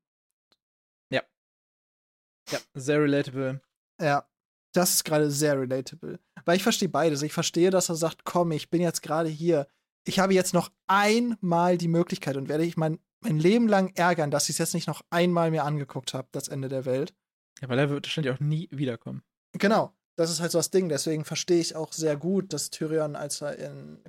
Ja, 2.51 2.59
sehr 2.75 3.01
relatable. 3.01 3.61
Ja, 4.01 4.29
das 4.73 4.95
ist 4.95 5.05
gerade 5.05 5.31
sehr 5.31 5.59
relatable. 5.59 6.19
Weil 6.45 6.57
ich 6.57 6.62
verstehe 6.62 6.89
beides. 6.89 7.23
Ich 7.23 7.33
verstehe, 7.33 7.71
dass 7.71 7.89
er 7.89 7.95
sagt, 7.95 8.25
komm, 8.25 8.53
ich 8.53 8.71
bin 8.71 8.81
jetzt 8.81 9.03
gerade 9.03 9.29
hier. 9.29 9.66
Ich 10.07 10.19
habe 10.19 10.35
jetzt 10.35 10.53
noch 10.53 10.71
einmal 10.87 11.79
die 11.79 11.89
Möglichkeit 11.89 12.37
und 12.37 12.49
werde 12.49 12.65
ich 12.65 12.77
mein, 12.77 12.99
mein 13.21 13.39
Leben 13.39 13.69
lang 13.69 13.93
ärgern, 13.95 14.31
dass 14.31 14.45
ich 14.45 14.57
es 14.57 14.59
jetzt 14.59 14.75
nicht 14.75 14.87
noch 14.87 15.03
einmal 15.11 15.51
mir 15.51 15.65
angeguckt 15.65 16.12
habe, 16.12 16.29
das 16.33 16.49
Ende 16.49 16.69
der 16.69 16.85
Welt. 16.85 17.15
Ja, 17.62 17.69
weil 17.69 17.79
er 17.79 17.89
wird 17.89 18.07
wahrscheinlich 18.07 18.35
auch 18.35 18.41
nie 18.41 18.69
wiederkommen. 18.71 19.23
Genau, 19.53 19.95
das 20.16 20.31
ist 20.31 20.41
halt 20.41 20.53
so 20.53 20.59
das 20.59 20.71
Ding. 20.71 20.89
Deswegen 20.89 21.25
verstehe 21.25 21.61
ich 21.61 21.77
auch 21.77 21.93
sehr 21.93 22.16
gut, 22.16 22.53
dass 22.53 22.71
Tyrion, 22.71 23.16
als 23.16 23.41
er 23.41 23.57
in 23.57 24.03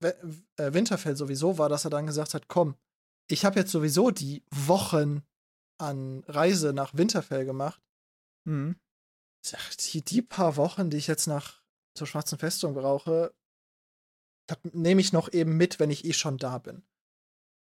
äh, 0.00 0.72
Winterfell 0.72 1.16
sowieso 1.16 1.58
war, 1.58 1.68
dass 1.68 1.84
er 1.84 1.90
dann 1.90 2.06
gesagt 2.06 2.34
hat, 2.34 2.48
komm, 2.48 2.74
ich 3.28 3.44
habe 3.44 3.60
jetzt 3.60 3.70
sowieso 3.70 4.10
die 4.10 4.42
Wochen 4.50 5.22
an 5.82 6.24
Reise 6.26 6.72
nach 6.72 6.94
Winterfell 6.94 7.44
gemacht. 7.44 7.82
Mhm. 8.44 8.78
Ach, 9.54 9.74
Die, 9.74 10.02
die 10.02 10.22
paar 10.22 10.56
Wochen, 10.56 10.88
die 10.88 10.96
ich 10.96 11.08
jetzt 11.08 11.26
nach 11.26 11.62
zur 11.94 12.06
Schwarzen 12.06 12.38
Festung 12.38 12.74
brauche, 12.74 13.34
das 14.48 14.58
nehme 14.72 15.00
ich 15.00 15.12
noch 15.12 15.32
eben 15.32 15.56
mit, 15.56 15.78
wenn 15.78 15.90
ich 15.90 16.04
eh 16.04 16.12
schon 16.12 16.38
da 16.38 16.58
bin. 16.58 16.82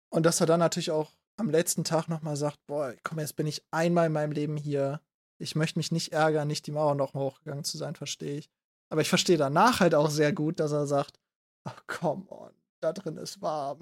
Und 0.10 0.26
dass 0.26 0.40
er 0.40 0.45
dann 0.45 0.60
natürlich 0.60 0.91
auch 0.91 1.11
am 1.38 1.49
letzten 1.49 1.84
Tag 1.84 2.07
nochmal 2.07 2.38
sagt, 2.38 2.65
boah, 2.65 2.95
komm, 3.03 3.19
jetzt 3.19 3.36
bin 3.36 3.48
ich 3.48 3.65
einmal 3.72 4.07
in 4.07 4.14
meinem 4.14 4.32
Leben 4.32 4.56
hier. 4.56 5.02
Ich 5.38 5.56
möchte 5.56 5.80
mich 5.80 5.91
nicht 5.91 6.14
ärgern, 6.14 6.48
nicht 6.48 6.65
die 6.68 6.72
Mauer 6.72 6.95
noch 6.95 7.14
mal 7.14 7.22
hochgegangen 7.22 7.65
zu 7.65 7.77
sein, 7.77 7.95
verstehe 7.95 8.38
ich. 8.38 8.49
Aber 8.90 9.02
ich 9.02 9.10
verstehe 9.10 9.38
danach 9.38 9.82
halt 9.82 9.95
auch 9.95 10.10
sehr 10.10 10.32
gut, 10.32 10.60
dass 10.60 10.72
er 10.72 10.88
sagt, 10.88 11.19
oh, 11.65 11.72
come 11.88 12.26
on, 12.30 12.53
da 12.80 12.94
drin 12.94 13.18
ist 13.18 13.41
warm. 13.41 13.82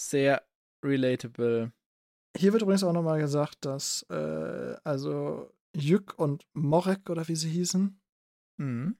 Sehr 0.00 0.49
relatable. 0.84 1.72
Hier 2.36 2.52
wird 2.52 2.62
übrigens 2.62 2.84
auch 2.84 2.92
nochmal 2.92 3.20
gesagt, 3.20 3.64
dass 3.64 4.02
äh, 4.10 4.76
also 4.84 5.52
Jück 5.74 6.18
und 6.18 6.46
Morek 6.54 7.10
oder 7.10 7.26
wie 7.28 7.36
sie 7.36 7.50
hießen, 7.50 8.00
Mhm. 8.58 8.98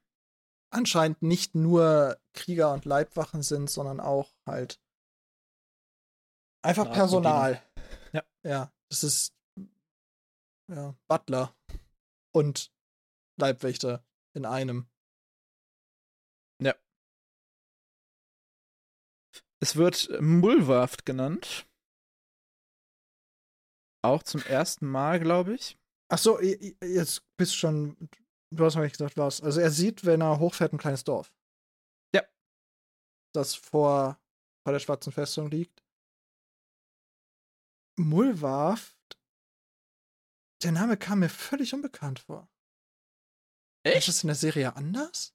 anscheinend 0.73 1.23
nicht 1.23 1.55
nur 1.55 2.19
Krieger 2.33 2.73
und 2.73 2.85
Leibwachen 2.85 3.43
sind, 3.43 3.69
sondern 3.71 4.01
auch 4.01 4.33
halt 4.47 4.81
einfach 6.63 6.87
Ratmodine. 6.87 6.95
Personal. 6.95 7.63
Ja. 8.13 8.23
Ja, 8.43 8.73
das 8.89 9.05
ist 9.05 9.35
ja, 10.69 10.95
Butler 11.09 11.55
und 12.33 12.73
Leibwächter 13.37 14.05
in 14.35 14.47
einem. 14.47 14.87
Es 19.63 19.77
wird 19.77 20.09
Mullwaft 20.23 21.05
genannt. 21.05 21.67
Auch 24.03 24.23
zum 24.23 24.43
ersten 24.43 24.87
Mal, 24.87 25.21
glaube 25.21 25.55
ich. 25.55 25.79
Ach 26.09 26.19
so, 26.19 26.41
jetzt 26.41 27.23
bist 27.37 27.53
du 27.53 27.57
schon, 27.57 28.09
du 28.51 28.65
hast 28.65 28.75
noch 28.75 28.83
nicht 28.83 28.97
gesagt, 28.97 29.17
was. 29.17 29.41
Also 29.41 29.61
er 29.61 29.71
sieht, 29.71 30.05
wenn 30.05 30.23
er 30.23 30.39
hochfährt, 30.39 30.73
ein 30.73 30.79
kleines 30.79 31.05
Dorf. 31.05 31.33
Ja. 32.15 32.23
Das 33.35 33.55
vor, 33.55 34.19
vor 34.65 34.73
der 34.73 34.81
schwarzen 34.81 35.13
Festung 35.13 35.51
liegt. 35.51 35.85
Mullwaft, 37.99 38.97
der 40.63 40.73
Name 40.73 40.97
kam 40.97 41.21
mir 41.21 41.29
völlig 41.29 41.75
unbekannt 41.75 42.21
vor. 42.21 42.49
Ist 43.85 44.09
das 44.09 44.23
in 44.25 44.29
der 44.29 44.37
Serie 44.37 44.75
anders? 44.77 45.35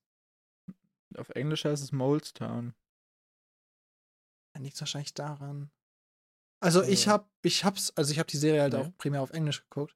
Auf 1.15 1.29
Englisch 1.29 1.65
heißt 1.65 1.83
es 1.83 1.91
Molestown. 1.91 2.75
Dann 4.53 4.63
liegt 4.63 4.75
es 4.75 4.81
wahrscheinlich 4.81 5.13
daran. 5.13 5.71
Also 6.65 6.83
ich 6.83 7.07
Äh. 7.07 7.09
hab, 7.11 7.29
ich 7.43 7.63
hab's, 7.63 7.91
also 7.95 8.11
ich 8.11 8.19
hab 8.19 8.27
die 8.27 8.37
Serie 8.37 8.61
halt 8.61 8.73
Ja. 8.73 8.81
auch 8.81 8.89
primär 8.97 9.21
auf 9.21 9.31
Englisch 9.31 9.61
geguckt. 9.61 9.95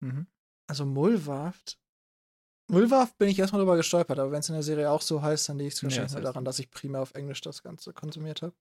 Mhm. 0.00 0.26
Also 0.66 0.84
Mullwaft. 0.84 1.78
Mullwaft 2.70 3.16
bin 3.16 3.28
ich 3.28 3.38
erstmal 3.38 3.60
drüber 3.60 3.76
gestolpert, 3.76 4.18
aber 4.18 4.30
wenn 4.30 4.40
es 4.40 4.48
in 4.50 4.54
der 4.54 4.62
Serie 4.62 4.90
auch 4.90 5.00
so 5.00 5.22
heißt, 5.22 5.48
dann 5.48 5.58
liegt 5.58 5.72
es 5.74 5.82
wahrscheinlich 5.82 6.12
das 6.12 6.20
nur 6.20 6.22
daran, 6.22 6.44
dass 6.44 6.58
ich 6.58 6.70
primär 6.70 7.00
auf 7.00 7.14
Englisch 7.14 7.40
das 7.40 7.62
Ganze 7.62 7.92
konsumiert 7.94 8.42
habe. 8.42 8.54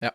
Ja. 0.00 0.12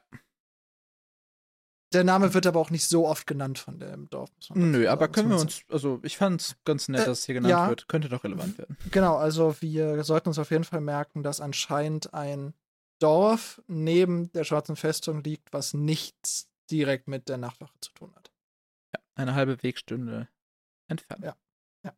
Der 1.93 2.03
Name 2.03 2.33
wird 2.33 2.45
aber 2.45 2.59
auch 2.59 2.69
nicht 2.69 2.85
so 2.87 3.07
oft 3.07 3.25
genannt 3.27 3.59
von 3.59 3.79
dem 3.79 4.09
Dorf. 4.09 4.29
Nö, 4.53 4.87
aber 4.89 5.03
sagen. 5.03 5.13
können 5.13 5.29
wir 5.29 5.39
uns, 5.39 5.61
also 5.69 5.99
ich 6.03 6.17
fand's 6.17 6.55
ganz 6.65 6.89
nett, 6.89 7.01
Äh, 7.01 7.05
dass 7.05 7.19
es 7.19 7.25
hier 7.25 7.35
genannt 7.35 7.49
ja. 7.51 7.69
wird. 7.69 7.87
Könnte 7.87 8.09
doch 8.09 8.23
relevant 8.25 8.57
werden. 8.57 8.77
Genau, 8.91 9.15
also 9.15 9.55
wir 9.61 10.03
sollten 10.03 10.27
uns 10.29 10.37
auf 10.39 10.51
jeden 10.51 10.65
Fall 10.65 10.81
merken, 10.81 11.23
dass 11.23 11.39
anscheinend 11.39 12.13
ein 12.13 12.53
Dorf 12.99 13.61
neben 13.67 14.31
der 14.33 14.43
Schwarzen 14.43 14.75
Festung 14.75 15.23
liegt, 15.23 15.53
was 15.53 15.73
nichts 15.73 16.49
direkt 16.71 17.07
mit 17.07 17.29
der 17.29 17.37
Nachtwache 17.37 17.77
zu 17.81 17.91
tun 17.93 18.13
hat. 18.15 18.31
eine 19.15 19.33
halbe 19.33 19.61
Wegstunde 19.63 20.27
entfernt. 20.87 21.23
Ja. 21.23 21.35
Ja. 21.83 21.97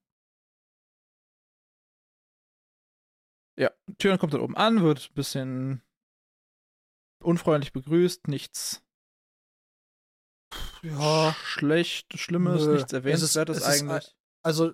Ja, 3.57 3.71
Tyrion 3.97 4.19
kommt 4.19 4.33
dann 4.33 4.41
oben 4.41 4.55
an, 4.55 4.81
wird 4.81 5.09
ein 5.11 5.13
bisschen 5.15 5.81
unfreundlich 7.21 7.73
begrüßt, 7.73 8.27
nichts 8.29 8.81
Ja, 10.81 11.33
schlecht, 11.43 12.17
Schlimmes, 12.17 12.63
Nö. 12.65 12.71
nichts 12.73 12.83
Es 12.83 12.87
ist- 12.87 12.93
Erwähnenswertes 12.93 13.57
es 13.57 13.63
ist 13.63 13.81
eigentlich. 13.81 14.15
also 14.43 14.73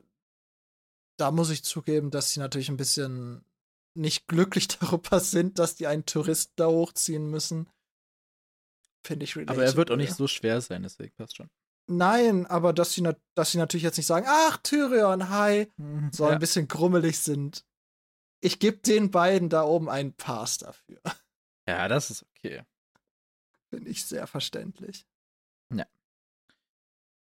da 1.17 1.31
muss 1.31 1.49
ich 1.49 1.63
zugeben, 1.63 2.11
dass 2.11 2.31
sie 2.31 2.39
natürlich 2.39 2.69
ein 2.69 2.77
bisschen 2.77 3.43
nicht 3.97 4.27
glücklich 4.27 4.67
darüber 4.79 5.19
sind, 5.19 5.57
dass 5.57 5.75
die 5.75 5.87
einen 5.87 6.05
Touristen 6.05 6.53
da 6.57 6.67
hochziehen 6.67 7.27
müssen. 7.31 7.67
Finde 9.05 9.23
ich 9.23 9.37
Aber 9.37 9.63
er 9.63 9.75
wird 9.75 9.91
auch 9.91 9.95
nicht 9.95 10.07
relatable. 10.07 10.15
so 10.15 10.27
schwer 10.27 10.61
sein, 10.61 10.83
deswegen 10.83 11.13
passt 11.15 11.35
schon. 11.35 11.49
Nein, 11.87 12.45
aber 12.47 12.73
dass 12.73 12.93
sie, 12.93 13.07
dass 13.35 13.51
sie 13.51 13.57
natürlich 13.59 13.83
jetzt 13.83 13.97
nicht 13.97 14.07
sagen, 14.07 14.25
ach, 14.27 14.57
Tyrion, 14.57 15.29
hi, 15.29 15.71
so 16.11 16.25
ja. 16.25 16.31
ein 16.31 16.39
bisschen 16.39 16.67
grummelig 16.67 17.19
sind. 17.19 17.63
Ich 18.41 18.59
gebe 18.59 18.77
den 18.77 19.11
beiden 19.11 19.49
da 19.49 19.63
oben 19.63 19.89
einen 19.89 20.13
Pass 20.13 20.57
dafür. 20.57 20.99
ja, 21.67 21.87
das 21.87 22.09
ist 22.09 22.25
okay. 22.35 22.63
Finde 23.69 23.89
ich 23.89 24.05
sehr 24.05 24.25
verständlich. 24.25 25.05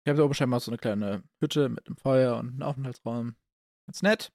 Ich 0.06 0.08
habe 0.08 0.18
da 0.18 0.24
oben 0.24 0.34
scheinbar 0.34 0.60
so 0.60 0.70
eine 0.70 0.78
kleine 0.78 1.24
Hütte 1.40 1.68
mit 1.68 1.84
einem 1.88 1.96
Feuer 1.96 2.36
und 2.36 2.50
einem 2.50 2.62
Aufenthaltsraum. 2.62 3.34
Ganz 3.86 4.02
nett. 4.02 4.32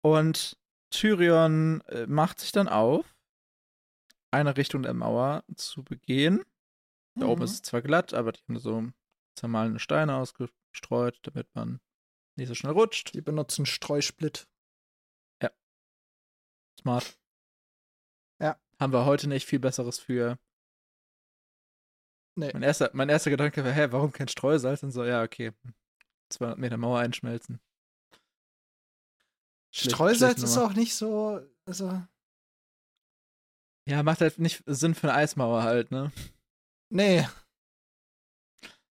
Und 0.00 0.58
Tyrion 0.90 1.82
äh, 1.82 2.08
macht 2.08 2.40
sich 2.40 2.50
dann 2.50 2.66
auf, 2.66 3.14
eine 4.30 4.56
Richtung 4.56 4.82
der 4.82 4.94
Mauer 4.94 5.44
zu 5.56 5.82
begehen. 5.84 6.44
Da 7.14 7.26
oben 7.26 7.40
Mhm. 7.40 7.44
ist 7.44 7.52
es 7.54 7.62
zwar 7.62 7.82
glatt, 7.82 8.14
aber 8.14 8.32
die 8.32 8.40
haben 8.48 8.58
so 8.58 8.88
zermahlene 9.34 9.78
Steine 9.80 10.16
ausgestreut, 10.16 11.18
damit 11.22 11.52
man 11.54 11.80
nicht 12.36 12.48
so 12.48 12.54
schnell 12.54 12.72
rutscht. 12.72 13.14
Die 13.14 13.20
benutzen 13.22 13.66
Streusplit. 13.66 14.46
Smart. 16.80 17.18
Ja. 18.40 18.56
Haben 18.78 18.92
wir 18.92 19.04
heute 19.04 19.28
nicht 19.28 19.46
viel 19.46 19.58
Besseres 19.58 19.98
für. 19.98 20.38
Nee. 22.36 22.50
Mein 22.52 22.62
erster, 22.62 22.90
mein 22.92 23.08
erster 23.08 23.30
Gedanke 23.30 23.64
war, 23.64 23.72
hä, 23.72 23.88
warum 23.90 24.12
kein 24.12 24.28
Streusalz? 24.28 24.84
Und 24.84 24.92
so, 24.92 25.04
ja, 25.04 25.24
okay. 25.24 25.52
200 26.28 26.56
Meter 26.58 26.76
Mauer 26.76 27.00
einschmelzen. 27.00 27.60
Schlecht- 29.72 29.96
Streusalz 29.96 30.40
ist 30.42 30.56
auch 30.56 30.72
nicht 30.74 30.94
so. 30.94 31.40
Also, 31.64 32.00
Ja, 33.88 34.02
macht 34.02 34.20
halt 34.20 34.38
nicht 34.38 34.62
Sinn 34.66 34.94
für 34.94 35.08
eine 35.08 35.18
Eismauer 35.18 35.62
halt, 35.62 35.90
ne? 35.90 36.12
nee. 36.90 37.26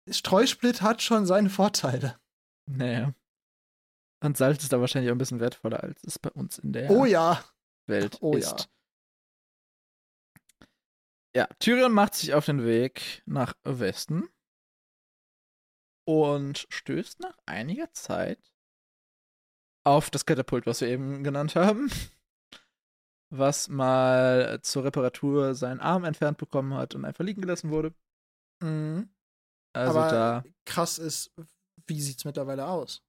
Streusplit 0.09 0.83
hat 0.83 1.03
schon 1.03 1.27
seine 1.27 1.51
Vorteile. 1.51 2.21
Naja. 2.67 3.13
Und 4.23 4.37
Salz 4.37 4.63
ist 4.63 4.73
da 4.73 4.81
wahrscheinlich 4.81 5.11
auch 5.11 5.15
ein 5.15 5.19
bisschen 5.19 5.41
wertvoller, 5.41 5.83
als 5.83 6.03
es 6.05 6.19
bei 6.19 6.31
uns 6.31 6.59
in 6.59 6.73
der 6.73 6.91
Oh 6.91 7.05
ja. 7.05 7.45
Welt 7.87 8.19
oh 8.21 8.37
ist. 8.37 8.61
ja. 8.61 8.67
Ja, 11.37 11.47
Tyrion 11.59 11.93
macht 11.93 12.15
sich 12.15 12.33
auf 12.33 12.47
den 12.47 12.65
Weg 12.65 13.23
nach 13.27 13.55
Westen 13.65 14.29
und 16.07 16.67
stößt 16.69 17.19
nach 17.19 17.37
einiger 17.45 17.93
Zeit 17.93 18.53
auf 19.85 20.11
das 20.11 20.25
Katapult, 20.27 20.67
was 20.67 20.81
wir 20.81 20.89
eben 20.89 21.25
genannt 21.25 21.57
haben, 21.57 21.91
was 23.39 23.69
mal 23.69 24.61
zur 24.63 24.85
Reparatur 24.85 25.55
seinen 25.55 25.81
Arm 25.81 26.05
entfernt 26.05 26.39
bekommen 26.39 26.75
hat 26.75 26.95
und 26.95 27.05
einfach 27.05 27.25
liegen 27.25 27.43
gelassen 27.43 27.71
wurde. 27.71 27.95
Mhm. 28.63 29.09
Also 29.73 29.99
Aber 29.99 30.11
da, 30.11 30.45
krass 30.65 30.99
ist, 30.99 31.33
wie 31.87 32.01
sieht's 32.01 32.25
mittlerweile 32.25 32.67
aus? 32.67 33.03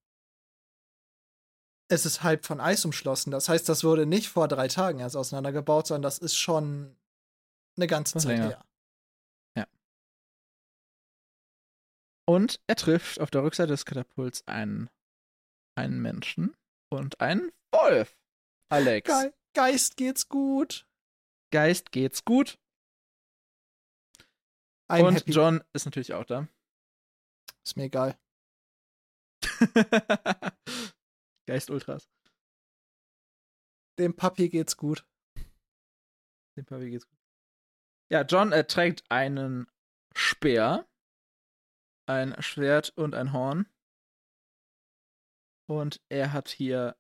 Es 1.87 2.05
ist 2.05 2.23
halb 2.23 2.45
von 2.45 2.59
Eis 2.59 2.83
umschlossen. 2.83 3.29
Das 3.29 3.47
heißt, 3.47 3.69
das 3.69 3.83
wurde 3.83 4.07
nicht 4.07 4.29
vor 4.29 4.47
drei 4.47 4.67
Tagen 4.67 4.99
erst 4.99 5.15
auseinandergebaut, 5.15 5.87
sondern 5.87 6.01
das 6.01 6.17
ist 6.17 6.35
schon 6.35 6.95
eine 7.77 7.87
ganze 7.87 8.17
Zeit 8.17 8.37
länger. 8.37 8.49
her. 8.49 8.65
und 12.27 12.59
er 12.67 12.75
trifft 12.75 13.19
auf 13.19 13.29
der 13.29 13.43
Rückseite 13.43 13.71
des 13.71 13.85
Katapults 13.85 14.43
einen, 14.47 14.89
einen 15.75 16.01
Menschen 16.01 16.55
und 16.89 17.21
einen 17.21 17.51
Wolf. 17.71 18.17
Alex. 18.69 19.07
Ge 19.07 19.31
Geist 19.55 19.95
geht's 19.95 20.27
gut. 20.27 20.85
Geist 21.51 21.93
geht's 21.93 22.25
gut. 22.25 22.59
I'm 24.91 25.07
und 25.07 25.15
happy. 25.15 25.31
John 25.31 25.63
ist 25.73 25.85
natürlich 25.85 26.13
auch 26.13 26.25
da. 26.25 26.47
Ist 27.63 27.77
mir 27.77 27.85
egal. 27.85 28.19
Geist 31.47 31.69
Ultras. 31.69 32.09
Dem 33.97 34.13
Papi 34.15 34.49
geht's 34.49 34.75
gut. 34.75 35.07
Dem 36.57 36.65
Papi 36.65 36.89
geht's 36.89 37.07
gut. 37.07 37.19
Ja, 38.11 38.23
John 38.23 38.51
äh, 38.51 38.67
trägt 38.67 39.09
einen 39.09 39.71
Speer, 40.13 40.85
ein 42.07 42.35
Schwert 42.41 42.89
und 42.97 43.15
ein 43.15 43.31
Horn. 43.31 43.67
Und 45.67 46.01
er 46.09 46.33
hat 46.33 46.49
hier 46.49 46.97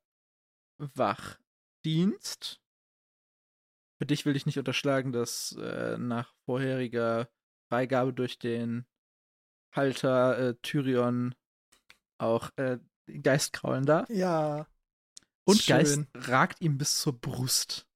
Wachdienst. 1.85 2.59
Für 3.99 4.05
dich 4.05 4.25
will 4.25 4.35
ich 4.35 4.45
nicht 4.45 4.57
unterschlagen, 4.57 5.11
dass 5.11 5.53
äh, 5.53 5.97
nach 5.97 6.33
vorheriger 6.45 7.29
Freigabe 7.69 8.11
durch 8.11 8.39
den 8.39 8.85
Halter 9.73 10.37
äh, 10.37 10.55
Tyrion 10.61 11.35
auch 12.17 12.49
äh, 12.57 12.79
Geist 13.21 13.53
kraulen 13.53 13.85
darf. 13.85 14.09
Ja. 14.09 14.67
Und 15.47 15.61
Schön. 15.61 15.77
Geist 15.77 15.99
ragt 16.15 16.61
ihm 16.61 16.77
bis 16.77 16.99
zur 16.99 17.13
Brust. 17.19 17.87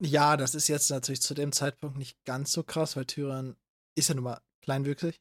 Ja, 0.00 0.36
das 0.36 0.54
ist 0.54 0.68
jetzt 0.68 0.90
natürlich 0.90 1.22
zu 1.22 1.34
dem 1.34 1.52
Zeitpunkt 1.52 1.96
nicht 1.96 2.22
ganz 2.24 2.52
so 2.52 2.62
krass, 2.64 2.96
weil 2.96 3.06
Tyrion 3.06 3.56
ist 3.96 4.08
ja 4.08 4.14
nun 4.14 4.24
mal 4.24 4.40
kleinwüchsig. 4.62 5.20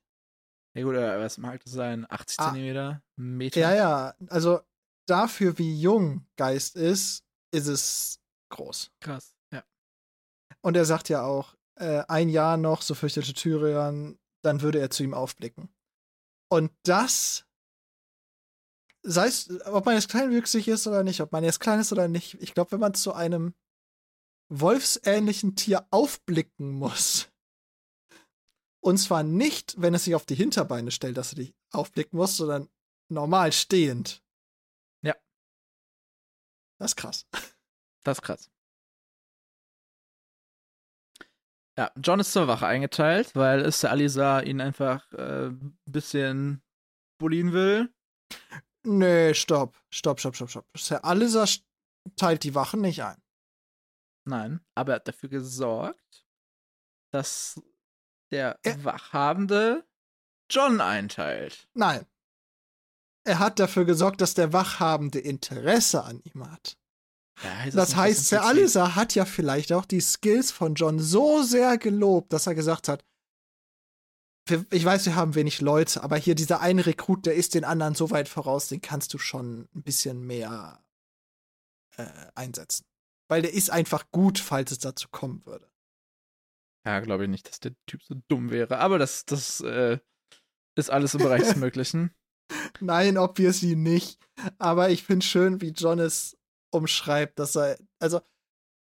Ja 0.75 0.84
gut, 0.84 0.95
aber 0.95 1.19
was 1.19 1.38
mag 1.38 1.63
das 1.63 1.73
sein? 1.73 2.05
80 2.09 2.39
Ah. 2.39 2.45
Zentimeter? 2.45 3.03
Meter? 3.15 3.59
Ja, 3.59 3.75
ja. 3.75 4.15
Also 4.27 4.61
dafür, 5.05 5.57
wie 5.59 5.80
jung 5.80 6.25
Geist 6.35 6.75
ist, 6.75 7.23
ist 7.53 7.67
es 7.67 8.19
groß. 8.49 8.91
Krass, 8.99 9.35
ja. 9.51 9.63
Und 10.61 10.75
er 10.75 10.85
sagt 10.85 11.09
ja 11.09 11.23
auch, 11.23 11.55
äh, 11.75 12.03
ein 12.07 12.30
Jahr 12.30 12.57
noch, 12.57 12.81
so 12.81 12.95
fürchtete 12.95 13.34
Tyrion, 13.34 14.19
dann 14.43 14.61
würde 14.61 14.80
er 14.80 14.89
zu 14.89 15.03
ihm 15.03 15.13
aufblicken. 15.13 15.73
Und 16.49 16.71
das, 16.84 17.45
sei 19.03 19.27
es, 19.27 19.49
ob 19.65 19.85
man 19.85 19.95
jetzt 19.95 20.09
kleinwüchsig 20.09 20.67
ist 20.67 20.88
oder 20.88 21.03
nicht, 21.03 21.21
ob 21.21 21.31
man 21.31 21.43
jetzt 21.43 21.59
klein 21.59 21.80
ist 21.80 21.91
oder 21.91 22.07
nicht, 22.07 22.35
ich 22.41 22.53
glaube, 22.53 22.73
wenn 22.73 22.80
man 22.80 22.93
zu 22.93 23.13
einem 23.13 23.53
wolfsähnlichen 24.49 25.55
Tier 25.55 25.88
aufblicken 25.91 26.71
muss, 26.71 27.30
und 28.84 28.97
zwar 28.97 29.23
nicht, 29.23 29.81
wenn 29.81 29.93
es 29.93 30.03
sich 30.03 30.13
auf 30.13 30.25
die 30.25 30.35
Hinterbeine 30.35 30.91
stellt, 30.91 31.15
dass 31.15 31.30
du 31.30 31.38
dich 31.38 31.55
aufblicken 31.71 32.17
musst, 32.17 32.35
sondern 32.35 32.69
normal 33.09 33.53
stehend. 33.53 34.23
Das 36.84 36.91
ist 36.91 36.95
krass. 36.97 37.26
Das 38.03 38.18
ist 38.18 38.22
krass. 38.23 38.51
Ja, 41.77 41.91
John 41.95 42.19
ist 42.19 42.34
zur 42.34 42.47
Wache 42.47 42.68
eingeteilt, 42.68 43.34
weil 43.35 43.64
der 43.64 43.89
Alisa 43.91 44.41
ihn 44.41 44.60
einfach 44.60 45.11
äh, 45.14 45.47
ein 45.47 45.77
bisschen 45.85 46.61
bullien 47.19 47.53
will. 47.53 47.93
Nee, 48.85 49.34
stopp. 49.34 49.81
Stopp, 49.91 50.19
stopp, 50.19 50.35
stopp, 50.35 50.49
stopp. 50.49 50.68
Sir 50.77 51.03
Alisa 51.05 51.45
teilt 52.18 52.43
die 52.43 52.53
Wachen 52.53 52.81
nicht 52.81 53.01
ein. 53.01 53.22
Nein, 54.26 54.60
aber 54.76 54.91
er 54.91 54.95
hat 54.97 55.07
dafür 55.07 55.30
gesorgt, 55.30 56.26
dass 57.14 57.61
der 58.31 58.60
Er- 58.64 58.84
Wachhabende 58.84 59.88
John 60.51 60.81
einteilt. 60.81 61.69
Nein. 61.73 62.05
Er 63.26 63.40
hat 63.40 63.60
dafür 63.60 63.86
gesorgt, 63.86 64.22
dass 64.22 64.34
der 64.34 64.54
Wachhabende 64.54 65.20
Interesse 65.20 66.04
an 66.04 66.22
ihm 66.24 66.50
hat. 66.50 66.78
Ja, 67.41 67.70
Das 67.72 67.90
nicht, 67.90 67.98
heißt, 67.98 68.28
Sir 68.28 68.44
Alisa 68.44 68.95
hat 68.95 69.16
ja 69.16 69.26
vielleicht 69.26 69.72
auch 69.72 69.86
die 69.86 70.02
Skills 70.02 70.52
von 70.52 70.76
John 70.76 71.00
so 71.00 71.41
sehr 71.41 71.78
gelobt, 71.78 72.34
dass 72.34 72.48
er 72.48 72.56
gesagt 72.56 72.88
hat, 72.88 73.04
ich 74.72 74.84
weiß, 74.84 75.06
wir 75.06 75.16
haben 75.16 75.36
wenig 75.36 75.62
Leute, 75.62 76.04
aber 76.04 76.18
hier 76.18 76.36
dieser 76.36 76.60
eine 76.60 76.86
Rekrut, 76.86 77.26
der 77.26 77.36
ist 77.36 77.56
den 77.56 77.64
anderen 77.64 77.95
so 77.95 78.12
weit 78.12 78.28
voraus, 78.28 78.68
den 78.68 78.82
kannst 78.82 79.14
du 79.14 79.18
schon 79.18 79.70
ein 79.74 79.84
bisschen 79.84 80.28
mehr 80.28 80.84
äh, 81.95 82.06
einsetzen. 82.36 82.86
Weil 83.30 83.41
der 83.41 83.54
ist 83.54 83.70
einfach 83.70 84.12
gut, 84.12 84.40
falls 84.40 84.72
es 84.72 84.80
dazu 84.80 85.08
kommen 85.10 85.45
würde. 85.45 85.72
Ja, 86.86 87.00
glaube 87.00 87.24
ich 87.24 87.30
nicht, 87.30 87.48
dass 87.48 87.62
der 87.62 87.74
Typ 87.86 88.04
so 88.04 88.16
dumm 88.28 88.52
wäre. 88.52 88.80
Aber 88.80 89.00
das, 89.00 89.26
das 89.26 89.62
äh, 89.62 90.00
ist 90.76 90.90
alles 90.90 91.14
im 91.14 91.22
Bereich 91.22 91.44
des 91.44 91.56
Möglichen. 91.56 92.14
Nein, 92.80 93.18
obviously 93.18 93.76
nicht. 93.76 94.20
Aber 94.58 94.90
ich 94.90 95.04
finde 95.04 95.26
schön, 95.26 95.62
wie 95.62 95.70
John 95.70 96.00
es 96.00 96.38
umschreibt, 96.72 97.38
dass 97.40 97.56
er, 97.56 97.78
also, 98.00 98.22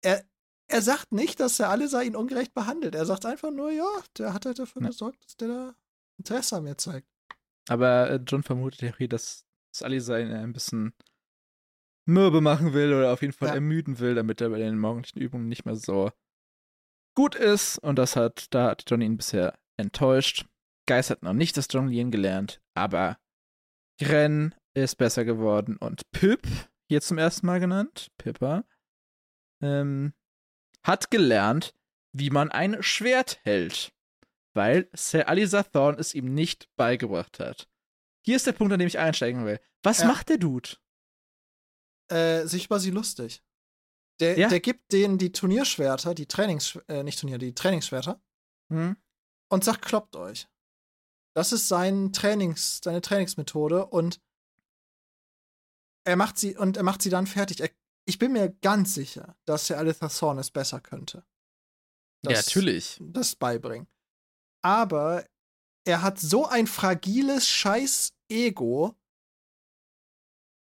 er, 0.03 0.23
er 0.67 0.81
sagt 0.81 1.11
nicht, 1.11 1.39
dass 1.39 1.59
er 1.59 1.69
alle 1.69 1.85
ihn 2.05 2.15
ungerecht 2.15 2.53
behandelt. 2.53 2.95
Er 2.95 3.05
sagt 3.05 3.25
einfach 3.25 3.51
nur, 3.51 3.71
ja, 3.71 3.87
der 4.17 4.33
hat 4.33 4.45
halt 4.45 4.59
dafür 4.59 4.81
Ja. 4.81 4.87
gesorgt, 4.89 5.23
dass 5.25 5.35
der 5.37 5.47
da 5.47 5.75
Interesse 6.17 6.57
an 6.57 6.63
mir 6.63 6.77
zeigt. 6.77 7.07
Aber 7.69 8.09
äh, 8.09 8.19
John 8.25 8.43
vermutet 8.43 8.79
Theorie, 8.79 9.07
dass 9.07 9.45
Salisa 9.75 10.17
ihn 10.17 10.31
ein 10.31 10.53
bisschen 10.53 10.93
mürbe 12.05 12.41
machen 12.41 12.73
will 12.73 12.93
oder 12.93 13.13
auf 13.13 13.21
jeden 13.21 13.33
Fall 13.33 13.49
Ja. 13.49 13.55
ermüden 13.55 13.99
will, 13.99 14.15
damit 14.15 14.41
er 14.41 14.49
bei 14.49 14.57
den 14.59 14.77
morgendlichen 14.77 15.19
Übungen 15.19 15.47
nicht 15.47 15.65
mehr 15.65 15.75
so 15.75 16.11
gut 17.15 17.35
ist. 17.35 17.77
Und 17.79 17.97
das 17.97 18.15
hat, 18.15 18.47
da 18.53 18.71
hat 18.71 18.83
John 18.87 19.01
ihn 19.01 19.17
bisher 19.17 19.57
enttäuscht. 19.77 20.45
Geist 20.85 21.09
hat 21.09 21.23
noch 21.23 21.33
nicht 21.33 21.55
das 21.55 21.67
Jonglieren 21.71 22.11
gelernt, 22.11 22.61
aber 22.73 23.17
Gren 23.99 24.55
ist 24.73 24.97
besser 24.97 25.23
geworden 25.25 25.77
und 25.77 26.09
Pip, 26.11 26.47
hier 26.87 27.01
zum 27.01 27.17
ersten 27.17 27.45
Mal 27.45 27.59
genannt, 27.59 28.07
Pippa, 28.17 28.65
ähm, 29.61 30.13
hat 30.83 31.11
gelernt, 31.11 31.73
wie 32.11 32.29
man 32.29 32.51
ein 32.51 32.81
Schwert 32.83 33.39
hält, 33.43 33.93
weil 34.53 34.89
Sir 34.93 35.27
Alisa 35.29 35.63
Thorne 35.63 35.99
es 35.99 36.13
ihm 36.13 36.33
nicht 36.33 36.67
beigebracht 36.75 37.39
hat. 37.39 37.67
Hier 38.25 38.35
ist 38.35 38.47
der 38.47 38.51
Punkt, 38.53 38.73
an 38.73 38.79
dem 38.79 38.87
ich 38.87 38.99
einsteigen 38.99 39.45
will. 39.45 39.59
Was 39.83 39.99
Ja. 39.99 40.07
macht 40.07 40.29
der 40.29 40.37
Dude? 40.37 40.69
Äh, 42.09 42.45
sich 42.47 42.65
über 42.65 42.79
sie 42.79 42.91
lustig. 42.91 43.43
Der, 44.19 44.37
Ja. 44.37 44.47
der 44.49 44.59
gibt 44.59 44.91
denen 44.91 45.17
die 45.17 45.31
Turnierschwerter, 45.31 46.13
die 46.13 46.27
Trainings, 46.27 46.75
äh, 46.87 47.03
nicht 47.03 47.19
Turnier, 47.19 47.37
die 47.37 47.53
Trainingsschwerter 47.55 48.21
Hm? 48.71 48.95
und 49.49 49.63
sagt, 49.63 49.83
kloppt 49.83 50.15
euch. 50.15 50.47
Das 51.35 51.51
ist 51.51 51.67
sein 51.67 52.13
Trainings, 52.13 52.79
seine 52.83 53.01
Trainingsmethode 53.01 53.85
und 53.87 54.21
er 56.05 56.15
macht 56.15 56.37
sie 56.37 56.55
und 56.55 56.77
er 56.77 56.83
macht 56.83 57.01
sie 57.01 57.09
dann 57.09 57.27
fertig. 57.27 57.61
Er, 57.61 57.69
ich 58.05 58.19
bin 58.19 58.33
mir 58.33 58.49
ganz 58.61 58.93
sicher, 58.93 59.35
dass 59.45 59.67
der 59.67 59.77
Alith 59.77 59.99
Thorne 59.99 60.41
es 60.41 60.51
besser 60.51 60.79
könnte. 60.81 61.25
Ja, 62.25 62.31
Das- 62.33 62.45
natürlich. 62.45 62.99
Das 63.01 63.35
beibringen. 63.35 63.87
Aber 64.63 65.25
er 65.85 66.01
hat 66.01 66.19
so 66.19 66.45
ein 66.45 66.67
fragiles 66.67 67.47
scheiß 67.47 68.13
Ego, 68.29 68.95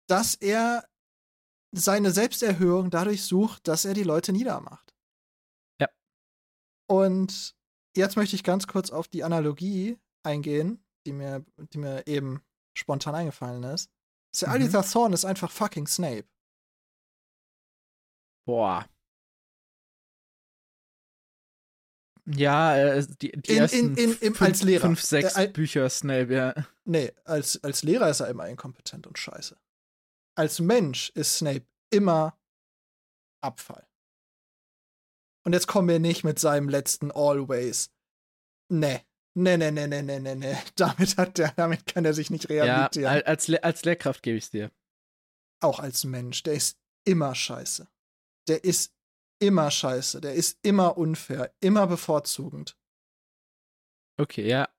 dass 0.08 0.36
er 0.36 0.88
seine 1.76 2.12
Selbsterhöhung 2.12 2.90
dadurch 2.90 3.24
sucht, 3.24 3.68
dass 3.68 3.86
er 3.86 3.94
die 3.94 4.04
Leute 4.04 4.32
niedermacht. 4.32 4.96
Ja. 5.80 5.88
Und 6.90 7.56
jetzt 7.96 8.16
möchte 8.16 8.36
ich 8.36 8.44
ganz 8.44 8.68
kurz 8.68 8.92
auf 8.92 9.08
die 9.08 9.24
Analogie 9.24 10.00
eingehen, 10.24 10.84
die 11.06 11.14
mir, 11.14 11.46
die 11.58 11.78
mir 11.78 12.06
eben 12.08 12.42
spontan 12.78 13.16
eingefallen 13.16 13.64
ist. 13.64 13.90
Sir 14.36 14.48
Mhm. 14.48 14.54
Alithar 14.54 14.84
Thorne 14.90 15.14
ist 15.14 15.26
einfach 15.26 15.52
fucking 15.52 15.88
Snape. 15.88 16.28
Boah. 18.48 18.88
Ja, 22.26 22.78
äh, 22.78 23.06
die, 23.22 23.32
die 23.34 23.52
In- 23.52 23.58
ersten 23.58 23.78
in- 23.78 23.98
in- 23.98 24.14
fünf, 24.16 24.42
als 24.42 24.62
Lehrer. 24.64 24.82
fünf, 24.88 25.02
sechs 25.02 25.36
Äh, 25.36 25.50
Bücher 25.50 25.90
Snape, 25.90 26.34
ja. 26.34 26.54
Nee, 26.86 27.12
als, 27.26 27.62
als 27.64 27.84
Lehrer 27.84 28.10
ist 28.10 28.22
er 28.22 28.30
immer 28.30 28.48
inkompetent 28.48 29.06
und 29.08 29.18
scheiße. 29.18 29.60
Als 30.36 30.60
Mensch 30.60 31.10
ist 31.16 31.38
Snape 31.38 31.66
immer 31.92 32.38
Abfall. 33.42 33.86
Und 35.46 35.52
jetzt 35.52 35.68
kommen 35.68 35.90
wir 35.90 36.00
nicht 36.00 36.24
mit 36.24 36.40
seinem 36.40 36.70
letzten 36.70 37.12
Always. 37.12 37.92
Nee. 38.72 39.02
Nee, 39.36 39.58
nee, 39.58 39.72
nee, 39.72 39.88
nee, 39.88 40.02
nee, 40.02 40.20
nee, 40.20 40.36
nee. 40.36 40.58
Damit, 40.76 41.18
hat 41.18 41.38
der, 41.38 41.52
damit 41.56 41.86
kann 41.88 42.06
er 42.06 42.14
sich 42.14 42.30
nicht 42.30 42.50
Ja, 42.50 42.64
rehabilitieren. 42.66 43.12
al- 43.12 43.24
als, 43.24 43.48
Le 43.48 43.64
als 43.64 43.84
Lehrkraft 43.84 44.22
gebe 44.24 44.38
ich 44.38 44.46
es 44.46 44.50
dir. 44.52 44.72
Auch 45.62 45.80
als 45.80 46.04
Mensch. 46.04 46.44
Der 46.44 46.54
ist 46.54 46.78
immer 47.06 47.34
scheiße. 47.34 47.88
Der 48.48 48.64
ist 48.64 48.94
immer 49.40 49.72
scheiße. 49.72 50.22
Der 50.22 50.34
ist 50.36 50.60
immer 50.62 50.98
unfair. 50.98 51.54
Immer 51.62 51.88
bevorzugend. 51.88 52.78
Okay, 54.20 54.48
ja. 54.48 54.70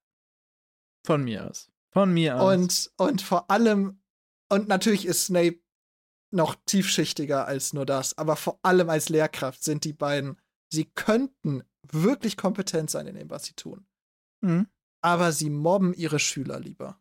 Von 1.07 1.25
mir 1.25 1.49
aus. 1.51 1.71
Von 1.93 2.13
mir 2.15 2.41
aus. 2.41 2.55
Und, 2.55 2.93
und 2.97 3.23
vor 3.23 3.51
allem, 3.51 4.01
und 4.49 4.69
natürlich 4.69 5.07
ist 5.07 5.27
Snape 5.27 5.59
noch 6.33 6.57
tiefschichtiger 6.67 7.47
als 7.47 7.73
nur 7.73 7.87
das, 7.87 8.17
aber 8.19 8.37
vor 8.37 8.59
allem 8.63 8.91
als 8.91 9.09
Lehrkraft 9.09 9.63
sind 9.63 9.85
die 9.85 9.93
beiden, 9.93 10.41
sie 10.73 10.85
könnten 10.87 11.63
wirklich 11.83 12.37
kompetent 12.37 12.91
sein 12.91 13.07
in 13.07 13.15
dem, 13.17 13.31
was 13.31 13.45
sie 13.45 13.53
tun. 13.55 13.87
Mhm. 14.45 14.69
Aber 15.03 15.33
sie 15.33 15.51
mobben 15.51 15.95
ihre 15.95 16.19
Schüler 16.19 16.61
lieber. 16.61 17.01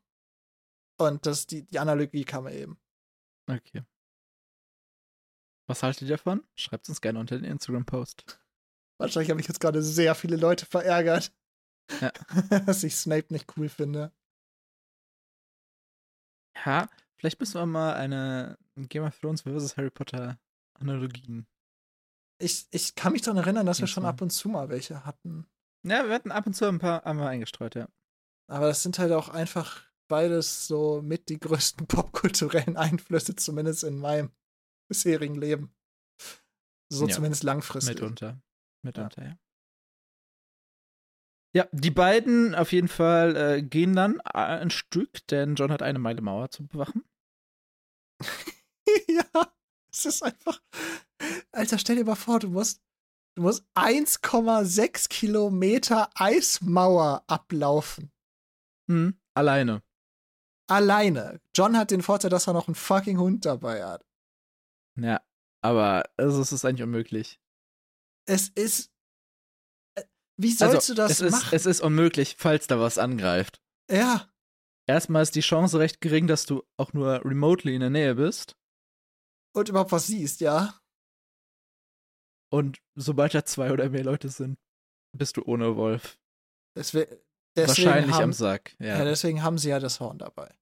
Und 0.97 1.25
das, 1.25 1.47
die, 1.47 1.63
die 1.63 1.79
Analogie 1.79 2.23
kam 2.23 2.47
eben. 2.47 2.79
Okay. 3.49 3.83
Was 5.67 5.83
haltet 5.83 6.03
ihr 6.03 6.17
davon? 6.17 6.45
Schreibt 6.55 6.89
uns 6.89 7.01
gerne 7.01 7.19
unter 7.19 7.35
den 7.37 7.45
Instagram-Post. 7.45 8.39
Wahrscheinlich 8.99 9.29
habe 9.31 9.41
ich 9.41 9.47
jetzt 9.47 9.59
gerade 9.59 9.81
sehr 9.81 10.15
viele 10.15 10.35
Leute 10.35 10.65
verärgert, 10.65 11.33
Ja. 12.01 12.11
dass 12.65 12.83
ich 12.83 12.95
Snape 12.95 13.33
nicht 13.33 13.57
cool 13.57 13.69
finde. 13.69 14.11
Ja, 16.65 16.87
vielleicht 17.17 17.39
müssen 17.39 17.55
wir 17.55 17.65
mal 17.65 17.95
eine 17.95 18.57
Game 18.75 19.03
of 19.03 19.17
Thrones 19.19 19.41
vs. 19.41 19.75
Harry 19.77 19.89
Potter 19.89 20.39
Analogien. 20.75 21.47
Ich, 22.39 22.67
ich 22.71 22.95
kann 22.95 23.13
mich 23.13 23.21
daran 23.21 23.37
erinnern, 23.37 23.65
dass 23.65 23.79
wir 23.79 23.87
schon 23.87 24.05
ab 24.05 24.21
und 24.21 24.29
zu 24.31 24.49
mal 24.49 24.69
welche 24.69 25.05
hatten. 25.05 25.47
Ja, 25.85 26.07
wir 26.07 26.13
hatten 26.13 26.31
ab 26.31 26.47
und 26.47 26.53
zu 26.53 26.65
ein 26.65 26.79
paar 26.79 27.05
einmal 27.05 27.27
eingestreut, 27.27 27.75
ja. 27.75 27.87
Aber 28.49 28.67
das 28.67 28.83
sind 28.83 28.99
halt 28.99 29.11
auch 29.11 29.29
einfach 29.29 29.83
beides 30.07 30.67
so 30.67 31.01
mit 31.01 31.29
die 31.29 31.39
größten 31.39 31.87
popkulturellen 31.87 32.77
Einflüsse, 32.77 33.35
zumindest 33.35 33.83
in 33.83 33.97
meinem 33.97 34.31
bisherigen 34.89 35.35
Leben. 35.35 35.75
So 36.91 37.07
Ja, 37.07 37.15
zumindest 37.15 37.43
langfristig. 37.43 37.95
Mitunter. 37.95 38.41
Mitunter, 38.83 39.23
ja. 39.23 39.37
Ja, 41.55 41.67
die 41.71 41.91
beiden 41.91 42.55
auf 42.55 42.71
jeden 42.71 42.87
Fall 42.87 43.35
äh, 43.35 43.61
gehen 43.61 43.95
dann 43.95 44.19
äh, 44.19 44.39
ein 44.39 44.71
Stück, 44.71 45.25
denn 45.27 45.53
John 45.53 45.71
hat 45.71 45.83
eine 45.83 45.99
Meile 45.99 46.21
Mauer 46.21 46.49
zu 46.49 46.65
bewachen. 46.65 47.03
ja, 49.07 49.53
es 49.91 50.05
ist 50.05 50.23
einfach. 50.23 50.61
Alter, 51.51 51.77
stell 51.77 51.97
dir 51.97 52.05
mal 52.05 52.15
vor, 52.15 52.39
du 52.39 52.49
musst, 52.49 52.83
du 53.35 53.41
musst 53.43 53.65
1,6 53.75 55.09
Kilometer 55.09 56.09
Eismauer 56.15 57.23
ablaufen. 57.27 58.11
Hm, 58.89 59.17
alleine. 59.33 59.81
Alleine. 60.67 61.41
John 61.55 61.77
hat 61.77 61.91
den 61.91 62.01
Vorteil, 62.01 62.29
dass 62.29 62.47
er 62.47 62.53
noch 62.53 62.67
einen 62.67 62.75
fucking 62.75 63.17
Hund 63.17 63.45
dabei 63.45 63.83
hat. 63.83 64.05
Ja, 64.99 65.21
aber 65.61 66.03
also, 66.17 66.41
es 66.41 66.51
ist 66.51 66.65
eigentlich 66.65 66.83
unmöglich. 66.83 67.39
Es 68.25 68.49
ist. 68.49 68.91
äh, 69.95 70.03
Wie 70.37 70.51
sollst 70.51 70.75
also, 70.75 70.93
du 70.93 71.01
das 71.01 71.11
es 71.11 71.21
ist, 71.21 71.31
machen? 71.31 71.49
Es 71.55 71.65
ist 71.65 71.81
unmöglich, 71.81 72.35
falls 72.37 72.67
da 72.67 72.79
was 72.79 72.97
angreift. 72.97 73.61
ja. 73.89 74.29
Erstmal 74.85 75.23
ist 75.23 75.35
die 75.35 75.39
Chance 75.39 75.79
recht 75.79 76.01
gering, 76.01 76.27
dass 76.27 76.45
du 76.45 76.61
auch 76.75 76.91
nur 76.91 77.23
remotely 77.23 77.73
in 77.73 77.79
der 77.79 77.89
Nähe 77.89 78.15
bist. 78.15 78.57
Und 79.55 79.69
überhaupt 79.69 79.93
was 79.93 80.07
siehst, 80.07 80.41
ja. 80.41 80.77
Und 82.53 82.77
sobald 82.95 83.33
da 83.33 83.43
zwei 83.45 83.71
oder 83.71 83.89
mehr 83.89 84.03
Leute 84.03 84.29
sind, 84.29 84.59
bist 85.17 85.37
du 85.37 85.43
ohne 85.43 85.75
Wolf. 85.75 86.19
Deswe 86.77 87.07
deswegen 87.57 87.87
Wahrscheinlich 87.87 88.15
haben, 88.15 88.23
am 88.25 88.33
Sack. 88.33 88.75
Ja. 88.79 88.99
Ja, 88.99 89.05
deswegen 89.05 89.41
haben 89.41 89.57
sie 89.57 89.69
ja 89.69 89.79
das 89.79 89.99
Horn 89.99 90.19
dabei. 90.19 90.53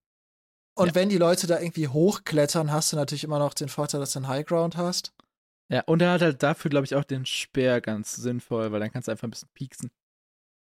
Und 0.77 0.87
Ja. 0.87 0.95
wenn 0.95 1.09
die 1.09 1.17
Leute 1.17 1.47
da 1.47 1.59
irgendwie 1.59 1.89
hochklettern, 1.89 2.71
hast 2.71 2.91
du 2.93 2.95
natürlich 2.95 3.25
immer 3.25 3.39
noch 3.39 3.53
den 3.53 3.67
Vorteil, 3.69 3.99
dass 3.99 4.13
du 4.13 4.19
einen 4.19 4.27
Highground 4.29 4.77
hast. 4.77 5.13
ja, 5.69 5.81
und 5.85 6.01
er 6.01 6.11
hat 6.13 6.21
halt 6.21 6.43
dafür, 6.43 6.69
glaube 6.69 6.85
ich, 6.85 6.95
auch 6.95 7.03
den 7.03 7.25
Speer 7.25 7.81
ganz 7.81 8.13
sinnvoll, 8.15 8.71
weil 8.71 8.79
dann 8.79 8.91
kannst 8.91 9.07
du 9.07 9.11
einfach 9.11 9.27
ein 9.27 9.31
bisschen 9.31 9.49
pieksen. 9.53 9.91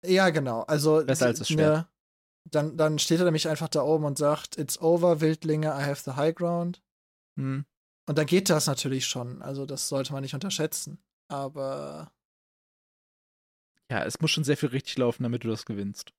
Ja, 0.05 0.31
genau. 0.31 0.63
Also 0.63 1.05
Besser 1.05 1.27
als 1.27 1.39
das 1.41 1.51
ne, 1.51 1.55
Schwert. 1.57 1.89
dann, 2.51 2.77
dann 2.77 2.99
steht 2.99 3.19
er 3.21 3.25
nämlich 3.27 3.49
einfach 3.49 3.69
da 3.69 3.83
oben 3.83 4.05
und 4.05 4.19
sagt, 4.19 4.59
It's 4.59 4.81
over, 4.81 5.21
Wildlinge, 5.21 5.69
I 5.69 5.83
have 5.85 6.03
the 6.03 6.13
high 6.17 6.35
ground. 6.35 6.83
Hm. 7.39 7.65
Und 8.09 8.19
dann 8.19 8.27
geht 8.27 8.51
das 8.51 8.67
natürlich 8.67 9.07
schon. 9.07 9.43
Also 9.43 9.65
das 9.67 9.89
sollte 9.89 10.13
man 10.13 10.23
nicht 10.23 10.35
unterschätzen. 10.35 11.03
Aber 11.29 12.13
Ja, 13.91 14.05
es 14.05 14.21
muss 14.21 14.31
schon 14.31 14.45
sehr 14.45 14.57
viel 14.57 14.71
richtig 14.71 14.97
laufen, 14.99 15.23
damit 15.23 15.45
du 15.45 15.49
das 15.49 15.65
gewinnst. 15.65 16.13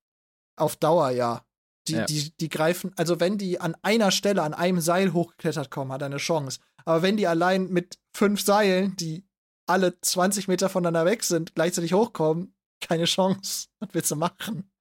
auf 0.56 0.76
Dauer 0.76 1.10
ja. 1.10 1.46
Die, 1.88 1.94
Ja. 1.94 2.06
die, 2.06 2.32
die 2.38 2.48
greifen, 2.48 2.94
also 2.96 3.20
wenn 3.20 3.38
die 3.38 3.60
an 3.60 3.76
einer 3.82 4.12
Stelle, 4.12 4.44
an 4.44 4.54
einem 4.54 4.80
Seil 4.80 5.12
hochgeklettert 5.12 5.70
kommen, 5.72 5.92
hat 5.92 6.02
er 6.02 6.06
eine 6.06 6.18
Chance. 6.18 6.60
Aber 6.86 7.02
wenn 7.02 7.18
die 7.18 7.28
allein 7.28 7.68
mit 7.70 8.00
fünf 8.16 8.42
Seilen, 8.42 8.96
die 8.96 9.26
alle 9.68 10.00
20 10.00 10.48
Meter 10.48 10.70
voneinander 10.70 11.06
weg 11.06 11.24
sind, 11.24 11.56
gleichzeitig 11.56 11.94
hochkommen, 11.94 12.56
keine 12.80 13.06
Chance. 13.06 13.68
Was 13.80 13.90
willst 13.94 14.12
du 14.12 14.16
machen? 14.16 14.72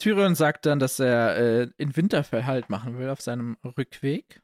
Tyrion 0.00 0.34
sagt 0.34 0.66
dann, 0.66 0.78
dass 0.80 0.98
er 0.98 1.36
äh, 1.36 1.70
in 1.76 1.94
Winterfell 1.94 2.44
Halt 2.46 2.68
machen 2.70 2.98
will 2.98 3.08
auf 3.10 3.20
seinem 3.20 3.56
Rückweg. 3.64 4.42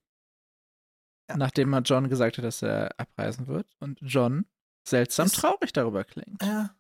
Ja. 1.29 1.37
Nachdem 1.37 1.73
er 1.73 1.81
John 1.81 2.09
gesagt 2.09 2.39
hat, 2.39 2.45
dass 2.45 2.63
er 2.63 2.99
abreisen 3.01 3.49
wird. 3.49 3.67
Und 3.81 3.99
John 4.03 4.47
seltsam 4.87 5.27
Ist- 5.27 5.37
traurig 5.37 5.73
darüber 5.73 6.05
klingt. 6.05 6.41
Ja. 6.43 6.77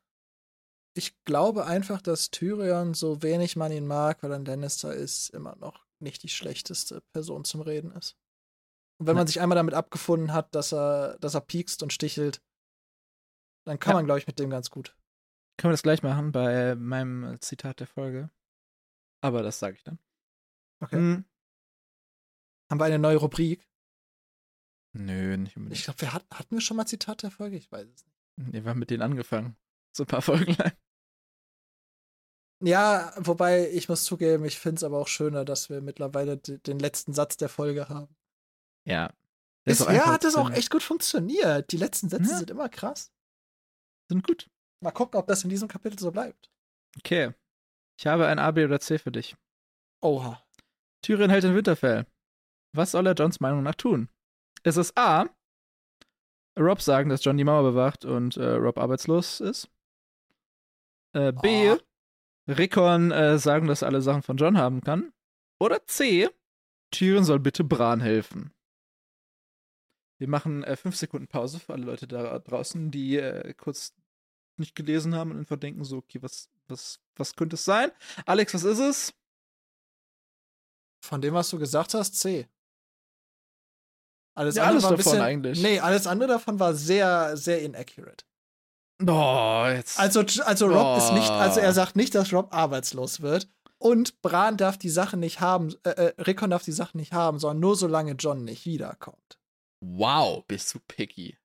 Ich 0.97 1.23
glaube 1.25 1.67
einfach, 1.67 2.01
dass 2.01 2.31
Tyrion, 2.31 2.95
so 2.95 3.23
wenig 3.23 3.57
man 3.57 3.73
ihn 3.73 3.87
mag, 3.87 4.23
weil 4.23 4.31
er 4.31 4.37
ein 4.39 4.45
Lannister 4.47 4.95
ist, 4.95 5.29
immer 5.31 5.57
noch 5.57 5.85
nicht 5.99 6.23
die 6.23 6.29
schlechteste 6.29 7.01
Person 7.13 7.45
zum 7.45 7.61
Reden 7.63 7.91
ist. 7.93 8.17
Und 8.99 9.07
wenn 9.07 9.15
man 9.15 9.23
Nein. 9.23 9.27
sich 9.27 9.41
einmal 9.41 9.57
damit 9.57 9.75
abgefunden 9.75 10.33
hat, 10.33 10.55
dass 10.55 10.73
er, 10.73 11.19
dass 11.19 11.35
er 11.35 11.41
piekst 11.43 11.83
und 11.83 11.93
stichelt, 11.93 12.41
dann 13.67 13.79
kann 13.79 13.91
Ja. 13.93 13.97
man, 13.97 14.05
glaube 14.07 14.21
ich, 14.21 14.27
mit 14.27 14.39
dem 14.39 14.49
ganz 14.49 14.71
gut. 14.71 14.97
Können 15.59 15.71
wir 15.71 15.75
das 15.75 15.83
gleich 15.83 16.03
machen 16.03 16.33
bei 16.33 16.75
meinem 16.77 17.39
Zitat 17.41 17.81
der 17.81 17.87
Folge? 17.87 18.31
Aber 19.21 19.43
das 19.43 19.59
sage 19.59 19.77
ich 19.77 19.83
dann. 19.85 19.99
Okay. 20.81 20.97
Hm, 20.97 21.25
Haben 22.71 22.81
wir 22.81 22.85
eine 22.85 22.99
neue 22.99 23.17
Rubrik? 23.17 23.67
nö, 24.93 25.37
nicht 25.37 25.57
unbedingt. 25.57 25.79
Ich 25.79 25.85
glaube, 25.85 26.01
wir 26.01 26.13
hat, 26.15 26.25
hatten 26.33 26.55
wir 26.57 26.61
schon 26.63 26.77
mal 26.79 26.87
Zitat 26.87 27.23
der 27.23 27.31
Folge? 27.31 27.57
Ich 27.57 27.71
weiß 27.71 27.87
es 27.87 28.05
nicht. 28.07 28.17
Nee, 28.37 28.63
wir 28.65 28.71
haben 28.71 28.79
mit 28.79 28.89
denen 28.91 29.03
angefangen. 29.03 29.57
So 29.95 30.05
ein 30.05 30.07
paar 30.07 30.23
Folgen 30.23 30.55
lang. 30.55 30.73
Ja, 32.63 33.13
wobei 33.19 33.71
ich 33.73 33.89
muss 33.91 34.05
zugeben, 34.05 34.45
ich 34.47 34.59
finde 34.59 34.77
es 34.79 34.85
aber 34.85 34.99
auch 34.99 35.09
schöner, 35.09 35.45
dass 35.45 35.69
wir 35.69 35.83
mittlerweile 35.83 36.39
den 36.39 36.79
letzten 36.79 37.13
Satz 37.13 37.37
der 37.37 37.51
Folge 37.51 37.89
haben. 37.91 38.17
Ja. 38.87 39.13
Bisher 39.65 39.89
einfach 39.89 40.07
hat 40.07 40.25
es 40.25 40.37
auch 40.37 40.51
echt 40.51 40.71
gut 40.71 40.83
funktioniert. 40.83 41.71
Die 41.73 41.77
letzten 41.77 42.09
Sätze 42.09 42.31
Ja. 42.31 42.39
sind 42.39 42.51
immer 42.51 42.69
krass. 42.71 43.13
Sind 44.09 44.27
gut. 44.27 44.49
Mal 44.81 44.93
gucken, 44.93 45.19
ob 45.21 45.27
das 45.27 45.45
in 45.45 45.51
diesem 45.51 45.69
Kapitel 45.69 45.99
so 45.99 46.11
bleibt. 46.13 46.51
Okay. 46.99 47.35
Ich 47.99 48.07
habe 48.07 48.27
ein 48.27 48.39
A, 48.39 48.51
B 48.51 48.65
oder 48.65 48.81
C 48.81 48.99
für 48.99 49.13
dich. 49.13 49.37
Oha. 50.01 50.43
Tyrion 51.03 51.31
hält 51.31 51.45
in 51.45 51.55
Winterfell. 51.55 52.07
Was 52.73 52.93
soll 52.93 53.07
er 53.07 53.15
Johns 53.15 53.41
Meinung 53.41 53.63
nach 53.63 53.75
tun? 53.75 54.09
Ist 54.63 54.77
es 54.77 54.97
A. 54.97 55.27
Rob 56.59 56.81
sagen, 56.81 57.09
dass 57.11 57.25
John 57.25 57.37
die 57.37 57.45
Mauer 57.45 57.63
bewacht 57.63 58.05
und 58.05 58.37
äh, 58.37 58.53
Rob 58.53 58.79
arbeitslos 58.79 59.41
ist? 59.41 59.71
Äh, 61.13 61.33
B. 61.33 61.73
Oh. 61.73 61.79
Rickon 62.49 63.11
äh, 63.11 63.39
sagen, 63.39 63.67
dass 63.67 63.83
er 63.83 63.89
alle 63.89 64.03
Sachen 64.03 64.23
von 64.23 64.37
John 64.37 64.57
haben 64.57 64.81
kann? 64.83 65.13
Oder 65.59 65.87
C. 65.87 66.29
Tyrion 66.91 67.25
soll 67.25 67.41
bitte 67.41 67.65
Bran 67.65 68.01
helfen. 68.01 68.53
Wir 70.19 70.29
machen 70.29 70.65
äh, 70.65 70.77
fünf 70.77 70.97
Sekunden 70.97 71.29
Pause 71.29 71.61
für 71.61 71.73
alle 71.73 71.85
Leute 71.85 72.07
da 72.07 72.39
draußen, 72.39 72.91
die 72.91 73.17
äh, 73.17 73.53
kurz 73.55 73.95
nicht 74.57 74.75
gelesen 74.75 75.15
haben 75.15 75.33
und 75.33 75.39
einfach 75.39 75.59
denken 75.59 75.85
so, 75.85 75.99
okay, 75.99 76.23
was, 76.23 76.51
was, 76.69 76.99
was 77.17 77.35
könnte 77.35 77.55
es 77.55 77.65
sein? 77.65 77.91
Alex, 78.25 78.55
was 78.55 78.65
ist 78.65 78.79
es? 78.79 79.15
Von 81.05 81.21
dem, 81.21 81.35
was 81.35 81.51
du 81.51 81.59
gesagt 81.59 81.95
hast, 81.95 82.15
C. 82.17 82.49
Alles 84.35 84.57
Ja, 84.57 84.65
andere 84.65 84.75
alles 84.75 84.83
davon 84.83 84.97
bisschen, 84.97 85.21
eigentlich. 85.21 85.63
Nee, 85.63 85.81
alles 85.81 86.07
andere 86.07 86.29
davon 86.31 86.61
war 86.61 86.75
sehr, 86.75 87.37
sehr 87.37 87.63
inaccurate. 87.63 88.25
Boah, 88.99 89.71
jetzt. 89.71 89.99
Also, 89.99 90.21
also 90.45 90.67
Rob 90.67 90.99
ist 90.99 91.13
nicht, 91.13 91.31
also 91.31 91.61
er 91.61 91.73
sagt 91.73 91.97
nicht, 91.97 92.15
dass 92.15 92.33
Rob 92.33 92.53
arbeitslos 92.55 93.21
wird. 93.21 93.49
Und 93.79 94.21
Bran 94.23 94.57
darf 94.57 94.79
die 94.79 94.89
Sachen 94.89 95.21
nicht 95.21 95.41
haben, 95.41 95.75
äh, 95.85 95.91
äh, 95.91 96.23
Rickon 96.23 96.51
darf 96.51 96.63
die 96.63 96.73
Sachen 96.73 96.99
nicht 96.99 97.13
haben, 97.13 97.39
sondern 97.39 97.61
nur 97.61 97.77
solange 97.77 98.13
John 98.13 98.45
nicht 98.45 98.65
wiederkommt. 98.65 99.39
wow, 99.81 100.45
bist 100.47 100.75
du 100.75 100.81
picky. 100.89 101.37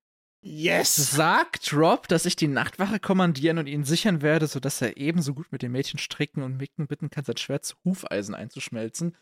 Yes! 0.44 0.96
Sagt 1.12 1.72
Rob, 1.74 2.08
dass 2.08 2.26
ich 2.26 2.36
die 2.36 2.48
Nachtwache 2.48 3.00
kommandieren 3.00 3.60
und 3.60 3.68
ihn 3.68 3.84
sichern 3.84 4.22
werde, 4.24 4.48
sodass 4.48 4.82
er 4.82 4.98
ebenso 4.98 5.34
gut 5.36 5.52
mit 5.52 5.62
den 5.62 5.72
Mädchen 5.72 6.00
stricken 6.00 6.42
und 6.42 6.58
Micken 6.58 6.88
bitten 6.88 7.10
kann, 7.12 7.24
sein 7.26 7.38
Schwert 7.38 7.64
zu 7.64 7.76
Hufeisen 7.86 8.34
einzuschmelzen. 8.34 9.16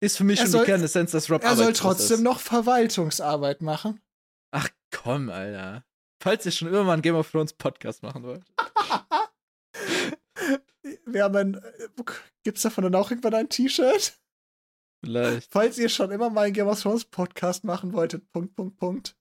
Ist 0.00 0.16
für 0.16 0.24
mich 0.24 0.38
Er 0.40 0.44
schon 0.46 0.52
soll- 0.52 0.64
die 0.64 0.70
Kernessenz, 0.70 1.10
dass 1.10 1.30
Rob 1.30 1.42
Er 1.44 1.56
soll 1.56 1.72
trotzdem 1.74 2.16
ist. 2.18 2.22
noch 2.22 2.40
Verwaltungsarbeit 2.40 3.60
machen. 3.62 4.00
Ach 4.52 4.68
komm, 4.90 5.28
Alter. 5.28 5.84
Falls 6.22 6.46
ihr 6.46 6.52
schon 6.52 6.68
immer 6.68 6.84
mal 6.84 6.94
einen 6.94 7.02
Game 7.02 7.14
of 7.14 7.30
Thrones 7.30 7.52
Podcast 7.52 8.02
machen 8.02 8.22
wollt. 8.22 8.42
Wir 11.04 11.24
haben 11.24 11.36
ein, 11.36 11.60
gibt's 12.42 12.62
davon 12.62 12.84
dann 12.84 12.94
auch 12.94 13.10
irgendwann 13.10 13.34
ein 13.34 13.48
T-Shirt? 13.48 14.18
Vielleicht. 15.04 15.50
Falls 15.52 15.78
ihr 15.78 15.88
schon 15.88 16.10
immer 16.10 16.30
mal 16.30 16.42
einen 16.46 16.54
Game 16.54 16.68
of 16.68 16.80
Thrones 16.80 17.04
Podcast 17.04 17.64
machen 17.64 17.92
wolltet, 17.92 18.30
Punkt, 18.32 18.54
Punkt, 18.56 18.78
Punkt. 18.78 19.16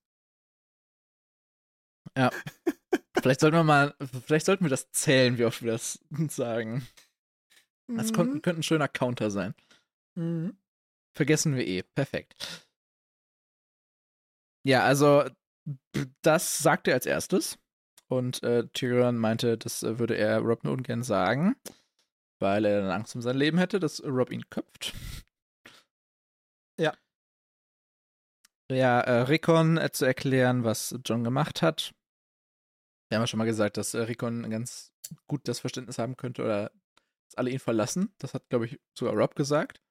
Vielleicht 3.21 3.39
sollten 3.39 3.57
wir 3.57 3.63
mal, 3.63 3.95
vielleicht 4.25 4.45
sollten 4.45 4.65
wir 4.65 4.69
das 4.69 4.91
zählen, 4.91 5.37
wie 5.37 5.45
oft 5.45 5.61
wir 5.63 5.71
das 5.71 5.99
sagen. 6.29 6.87
Das 7.87 8.11
Mhm. 8.11 8.15
könnte, 8.15 8.41
könnte 8.41 8.59
ein 8.61 8.63
schöner 8.63 8.87
Counter 8.87 9.29
sein. 9.31 9.53
Mhm. 10.15 10.57
Vergessen 11.15 11.55
wir 11.55 11.65
eh. 11.67 11.83
Perfekt. 11.83 12.67
Ja, 14.65 14.83
also 14.83 15.25
das 16.21 16.57
sagt 16.59 16.87
er 16.87 16.95
als 16.95 17.05
erstes. 17.05 17.57
Und 18.07 18.43
äh, 18.43 18.67
Tyrion 18.73 19.17
meinte, 19.17 19.57
das 19.57 19.81
äh, 19.83 19.97
würde 19.97 20.15
er 20.15 20.39
Rob 20.39 20.63
nur 20.63 20.73
ungern 20.73 21.03
sagen, 21.03 21.55
weil 22.39 22.65
er 22.65 22.81
dann 22.81 22.91
Angst 22.91 23.15
um 23.15 23.21
sein 23.21 23.37
Leben 23.37 23.57
hätte, 23.57 23.79
dass 23.79 24.03
Rob 24.03 24.31
ihn 24.31 24.47
köpft. 24.49 24.93
Ja. 26.79 26.93
Ja, 28.71 28.99
äh, 29.01 29.21
Rickon 29.21 29.77
äh, 29.77 29.91
zu 29.91 30.05
erklären, 30.05 30.63
was 30.63 30.95
John 31.05 31.23
gemacht 31.23 31.61
hat. 31.61 31.93
Wir 33.09 33.17
haben 33.17 33.23
ja 33.23 33.27
schon 33.27 33.37
mal 33.37 33.45
gesagt, 33.45 33.77
dass 33.77 33.93
äh, 33.93 33.99
Rickon 34.01 34.49
ganz 34.49 34.91
gut 35.27 35.47
das 35.47 35.59
Verständnis 35.59 35.97
haben 35.99 36.17
könnte 36.17 36.43
oder 36.43 36.71
dass 37.27 37.35
alle 37.37 37.51
ihn 37.51 37.59
verlassen. 37.59 38.13
Das 38.17 38.33
hat, 38.33 38.47
glaube 38.49 38.65
ich, 38.65 38.79
sogar 38.97 39.15
Rob 39.15 39.35
gesagt. 39.35 39.81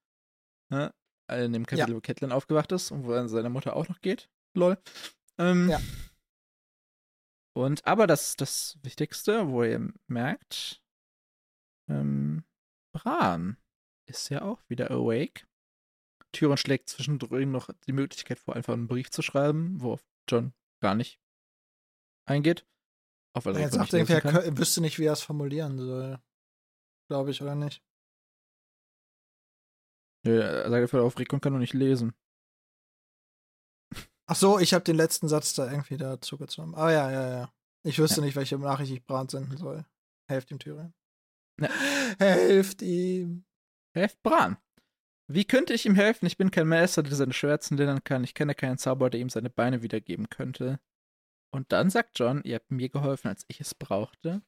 Ne? 0.70 0.92
In 1.30 1.52
dem 1.52 1.64
Kapitel, 1.66 1.90
Ja. 1.90 1.96
wo 1.96 2.00
Catelyn 2.00 2.32
aufgewacht 2.32 2.72
ist 2.72 2.90
und 2.90 3.04
wo 3.04 3.12
er 3.12 3.28
seiner 3.28 3.48
Mutter 3.50 3.76
auch 3.76 3.88
noch 3.88 4.00
geht. 4.00 4.28
Lol. 4.56 4.78
Ähm, 5.38 5.68
Ja. 5.70 5.80
Und 7.56 7.86
aber 7.86 8.06
das, 8.08 8.34
das 8.36 8.78
Wichtigste, 8.82 9.48
wo 9.48 9.62
ihr 9.62 9.92
merkt, 10.08 10.82
ähm, 11.88 12.44
Bran 12.92 13.56
ist 14.06 14.28
ja 14.28 14.42
auch 14.42 14.60
wieder 14.68 14.90
awake. 14.90 15.46
Tyrion 16.32 16.56
schlägt 16.56 16.88
zwischendrin 16.88 17.52
noch 17.52 17.70
die 17.86 17.92
Möglichkeit 17.92 18.40
vor, 18.40 18.56
einfach 18.56 18.72
einen 18.72 18.88
Brief 18.88 19.10
zu 19.10 19.22
schreiben, 19.22 19.80
worauf 19.80 20.04
John 20.28 20.52
gar 20.80 20.96
nicht 20.96 21.20
eingeht. 22.26 22.66
Weil 23.34 23.56
er 23.56 23.62
Jetzt 23.62 23.74
Rickon 23.74 24.32
sagt 24.32 24.46
er 24.46 24.58
wüsste 24.58 24.80
nicht, 24.80 24.98
wie 24.98 25.04
er 25.04 25.12
es 25.12 25.22
formulieren 25.22 25.76
soll. 25.78 26.18
Glaube 27.08 27.30
ich, 27.30 27.42
oder 27.42 27.54
nicht? 27.54 27.82
Nö, 30.24 30.40
Er 30.40 30.70
sagt 30.70 30.82
einfach 30.82 31.00
auf, 31.00 31.18
Rickon 31.18 31.40
kann 31.40 31.52
doch 31.52 31.58
nicht 31.60 31.74
lesen. 31.74 32.14
Ach 34.26 34.36
so, 34.36 34.58
ich 34.58 34.72
habe 34.72 34.84
den 34.84 34.96
letzten 34.96 35.28
Satz 35.28 35.54
da 35.54 35.70
irgendwie 35.70 35.98
dazu 35.98 36.38
gezogen. 36.38 36.74
Ah 36.74 36.90
ja, 36.90 37.10
ja, 37.10 37.28
ja. 37.28 37.52
Ich 37.82 37.98
wüsste 37.98 38.22
nicht, 38.22 38.36
welche 38.36 38.58
Nachricht 38.58 38.92
ich 38.92 39.04
Bran 39.04 39.28
senden 39.28 39.58
soll. 39.58 39.84
Helft 40.28 40.50
ihm, 40.50 40.58
Tyrion. 40.58 40.94
Ja. 41.60 41.68
Helft 42.18 42.80
ihm. 42.80 43.44
Helft 43.94 44.22
Bran. 44.22 44.56
Wie 45.26 45.44
könnte 45.44 45.74
ich 45.74 45.84
ihm 45.84 45.94
helfen? 45.94 46.26
Ich 46.26 46.36
bin 46.36 46.50
kein 46.50 46.68
Meister, 46.68 47.02
der 47.02 47.14
seine 47.14 47.32
Schwärzen 47.32 47.76
lindern 47.76 48.04
kann. 48.04 48.24
Ich 48.24 48.34
kenne 48.34 48.54
keinen 48.54 48.78
Zauberer, 48.78 49.10
der 49.10 49.20
ihm 49.20 49.28
seine 49.30 49.50
Beine 49.50 49.82
wiedergeben 49.82 50.30
könnte. 50.30 50.80
Und 51.54 51.70
dann 51.70 51.88
sagt 51.88 52.18
John, 52.18 52.42
ihr 52.42 52.56
habt 52.56 52.72
mir 52.72 52.88
geholfen, 52.88 53.28
als 53.28 53.44
ich 53.46 53.60
es 53.60 53.76
brauchte. 53.76 54.42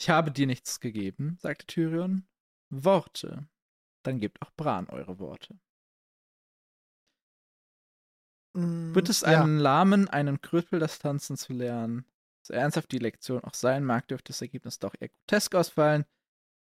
Ich 0.00 0.10
habe 0.10 0.32
dir 0.32 0.48
nichts 0.48 0.80
gegeben, 0.80 1.38
sagte 1.40 1.64
Tyrion. 1.64 2.26
Worte. 2.70 3.46
Dann 4.02 4.18
gebt 4.18 4.42
auch 4.42 4.50
Bran 4.56 4.88
eure 4.88 5.20
Worte. 5.20 5.60
Mm, 8.54 8.96
Wird 8.96 9.10
es 9.10 9.20
ja. 9.20 9.42
einen 9.42 9.60
Lahmen, 9.60 10.08
einen 10.08 10.40
Krüppel 10.40 10.80
das 10.80 10.98
Tanzen 10.98 11.36
zu 11.36 11.52
lernen? 11.52 12.04
So 12.44 12.52
ernsthaft 12.52 12.90
die 12.90 12.98
Lektion 12.98 13.44
auch 13.44 13.54
sein 13.54 13.84
mag, 13.84 14.08
dürfte 14.08 14.32
das 14.32 14.42
Ergebnis 14.42 14.80
doch 14.80 14.96
eher 14.98 15.08
grotesk 15.08 15.54
ausfallen. 15.54 16.04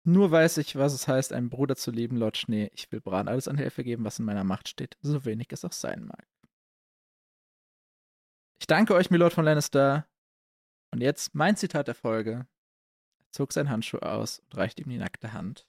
Nur 0.04 0.30
weiß 0.30 0.58
ich, 0.58 0.76
was 0.76 0.94
es 0.94 1.08
heißt, 1.08 1.32
einen 1.32 1.50
Bruder 1.50 1.74
zu 1.74 1.90
lieben, 1.90 2.18
Lord 2.18 2.36
Schnee. 2.36 2.70
Ich 2.72 2.92
will 2.92 3.00
Bran 3.00 3.26
alles 3.26 3.48
an 3.48 3.58
Hilfe 3.58 3.82
geben, 3.82 4.04
was 4.04 4.20
in 4.20 4.26
meiner 4.26 4.44
Macht 4.44 4.68
steht, 4.68 4.96
so 5.02 5.24
wenig 5.24 5.48
es 5.50 5.64
auch 5.64 5.72
sein 5.72 6.04
mag. 6.04 6.24
Ich 8.64 8.66
danke 8.66 8.94
euch, 8.94 9.10
Milord 9.10 9.34
von 9.34 9.44
Lannister. 9.44 10.08
Und 10.90 11.02
jetzt 11.02 11.34
mein 11.34 11.54
Zitat 11.54 11.86
der 11.86 11.94
Folge. 11.94 12.48
Er 13.18 13.30
zog 13.30 13.52
seinen 13.52 13.68
Handschuh 13.68 13.98
aus 13.98 14.38
und 14.38 14.56
reichte 14.56 14.80
ihm 14.80 14.88
die 14.88 14.96
nackte 14.96 15.34
Hand. 15.34 15.68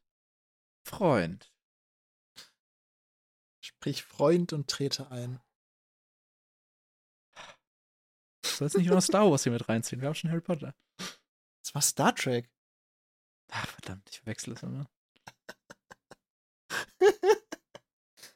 Freund. 0.88 1.54
Sprich 3.60 4.02
Freund 4.02 4.54
und 4.54 4.70
trete 4.70 5.12
ein. 5.12 5.42
Du 8.44 8.50
sollst 8.50 8.78
nicht 8.78 8.88
nur 8.88 9.02
Star 9.02 9.30
Wars 9.30 9.44
hier 9.44 9.52
mit 9.52 9.68
reinziehen. 9.68 10.00
Wir 10.00 10.08
haben 10.08 10.16
schon 10.16 10.32
Harry 10.32 10.40
Potter. 10.40 10.74
Das 10.98 11.76
war 11.76 11.82
Star 11.82 12.16
Trek. 12.16 12.50
Ach, 13.52 13.68
verdammt, 13.68 14.10
ich 14.10 14.20
verwechsel 14.20 14.54
es 14.54 14.64
immer. 14.64 14.90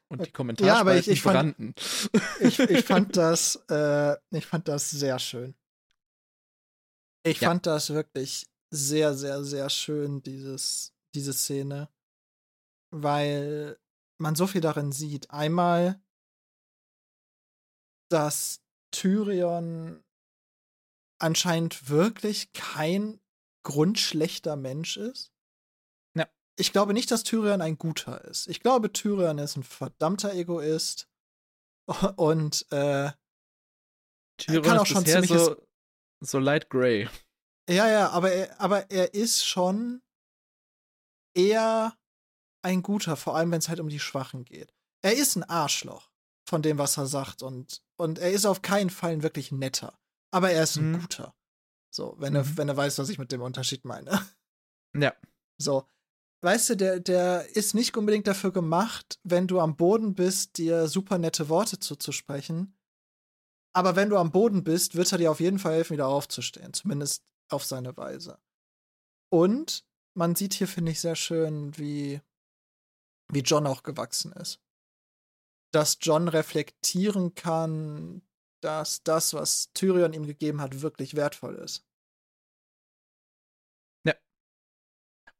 Und 0.09 0.25
die 0.25 0.31
Kommentare 0.31 0.67
Ja, 0.67 0.79
aber 0.79 0.97
ich- 0.97 1.07
ich 1.07 1.21
fand- 1.21 1.55
brannten. 1.57 1.75
Ich, 2.41 2.59
ich 2.59 2.83
fand 2.85 3.15
das, 3.15 3.55
äh, 3.69 4.15
ich 4.31 4.45
fand 4.45 4.67
das 4.67 4.89
sehr 4.89 5.19
schön. 5.19 5.53
Ich 7.23 7.41
Ja. 7.41 7.49
fand 7.49 7.65
das 7.67 7.91
wirklich 7.91 8.47
sehr, 8.71 9.13
sehr, 9.15 9.43
sehr 9.43 9.69
schön, 9.69 10.21
dieses, 10.23 10.93
diese 11.13 11.33
Szene. 11.33 11.89
Weil 12.91 13.77
man 14.17 14.35
so 14.35 14.47
viel 14.47 14.61
darin 14.61 14.91
sieht. 14.91 15.29
Einmal, 15.29 16.01
dass 18.09 18.61
Tyrion 18.91 20.03
anscheinend 21.19 21.89
wirklich 21.89 22.51
kein 22.53 23.19
grundschlechter 23.63 24.55
Mensch 24.55 24.97
ist. 24.97 25.31
Ich 26.59 26.71
glaube 26.71 26.93
nicht, 26.93 27.09
dass 27.11 27.23
Tyrion 27.23 27.61
ein 27.61 27.77
guter 27.77 28.23
ist. 28.25 28.47
Ich 28.47 28.59
glaube, 28.59 28.91
Tyrion 28.91 29.37
ist 29.37 29.55
ein 29.55 29.63
verdammter 29.63 30.33
Egoist. 30.33 31.07
Und 32.17 32.65
äh, 32.71 33.11
Tyrion 34.37 34.63
kann 34.63 34.77
auch 34.77 34.83
ist 34.83 34.89
schon 34.89 35.03
bisher 35.03 35.21
ziemliches- 35.23 35.45
so, 35.45 35.67
so 36.21 36.39
light 36.39 36.69
gray. 36.69 37.07
Ja, 37.69 37.87
ja, 37.87 38.09
aber 38.09 38.31
er, 38.31 38.59
aber 38.59 38.89
er 38.91 39.13
ist 39.13 39.45
schon 39.45 40.01
eher 41.35 41.95
ein 42.63 42.81
guter, 42.81 43.15
vor 43.15 43.35
allem 43.35 43.51
wenn 43.51 43.59
es 43.59 43.69
halt 43.69 43.79
um 43.79 43.89
die 43.89 43.99
Schwachen 43.99 44.43
geht. 44.43 44.73
Er 45.01 45.15
ist 45.15 45.35
ein 45.35 45.43
Arschloch 45.43 46.11
von 46.47 46.61
dem, 46.61 46.77
was 46.77 46.97
er 46.97 47.05
sagt 47.05 47.41
und, 47.43 47.81
und 47.97 48.19
er 48.19 48.31
ist 48.31 48.45
auf 48.45 48.61
keinen 48.61 48.89
Fall 48.89 49.11
ein 49.11 49.23
wirklich 49.23 49.51
netter. 49.51 49.97
Aber 50.31 50.51
er 50.51 50.63
ist 50.63 50.75
ein 50.77 50.91
Mhm. 50.91 50.99
guter. 51.01 51.35
So, 51.93 52.15
wenn, 52.19 52.33
Mhm. 52.33 52.39
er, 52.39 52.57
wenn 52.57 52.69
er 52.69 52.77
weiß, 52.77 52.97
was 52.99 53.09
ich 53.09 53.17
mit 53.17 53.31
dem 53.31 53.41
Unterschied 53.41 53.85
meine. 53.85 54.11
Ja. 54.95 55.13
So. 55.61 55.85
Weißt 56.41 56.69
du, 56.69 56.77
der, 56.77 56.99
der 57.01 57.55
ist 57.55 57.73
nicht 57.73 57.97
unbedingt 57.97 58.25
dafür 58.25 58.51
gemacht, 58.51 59.19
wenn 59.23 59.47
du 59.47 59.59
am 59.59 59.75
Boden 59.75 60.15
bist, 60.15 60.57
dir 60.57 60.87
super 60.87 61.17
nette 61.17 61.49
Worte 61.49 61.79
zuzusprechen. 61.79 62.77
Aber 63.73 63.95
wenn 63.95 64.09
du 64.09 64.17
am 64.17 64.31
Boden 64.31 64.63
bist, 64.63 64.95
wird 64.95 65.11
er 65.11 65.17
dir 65.17 65.31
auf 65.31 65.41
jeden 65.41 65.59
Fall 65.59 65.73
helfen, 65.73 65.93
wieder 65.93 66.07
aufzustehen. 66.07 66.73
Zumindest 66.73 67.23
auf 67.49 67.65
seine 67.65 67.95
Weise. 67.97 68.39
Und 69.29 69.85
man 70.15 70.35
sieht 70.35 70.53
hier, 70.53 70.67
finde 70.67 70.91
ich, 70.91 71.01
sehr 71.01 71.15
schön, 71.15 71.77
wie, 71.77 72.21
wie 73.31 73.41
John 73.41 73.67
auch 73.67 73.83
gewachsen 73.83 74.31
ist. 74.33 74.61
Dass 75.71 75.97
John 76.01 76.29
reflektieren 76.29 77.35
kann, 77.35 78.21
dass 78.61 79.03
das, 79.03 79.33
was 79.33 79.71
Tyrion 79.73 80.13
ihm 80.13 80.25
gegeben 80.25 80.61
hat, 80.61 80.81
wirklich 80.81 81.15
wertvoll 81.15 81.55
ist. 81.55 81.85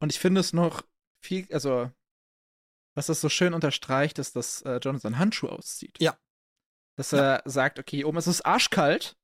Und 0.02 0.12
ich 0.12 0.18
finde 0.18 0.40
es 0.40 0.52
noch 0.52 0.82
viel, 1.22 1.46
also, 1.52 1.90
was 2.96 3.06
das 3.06 3.20
so 3.20 3.28
schön 3.28 3.54
unterstreicht, 3.54 4.18
ist, 4.18 4.36
dass 4.36 4.62
äh, 4.62 4.80
seinen 4.82 5.18
Handschuh 5.18 5.48
auszieht. 5.48 5.96
Ja. 6.00 6.18
Dass 6.96 7.12
Ja. 7.12 7.36
er 7.36 7.42
sagt, 7.50 7.78
okay, 7.78 7.98
hier 7.98 8.08
oben 8.08 8.18
ist 8.18 8.26
es 8.26 8.40
arschkalt, 8.42 9.16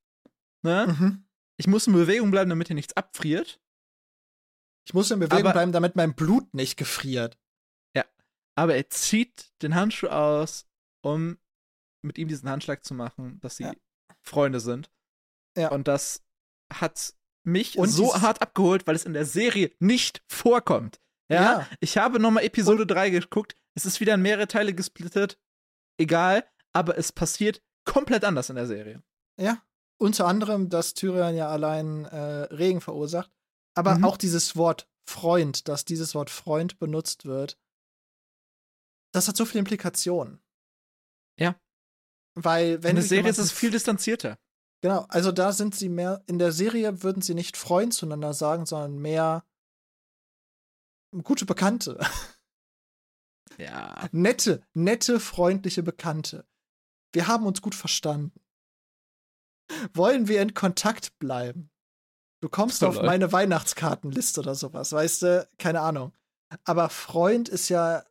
ne? 0.63 0.87
Mhm. 0.87 1.27
Ich 1.59 1.67
muss 1.67 1.87
in 1.87 1.93
Bewegung 1.93 2.31
bleiben, 2.31 2.49
damit 2.49 2.67
hier 2.67 2.75
nichts 2.75 2.95
abfriert. 2.95 3.59
Ich 4.87 4.93
muss 4.93 5.11
in 5.11 5.19
Bewegung 5.19 5.39
Aber- 5.45 5.53
bleiben, 5.53 5.71
damit 5.71 5.95
mein 5.95 6.15
Blut 6.15 6.53
nicht 6.53 6.77
gefriert. 6.77 7.37
Aber 8.59 8.75
er 8.75 8.89
zieht 8.89 9.51
den 9.61 9.75
Handschuh 9.75 10.07
aus, 10.07 10.65
um 11.03 11.37
mit 12.01 12.17
ihm 12.17 12.27
diesen 12.27 12.49
Handschlag 12.49 12.83
zu 12.83 12.95
machen, 12.95 13.39
dass 13.41 13.57
sie 13.57 13.65
Ja. 13.65 13.73
Freunde 14.23 14.59
sind. 14.59 14.89
Ja. 15.55 15.69
Und 15.69 15.87
das 15.87 16.23
hat 16.73 17.13
mich 17.43 17.77
Und 17.77 17.89
so 17.89 18.19
hart 18.19 18.41
abgeholt, 18.41 18.87
weil 18.87 18.95
es 18.95 19.05
in 19.05 19.13
der 19.13 19.25
Serie 19.25 19.75
nicht 19.77 20.23
vorkommt. 20.27 20.99
Ja, 21.29 21.41
Ja. 21.59 21.67
ich 21.79 21.97
habe 21.97 22.19
nochmal 22.19 22.43
Episode 22.43 22.85
3 22.87 23.09
geguckt. 23.09 23.55
Es 23.75 23.85
ist 23.85 23.99
wieder 23.99 24.13
in 24.13 24.21
mehrere 24.21 24.47
Teile 24.47 24.73
gesplittet. 24.73 25.37
Egal, 25.99 26.45
aber 26.73 26.97
es 26.97 27.11
passiert 27.11 27.61
komplett 27.85 28.23
anders 28.23 28.49
in 28.49 28.55
der 28.55 28.67
Serie. 28.67 29.03
Ja. 29.39 29.61
Unter 29.99 30.27
anderem, 30.27 30.69
dass 30.69 30.93
Tyrion 30.93 31.35
ja 31.35 31.49
allein 31.49 32.05
äh, 32.05 32.43
Regen 32.53 32.81
verursacht. 32.81 33.31
Aber 33.75 33.95
Mhm. 33.95 34.05
auch 34.05 34.17
dieses 34.17 34.55
Wort 34.55 34.87
Freund, 35.09 35.67
dass 35.67 35.85
dieses 35.85 36.13
Wort 36.15 36.29
Freund 36.29 36.79
benutzt 36.79 37.25
wird, 37.25 37.57
das 39.13 39.27
hat 39.27 39.37
so 39.37 39.45
viele 39.45 39.59
Implikationen. 39.59 40.39
Ja. 41.39 41.55
Weil, 42.35 42.83
wenn 42.83 42.91
in 42.91 42.95
der 42.97 43.05
Serie 43.05 43.29
ist 43.31 43.37
es 43.39 43.51
viel 43.51 43.71
distanzierter. 43.71 44.37
Genau, 44.81 45.05
also 45.09 45.31
da 45.31 45.51
sind 45.53 45.73
sie 45.75 45.89
mehr, 45.89 46.23
in 46.27 46.37
der 46.37 46.51
Serie 46.51 47.01
würden 47.01 47.21
sie 47.23 47.33
nicht 47.33 47.57
Freund 47.57 47.93
zueinander 47.93 48.33
sagen, 48.33 48.65
sondern 48.67 48.99
mehr 48.99 49.43
gute 51.23 51.45
Bekannte. 51.45 51.99
Ja. 53.59 54.07
nette, 54.11 54.61
nette, 54.75 55.19
freundliche 55.19 55.81
Bekannte. 55.81 56.47
Wir 57.11 57.27
haben 57.27 57.47
uns 57.47 57.59
gut 57.59 57.73
verstanden. 57.73 58.39
Wollen 59.93 60.27
wir 60.27 60.43
in 60.43 60.53
Kontakt 60.53 61.17
bleiben? 61.17 61.71
Du 62.41 62.49
kommst 62.49 62.83
auf 62.83 62.95
lol. 62.95 63.05
meine 63.05 63.31
Weihnachtskartenliste 63.31 64.41
oder 64.41 64.53
sowas, 64.53 64.91
weißt 64.91 65.21
du? 65.23 65.49
Keine 65.57 65.81
Ahnung. 65.81 66.13
Aber 66.65 66.89
Freund 66.89 67.49
ist 67.49 67.69
ja. 67.69 68.05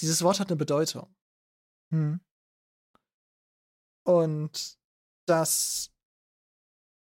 Dieses 0.00 0.22
Wort 0.22 0.40
hat 0.40 0.48
eine 0.48 0.56
Bedeutung. 0.56 1.14
Hm. 1.90 2.20
Und 4.04 4.78
dass 5.26 5.90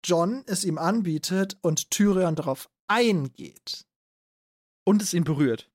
John 0.04 0.44
es 0.46 0.66
ihm 0.66 0.78
anbietet 0.78 1.58
und 1.62 1.90
Tyrion 1.90 2.36
darauf 2.36 2.70
eingeht. 2.88 3.88
Und 4.86 5.02
es 5.02 5.14
ihn 5.14 5.24
berührt. 5.24 5.72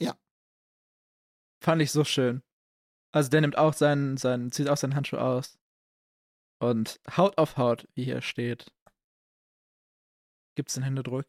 Ja. 0.00 0.18
Fand 1.62 1.82
ich 1.82 1.92
so 1.92 2.04
schön. 2.04 2.42
Also 3.12 3.28
der 3.28 3.42
nimmt 3.42 3.58
auch 3.58 3.74
seinen, 3.74 4.16
seinen, 4.16 4.50
zieht 4.52 4.68
auch 4.68 4.76
seinen 4.76 4.94
Handschuh 4.94 5.18
aus. 5.18 5.58
Und 6.60 7.00
Haut 7.16 7.36
auf 7.38 7.56
Haut, 7.56 7.88
wie 7.94 8.04
hier 8.04 8.22
steht. 8.22 8.72
Gibt's 10.54 10.74
den 10.74 10.82
Händedruck? 10.82 11.26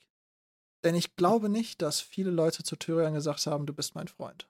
Denn 0.83 0.95
ich 0.95 1.15
glaube 1.15 1.49
nicht, 1.49 1.81
dass 1.81 2.01
viele 2.01 2.29
Leute 2.29 2.63
zu 2.63 2.75
Tyrion 2.75 3.13
gesagt 3.13 3.45
haben, 3.47 3.65
du 3.65 3.73
bist 3.73 3.95
mein 3.95 4.07
Freund. 4.07 4.49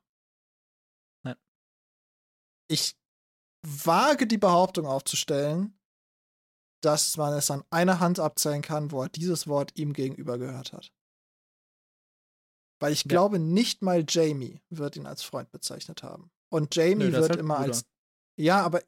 Nein. 1.23 1.37
Ich 2.67 2.97
wage 3.61 4.27
die 4.27 4.37
Behauptung 4.37 4.85
aufzustellen, 4.85 5.79
dass 6.81 7.17
man 7.17 7.33
es 7.33 7.49
an 7.49 7.63
einer 7.69 7.99
Hand 7.99 8.19
abzählen 8.19 8.61
kann, 8.61 8.91
wo 8.91 9.03
er 9.03 9.09
dieses 9.09 9.47
Wort 9.47 9.77
ihm 9.77 9.93
gegenüber 9.93 10.37
gehört 10.37 10.73
hat. 10.73 10.91
Weil 12.79 12.91
ich 12.93 13.03
Ja. 13.03 13.09
glaube, 13.09 13.39
nicht 13.39 13.81
mal 13.81 14.03
Jamie 14.07 14.61
wird 14.69 14.95
ihn 14.95 15.05
als 15.05 15.23
Freund 15.23 15.51
bezeichnet 15.51 16.03
haben. 16.03 16.31
Und 16.49 16.75
Jamie 16.75 17.05
Nö, 17.05 17.13
wird 17.13 17.29
halt 17.29 17.39
immer 17.39 17.55
Bruder. 17.57 17.67
als. 17.69 17.85
Ja, 18.37 18.61
aber 18.63 18.81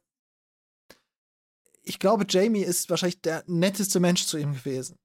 ich 1.82 1.98
glaube, 1.98 2.26
Jamie 2.28 2.62
ist 2.62 2.90
wahrscheinlich 2.90 3.20
der 3.22 3.44
netteste 3.46 4.00
Mensch 4.00 4.26
zu 4.26 4.36
ihm 4.38 4.54
gewesen. 4.54 4.98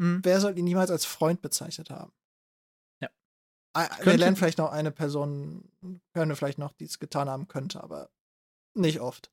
Hm. 0.00 0.20
Wer 0.22 0.40
soll 0.40 0.56
ihn 0.58 0.64
niemals 0.64 0.90
als 0.90 1.04
Freund 1.06 1.40
bezeichnet 1.40 1.90
haben? 1.90 2.12
Ja. 3.02 3.10
Wir 3.74 3.88
Könnte- 3.88 4.16
lernen 4.16 4.36
vielleicht 4.36 4.58
noch 4.58 4.70
eine 4.70 4.92
Person, 4.92 5.70
hören 6.14 6.28
wir 6.28 6.36
vielleicht 6.36 6.58
noch, 6.58 6.72
die 6.74 6.84
es 6.84 6.98
getan 6.98 7.28
haben 7.30 7.48
könnte, 7.48 7.82
aber 7.82 8.10
nicht 8.74 9.00
oft. 9.00 9.30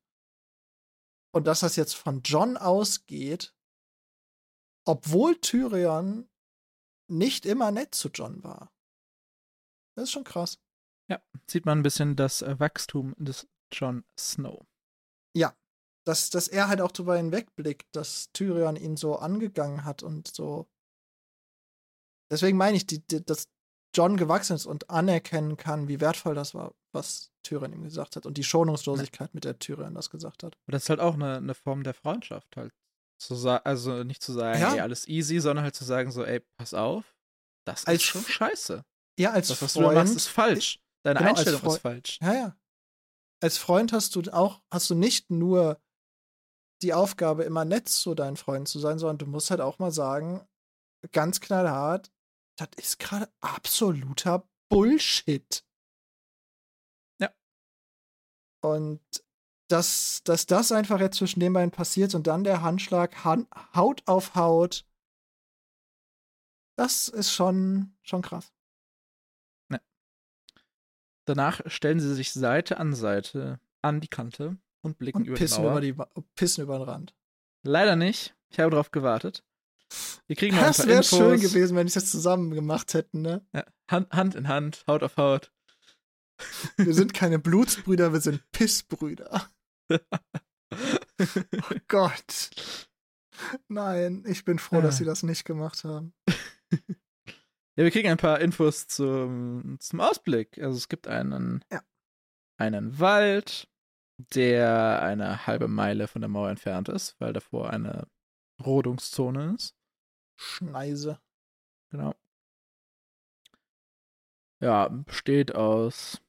Und 1.34 1.46
dass 1.48 1.60
das 1.62 1.76
jetzt 1.76 1.94
von 1.96 2.22
John 2.24 2.58
ausgeht, 2.58 3.54
obwohl 4.86 5.40
Tyrion 5.40 6.30
nicht 7.10 7.46
immer 7.46 7.72
nett 7.72 7.96
zu 7.96 8.10
John 8.10 8.44
war. 8.44 8.73
Das 9.96 10.06
ist 10.06 10.12
schon 10.12 10.24
krass. 10.24 10.60
Sieht 11.50 11.66
man 11.66 11.80
ein 11.80 11.84
bisschen 11.84 12.16
das 12.16 12.42
äh, 12.42 12.60
Wachstum 12.60 13.14
des 13.18 13.48
Jon 13.72 14.04
Snow. 14.20 14.66
Dass, 16.06 16.30
dass 16.30 16.50
er 16.50 16.68
halt 16.68 16.82
auch 16.82 16.92
darüber 16.92 17.16
hinwegblickt, 17.16 17.88
dass 17.96 18.30
Tyrion 18.34 18.76
ihn 18.76 18.98
so 18.98 19.16
angegangen 19.16 19.86
hat 19.86 20.04
und 20.04 20.28
so. 20.28 20.68
Deswegen 22.30 22.58
meine 22.58 22.76
ich, 22.76 22.86
die, 22.86 23.00
die, 23.08 23.24
dass 23.24 23.48
John 23.96 24.18
gewachsen 24.18 24.58
ist 24.58 24.66
und 24.66 24.90
anerkennen 24.90 25.56
kann, 25.56 25.88
wie 25.88 26.02
wertvoll 26.02 26.36
das 26.36 26.54
war, 26.54 26.74
was 26.92 27.32
Tyrion 27.44 27.72
ihm 27.72 27.84
gesagt 27.84 28.18
hat 28.18 28.26
und 28.26 28.38
die 28.38 28.44
Schonungslosigkeit, 28.44 29.34
mit 29.34 29.46
der 29.46 29.60
Tyrion 29.60 29.94
das 29.96 30.10
gesagt 30.10 30.44
hat. 30.44 30.58
Aber 30.66 30.74
das 30.74 30.84
ist 30.84 30.90
halt 30.90 31.00
auch 31.00 31.14
eine, 31.14 31.38
eine 31.38 31.54
Form 31.54 31.84
der 31.84 31.94
Freundschaft 31.94 32.58
halt. 32.58 32.74
Also 33.64 34.04
nicht 34.04 34.22
zu 34.22 34.34
sagen, 34.34 34.60
Ja. 34.60 34.74
ey, 34.74 34.82
alles 34.82 35.08
easy, 35.08 35.40
sondern 35.40 35.64
halt 35.64 35.76
zu 35.76 35.86
sagen 35.86 36.12
so, 36.12 36.26
ey, 36.26 36.42
pass 36.58 36.74
auf, 36.74 37.16
das 37.66 37.86
Als 37.86 38.02
ist 38.02 38.04
schon 38.04 38.24
scheiße. 38.24 38.84
Ja, 39.20 39.32
als 39.32 39.48
Das, 39.50 39.62
was 39.62 39.74
Freund. 39.74 39.86
du 39.88 39.94
da 39.94 40.04
machst, 40.04 40.16
ist 40.16 40.28
falsch. 40.28 40.80
Deine 41.04 41.20
Genau, 41.20 41.32
Einstellung 41.32 41.62
ist 41.64 41.78
falsch. 41.80 42.20
Ja, 42.22 42.34
ja. 42.34 42.58
Als 43.42 43.58
Freund 43.58 43.92
hast 43.92 44.16
du 44.16 44.22
auch, 44.34 44.62
hast 44.72 44.90
du 44.90 44.96
nicht 44.96 45.30
nur 45.30 45.82
die 46.82 46.94
Aufgabe, 46.94 47.44
immer 47.44 47.66
nett 47.66 47.90
zu 47.90 48.16
deinen 48.16 48.38
Freunden 48.38 48.66
zu 48.66 48.80
sein, 48.80 49.00
sondern 49.00 49.18
du 49.18 49.26
musst 49.26 49.52
halt 49.52 49.62
auch 49.62 49.80
mal 49.80 49.92
sagen, 49.92 50.48
ganz 51.12 51.40
knallhart, 51.42 52.12
das 52.58 52.70
ist 52.78 53.00
gerade 53.00 53.32
absoluter 53.42 54.48
Bullshit. 54.70 55.66
Ja. 57.20 57.34
Und 58.62 59.02
dass, 59.70 60.22
dass 60.24 60.46
das 60.46 60.72
einfach 60.72 61.00
jetzt 61.00 61.18
zwischen 61.18 61.40
den 61.40 61.54
beiden 61.54 61.72
passiert 61.72 62.16
und 62.16 62.28
dann 62.28 62.44
der 62.44 62.62
Handschlag 62.62 63.24
Han 63.24 63.48
Haut 63.76 64.04
auf 64.06 64.36
Haut, 64.36 64.86
das 66.78 67.08
ist 67.08 67.32
schon, 67.32 67.96
schon 68.04 68.22
krass. 68.22 68.53
Danach 71.26 71.62
stellen 71.68 72.00
sie 72.00 72.14
sich 72.14 72.34
Seite 72.34 72.78
an 72.78 72.94
Seite 72.94 73.60
an 73.82 74.02
die 74.02 74.08
Kante 74.08 74.58
und 74.82 74.98
blicken 74.98 75.20
Und 75.20 75.28
über 75.28 75.38
pissen 75.38 75.58
die 75.58 75.62
Mauer. 75.64 75.72
über, 75.72 75.82
die, 75.82 75.98
Wa- 75.98 76.10
pissen 76.36 76.64
über 76.64 76.78
den 76.78 76.84
Rand. 76.84 77.16
Leider 77.64 77.96
nicht. 77.96 78.36
Ich 78.50 78.60
habe 78.60 78.72
darauf 78.72 78.92
gewartet. 78.92 79.44
Wir 80.28 80.36
kriegen 80.36 80.56
noch 80.56 80.64
Das 80.64 80.86
wäre 80.88 81.04
schön 81.04 81.40
gewesen, 81.40 81.76
wenn 81.78 81.88
die 81.88 81.94
das 81.94 82.10
zusammen 82.10 82.52
gemacht 82.52 82.94
hätten, 82.94 83.22
ne? 83.22 83.46
Ja, 83.54 83.64
Hand, 83.90 84.12
Hand 84.12 84.36
in 84.36 84.48
Hand, 84.48 84.84
Haut 84.88 85.04
auf 85.04 85.18
Haut. 85.18 85.52
Wir 86.78 86.94
sind 86.94 87.14
keine 87.14 87.40
Blutsbrüder, 87.40 88.12
wir 88.12 88.20
sind 88.22 88.42
Pissbrüder. 88.52 89.48
Oh 89.92 91.76
Gott. 91.88 92.50
Nein, 93.68 94.24
ich 94.28 94.44
bin 94.46 94.58
froh, 94.60 94.82
dass 94.82 94.96
Ah. 94.96 94.98
sie 95.00 95.06
das 95.06 95.24
nicht 95.24 95.46
gemacht 95.46 95.84
haben. 95.84 96.14
Ja, 97.76 97.84
wir 97.84 97.92
kriegen 97.92 98.10
ein 98.10 98.18
paar 98.18 98.40
Infos 98.40 98.88
zum, 98.88 99.78
zum 99.80 100.00
Ausblick. 100.00 100.58
Also 100.60 100.78
es 100.78 100.90
gibt 100.90 101.08
einen, 101.08 101.64
Ja. 101.72 101.82
einen 102.58 103.00
Wald, 103.00 103.68
der 104.36 105.02
eine 105.02 105.48
halbe 105.48 105.68
Meile 105.68 106.08
von 106.08 106.22
der 106.22 106.30
Mauer 106.30 106.50
entfernt 106.50 106.88
ist, 106.90 107.20
weil 107.20 107.34
davor 107.34 107.72
eine 107.72 108.08
Rodungszone 108.64 109.56
ist. 109.56 109.76
Schneise. 110.40 111.20
Genau. 111.92 112.14
Ja, 114.62 114.88
besteht 114.88 115.56
aus 115.56 116.22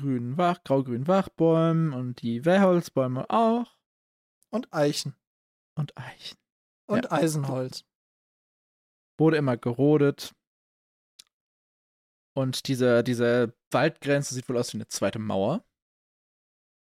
grünen 0.00 0.36
Wach, 0.36 0.62
grau-grünen 0.64 1.08
Wachbäumen 1.08 1.92
und 1.92 2.22
die 2.22 2.44
Wehrholzbäume 2.44 3.28
auch. 3.30 3.76
Und 4.50 4.72
Eichen. 4.72 5.16
Und 5.74 5.96
Eichen. 5.96 6.38
Und 6.86 7.04
Ja. 7.06 7.12
Eisenholz. 7.12 7.84
Wurde 9.18 9.38
immer 9.38 9.56
gerodet. 9.56 10.34
Und 12.38 12.68
diese, 12.68 13.02
diese 13.02 13.52
Waldgrenze 13.72 14.32
sieht 14.32 14.48
wohl 14.48 14.58
aus 14.58 14.72
wie 14.72 14.76
eine 14.76 14.86
zweite 14.86 15.18
Mauer. 15.18 15.64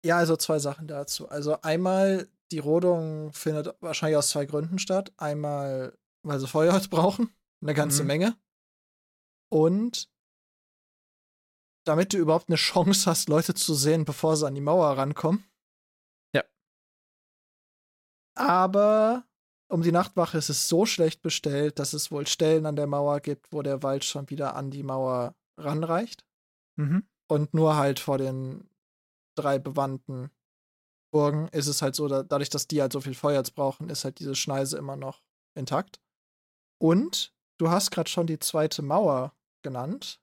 Ja, 0.04 0.18
also 0.18 0.36
zwei 0.36 0.58
Sachen 0.58 0.86
dazu. 0.86 1.30
Also 1.30 1.58
einmal, 1.62 2.28
die 2.52 2.58
Rodung 2.58 3.32
findet 3.32 3.74
wahrscheinlich 3.80 4.18
aus 4.18 4.28
zwei 4.28 4.44
Gründen 4.44 4.78
statt. 4.78 5.14
Einmal, 5.16 5.96
weil 6.22 6.38
sie 6.40 6.46
Feuerholz 6.46 6.88
brauchen, 6.90 7.34
eine 7.62 7.72
ganze 7.72 8.02
Mhm. 8.02 8.06
Menge. 8.08 8.36
Und 9.50 10.10
damit 11.86 12.12
du 12.12 12.18
überhaupt 12.18 12.50
eine 12.50 12.56
Chance 12.56 13.08
hast, 13.08 13.30
Leute 13.30 13.54
zu 13.54 13.72
sehen, 13.72 14.04
bevor 14.04 14.36
sie 14.36 14.46
an 14.46 14.54
die 14.54 14.60
Mauer 14.60 14.98
rankommen. 14.98 15.50
Ja. 16.34 16.44
Aber 18.36 19.24
um 19.70 19.82
die 19.82 19.92
Nachtwache 19.92 20.36
ist 20.36 20.50
es 20.50 20.68
so 20.68 20.84
schlecht 20.84 21.22
bestellt, 21.22 21.78
dass 21.78 21.92
es 21.92 22.10
wohl 22.10 22.26
Stellen 22.26 22.66
an 22.66 22.76
der 22.76 22.88
Mauer 22.88 23.20
gibt, 23.20 23.52
wo 23.52 23.62
der 23.62 23.82
Wald 23.82 24.04
schon 24.04 24.28
wieder 24.28 24.56
an 24.56 24.70
die 24.70 24.82
Mauer 24.82 25.36
ranreicht. 25.56 26.26
Mhm. 26.76 27.06
Und 27.28 27.54
nur 27.54 27.76
halt 27.76 28.00
vor 28.00 28.18
den 28.18 28.68
drei 29.36 29.58
bewandten 29.58 30.30
Burgen 31.12 31.48
ist 31.48 31.68
es 31.68 31.82
halt 31.82 31.94
so, 31.94 32.08
da, 32.08 32.24
dadurch, 32.24 32.50
dass 32.50 32.66
die 32.66 32.80
halt 32.80 32.92
so 32.92 33.00
viel 33.00 33.14
Feuerholz 33.14 33.52
brauchen, 33.52 33.88
ist 33.90 34.04
halt 34.04 34.18
diese 34.18 34.34
Schneise 34.34 34.76
immer 34.76 34.96
noch 34.96 35.22
intakt. 35.54 36.00
Und 36.78 37.32
du 37.58 37.70
hast 37.70 37.90
gerade 37.92 38.10
schon 38.10 38.26
die 38.26 38.40
zweite 38.40 38.82
Mauer 38.82 39.34
genannt. 39.62 40.20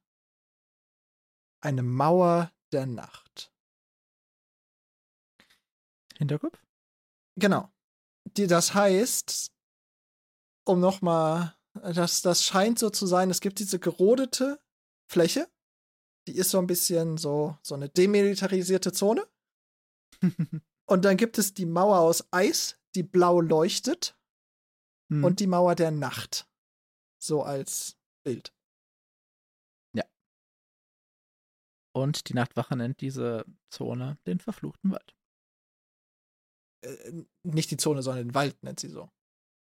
Eine 1.62 1.84
Mauer 1.84 2.52
der 2.74 2.86
Nacht. 2.86 3.54
Hinterkopf? 6.18 6.60
Genau. 7.38 7.72
Die, 8.38 8.48
das 8.48 8.74
heißt, 8.74 9.52
um 10.66 10.80
nochmal, 10.80 11.56
das, 11.74 12.22
das 12.22 12.44
scheint 12.44 12.80
so 12.80 12.90
zu 12.90 13.06
sein, 13.08 13.30
es 13.30 13.42
gibt 13.42 13.60
diese 13.60 13.80
gerodete 13.80 14.62
Fläche, 15.12 15.50
die 16.28 16.36
ist 16.36 16.52
so 16.52 16.60
ein 16.60 16.68
bisschen 16.68 17.18
so, 17.18 17.58
so 17.64 17.76
eine 17.76 17.90
demilitarisierte 17.90 18.92
Zone. 18.92 19.28
Und 20.90 21.04
dann 21.04 21.18
gibt 21.18 21.38
es 21.38 21.54
die 21.54 21.66
Mauer 21.66 22.00
aus 22.00 22.28
Eis, 22.32 22.78
die 22.96 23.04
blau 23.04 23.42
leuchtet, 23.42 24.18
Hm. 25.10 25.24
und 25.24 25.40
die 25.40 25.48
Mauer 25.48 25.76
der 25.76 25.92
Nacht. 25.92 26.50
So 27.22 27.44
als 27.44 27.98
Bild. 28.24 28.54
Und 31.96 32.30
die 32.30 32.36
Nachtwache 32.36 32.76
nennt 32.76 33.02
diese 33.02 33.44
Zone 33.72 34.20
den 34.28 34.38
verfluchten 34.38 34.92
Wald. 34.92 35.17
Äh, 36.82 37.24
nicht 37.44 37.72
die 37.72 37.78
Zone, 37.78 38.02
sondern 38.02 38.28
den 38.28 38.36
Wald 38.36 38.62
nennt 38.64 38.80
sie 38.80 38.90
so. 38.90 39.10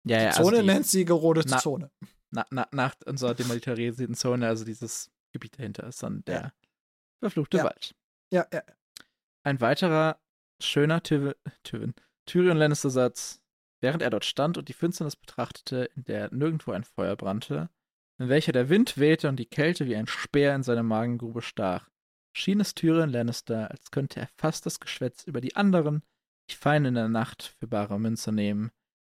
Ja, 0.06 0.18
Die 0.18 0.24
ja, 0.24 0.30
Zone 0.32 0.48
also 0.48 0.60
die 0.60 0.66
nennt 0.66 0.86
sie 0.86 1.04
gerodete 1.04 1.48
Na- 1.50 1.58
Zone. 1.58 1.90
na, 2.30 2.46
na, 2.50 2.68
nach 2.72 2.94
unserer 3.06 3.34
demilitarisierten 3.34 4.14
Zone, 4.14 4.46
also 4.46 4.64
dieses 4.64 5.10
Gebiet 5.32 5.58
dahinter 5.58 5.86
ist 5.86 6.02
dann 6.02 6.24
der 6.24 6.52
verfluchte 7.20 7.58
Ja. 7.58 7.64
Wald. 7.64 7.94
Ja, 8.32 8.46
ja. 8.52 8.62
Ein 9.44 9.60
weiterer 9.60 10.18
schöner 10.60 11.02
Tyr 11.02 11.36
Tyrion 12.26 12.56
Lannister-Satz. 12.56 13.40
Während 13.80 14.02
er 14.02 14.10
dort 14.10 14.24
stand 14.24 14.56
und 14.56 14.68
die 14.68 14.72
Finsternis 14.72 15.14
betrachtete, 15.16 15.90
in 15.94 16.04
der 16.04 16.32
nirgendwo 16.32 16.72
ein 16.72 16.84
Feuer 16.84 17.16
brannte, 17.16 17.68
in 18.18 18.28
welcher 18.30 18.52
der 18.52 18.70
Wind 18.70 18.96
wehte 18.96 19.28
und 19.28 19.36
die 19.36 19.44
Kälte 19.46 19.84
wie 19.86 19.94
ein 19.96 20.06
Speer 20.06 20.54
in 20.54 20.62
seine 20.62 20.82
Magengrube 20.82 21.42
stach, 21.42 21.90
schien 22.34 22.60
es 22.60 22.74
Tyrion 22.74 23.10
Lannister, 23.10 23.70
als 23.70 23.90
könnte 23.90 24.20
er 24.20 24.28
fast 24.38 24.64
das 24.64 24.80
Geschwätz 24.80 25.24
über 25.24 25.40
die 25.42 25.54
anderen, 25.56 26.02
die 26.50 26.54
fein 26.54 26.84
in 26.84 26.94
der 26.94 27.08
Nacht 27.08 27.54
für 27.58 27.66
bare 27.66 27.98
Münze 27.98 28.32
nehmen. 28.32 28.70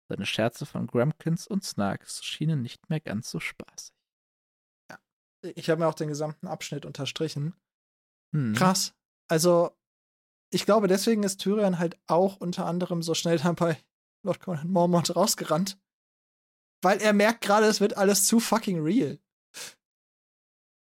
Seine 0.08 0.26
Scherze 0.26 0.64
von 0.64 0.86
Grumpkins 0.86 1.46
und 1.46 1.64
Snarks 1.64 2.24
schienen 2.24 2.62
nicht 2.62 2.88
mehr 2.88 3.00
ganz 3.00 3.30
so 3.30 3.40
spaßig. 3.40 3.94
Ich 5.54 5.70
habe 5.70 5.82
mir 5.82 5.86
auch 5.86 5.94
den 5.94 6.08
gesamten 6.08 6.46
Abschnitt 6.46 6.86
unterstrichen. 6.86 7.54
Hm. 8.34 8.54
Krass. 8.54 8.94
Also, 9.28 9.76
ich 10.50 10.64
glaube, 10.64 10.88
deswegen 10.88 11.22
ist 11.22 11.38
Tyrion 11.38 11.78
halt 11.78 11.98
auch 12.06 12.38
unter 12.38 12.66
anderem 12.66 13.02
so 13.02 13.14
schnell 13.14 13.38
dann 13.42 13.54
bei 13.54 13.78
Lord 14.24 14.40
Conan 14.40 14.70
Mormont 14.70 15.14
rausgerannt. 15.14 15.78
Weil 16.82 17.00
er 17.00 17.12
merkt 17.12 17.42
gerade, 17.42 17.66
es 17.66 17.80
wird 17.80 17.96
alles 17.96 18.26
zu 18.26 18.40
fucking 18.40 18.82
real. 18.82 19.18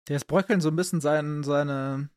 Der 0.08 0.16
ist 0.16 0.26
bröckeln 0.26 0.62
so 0.62 0.70
ein 0.70 0.76
bisschen 0.76 1.02
sein, 1.02 1.44
seine 1.44 2.10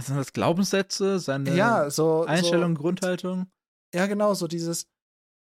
was 0.00 0.06
sind 0.06 0.16
das, 0.16 0.32
Glaubenssätze, 0.32 1.18
seine 1.18 1.54
ja, 1.54 1.90
so. 1.90 2.24
Einstellung, 2.24 2.74
So, 2.74 2.82
Grundhaltung. 2.82 3.50
ja, 3.94 4.06
genau, 4.06 4.32
so 4.34 4.46
dieses. 4.46 4.86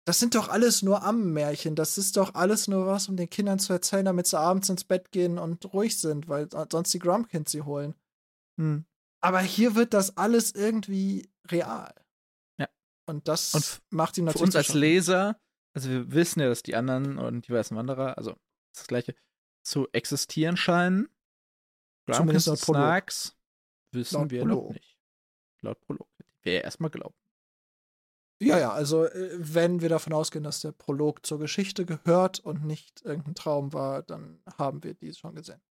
Das 0.06 0.20
sind 0.20 0.34
doch 0.34 0.50
alles 0.50 0.82
nur 0.82 1.04
Ammenmärchen. 1.04 1.76
Das 1.76 2.00
ist 2.00 2.18
doch 2.18 2.34
alles 2.34 2.68
nur 2.68 2.88
was, 2.88 3.08
um 3.08 3.18
den 3.18 3.30
Kindern 3.30 3.60
zu 3.60 3.72
erzählen, 3.72 4.04
damit 4.06 4.26
sie 4.26 4.40
abends 4.40 4.68
ins 4.68 4.84
Bett 4.84 5.12
gehen 5.12 5.38
und 5.38 5.72
ruhig 5.74 6.00
sind, 6.00 6.28
weil 6.28 6.50
sonst 6.72 6.92
die 6.92 7.00
Grumpkins 7.00 7.52
sie 7.52 7.62
holen. 7.62 7.94
Hm. 8.60 8.86
Aber 9.22 9.42
hier 9.42 9.76
wird 9.76 9.94
das 9.94 10.18
alles 10.18 10.54
irgendwie 10.56 11.30
real. 11.52 11.94
Ja. 12.58 12.68
Und 13.06 13.28
das 13.28 13.54
Und 13.54 13.82
macht 13.92 14.18
ihm 14.18 14.24
Für 14.24 14.30
natürlich. 14.30 14.46
uns 14.48 14.56
als 14.56 14.74
Leser, 14.74 15.40
also 15.76 15.90
wir 15.90 16.12
wissen 16.12 16.40
ja, 16.40 16.50
dass 16.50 16.64
die 16.64 16.76
anderen 16.76 17.20
und 17.20 17.48
die 17.48 17.54
weißen 17.54 17.78
Wanderer, 17.78 18.18
also 18.18 18.36
das, 18.74 18.88
gleiche, 18.88 19.14
zu 19.64 19.88
existieren 19.92 20.58
scheinen. 20.58 21.10
Zumindest 22.12 22.48
Grumpkins 22.48 22.68
und. 22.70 22.76
Snarks 22.76 23.38
wissen 23.92 24.16
Laut 24.22 24.32
wir 24.32 24.42
Prolog. 24.42 24.68
noch 24.68 24.74
nicht. 24.74 24.98
Laut 25.62 25.80
Prolog. 25.82 26.08
Wer 26.44 26.64
erstmal 26.64 26.90
glaubt. 26.90 27.16
Ja, 28.42 28.58
ja, 28.58 28.72
also 28.72 29.06
äh, 29.06 29.30
wenn 29.38 29.82
wir 29.82 29.90
davon 29.90 30.14
ausgehen, 30.14 30.44
dass 30.44 30.62
der 30.62 30.72
Prolog 30.72 31.26
zur 31.26 31.38
Geschichte 31.40 31.86
gehört 31.86 32.40
und 32.40 32.66
nicht 32.66 33.02
irgendein 33.04 33.36
Traum 33.36 33.72
war, 33.72 34.02
dann 34.02 34.42
haben 34.58 34.84
wir 34.84 34.96
dies 34.96 35.20
schon 35.20 35.36
gesehen. 35.36 35.62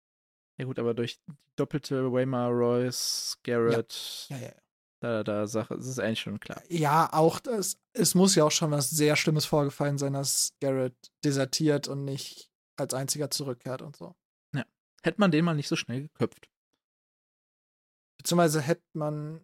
Ja 0.57 0.67
gut, 0.67 0.79
aber 0.79 0.95
durch 0.95 1.19
die 1.27 1.33
doppelte 1.57 2.13
Waymar, 2.13 2.51
Royce, 2.51 3.39
Garrett, 3.43 4.27
Ja, 4.29 4.37
ja, 4.37 4.43
ja. 4.49 4.53
da, 5.01 5.25
da 5.25 5.47
Sache, 5.49 5.75
das 5.77 5.87
ist 5.89 5.99
eigentlich 5.99 6.21
schon 6.21 6.39
klar. 6.39 6.63
Ja, 6.69 7.09
auch 7.13 7.41
das, 7.41 7.77
es 7.93 8.15
muss 8.15 8.37
ja 8.37 8.45
auch 8.45 8.51
schon 8.53 8.71
was 8.71 8.91
sehr 8.91 9.17
Schlimmes 9.17 9.47
vorgefallen 9.47 9.99
sein, 9.99 10.13
dass 10.13 10.53
Garrett 10.61 10.95
desertiert 11.25 11.89
und 11.89 12.05
nicht 12.05 12.53
als 12.77 12.95
einziger 12.95 13.31
zurückkehrt 13.31 13.83
und 13.83 13.97
so. 13.97 14.15
Hätte 15.03 15.19
man 15.19 15.31
den 15.31 15.47
mal 15.47 15.55
nicht 15.55 15.69
so 15.69 15.77
schnell 15.77 16.03
geköpft. 16.03 16.47
Beziehungsweise 18.21 18.61
hätte 18.61 18.85
man, 18.93 19.41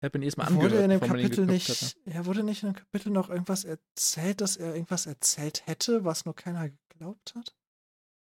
Hätte 0.00 0.16
man 0.16 0.22
erstmal 0.22 0.46
wurde 0.54 0.64
angehört, 0.64 0.84
in 0.84 0.90
dem 0.90 1.00
Kapitel 1.00 1.44
nicht, 1.44 1.98
ja, 2.06 2.24
wurde 2.24 2.42
nicht 2.42 2.62
in 2.62 2.70
dem 2.70 2.76
Kapitel 2.76 3.10
noch 3.10 3.28
irgendwas 3.28 3.64
erzählt, 3.64 4.40
dass 4.40 4.56
er 4.56 4.72
irgendwas 4.72 5.04
erzählt 5.04 5.66
hätte, 5.66 6.02
was 6.02 6.24
nur 6.24 6.34
keiner 6.34 6.70
geglaubt 6.70 7.34
hat? 7.34 7.54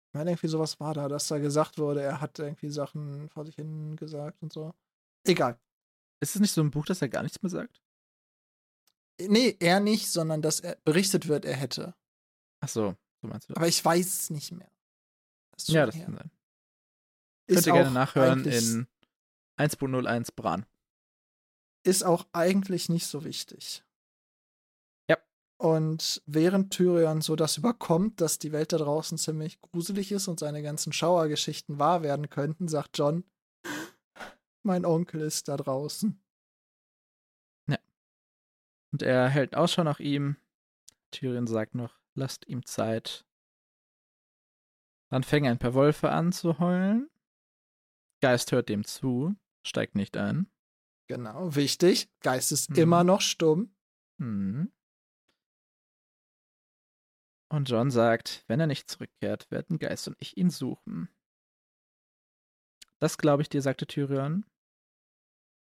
Ich 0.07 0.13
meine, 0.13 0.31
irgendwie 0.31 0.47
sowas 0.47 0.79
war 0.79 0.95
da, 0.95 1.07
dass 1.07 1.27
da 1.27 1.37
gesagt 1.37 1.77
wurde, 1.77 2.01
er 2.01 2.19
hat 2.21 2.39
irgendwie 2.39 2.71
Sachen 2.71 3.29
vor 3.29 3.45
sich 3.45 3.53
hin 3.55 3.95
gesagt 3.95 4.41
und 4.41 4.51
so. 4.51 4.73
Egal. 5.27 5.59
Ist 6.19 6.33
es 6.33 6.41
nicht 6.41 6.53
so 6.53 6.61
ein 6.61 6.71
Buch, 6.71 6.85
das 6.85 7.03
er 7.03 7.09
gar 7.09 7.21
nichts 7.21 7.39
mehr 7.43 7.51
sagt? 7.51 7.79
Nee, 9.21 9.55
er 9.59 9.79
nicht, 9.79 10.09
sondern 10.09 10.41
dass 10.41 10.59
er 10.59 10.77
berichtet 10.83 11.27
wird, 11.27 11.45
er 11.45 11.55
hätte. 11.55 11.93
Ach 12.61 12.69
so, 12.69 12.95
so 13.21 13.27
meinst 13.27 13.49
du 13.49 13.53
das? 13.53 13.57
Aber 13.57 13.67
ich 13.67 13.85
weiß 13.85 14.21
es 14.21 14.29
nicht 14.31 14.51
mehr. 14.51 14.71
Ja, 15.67 15.85
das 15.85 15.95
her. 15.95 16.05
kann 16.05 16.15
sein. 16.15 16.31
Könnt 17.47 17.67
ihr 17.67 17.73
gerne 17.73 17.91
nachhören 17.91 18.45
in 18.45 18.87
1.01 19.57 20.35
Bran. 20.35 20.65
Ist 21.83 22.03
auch 22.03 22.25
eigentlich 22.33 22.89
nicht 22.89 23.07
so 23.07 23.23
wichtig. 23.23 23.83
Ja. 25.09 25.17
Und 25.57 26.21
während 26.25 26.73
Tyrion 26.73 27.21
so 27.21 27.35
das 27.35 27.57
überkommt, 27.57 28.21
dass 28.21 28.39
die 28.39 28.51
Welt 28.51 28.73
da 28.73 28.77
draußen 28.77 29.17
ziemlich 29.17 29.61
gruselig 29.61 30.11
ist 30.11 30.27
und 30.27 30.39
seine 30.39 30.61
ganzen 30.61 30.93
Schauergeschichten 30.93 31.79
wahr 31.79 32.03
werden 32.03 32.29
könnten, 32.29 32.67
sagt 32.67 32.97
John, 32.97 33.23
mein 34.63 34.85
Onkel 34.85 35.21
ist 35.21 35.47
da 35.47 35.57
draußen. 35.57 36.21
Und 38.91 39.03
er 39.03 39.29
hält 39.29 39.55
Ausschau 39.55 39.83
nach 39.83 39.99
ihm. 39.99 40.37
Tyrion 41.11 41.47
sagt 41.47 41.75
noch, 41.75 41.99
lasst 42.15 42.47
ihm 42.47 42.65
Zeit. 42.65 43.25
Dann 45.09 45.23
fängen 45.23 45.51
ein 45.51 45.59
paar 45.59 45.75
Wölfe 45.75 46.09
an 46.09 46.31
zu 46.31 46.59
heulen. 46.59 47.09
Geist 48.21 48.51
hört 48.51 48.69
dem 48.69 48.83
zu, 48.83 49.35
steigt 49.67 49.95
nicht 49.95 50.17
ein. 50.17 50.49
Genau, 51.07 51.55
wichtig. 51.55 52.09
Geist 52.21 52.51
ist 52.51 52.69
Mhm. 52.71 52.75
immer 52.77 53.03
noch 53.03 53.21
stumm. 53.21 53.75
Hm. 54.19 54.71
Und 57.49 57.69
John 57.69 57.91
sagt, 57.91 58.43
wenn 58.47 58.59
er 58.59 58.67
nicht 58.67 58.89
zurückkehrt, 58.89 59.49
werden 59.51 59.79
Geist 59.79 60.07
und 60.07 60.17
ich 60.19 60.35
ihn 60.37 60.49
suchen. 60.49 61.09
Das 62.99 63.17
glaube 63.17 63.41
ich 63.41 63.49
dir, 63.49 63.61
sagte 63.61 63.87
Tyrion. 63.87 64.45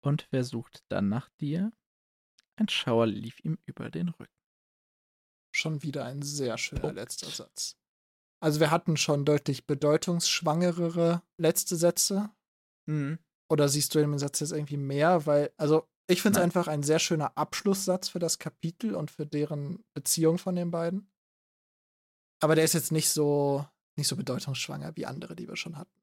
Und 0.02 0.28
wer 0.32 0.44
sucht 0.44 0.84
dann 0.90 1.10
nach 1.10 1.30
dir? 1.42 1.72
Ein 2.56 2.70
Schauer 2.70 3.06
lief 3.08 3.40
ihm 3.44 3.58
über 3.66 3.90
den 3.90 4.10
Rücken. 4.10 4.34
schon 5.52 5.82
wieder 5.84 6.06
ein 6.06 6.22
sehr 6.22 6.58
schöner 6.60 6.94
letzter 6.94 7.28
Satz. 7.30 7.76
Also 8.40 8.60
wir 8.60 8.70
hatten 8.72 8.98
schon 8.98 9.26
deutlich 9.26 9.66
bedeutungsschwangerere 9.66 11.22
letzte 11.38 11.76
Sätze. 11.76 12.30
Mhm. 12.86 13.18
Oder 13.50 13.68
siehst 13.68 13.96
du 13.96 14.00
in 14.00 14.12
dem 14.12 14.20
Satz 14.20 14.40
jetzt 14.40 14.52
irgendwie 14.52 14.78
mehr? 14.78 15.26
Weil, 15.26 15.52
also 15.58 15.88
ich 16.08 16.22
finde 16.22 16.40
es 16.40 16.44
einfach 16.44 16.68
ein 16.68 16.84
sehr 16.84 17.00
schöner 17.00 17.38
Abschlusssatz 17.38 18.10
für 18.10 18.20
das 18.20 18.40
Kapitel 18.40 18.96
und 18.96 19.12
für 19.12 19.26
deren 19.26 19.84
Beziehung 19.94 20.38
von 20.38 20.56
den 20.56 20.72
beiden. 20.72 21.12
Aber 22.42 22.56
der 22.56 22.64
ist 22.64 22.74
jetzt 22.74 22.92
nicht 22.92 23.10
so, 23.10 23.66
nicht 23.98 24.08
so 24.08 24.16
bedeutungsschwanger 24.16 24.96
wie 24.96 25.06
andere, 25.06 25.36
die 25.36 25.48
wir 25.48 25.56
schon 25.56 25.78
hatten. 25.78 26.02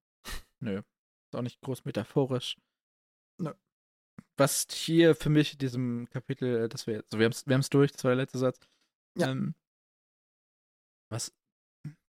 Nö. 0.60 0.78
Ist 0.78 1.36
auch 1.36 1.42
nicht 1.42 1.60
groß 1.60 1.84
metaphorisch. 1.84 2.56
Nö. 3.38 3.52
Was 4.36 4.66
hier 4.70 5.14
für 5.14 5.30
mich 5.30 5.54
in 5.54 5.58
diesem 5.58 6.08
Kapitel, 6.10 6.68
das 6.68 6.86
wir 6.86 6.94
jetzt, 6.94 7.06
also 7.06 7.18
wir 7.18 7.24
haben 7.24 7.32
es 7.32 7.46
wir 7.46 7.58
durch, 7.70 7.92
das 7.92 8.04
war 8.04 8.10
der 8.10 8.16
letzte 8.16 8.38
Satz. 8.38 8.60
Ja. 9.16 9.30
Ähm, 9.30 9.54
was 11.10 11.32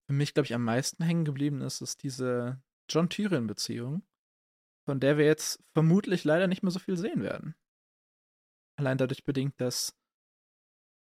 für 0.07 0.13
mich, 0.13 0.33
glaube 0.33 0.45
ich, 0.45 0.53
am 0.53 0.63
meisten 0.63 1.03
hängen 1.03 1.25
geblieben 1.25 1.61
ist, 1.61 1.81
ist 1.81 2.03
diese 2.03 2.61
John-Tyrion-Beziehung, 2.89 4.03
von 4.87 5.01
der 5.01 5.17
wir 5.17 5.25
jetzt 5.25 5.61
vermutlich 5.73 6.23
leider 6.23 6.47
nicht 6.47 6.63
mehr 6.63 6.71
so 6.71 6.79
viel 6.79 6.95
sehen 6.95 7.21
werden. 7.21 7.55
Allein 8.79 8.97
dadurch 8.97 9.25
bedingt, 9.25 9.59
dass 9.59 9.93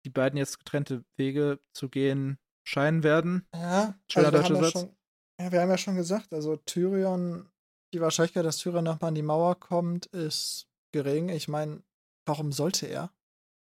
die 0.06 0.10
beiden 0.10 0.38
jetzt 0.38 0.58
getrennte 0.58 1.06
Wege 1.18 1.60
zu 1.74 1.88
gehen 1.88 2.40
scheinen 2.68 3.04
werden. 3.04 3.48
Ja, 3.54 3.96
Schöner 4.12 4.28
also 4.28 4.38
wir 4.38 4.41
deutscher 4.41 4.56
haben 4.56 4.64
ja 4.64 4.70
Satz. 4.72 4.82
schon, 4.82 4.98
ja, 5.40 5.52
wir 5.52 5.62
haben 5.62 5.70
ja 5.70 5.78
schon 5.78 5.96
gesagt, 5.96 6.34
also 6.34 6.56
Tyrion, 6.58 7.48
die 7.94 8.02
Wahrscheinlichkeit, 8.02 8.44
dass 8.44 8.58
Tyrion 8.58 8.86
nochmal 8.86 9.10
an 9.10 9.16
die 9.16 9.22
Mauer 9.22 9.60
kommt, 9.60 10.08
ist 10.08 10.68
gering. 10.91 11.30
Ich 11.30 11.48
meine, 11.48 11.84
warum 12.26 12.52
sollte 12.52 12.88
er? 12.88 13.14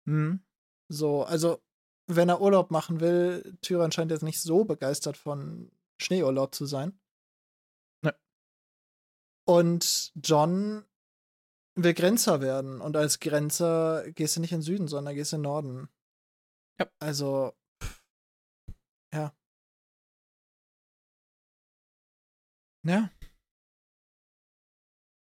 Mhm. 0.05 0.41
So, 0.89 1.23
also, 1.23 1.61
wenn 2.07 2.29
er 2.29 2.41
Urlaub 2.41 2.71
machen 2.71 3.01
will, 3.01 3.55
Tyrion 3.61 3.91
scheint 3.91 4.09
jetzt 4.09 4.23
nicht 4.23 4.41
so 4.41 4.65
begeistert 4.65 5.15
von 5.15 5.71
Schneeurlaub 6.01 6.55
zu 6.55 6.65
sein. 6.65 6.99
Und 9.51 10.13
John 10.15 10.85
will 11.75 11.93
Grenzer 11.93 12.39
werden. 12.39 12.79
Und 12.79 12.95
als 12.95 13.19
Grenzer 13.19 14.09
gehst 14.13 14.37
du 14.37 14.39
nicht 14.39 14.53
in 14.53 14.59
den 14.59 14.63
Süden, 14.63 14.87
sondern 14.87 15.13
gehst 15.13 15.33
in 15.33 15.39
den 15.39 15.43
Norden. 15.43 15.89
Ja. 16.79 16.89
Also, 16.99 17.53
pff, 17.83 18.01
ja. 19.13 19.35
Ja. 22.83 23.11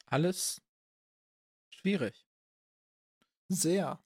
Alles 0.06 0.62
schwierig. 1.70 2.26
Sehr. 3.50 4.02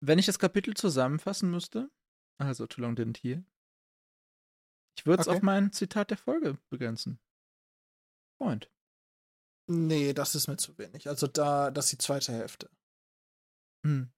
Wenn 0.00 0.18
ich 0.18 0.24
das 0.24 0.38
Kapitel 0.38 0.72
zusammenfassen 0.72 1.50
müsste, 1.50 1.90
also 2.38 2.66
Too 2.66 2.80
Long 2.80 2.94
Didn't 2.94 3.18
Hear, 3.18 3.44
ich 4.98 5.06
würde 5.06 5.22
es 5.22 5.28
Okay. 5.28 5.36
auf 5.36 5.42
mein 5.42 5.72
Zitat 5.72 6.10
der 6.10 6.18
Folge 6.18 6.58
begrenzen. 6.70 7.20
Freund. 8.36 8.68
Nee, 9.70 10.12
das 10.12 10.34
ist 10.34 10.48
mir 10.48 10.56
zu 10.56 10.76
wenig. 10.76 11.08
Also 11.08 11.28
da, 11.28 11.70
das 11.70 11.86
ist 11.86 11.92
die 11.92 11.98
zweite 11.98 12.32
Hälfte. 12.32 12.68
Hm. 13.86 14.10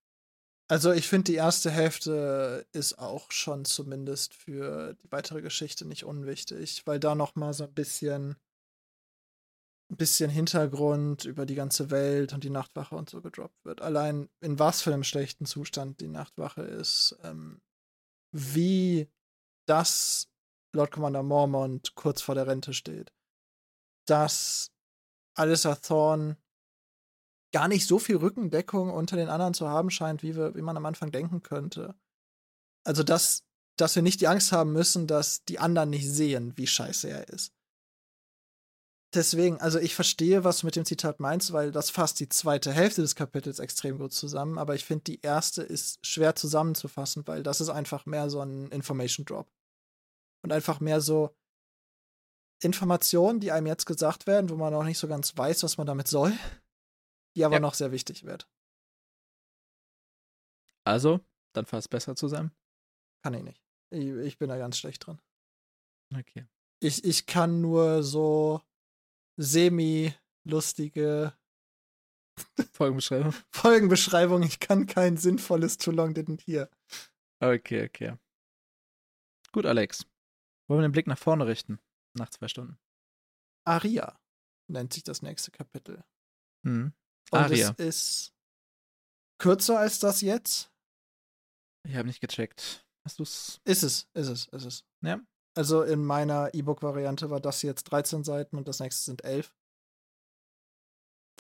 Also 0.71 0.93
ich 0.93 1.07
finde, 1.07 1.33
die 1.33 1.37
erste 1.37 1.71
Hälfte 1.71 2.67
ist 2.73 2.99
auch 2.99 3.31
schon 3.31 3.67
zumindest 3.67 4.33
für 4.33 4.95
die 4.95 5.13
weitere 5.13 5.43
Geschichte 5.43 5.85
nicht 5.85 6.05
unwichtig, 6.05 6.87
weil 6.87 6.99
da 6.99 7.15
noch 7.15 7.35
mal 7.35 7.53
so 7.53 7.65
ein 7.65 7.75
bisschen, 7.75 8.37
ein 9.91 9.97
bisschen 9.97 10.31
Hintergrund 10.31 11.27
über 11.27 11.45
die 11.45 11.57
ganze 11.57 11.91
Welt 11.91 12.33
und 12.33 12.43
die 12.45 12.51
Nachtwache 12.51 12.95
und 12.95 13.11
so 13.11 13.21
gedroppt 13.21 13.65
wird. 13.65 13.83
Allein 13.83 14.31
in 14.41 14.59
was 14.59 14.81
für 14.81 14.95
einem 14.95 15.05
schlechten 15.05 15.45
Zustand 15.45 16.01
die 16.01 16.09
Nachtwache 16.09 16.63
ist, 16.63 17.19
ähm, 17.23 17.61
wie 18.33 19.11
das 19.67 20.30
Lord 20.73 20.91
Commander 20.91 21.23
Mormont 21.23 21.95
kurz 21.95 22.23
vor 22.23 22.35
der 22.35 22.47
Rente 22.47 22.75
steht, 22.75 23.13
dass 24.07 24.71
Alyssa 25.35 25.77
Thorne 25.77 26.37
gar 27.53 27.69
nicht 27.69 27.87
so 27.87 27.99
viel 27.99 28.17
Rückendeckung 28.17 28.91
unter 28.91 29.17
den 29.17 29.29
anderen 29.29 29.55
zu 29.55 29.69
haben 29.69 29.91
scheint, 29.91 30.23
wie, 30.23 30.37
wir, 30.37 30.55
wie 30.55 30.63
man 30.63 30.77
am 30.77 30.87
Anfang 30.87 31.11
denken 31.11 31.43
könnte. 31.43 31.95
Also, 32.85 33.03
dass, 33.03 33.45
dass 33.77 33.97
wir 33.97 34.03
nicht 34.03 34.21
die 34.21 34.29
Angst 34.29 34.53
haben 34.53 34.73
müssen, 34.73 35.07
dass 35.07 35.45
die 35.45 35.59
anderen 35.59 35.91
nicht 35.91 36.09
sehen, 36.09 36.57
wie 36.57 36.67
scheiße 36.67 37.09
er 37.09 37.29
ist. 37.29 37.53
Deswegen, 39.13 39.61
also 39.61 39.81
ich 39.81 39.97
verstehe, 39.97 40.45
was 40.45 40.61
du 40.61 40.67
mit 40.67 40.77
dem 40.77 40.85
Zitat 40.85 41.19
meinst, 41.19 41.53
weil 41.53 41.73
das 41.73 41.91
fasst 41.91 42.21
die 42.21 42.29
zweite 42.29 42.73
Hälfte 42.73 43.03
des 43.03 43.17
Kapitels 43.17 43.59
extrem 43.59 43.99
gut 43.99 44.13
zusammen, 44.13 44.57
aber 44.57 44.77
ich 44.77 44.85
finde, 44.85 45.03
die 45.05 45.21
erste 45.21 45.63
ist 45.63 46.07
schwer 46.07 46.37
zusammenzufassen, 46.37 47.27
weil 47.27 47.43
das 47.43 47.61
ist 47.61 47.71
einfach 47.71 48.07
mehr 48.07 48.31
so 48.31 48.41
ein 48.41 48.69
Information 48.69 49.27
Drop. 49.27 49.49
Und 50.43 50.53
einfach 50.53 50.81
mehr 50.81 51.01
so 51.01 51.37
Informationen, 52.63 53.41
die 53.41 53.53
einem 53.53 53.67
jetzt 53.67 53.87
gesagt 53.87 54.27
werden, 54.27 54.51
wo 54.51 54.57
man 54.57 54.75
auch 54.75 54.85
nicht 54.85 54.99
so 54.99 55.09
ganz 55.09 55.37
weiß, 55.37 55.63
was 55.63 55.77
man 55.79 55.87
damit 55.87 56.09
soll, 56.09 56.33
die 57.37 57.45
aber 57.45 57.55
Ja. 57.57 57.61
noch 57.61 57.75
sehr 57.75 57.93
wichtig 57.93 58.25
wird. 58.25 58.49
Also, 60.85 61.21
dann 61.53 61.67
fass 61.67 61.89
besser 61.89 62.17
zusammen. 62.17 62.53
Kann 63.23 63.35
ich 63.35 63.43
nicht. 63.43 63.63
Ich, 63.91 64.07
ich 64.09 64.39
bin 64.39 64.49
da 64.49 64.57
ganz 64.57 64.79
schlecht 64.79 65.07
drin. 65.07 65.21
Okay. 66.15 66.47
Ich, 66.81 67.05
ich 67.05 67.27
kann 67.27 67.61
nur 67.61 68.03
so 68.03 68.63
semi-lustige 69.37 71.35
Folgenbeschreibung. 72.73 73.35
Folgenbeschreibungen. 73.51 74.49
Ich 74.49 74.61
kann 74.61 74.87
kein 74.87 75.17
sinnvolles 75.19 75.77
Too 75.79 75.91
Long 75.91 76.15
Didn't 76.15 76.43
Hear. 76.47 76.71
Okay, 77.41 77.85
okay. 77.87 78.17
Gut, 79.53 79.67
Alex. 79.67 80.07
Wollen 80.71 80.83
wir 80.83 80.89
den 80.89 80.93
Blick 80.93 81.09
nach 81.09 81.19
vorne 81.19 81.49
richten? 81.49 81.81
Nach 82.17 82.31
zwei 82.31 82.47
Stunden. 82.47 82.79
Aria 83.67 84.21
nennt 84.69 84.93
sich 84.93 85.03
das 85.03 85.21
nächste 85.21 85.51
Kapitel. 85.51 86.05
Hm. 86.65 86.95
Und 87.33 87.39
Aria. 87.39 87.75
es 87.77 87.85
ist 87.85 88.35
kürzer 89.41 89.81
als 89.81 89.99
das 89.99 90.21
jetzt. 90.21 90.71
Ich 91.89 91.97
habe 91.97 92.07
nicht 92.07 92.21
gecheckt. 92.21 92.87
Hast 93.05 93.19
du's? 93.19 93.61
Ist 93.65 93.83
es, 93.83 94.09
ist 94.15 94.29
es, 94.29 94.47
ist 94.47 94.65
es. 94.65 94.85
Ja. 95.03 95.21
Also 95.57 95.83
in 95.83 96.05
meiner 96.05 96.55
E-Book-Variante 96.55 97.31
war 97.31 97.41
das 97.41 97.63
jetzt 97.63 97.85
13 97.85 98.23
Seiten 98.23 98.57
und 98.57 98.69
das 98.69 98.79
nächste 98.79 99.03
sind 99.03 99.25
11. 99.25 99.53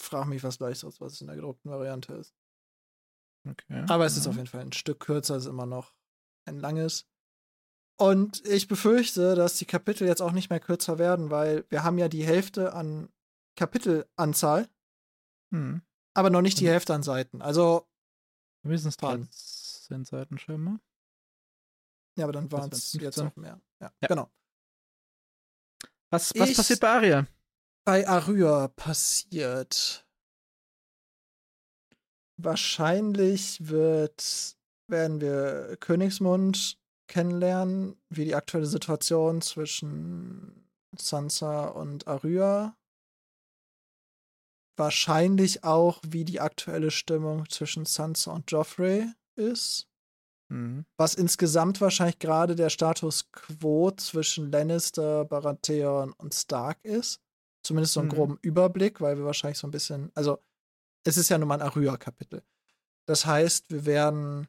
Frag 0.00 0.26
mich 0.26 0.42
was 0.42 0.58
gleich 0.58 0.84
aus, 0.84 1.00
was 1.00 1.12
es 1.12 1.20
in 1.20 1.28
der 1.28 1.36
gedruckten 1.36 1.70
Variante 1.70 2.14
ist. 2.14 2.34
Okay. 3.48 3.84
Aber 3.88 4.06
es 4.06 4.16
ist 4.16 4.24
ja. 4.24 4.30
auf 4.30 4.36
jeden 4.36 4.48
Fall 4.48 4.62
ein 4.62 4.72
Stück 4.72 4.98
kürzer, 4.98 5.36
es 5.36 5.44
ist 5.44 5.50
immer 5.50 5.66
noch 5.66 5.94
ein 6.48 6.58
langes. 6.58 7.06
Und 8.00 8.44
ich 8.46 8.66
befürchte, 8.66 9.34
dass 9.34 9.56
die 9.58 9.66
Kapitel 9.66 10.06
jetzt 10.08 10.22
auch 10.22 10.32
nicht 10.32 10.48
mehr 10.48 10.60
kürzer 10.60 10.98
werden, 10.98 11.30
weil 11.30 11.64
wir 11.68 11.84
haben 11.84 11.98
ja 11.98 12.08
die 12.08 12.24
Hälfte 12.24 12.72
an 12.72 13.10
Kapitelanzahl, 13.56 14.68
Hm. 15.52 15.82
aber 16.14 16.30
noch 16.30 16.40
nicht 16.40 16.58
die. 16.60 16.68
Hälfte 16.68 16.94
an 16.94 17.02
Seiten. 17.02 17.42
Also, 17.42 17.86
Wie 18.62 18.78
sind 18.78 18.88
es 18.88 18.96
Faden. 18.96 19.28
13 19.30 20.04
Seiten 20.06 20.38
scheinbar? 20.38 20.80
ja, 22.16 22.24
aber 22.24 22.32
dann 22.32 22.50
waren 22.50 22.70
es 22.72 22.92
jetzt 22.94 23.16
15. 23.16 23.24
noch 23.26 23.36
mehr. 23.36 23.60
Ja, 23.80 23.92
Ja. 24.00 24.08
genau. 24.08 24.30
Was, 26.10 26.32
was 26.38 26.50
Ich- 26.50 26.56
passiert 26.56 26.80
bei 26.80 26.88
Aria? 26.88 27.26
bei 27.84 28.06
Aryr 28.08 28.68
passiert. 28.76 30.06
Wahrscheinlich 32.38 33.68
wird, 33.68 34.56
werden 34.86 35.20
wir 35.20 35.76
Königsmund 35.78 36.78
kennenlernen, 37.10 37.96
wie 38.08 38.24
die 38.24 38.34
aktuelle 38.34 38.66
Situation 38.66 39.42
zwischen 39.42 40.64
Sansa 40.96 41.66
und 41.66 42.06
Aryr. 42.08 42.74
Wahrscheinlich 44.76 45.62
auch, 45.64 46.00
wie 46.06 46.24
die 46.24 46.40
aktuelle 46.40 46.90
Stimmung 46.90 47.48
zwischen 47.50 47.84
Sansa 47.84 48.32
und 48.32 48.50
Joffrey 48.50 49.06
ist. 49.36 49.88
Hm. 50.50 50.86
Was 50.96 51.14
insgesamt 51.14 51.80
wahrscheinlich 51.80 52.18
gerade 52.18 52.56
der 52.56 52.70
Status 52.70 53.30
quo 53.30 53.90
zwischen 53.90 54.50
Lannister, 54.50 55.24
Baratheon 55.26 56.12
und 56.12 56.34
Stark 56.34 56.78
ist. 56.82 57.20
Zumindest 57.62 57.92
so 57.92 58.00
einen 58.00 58.08
Mhm. 58.08 58.14
groben 58.14 58.38
Überblick, 58.40 59.00
weil 59.02 59.18
wir 59.18 59.26
wahrscheinlich 59.26 59.58
so 59.58 59.66
ein 59.66 59.70
bisschen, 59.70 60.10
also 60.14 60.38
es 61.04 61.18
ist 61.18 61.28
ja 61.28 61.36
nun 61.36 61.48
mal 61.48 61.60
ein 61.60 61.68
Aryr-Kapitel. 61.68 62.42
Das 63.06 63.26
heißt, 63.26 63.70
wir 63.70 63.84
werden 63.84 64.48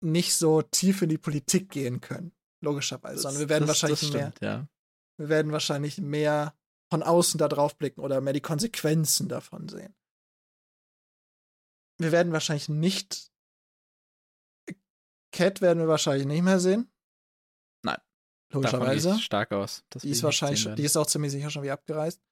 nicht 0.00 0.34
so 0.34 0.62
tief 0.62 1.02
in 1.02 1.08
die 1.08 1.18
Politik 1.18 1.70
gehen 1.70 2.00
können, 2.00 2.32
logischerweise, 2.60 3.20
sondern 3.22 3.40
wir 3.40 3.48
werden 3.48 3.62
Das- 3.66 3.68
wahrscheinlich 3.82 4.00
das 4.00 4.12
mehr, 4.12 4.30
stimmt, 4.32 4.40
ja. 4.42 4.68
wir 5.18 5.28
werden 5.28 5.52
wahrscheinlich 5.52 5.98
mehr 5.98 6.54
von 6.90 7.02
außen 7.02 7.38
da 7.38 7.48
drauf 7.48 7.76
blicken 7.76 8.00
oder 8.00 8.20
mehr 8.20 8.32
die 8.32 8.40
Konsequenzen 8.40 9.28
davon 9.28 9.68
sehen. 9.68 9.94
Wir 11.98 12.12
werden 12.12 12.32
wahrscheinlich 12.32 12.68
nicht. 12.68 13.30
Cat 15.32 15.60
werden 15.60 15.80
wir 15.80 15.88
wahrscheinlich 15.88 16.26
nicht 16.26 16.42
mehr 16.42 16.60
sehen. 16.60 16.90
Nein. 17.82 17.98
Davon 18.50 18.62
Logischerweise. 18.62 19.14
ich 19.16 19.24
stark 19.24 19.52
aus. 19.52 19.84
Die 20.02 20.08
ist 20.10 20.22
wahrscheinlich, 20.22 20.60
schon- 20.62 20.76
die 20.76 20.84
ist 20.84 20.96
auch 20.96 21.06
ziemlich 21.06 21.32
sicher 21.32 21.50
schon 21.50 21.62
wieder 21.62 21.74
abgereist. 21.74 22.22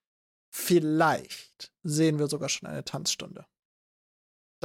Vielleicht 0.55 1.73
sehen 1.83 2.19
wir 2.19 2.29
sogar 2.29 2.49
schon 2.49 2.69
eine 2.69 2.85
Tanzstunde. 2.85 3.45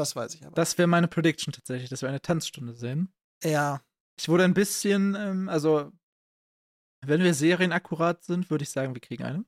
Das 0.01 0.15
weiß 0.15 0.33
ich 0.33 0.43
aber. 0.43 0.55
Das 0.55 0.79
wäre 0.79 0.87
meine 0.87 1.07
Prediction 1.07 1.53
tatsächlich, 1.53 1.89
dass 1.89 2.01
wir 2.01 2.09
eine 2.09 2.21
Tanzstunde 2.21 2.73
sehen. 2.73 3.13
ja. 3.43 3.81
Ich 4.19 4.29
wurde 4.29 4.43
ein 4.43 4.53
bisschen, 4.53 5.15
ähm, 5.15 5.49
also, 5.49 5.91
wenn 7.03 7.23
wir 7.23 7.33
serienakkurat 7.33 8.23
sind, 8.23 8.51
würde 8.51 8.63
ich 8.63 8.69
sagen, 8.69 8.93
wir 8.93 9.01
kriegen 9.01 9.23
eine. 9.23 9.45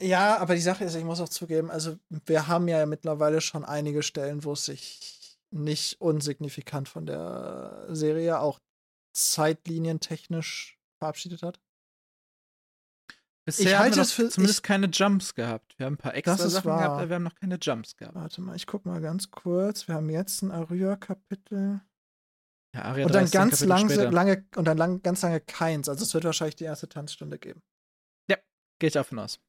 Ja, 0.00 0.38
aber 0.38 0.54
die 0.54 0.60
Sache 0.60 0.84
ist, 0.84 0.94
ich 0.94 1.04
muss 1.04 1.20
auch 1.20 1.28
zugeben, 1.28 1.70
also 1.70 1.98
wir 2.08 2.46
haben 2.46 2.68
ja 2.68 2.84
mittlerweile 2.86 3.40
schon 3.40 3.64
einige 3.64 4.02
Stellen, 4.02 4.44
wo 4.44 4.52
es 4.52 4.66
sich 4.66 5.38
nicht 5.50 6.00
unsignifikant 6.00 6.88
von 6.88 7.06
der 7.06 7.86
Serie 7.88 8.38
auch 8.40 8.60
zeitlinientechnisch 9.14 10.78
verabschiedet 10.98 11.42
hat. 11.42 11.60
Bisher 13.46 13.64
Ich 13.66 13.74
haben 13.74 13.82
halte 13.84 13.96
wir 13.96 14.02
es 14.02 14.08
noch 14.08 14.14
für- 14.24 14.28
zumindest 14.28 14.58
ich- 14.58 14.62
keine 14.64 14.86
Jumps 14.88 15.34
gehabt. 15.34 15.78
Wir 15.78 15.86
haben 15.86 15.94
ein 15.94 15.98
paar 15.98 16.14
extra 16.14 16.36
Sachen 16.36 16.64
wahr. 16.68 16.78
gehabt, 16.78 16.94
aber 17.00 17.08
wir 17.08 17.14
haben 17.14 17.22
noch 17.22 17.34
keine 17.36 17.58
Jumps 17.62 17.96
gehabt. 17.96 18.14
Warte 18.16 18.40
mal, 18.42 18.56
ich 18.56 18.66
guck 18.66 18.84
mal 18.84 19.00
ganz 19.00 19.30
kurz. 19.30 19.86
Wir 19.86 19.94
haben 19.94 20.10
jetzt 20.10 20.42
ein 20.42 20.50
Arya-Kapitel. 20.50 21.80
Ja, 22.74 22.82
Aria 22.82 23.06
Und 23.06 23.14
dann 23.14 23.24
13 23.24 23.38
ganz 23.38 23.60
Kapitel 23.88 24.12
lange, 24.12 24.44
und 24.56 24.64
dann 24.66 24.76
lang, 24.76 25.00
ganz 25.02 25.22
lange 25.22 25.40
keins. 25.40 25.88
Also 25.88 26.02
es 26.04 26.12
wird 26.12 26.24
wahrscheinlich 26.24 26.56
die 26.56 26.64
erste 26.64 26.88
Tanzstunde 26.88 27.38
geben. 27.38 27.62
Gehe 28.78 28.88
ich 28.88 28.92
davon 28.92 29.18
aus. 29.20 29.40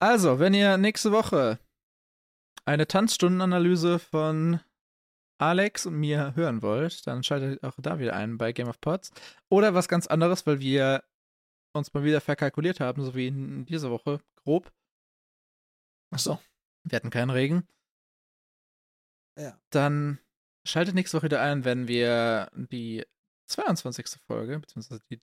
Also, 0.00 0.38
wenn 0.38 0.54
ihr 0.54 0.78
nächste 0.78 1.12
Woche 1.12 1.58
eine 2.64 2.86
Tanzstundenanalyse 2.86 3.98
von 3.98 4.60
Alex 5.38 5.84
und 5.84 5.96
mir 5.96 6.34
hören 6.36 6.62
wollt, 6.62 7.06
dann 7.06 7.22
schaltet 7.22 7.62
auch 7.62 7.74
da 7.78 7.98
wieder 7.98 8.14
ein 8.14 8.38
bei 8.38 8.52
Game 8.52 8.68
of 8.68 8.80
Pods. 8.80 9.10
Oder 9.50 9.74
was 9.74 9.88
ganz 9.88 10.06
anderes, 10.06 10.46
weil 10.46 10.60
wir 10.60 11.04
uns 11.72 11.92
mal 11.92 12.04
wieder 12.04 12.20
verkalkuliert 12.20 12.80
haben, 12.80 13.04
so 13.04 13.14
wie 13.14 13.28
in 13.28 13.64
dieser 13.66 13.90
Woche, 13.90 14.20
grob. 14.36 14.72
Achso. 16.10 16.40
Wir 16.84 16.96
hatten 16.96 17.10
keinen 17.10 17.30
Regen. 17.30 17.68
Ja. 19.38 19.58
Dann 19.70 20.18
schaltet 20.66 20.94
nächste 20.94 21.16
Woche 21.16 21.26
wieder 21.26 21.40
ein, 21.40 21.64
wenn 21.64 21.88
wir 21.88 22.50
die 22.54 23.06
22. 23.46 24.20
Folge, 24.26 24.58
beziehungsweise 24.58 25.02
die, 25.10 25.20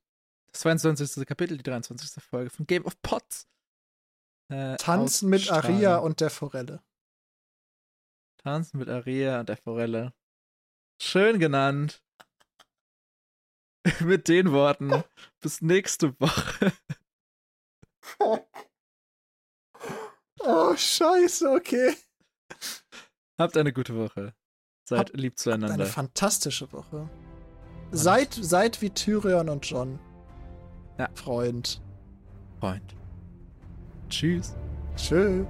das 0.52 0.62
22. 0.62 1.26
Kapitel, 1.26 1.58
die 1.58 1.64
23. 1.64 2.24
Folge 2.24 2.50
von 2.50 2.66
Game 2.66 2.86
of 2.86 3.02
Pots. 3.02 3.48
Äh, 4.50 4.78
Tanzen 4.78 5.30
mit. 5.30 5.52
Aria 5.52 5.98
und 5.98 6.22
der 6.22 6.30
Forelle. 6.30 6.82
Tanzen 8.38 8.78
mit 8.78 8.88
Aria 8.88 9.42
und 9.42 9.50
der 9.50 9.58
Forelle. 9.58 10.14
Schön 11.02 11.40
genannt. 11.40 12.02
mit 14.02 14.28
den 14.28 14.52
Worten. 14.52 15.04
Bis 15.42 15.62
nächste 15.62 16.20
Woche. 16.20 16.72
Oh, 20.40 20.74
scheiße, 20.76 21.50
okay. 21.50 21.94
Habt 23.38 23.58
eine 23.58 23.74
gute 23.74 23.96
Woche. 23.96 24.34
Seid 24.88 25.00
Habt 25.00 25.14
lieb 25.18 25.34
Eine 25.34 25.36
zueinander. 25.36 25.86
fantastische 25.86 26.72
Woche. 26.72 27.10
Seid, 27.92 28.34
seid 28.34 28.82
wie 28.82 28.90
Tyrion 28.90 29.50
und 29.50 29.66
John. 29.70 30.00
Ja. 30.98 31.10
Freund. 31.16 31.82
Freund. 32.62 32.96
Tschüss. 34.10 34.56
Tschö. 34.96 35.46